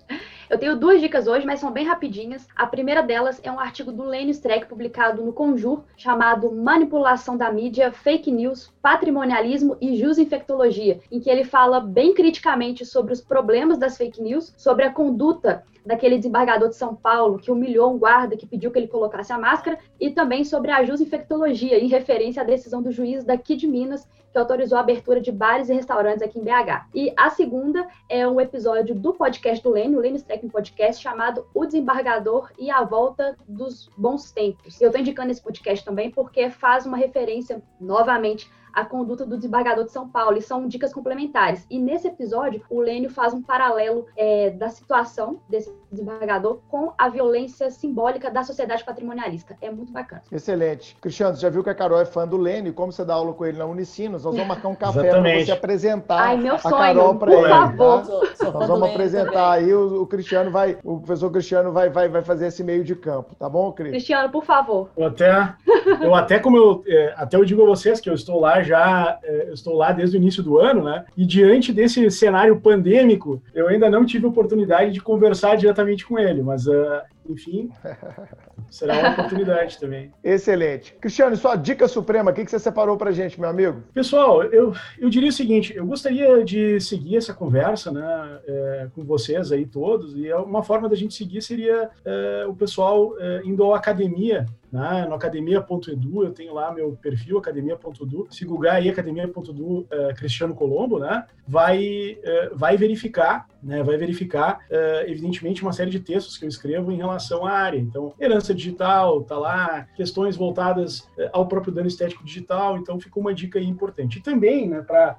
Eu 0.49 0.57
tenho 0.57 0.77
duas 0.77 1.01
dicas 1.01 1.27
hoje, 1.27 1.45
mas 1.45 1.59
são 1.59 1.71
bem 1.71 1.85
rapidinhas. 1.85 2.47
A 2.55 2.65
primeira 2.65 3.03
delas 3.03 3.37
é 3.43 3.51
um 3.51 3.59
artigo 3.59 3.91
do 3.91 4.03
Lênin 4.03 4.31
Streck 4.31 4.65
publicado 4.65 5.21
no 5.21 5.33
Conjur, 5.33 5.83
chamado 5.97 6.49
Manipulação 6.49 7.35
da 7.35 7.51
Mídia, 7.51 7.91
Fake 7.91 8.31
News, 8.31 8.71
Patrimonialismo 8.81 9.75
e 9.81 10.01
Infectologia, 10.01 11.01
em 11.11 11.19
que 11.19 11.29
ele 11.29 11.43
fala 11.43 11.81
bem 11.81 12.13
criticamente 12.13 12.85
sobre 12.85 13.11
os 13.11 13.19
problemas 13.19 13.77
das 13.77 13.97
fake 13.97 14.21
news, 14.21 14.53
sobre 14.55 14.85
a 14.85 14.91
conduta 14.91 15.65
daquele 15.85 16.17
desembargador 16.17 16.69
de 16.69 16.75
São 16.75 16.95
Paulo 16.95 17.39
que 17.39 17.51
humilhou 17.51 17.93
um 17.93 17.97
guarda 17.97 18.37
que 18.37 18.45
pediu 18.45 18.71
que 18.71 18.79
ele 18.79 18.87
colocasse 18.87 19.33
a 19.33 19.37
máscara, 19.37 19.77
e 19.99 20.11
também 20.11 20.45
sobre 20.45 20.71
a 20.71 20.81
infectologia, 20.83 21.77
em 21.77 21.87
referência 21.87 22.41
à 22.41 22.45
decisão 22.45 22.81
do 22.81 22.91
juiz 22.91 23.23
daqui 23.23 23.55
de 23.55 23.67
Minas, 23.67 24.07
que 24.37 24.39
autorizou 24.39 24.77
a 24.77 24.81
abertura 24.81 25.19
de 25.19 25.31
bares 25.31 25.67
e 25.67 25.73
restaurantes 25.73 26.21
aqui 26.21 26.37
em 26.37 26.43
BH. 26.43 26.85
E 26.93 27.11
a 27.17 27.27
segunda 27.31 27.87
é 28.07 28.27
um 28.27 28.39
episódio 28.39 28.93
do 28.93 29.11
podcast 29.11 29.63
do 29.63 29.71
Lênin, 29.71 29.95
o 29.95 29.99
Lênin 29.99 30.17
Streck 30.17 30.47
Podcast, 30.47 31.01
chamado 31.01 31.47
O 31.55 31.65
Desembargador 31.65 32.51
e 32.59 32.69
a 32.69 32.83
Volta 32.83 33.35
dos 33.47 33.89
Bons 33.97 34.31
Tempos. 34.31 34.79
Eu 34.79 34.89
estou 34.89 35.01
indicando 35.01 35.31
esse 35.31 35.41
podcast 35.41 35.83
também 35.83 36.11
porque 36.11 36.51
faz 36.51 36.85
uma 36.85 36.97
referência, 36.97 37.63
novamente, 37.81 38.47
a 38.77 38.85
conduta 38.85 39.25
do 39.25 39.35
desembargador 39.35 39.85
de 39.85 39.91
São 39.91 40.07
Paulo, 40.07 40.37
e 40.37 40.41
são 40.41 40.67
dicas 40.67 40.93
complementares. 40.93 41.65
E 41.67 41.79
nesse 41.79 42.07
episódio, 42.07 42.61
o 42.69 42.79
Lênio 42.79 43.09
faz 43.09 43.33
um 43.33 43.41
paralelo 43.41 44.05
é, 44.15 44.51
da 44.51 44.69
situação 44.69 45.39
desse 45.49 45.73
desembargador 45.91 46.59
com 46.69 46.93
a 46.95 47.09
violência 47.09 47.71
simbólica 47.71 48.29
da 48.29 48.43
sociedade 48.43 48.83
patrimonialista. 48.83 49.57
É 49.63 49.71
muito 49.71 49.91
bacana. 49.91 50.21
Excelente. 50.31 50.95
Cristiano, 51.01 51.35
você 51.35 51.41
já 51.41 51.49
viu 51.49 51.63
que 51.63 51.71
a 51.71 51.73
Carol 51.73 51.99
é 51.99 52.05
fã 52.05 52.27
do 52.27 52.37
Lênio, 52.37 52.71
como 52.71 52.91
você 52.91 53.03
dá 53.03 53.15
aula 53.15 53.33
com 53.33 53.47
ele 53.47 53.57
na 53.57 53.65
Unicinos, 53.65 54.23
nós 54.23 54.35
vamos 54.35 54.47
marcar 54.47 54.67
um 54.67 54.75
café 54.75 55.09
para 55.09 55.21
você 55.21 55.51
apresentar 55.51 56.19
Ai, 56.19 56.37
meu 56.37 56.53
a 56.53 56.59
sonho. 56.59 56.77
Carol 56.77 57.15
para 57.15 57.33
ele. 57.33 57.49
Favor. 57.49 58.07
Tá? 58.37 58.51
Nós 58.51 58.67
vamos 58.67 58.89
apresentar 58.89 59.53
aí, 59.53 59.73
o, 59.73 60.03
o, 60.03 60.05
Cristiano 60.05 60.51
vai, 60.51 60.77
o 60.83 60.99
professor 60.99 61.31
Cristiano 61.31 61.71
vai, 61.71 61.89
vai, 61.89 62.07
vai 62.09 62.21
fazer 62.21 62.45
esse 62.47 62.63
meio 62.63 62.83
de 62.83 62.95
campo, 62.95 63.33
tá 63.33 63.49
bom, 63.49 63.71
Cris? 63.71 63.89
Cristiano, 63.89 64.29
por 64.29 64.45
favor. 64.45 64.91
Eu 64.95 65.07
até, 65.07 65.55
eu 65.99 66.13
até 66.13 66.37
como 66.37 66.57
eu, 66.57 66.83
é, 66.85 67.15
até 67.17 67.37
eu 67.37 67.43
digo 67.43 67.63
a 67.63 67.65
vocês 67.65 67.99
que 67.99 68.07
eu 68.09 68.13
estou 68.13 68.39
lá 68.39 68.66
já, 68.67 69.17
é, 69.23 69.49
eu 69.49 69.53
estou 69.53 69.75
lá 69.75 69.91
desde 69.91 70.17
o 70.17 70.19
início 70.19 70.43
do 70.43 70.59
ano, 70.59 70.83
né? 70.83 71.05
E 71.15 71.25
diante 71.25 71.73
desse 71.73 72.09
cenário 72.11 72.59
pandêmico, 72.59 73.41
eu 73.53 73.67
ainda 73.67 73.89
não 73.89 74.05
tive 74.05 74.25
oportunidade 74.25 74.91
de 74.91 75.01
conversar 75.01 75.55
diretamente 75.55 76.05
com 76.05 76.19
ele, 76.19 76.41
mas 76.41 76.67
uh, 76.67 77.01
enfim, 77.29 77.69
será 78.69 78.99
uma 78.99 79.11
oportunidade 79.11 79.79
também. 79.79 80.11
Excelente. 80.23 80.93
Cristiano, 80.99 81.35
sua 81.35 81.55
dica 81.55 81.87
suprema, 81.87 82.31
o 82.31 82.33
que 82.33 82.45
você 82.45 82.59
separou 82.59 82.97
para 82.97 83.11
gente, 83.11 83.39
meu 83.39 83.49
amigo? 83.49 83.83
Pessoal, 83.93 84.43
eu, 84.43 84.73
eu 84.97 85.09
diria 85.09 85.29
o 85.29 85.33
seguinte, 85.33 85.75
eu 85.75 85.85
gostaria 85.85 86.43
de 86.43 86.79
seguir 86.79 87.17
essa 87.17 87.33
conversa 87.33 87.91
né, 87.91 88.39
é, 88.47 88.87
com 88.93 89.03
vocês 89.03 89.51
aí 89.51 89.65
todos, 89.65 90.15
e 90.15 90.31
uma 90.33 90.63
forma 90.63 90.89
da 90.89 90.95
gente 90.95 91.13
seguir 91.13 91.41
seria 91.41 91.89
é, 92.05 92.45
o 92.47 92.53
pessoal 92.53 93.15
é, 93.19 93.41
indo 93.45 93.73
à 93.73 93.77
academia 93.77 94.45
né, 94.71 95.05
no 95.07 95.15
academia.edu, 95.15 96.23
eu 96.23 96.31
tenho 96.31 96.53
lá 96.53 96.73
meu 96.73 96.97
perfil, 97.01 97.37
academia.edu. 97.37 98.27
Se 98.29 98.45
googar 98.45 98.75
aí 98.75 98.89
academia.edu 98.89 99.79
uh, 99.79 99.87
Cristiano 100.15 100.53
Colombo, 100.53 100.99
né, 100.99 101.25
vai, 101.47 102.17
uh, 102.19 102.55
vai 102.55 102.75
verificar, 102.75 103.47
né, 103.63 103.81
vai 103.81 103.97
verificar, 103.97 104.59
uh, 104.69 105.09
evidentemente, 105.09 105.61
uma 105.61 105.73
série 105.73 105.89
de 105.89 105.99
textos 105.99 106.37
que 106.37 106.45
eu 106.45 106.49
escrevo 106.49 106.91
em 106.91 106.97
relação 106.97 107.45
à 107.45 107.51
área. 107.51 107.77
Então, 107.77 108.13
herança 108.19 108.53
digital, 108.53 109.23
tá 109.23 109.37
lá, 109.37 109.87
questões 109.95 110.35
voltadas 110.35 111.07
ao 111.31 111.47
próprio 111.47 111.73
dano 111.73 111.87
estético 111.87 112.23
digital, 112.23 112.77
então 112.77 112.99
ficou 112.99 113.21
uma 113.21 113.33
dica 113.33 113.59
aí 113.59 113.65
importante. 113.65 114.19
E 114.19 114.21
também, 114.21 114.67
né, 114.67 114.81
para 114.81 115.17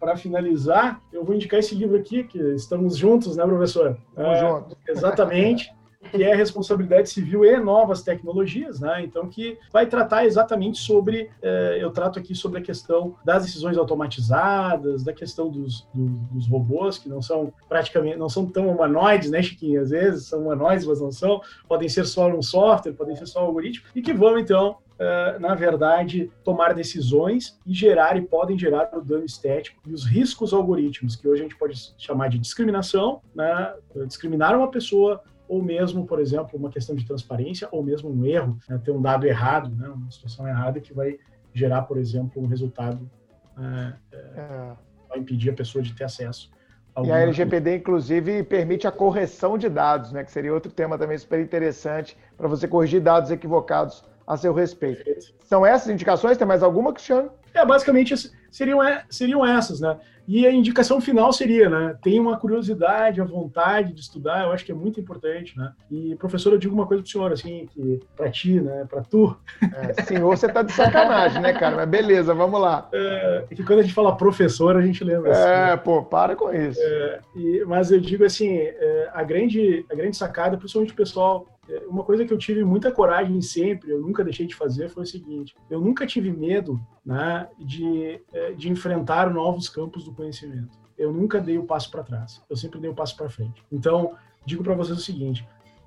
para 0.00 0.16
finalizar, 0.16 0.98
eu 1.12 1.22
vou 1.22 1.34
indicar 1.34 1.60
esse 1.60 1.74
livro 1.74 1.94
aqui, 1.94 2.24
que 2.24 2.38
estamos 2.54 2.96
juntos, 2.96 3.36
né, 3.36 3.44
professor? 3.44 3.98
Estamos 4.08 4.40
juntos. 4.40 4.76
Exatamente 4.88 5.70
que 6.10 6.22
é 6.22 6.34
responsabilidade 6.34 7.10
civil 7.10 7.44
e 7.44 7.58
novas 7.58 8.02
tecnologias, 8.02 8.80
né? 8.80 9.02
Então, 9.02 9.28
que 9.28 9.58
vai 9.72 9.86
tratar 9.86 10.24
exatamente 10.24 10.78
sobre, 10.78 11.30
eh, 11.42 11.78
eu 11.80 11.90
trato 11.90 12.18
aqui 12.18 12.34
sobre 12.34 12.58
a 12.58 12.62
questão 12.62 13.14
das 13.24 13.44
decisões 13.44 13.76
automatizadas, 13.76 15.04
da 15.04 15.12
questão 15.12 15.50
dos, 15.50 15.86
dos, 15.92 16.10
dos, 16.30 16.48
robôs, 16.48 16.96
que 16.98 17.08
não 17.08 17.20
são 17.20 17.52
praticamente, 17.68 18.16
não 18.16 18.28
são 18.28 18.46
tão 18.46 18.68
humanoides, 18.68 19.30
né, 19.30 19.42
Chiquinho? 19.42 19.82
Às 19.82 19.90
vezes 19.90 20.26
são 20.26 20.40
humanoides, 20.40 20.86
mas 20.86 21.00
não 21.00 21.12
são, 21.12 21.40
podem 21.68 21.88
ser 21.88 22.06
só 22.06 22.28
um 22.28 22.42
software, 22.42 22.92
podem 22.92 23.14
ser 23.14 23.26
só 23.26 23.42
um 23.42 23.46
algoritmo, 23.46 23.86
e 23.94 24.00
que 24.00 24.12
vão, 24.12 24.38
então, 24.38 24.76
Uh, 25.00 25.40
na 25.40 25.54
verdade, 25.54 26.30
tomar 26.44 26.74
decisões 26.74 27.58
e 27.66 27.72
gerar 27.72 28.18
e 28.18 28.20
podem 28.20 28.58
gerar 28.58 28.90
o 28.92 29.00
dano 29.00 29.24
estético 29.24 29.80
e 29.86 29.94
os 29.94 30.04
riscos 30.04 30.52
algoritmos, 30.52 31.16
que 31.16 31.26
hoje 31.26 31.40
a 31.40 31.44
gente 31.44 31.56
pode 31.56 31.94
chamar 31.96 32.28
de 32.28 32.38
discriminação, 32.38 33.22
né? 33.34 33.72
discriminar 34.06 34.54
uma 34.54 34.70
pessoa 34.70 35.22
ou 35.50 35.60
mesmo, 35.60 36.06
por 36.06 36.20
exemplo, 36.20 36.56
uma 36.56 36.70
questão 36.70 36.94
de 36.94 37.04
transparência, 37.04 37.66
ou 37.72 37.82
mesmo 37.82 38.08
um 38.08 38.24
erro, 38.24 38.56
né, 38.68 38.80
ter 38.84 38.92
um 38.92 39.02
dado 39.02 39.26
errado, 39.26 39.68
né, 39.74 39.88
uma 39.88 40.08
situação 40.08 40.46
errada 40.46 40.80
que 40.80 40.94
vai 40.94 41.18
gerar, 41.52 41.82
por 41.82 41.98
exemplo, 41.98 42.40
um 42.40 42.46
resultado 42.46 43.10
é, 43.58 43.92
é, 44.12 44.72
vai 45.08 45.18
impedir 45.18 45.50
a 45.50 45.52
pessoa 45.52 45.82
de 45.82 45.92
ter 45.92 46.04
acesso. 46.04 46.52
A 46.94 47.02
e 47.02 47.10
a 47.10 47.18
LGPD, 47.18 47.78
inclusive, 47.78 48.44
permite 48.44 48.86
a 48.86 48.92
correção 48.92 49.58
de 49.58 49.68
dados, 49.68 50.12
né, 50.12 50.22
que 50.22 50.30
seria 50.30 50.54
outro 50.54 50.70
tema 50.70 50.96
também 50.96 51.18
super 51.18 51.40
interessante 51.40 52.16
para 52.36 52.46
você 52.46 52.68
corrigir 52.68 53.00
dados 53.00 53.32
equivocados 53.32 54.04
a 54.24 54.36
seu 54.36 54.54
respeito. 54.54 55.02
Perfeito. 55.02 55.34
São 55.46 55.66
essas 55.66 55.88
indicações? 55.88 56.38
Tem 56.38 56.46
mais 56.46 56.62
alguma, 56.62 56.92
Cristiano? 56.92 57.32
É, 57.54 57.64
basicamente 57.64 58.14
seriam, 58.50 58.80
seriam 59.08 59.46
essas, 59.46 59.80
né? 59.80 59.96
E 60.32 60.46
a 60.46 60.52
indicação 60.52 61.00
final 61.00 61.32
seria, 61.32 61.68
né? 61.68 61.96
Tem 62.00 62.20
uma 62.20 62.36
curiosidade, 62.36 63.20
a 63.20 63.24
vontade 63.24 63.92
de 63.92 64.00
estudar, 64.00 64.44
eu 64.44 64.52
acho 64.52 64.64
que 64.64 64.70
é 64.70 64.74
muito 64.74 65.00
importante, 65.00 65.58
né? 65.58 65.72
E, 65.90 66.14
professor, 66.14 66.52
eu 66.52 66.58
digo 66.58 66.72
uma 66.72 66.86
coisa 66.86 67.02
pro 67.02 67.10
senhor, 67.10 67.32
assim, 67.32 67.68
que 67.72 68.00
pra 68.16 68.30
ti, 68.30 68.60
né? 68.60 68.86
Pra 68.88 69.02
tu. 69.02 69.36
É, 69.60 70.02
senhor, 70.04 70.28
você 70.28 70.48
tá 70.48 70.62
de 70.62 70.72
sacanagem, 70.72 71.42
né, 71.42 71.52
cara? 71.52 71.74
Mas 71.74 71.88
beleza, 71.88 72.32
vamos 72.32 72.60
lá. 72.60 72.88
É, 72.92 73.44
que 73.52 73.64
quando 73.64 73.80
a 73.80 73.82
gente 73.82 73.94
fala 73.94 74.16
professor, 74.16 74.76
a 74.76 74.82
gente 74.82 75.02
lembra 75.02 75.32
assim. 75.32 75.72
É, 75.72 75.76
pô, 75.76 76.04
para 76.04 76.36
com 76.36 76.52
isso. 76.52 76.80
É, 76.80 77.20
e, 77.34 77.64
mas 77.66 77.90
eu 77.90 77.98
digo 77.98 78.24
assim, 78.24 78.56
é, 78.56 79.10
a, 79.12 79.24
grande, 79.24 79.84
a 79.90 79.94
grande 79.96 80.16
sacada, 80.16 80.56
principalmente 80.56 80.92
o 80.92 80.96
pessoal 80.96 81.46
é, 81.68 81.79
uma 81.90 82.04
coisa 82.04 82.24
que 82.24 82.32
eu 82.32 82.38
tive 82.38 82.64
muita 82.64 82.92
coragem 82.92 83.40
sempre, 83.42 83.90
eu 83.90 84.00
nunca 84.00 84.24
deixei 84.24 84.46
de 84.46 84.54
fazer, 84.54 84.88
foi 84.88 85.02
o 85.02 85.06
seguinte: 85.06 85.54
eu 85.68 85.80
nunca 85.80 86.06
tive 86.06 86.32
medo 86.32 86.80
né, 87.04 87.48
de, 87.58 88.20
é, 88.32 88.52
de 88.52 88.70
enfrentar 88.70 89.32
novos 89.32 89.68
campos 89.68 90.04
do 90.04 90.12
conhecimento. 90.12 90.78
Eu 90.96 91.12
nunca 91.12 91.40
dei 91.40 91.58
o 91.58 91.64
passo 91.64 91.90
para 91.90 92.02
trás, 92.02 92.42
eu 92.48 92.56
sempre 92.56 92.78
dei 92.80 92.90
o 92.90 92.94
passo 92.94 93.16
para 93.16 93.28
frente. 93.28 93.62
Então, 93.72 94.14
digo 94.46 94.62
para 94.62 94.74
vocês 94.74 94.98
o 94.98 95.02
seguinte: 95.02 95.46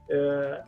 é, 0.10 0.64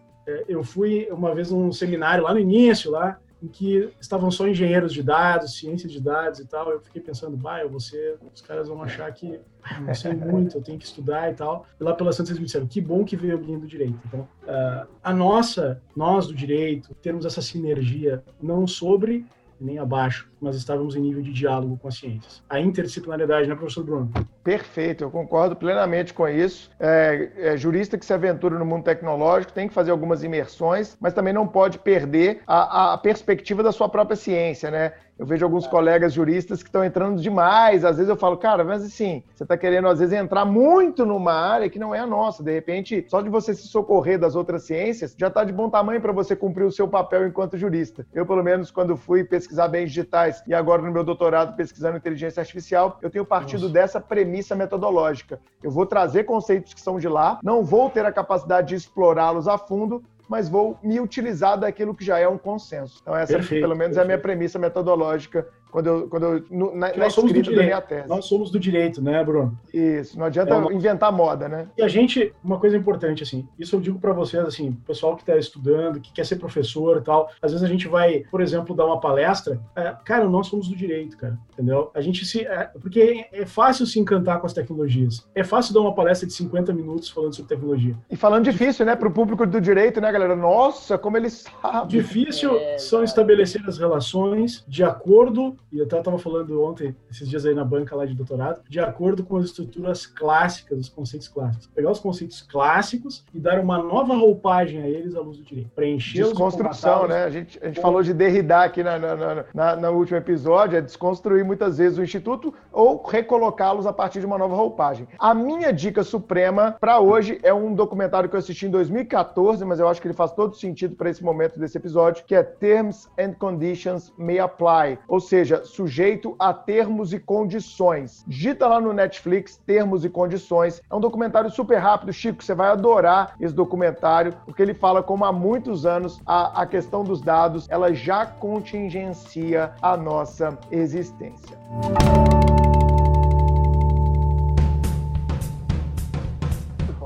eu 0.48 0.64
fui 0.64 1.07
uma 1.12 1.36
vez 1.36 1.52
num 1.52 1.72
seminário 1.72 2.24
lá 2.24 2.34
no 2.34 2.40
início, 2.40 2.91
lá 2.91 3.20
em 3.46 3.48
que 3.48 3.92
estavam 4.02 4.32
só 4.32 4.48
engenheiros 4.48 4.92
de 4.92 5.04
dados, 5.04 5.58
ciência 5.58 5.88
de 5.88 6.02
dados 6.02 6.40
e 6.40 6.46
tal. 6.46 6.72
Eu 6.72 6.80
fiquei 6.82 7.02
pensando, 7.02 7.38
bah, 7.38 7.62
eu 7.62 7.70
os 7.76 8.42
caras 8.42 8.68
vão 8.68 8.82
achar 8.82 9.12
que 9.14 9.40
ah, 9.64 9.80
não 9.82 9.94
sei 9.94 10.14
muito, 10.14 10.58
eu 10.58 10.64
tenho 10.64 10.80
que 10.80 10.86
estudar 10.86 11.32
e 11.32 11.36
tal. 11.36 11.66
E 11.80 11.84
lá 11.84 11.94
pela 11.94 12.12
Santa 12.12 12.32
eles 12.32 12.40
me 12.40 12.46
disseram, 12.46 12.68
que 12.68 12.82
bom 12.82 13.06
que 13.06 13.16
veio 13.16 13.34
alguém 13.34 13.60
do 13.60 13.68
direito. 13.68 14.00
Então, 14.06 14.22
uh, 14.22 14.88
a 15.04 15.14
nossa, 15.14 15.82
nós 15.96 16.28
do 16.28 16.34
direito, 16.34 16.94
temos 16.96 17.26
essa 17.26 17.42
sinergia 17.42 18.24
não 18.42 18.66
sobre 18.66 19.26
nem 19.60 19.77
abaixo, 19.77 20.30
mas 20.40 20.56
estávamos 20.56 20.95
em 20.95 21.02
nível 21.02 21.22
de 21.22 21.32
diálogo 21.32 21.77
com 21.77 21.88
as 21.88 21.95
ciências. 21.95 22.44
A 22.49 22.60
interdisciplinariedade, 22.60 23.48
né, 23.48 23.56
professor 23.56 23.84
Bruno? 23.84 24.11
Perfeito, 24.44 25.03
eu 25.03 25.11
concordo 25.11 25.56
plenamente 25.56 26.14
com 26.14 26.27
isso. 26.27 26.69
É, 26.80 27.32
é, 27.38 27.57
jurista 27.57 27.98
que 27.98 28.06
se 28.06 28.14
aventura 28.14 28.60
no 28.60 28.65
mundo 28.65 28.84
tecnológico 28.84 29.53
tem 29.53 29.68
que 29.68 29.73
fazer 29.73 29.91
algumas 29.91 30.23
imersões, 30.23 30.98
mas 30.99 31.14
também 31.14 31.34
não 31.34 31.48
pode 31.48 31.80
perder 31.80 32.41
a, 32.45 32.94
a 32.94 32.98
perspectiva 32.98 33.64
da 33.64 33.72
sua 33.72 33.90
própria 33.90 34.15
ciência, 34.15 34.69
né? 34.69 34.94
Eu 35.18 35.26
vejo 35.26 35.46
alguns 35.46 35.66
colegas 35.66 36.12
juristas 36.12 36.62
que 36.62 36.68
estão 36.68 36.84
entrando 36.84 37.22
demais. 37.22 37.86
Às 37.86 37.96
vezes 37.96 38.10
eu 38.10 38.18
falo, 38.18 38.36
cara, 38.36 38.66
mas 38.66 38.84
assim, 38.84 39.24
você 39.34 39.44
está 39.44 39.58
querendo 39.58 39.88
às 39.88 40.00
vezes 40.00 40.14
entrar 40.14 40.44
muito 40.44 41.06
numa 41.06 41.32
área 41.32 41.70
que 41.70 41.80
não 41.80 41.96
é 41.96 42.00
a 42.00 42.06
nossa. 42.06 42.44
De 42.44 42.52
repente, 42.52 43.06
só 43.08 43.22
de 43.22 43.30
você 43.30 43.54
se 43.54 43.66
socorrer 43.68 44.20
das 44.20 44.36
outras 44.36 44.64
ciências, 44.64 45.16
já 45.18 45.28
está 45.28 45.46
de 45.46 45.54
bom 45.54 45.70
tamanho 45.70 46.02
para 46.02 46.12
você 46.12 46.36
cumprir 46.36 46.66
o 46.66 46.72
seu 46.72 46.86
papel 46.86 47.26
enquanto 47.26 47.58
jurista. 47.58 48.06
Eu, 48.14 48.26
pelo 48.26 48.44
menos, 48.44 48.72
quando 48.72 48.98
fui 48.98 49.24
pesquisar 49.24 49.70
bens 49.70 49.88
digitais 49.88 50.44
e 50.46 50.54
agora 50.54 50.82
no 50.82 50.92
meu 50.92 51.04
doutorado 51.04 51.56
pesquisando 51.56 51.96
inteligência 51.96 52.42
artificial, 52.42 53.00
eu 53.02 53.10
tenho 53.10 53.26
partido 53.26 53.62
nossa. 53.62 53.74
dessa 53.74 54.02
premissa 54.02 54.54
metodológica. 54.54 55.40
Eu 55.64 55.72
vou 55.72 55.86
trazer 55.86 56.26
conceitos 56.26 56.74
que 56.74 56.82
são 56.82 57.00
de 57.00 57.08
lá, 57.08 57.40
não 57.42 57.64
vou 57.64 57.90
ter 57.90 58.06
a 58.06 58.12
capacidade 58.12 58.68
de 58.68 58.76
explorá-los 58.76 59.48
a 59.48 59.58
fundo, 59.58 60.04
mas 60.27 60.49
vou 60.49 60.80
me 60.84 60.99
utilizar 60.99 61.57
daquilo 61.60 61.93
que 61.93 62.03
já 62.03 62.19
é 62.19 62.27
um 62.27 62.38
consenso. 62.38 62.99
Então, 63.02 63.15
essa, 63.15 63.34
perfeito, 63.34 63.61
pelo 63.61 63.76
menos, 63.76 63.95
perfeito. 63.95 63.99
é 63.99 64.03
a 64.03 64.06
minha 64.06 64.22
premissa 64.22 64.60
metodológica 64.60 65.47
quando 65.76 65.88
eu, 65.88 66.07
quando 66.07 66.23
eu 66.23 66.45
no, 66.49 66.73
na, 66.73 66.95
na 66.95 67.07
escrita 67.07 67.52
da 67.52 67.64
minha 67.64 67.81
tese. 67.81 68.07
Nós 68.07 68.23
somos 68.23 68.49
do 68.49 68.57
direito, 68.57 69.02
né, 69.02 69.22
Bruno? 69.26 69.60
Isso, 69.73 70.18
não 70.18 70.27
adianta 70.27 70.53
é 70.53 70.57
uma... 70.57 70.73
inventar 70.73 71.11
moda, 71.11 71.49
né? 71.49 71.68
E 71.77 71.84
a 71.84 71.88
gente, 71.89 72.34
uma 72.41 72.57
coisa 72.57 72.77
importante, 72.77 73.23
assim, 73.23 73.45
isso 73.60 73.76
eu 73.76 73.81
digo 73.81 73.99
para 73.99 74.14
vocês, 74.14 74.41
assim, 74.45 74.72
pessoal 74.88 75.18
que 75.18 75.23
está 75.23 75.35
estudando, 75.35 75.99
que 75.99 76.14
quer 76.14 76.26
ser 76.26 76.38
professor 76.38 76.95
e 76.95 77.02
tal, 77.02 77.30
às 77.41 77.52
vezes 77.52 77.61
a 77.61 77.69
gente 77.69 77.89
vai, 77.89 78.23
por 78.31 78.39
exemplo, 78.39 78.73
dar 78.73 78.85
uma 78.85 79.02
palestra, 79.02 79.60
é, 79.76 79.93
cara, 80.06 80.30
nós 80.30 80.47
somos 80.47 80.69
do 80.69 80.76
direito, 80.77 81.18
cara, 81.18 81.38
entendeu? 81.52 81.91
A 81.93 81.99
gente 81.99 82.26
se... 82.26 82.47
É, 82.47 82.69
porque 82.80 83.26
é 83.34 83.45
fácil 83.45 83.85
se 83.85 83.99
encantar 83.99 84.39
com 84.39 84.45
as 84.45 84.53
tecnologias. 84.53 85.27
É 85.35 85.43
fácil 85.43 85.73
dar 85.73 85.81
uma 85.81 85.93
palestra 85.93 86.26
de 86.26 86.34
50 86.34 86.72
minutos 86.72 87.10
falando 87.10 87.35
sobre 87.35 87.53
tecnologia. 87.53 87.97
E 88.10 88.15
falando 88.15 88.45
difícil, 88.45 88.85
né, 88.85 88.95
para 88.95 89.10
o 89.10 89.11
público 89.11 89.45
do 89.45 89.60
direito, 89.60 89.99
né, 89.99 90.10
galera? 90.10 90.38
Nossa, 90.38 90.97
como 90.97 91.18
eles 91.18 91.43
sabem. 91.61 91.88
Difícil 91.88 92.57
é, 92.57 92.77
são 92.77 93.03
estabelecer 93.03 93.61
as 93.68 93.77
relações 93.77 94.64
de 94.65 94.81
acordo 94.81 95.57
e 95.72 95.80
eu 95.80 95.86
estava 95.86 96.18
falando 96.18 96.64
ontem, 96.64 96.96
esses 97.12 97.28
dias 97.28 97.46
aí 97.46 97.54
na 97.54 97.66
banca 97.66 97.96
lá 97.96 98.06
de 98.06 98.14
doutorado, 98.14 98.62
de 98.70 98.80
acordo 98.80 99.24
com 99.24 99.38
as 99.38 99.46
estruturas 99.46 100.06
clássicas, 100.06 100.80
os 100.80 100.90
conceitos 100.90 101.28
clássicos. 101.28 101.68
Pegar 101.68 101.92
os 101.92 102.00
conceitos 102.00 102.42
clássicos 102.42 103.26
e 103.34 103.40
dar 103.40 103.60
uma 103.60 103.78
nova 103.78 104.16
roupagem 104.16 104.82
a 104.82 104.88
eles 104.88 105.16
à 105.16 105.20
luz 105.20 105.38
do 105.38 105.44
direito. 105.44 105.70
Preencher 105.76 106.24
Desconstrução, 106.24 107.08
né? 107.08 107.24
A 107.24 107.30
gente, 107.30 107.60
a 107.62 107.68
gente 107.68 107.82
falou 107.82 108.02
de 108.02 108.14
Derrida 108.14 108.64
aqui 108.64 108.84
na, 108.84 108.98
na, 108.98 109.46
na, 109.54 109.76
na, 109.76 109.90
último 109.90 110.18
episódio, 110.18 110.78
é 110.78 110.82
desconstruir 110.82 111.44
muitas 111.44 111.78
vezes 111.78 111.98
o 111.98 112.04
Instituto 112.04 112.54
ou 112.72 113.04
recolocá-los 113.04 113.86
a 113.86 113.94
partir 113.94 114.20
de 114.20 114.26
uma 114.26 114.38
nova 114.38 114.56
roupagem. 114.56 115.08
A 115.20 115.34
minha 115.34 115.74
dica 115.74 116.04
suprema 116.04 116.78
para 116.80 117.00
hoje 117.00 117.40
é 117.44 117.54
um 117.54 117.74
documentário 117.74 118.30
que 118.30 118.36
eu 118.36 118.40
assisti 118.40 118.66
em 118.66 118.72
2014, 118.72 119.66
mas 119.66 119.80
eu 119.80 119.88
acho 119.88 120.02
que 120.02 120.08
ele 120.08 120.14
faz 120.14 120.32
todo 120.32 120.56
sentido 120.56 120.96
para 120.96 121.10
esse 121.10 121.24
momento 121.24 121.60
desse 121.60 121.78
episódio, 121.78 122.24
que 122.26 122.36
é 122.36 122.44
Terms 122.44 123.10
and 123.20 123.34
Conditions 123.34 124.14
May 124.18 124.40
Apply, 124.40 125.00
ou 125.08 125.20
seja, 125.20 125.55
seja 125.56 125.64
sujeito 125.64 126.36
a 126.40 126.53
termos 126.53 127.14
e 127.14 127.19
condições. 127.19 128.23
Digita 128.27 128.68
lá 128.68 128.82
no 128.82 128.91
Netflix 128.91 129.57
termos 129.65 130.03
e 130.03 130.10
condições. 130.10 130.82
É 130.90 130.95
um 130.95 130.99
documentário 130.99 131.49
super 131.49 131.77
rápido, 131.77 132.11
Chico. 132.11 132.44
Você 132.44 132.53
vai 132.53 132.69
adorar 132.69 133.36
esse 133.40 133.53
documentário, 133.53 134.34
porque 134.45 134.61
ele 134.61 134.73
fala 134.73 135.02
como 135.02 135.23
há 135.23 135.32
muitos 135.32 135.86
anos 135.86 136.19
a, 136.26 136.61
a 136.61 136.65
questão 136.65 137.03
dos 137.03 137.22
dados 137.22 137.68
ela 137.69 137.94
já 137.94 138.26
contingencia 138.26 139.73
a 139.82 139.95
nossa 139.95 140.57
existência. 140.72 141.57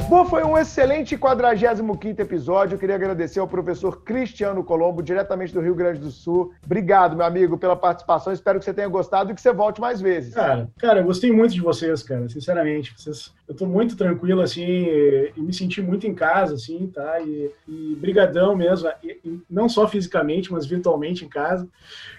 Bom, 0.09 0.25
foi 0.25 0.43
um 0.43 0.57
excelente 0.57 1.15
45 1.15 2.19
episódio. 2.19 2.73
Eu 2.73 2.79
queria 2.79 2.95
agradecer 2.95 3.39
ao 3.39 3.47
professor 3.47 4.01
Cristiano 4.01 4.63
Colombo, 4.63 5.03
diretamente 5.03 5.53
do 5.53 5.61
Rio 5.61 5.75
Grande 5.75 5.99
do 5.99 6.09
Sul. 6.09 6.51
Obrigado, 6.65 7.15
meu 7.15 7.27
amigo, 7.27 7.59
pela 7.59 7.75
participação. 7.75 8.33
Espero 8.33 8.57
que 8.57 8.65
você 8.65 8.73
tenha 8.73 8.87
gostado 8.87 9.31
e 9.31 9.35
que 9.35 9.39
você 9.39 9.53
volte 9.53 9.79
mais 9.79 10.01
vezes. 10.01 10.33
Cara, 10.33 10.67
cara, 10.79 11.01
eu 11.01 11.03
gostei 11.03 11.31
muito 11.31 11.53
de 11.53 11.61
vocês, 11.61 12.01
cara, 12.01 12.27
sinceramente. 12.27 12.91
Vocês, 12.97 13.31
eu 13.49 13.55
tô 13.55 13.65
muito 13.65 13.97
tranquilo, 13.97 14.41
assim, 14.41 14.63
e, 14.63 15.33
e 15.35 15.41
me 15.41 15.51
senti 15.53 15.81
muito 15.81 16.07
em 16.07 16.13
casa, 16.13 16.53
assim, 16.53 16.87
tá? 16.87 17.19
E, 17.19 17.51
e 17.67 17.95
brigadão 17.99 18.55
mesmo, 18.55 18.89
e, 19.03 19.39
não 19.49 19.67
só 19.67 19.87
fisicamente, 19.87 20.51
mas 20.51 20.65
virtualmente 20.65 21.25
em 21.25 21.29
casa. 21.29 21.67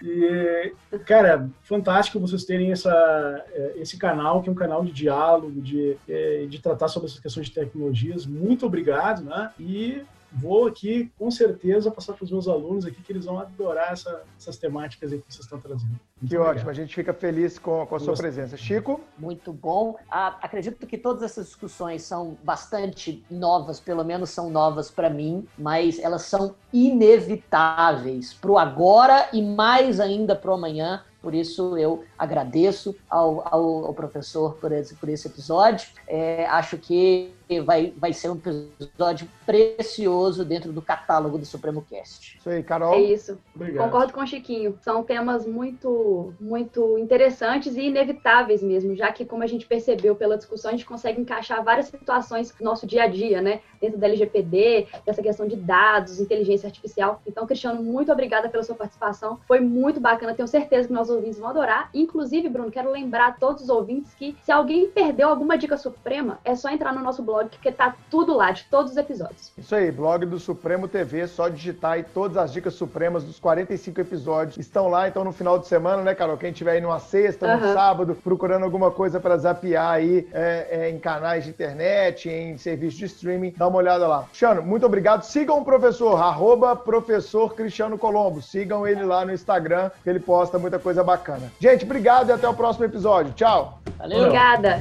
E, 0.02 0.72
cara, 1.06 1.48
fantástico 1.62 2.20
vocês 2.20 2.44
terem 2.44 2.72
essa, 2.72 3.44
é, 3.52 3.74
esse 3.76 3.96
canal, 3.96 4.42
que 4.42 4.48
é 4.48 4.52
um 4.52 4.56
canal 4.56 4.84
de 4.84 4.92
diálogo, 4.92 5.60
de, 5.60 5.96
é, 6.08 6.46
de 6.46 6.60
tratar 6.60 6.88
sobre 6.88 7.08
essas 7.08 7.20
questões 7.20 7.46
de 7.46 7.54
tecnologia 7.54 7.70
tecnologias. 7.70 8.26
Muito 8.26 8.66
obrigado, 8.66 9.22
né? 9.22 9.50
E 9.58 10.02
vou 10.32 10.66
aqui, 10.66 11.10
com 11.18 11.30
certeza, 11.30 11.90
passar 11.90 12.14
para 12.14 12.24
os 12.24 12.30
meus 12.30 12.48
alunos 12.48 12.84
aqui 12.84 13.02
que 13.02 13.12
eles 13.12 13.24
vão 13.24 13.38
adorar 13.38 13.92
essa, 13.92 14.22
essas 14.38 14.56
temáticas 14.56 15.12
aí 15.12 15.18
que 15.18 15.32
vocês 15.32 15.44
estão 15.44 15.60
trazendo. 15.60 15.88
Muito 15.90 16.00
que 16.18 16.36
obrigado. 16.36 16.56
ótimo, 16.56 16.70
a 16.70 16.74
gente 16.74 16.94
fica 16.94 17.12
feliz 17.12 17.58
com, 17.58 17.86
com 17.86 17.96
a 17.96 18.00
sua 18.00 18.14
presença. 18.14 18.56
Chico? 18.56 19.00
Muito 19.18 19.52
bom. 19.52 19.96
Ah, 20.10 20.38
acredito 20.42 20.86
que 20.86 20.98
todas 20.98 21.22
essas 21.22 21.46
discussões 21.46 22.02
são 22.02 22.36
bastante 22.44 23.24
novas, 23.30 23.80
pelo 23.80 24.04
menos 24.04 24.30
são 24.30 24.50
novas 24.50 24.90
para 24.90 25.10
mim, 25.10 25.46
mas 25.58 25.98
elas 25.98 26.22
são 26.22 26.54
inevitáveis 26.72 28.34
para 28.34 28.50
o 28.50 28.58
agora 28.58 29.28
e 29.32 29.42
mais 29.42 29.98
ainda 29.98 30.36
para 30.36 30.50
o 30.50 30.54
amanhã. 30.54 31.02
Por 31.22 31.34
isso 31.34 31.76
eu 31.76 32.04
agradeço 32.18 32.96
ao, 33.08 33.46
ao, 33.46 33.86
ao 33.86 33.94
professor 33.94 34.54
por 34.54 34.72
esse, 34.72 34.94
por 34.94 35.08
esse 35.08 35.28
episódio. 35.28 35.88
É, 36.06 36.46
acho 36.46 36.78
que 36.78 37.34
vai, 37.58 37.92
vai 37.96 38.12
ser 38.12 38.30
um 38.30 38.36
episódio 38.36 39.26
precioso 39.44 40.44
dentro 40.44 40.72
do 40.72 40.80
catálogo 40.80 41.36
do 41.36 41.44
Supremo 41.44 41.82
Cast. 41.82 42.38
Isso 42.38 42.48
aí, 42.48 42.62
Carol. 42.62 42.94
É 42.94 43.00
isso. 43.00 43.36
Obrigado. 43.54 43.84
Concordo 43.84 44.12
com 44.12 44.20
o 44.20 44.26
Chiquinho. 44.26 44.78
São 44.82 45.02
temas 45.02 45.44
muito, 45.44 46.32
muito 46.38 46.96
interessantes 46.98 47.76
e 47.76 47.86
inevitáveis 47.86 48.62
mesmo, 48.62 48.94
já 48.94 49.10
que, 49.10 49.24
como 49.24 49.42
a 49.42 49.46
gente 49.46 49.66
percebeu 49.66 50.14
pela 50.14 50.36
discussão, 50.36 50.68
a 50.68 50.72
gente 50.72 50.86
consegue 50.86 51.20
encaixar 51.20 51.64
várias 51.64 51.86
situações 51.86 52.54
no 52.60 52.66
nosso 52.66 52.86
dia 52.86 53.04
a 53.04 53.06
dia, 53.08 53.42
né? 53.42 53.60
Dentro 53.80 53.98
da 53.98 54.06
LGPD, 54.06 54.86
dessa 55.04 55.22
questão 55.22 55.48
de 55.48 55.56
dados, 55.56 56.20
inteligência 56.20 56.68
artificial. 56.68 57.20
Então, 57.26 57.46
Cristiano, 57.46 57.82
muito 57.82 58.12
obrigada 58.12 58.48
pela 58.48 58.62
sua 58.62 58.76
participação. 58.76 59.40
Foi 59.48 59.58
muito 59.58 59.98
bacana. 59.98 60.34
Tenho 60.34 60.46
certeza 60.46 60.86
que 60.86 60.94
nossos 60.94 61.16
ouvintes 61.16 61.38
vão 61.38 61.48
adorar. 61.48 61.90
Inclusive, 61.94 62.48
Bruno, 62.48 62.70
quero 62.70 62.92
lembrar 62.92 63.28
a 63.28 63.32
todos 63.32 63.64
os 63.64 63.68
ouvintes 63.70 64.14
que 64.14 64.36
se 64.42 64.52
alguém 64.52 64.88
perdeu 64.88 65.28
alguma 65.28 65.56
dica 65.56 65.76
suprema, 65.76 66.38
é 66.44 66.54
só 66.54 66.68
entrar 66.68 66.92
no 66.92 67.00
nosso 67.00 67.22
blog 67.22 67.39
blog, 67.40 67.48
porque 67.50 67.72
tá 67.72 67.94
tudo 68.10 68.36
lá, 68.36 68.50
de 68.50 68.64
todos 68.64 68.92
os 68.92 68.96
episódios. 68.96 69.52
Isso 69.56 69.74
aí, 69.74 69.90
blog 69.90 70.26
do 70.26 70.38
Supremo 70.38 70.86
TV, 70.86 71.26
só 71.26 71.48
digitar 71.48 71.92
aí 71.92 72.02
todas 72.02 72.36
as 72.36 72.52
dicas 72.52 72.74
supremas 72.74 73.24
dos 73.24 73.38
45 73.38 74.00
episódios 74.00 74.58
estão 74.58 74.88
lá, 74.88 75.08
então 75.08 75.24
no 75.24 75.32
final 75.32 75.58
de 75.58 75.66
semana, 75.66 76.02
né, 76.02 76.14
Carol? 76.14 76.36
Quem 76.36 76.52
tiver 76.52 76.72
aí 76.72 76.80
numa 76.80 77.00
sexta, 77.00 77.46
uhum. 77.46 77.60
no 77.60 77.72
sábado, 77.72 78.14
procurando 78.22 78.64
alguma 78.64 78.90
coisa 78.90 79.18
para 79.18 79.36
zapear 79.36 79.90
aí 79.90 80.28
é, 80.32 80.68
é, 80.70 80.90
em 80.90 80.98
canais 80.98 81.44
de 81.44 81.50
internet, 81.50 82.28
em 82.28 82.56
serviço 82.58 82.98
de 82.98 83.04
streaming, 83.06 83.54
dá 83.56 83.68
uma 83.68 83.78
olhada 83.78 84.06
lá. 84.06 84.24
Cristiano, 84.24 84.62
muito 84.62 84.84
obrigado. 84.86 85.22
Sigam 85.22 85.60
o 85.60 85.64
professor, 85.64 86.16
arroba 86.16 86.76
professor 86.76 87.54
Cristiano 87.54 87.98
Colombo. 87.98 88.42
Sigam 88.42 88.86
ele 88.86 89.04
lá 89.04 89.24
no 89.24 89.32
Instagram, 89.32 89.90
que 90.02 90.10
ele 90.10 90.20
posta 90.20 90.58
muita 90.58 90.78
coisa 90.78 91.02
bacana. 91.02 91.50
Gente, 91.58 91.84
obrigado 91.84 92.28
e 92.28 92.32
até 92.32 92.48
o 92.48 92.54
próximo 92.54 92.84
episódio. 92.84 93.32
Tchau. 93.32 93.80
Valeu. 93.98 94.20
Obrigada. 94.20 94.80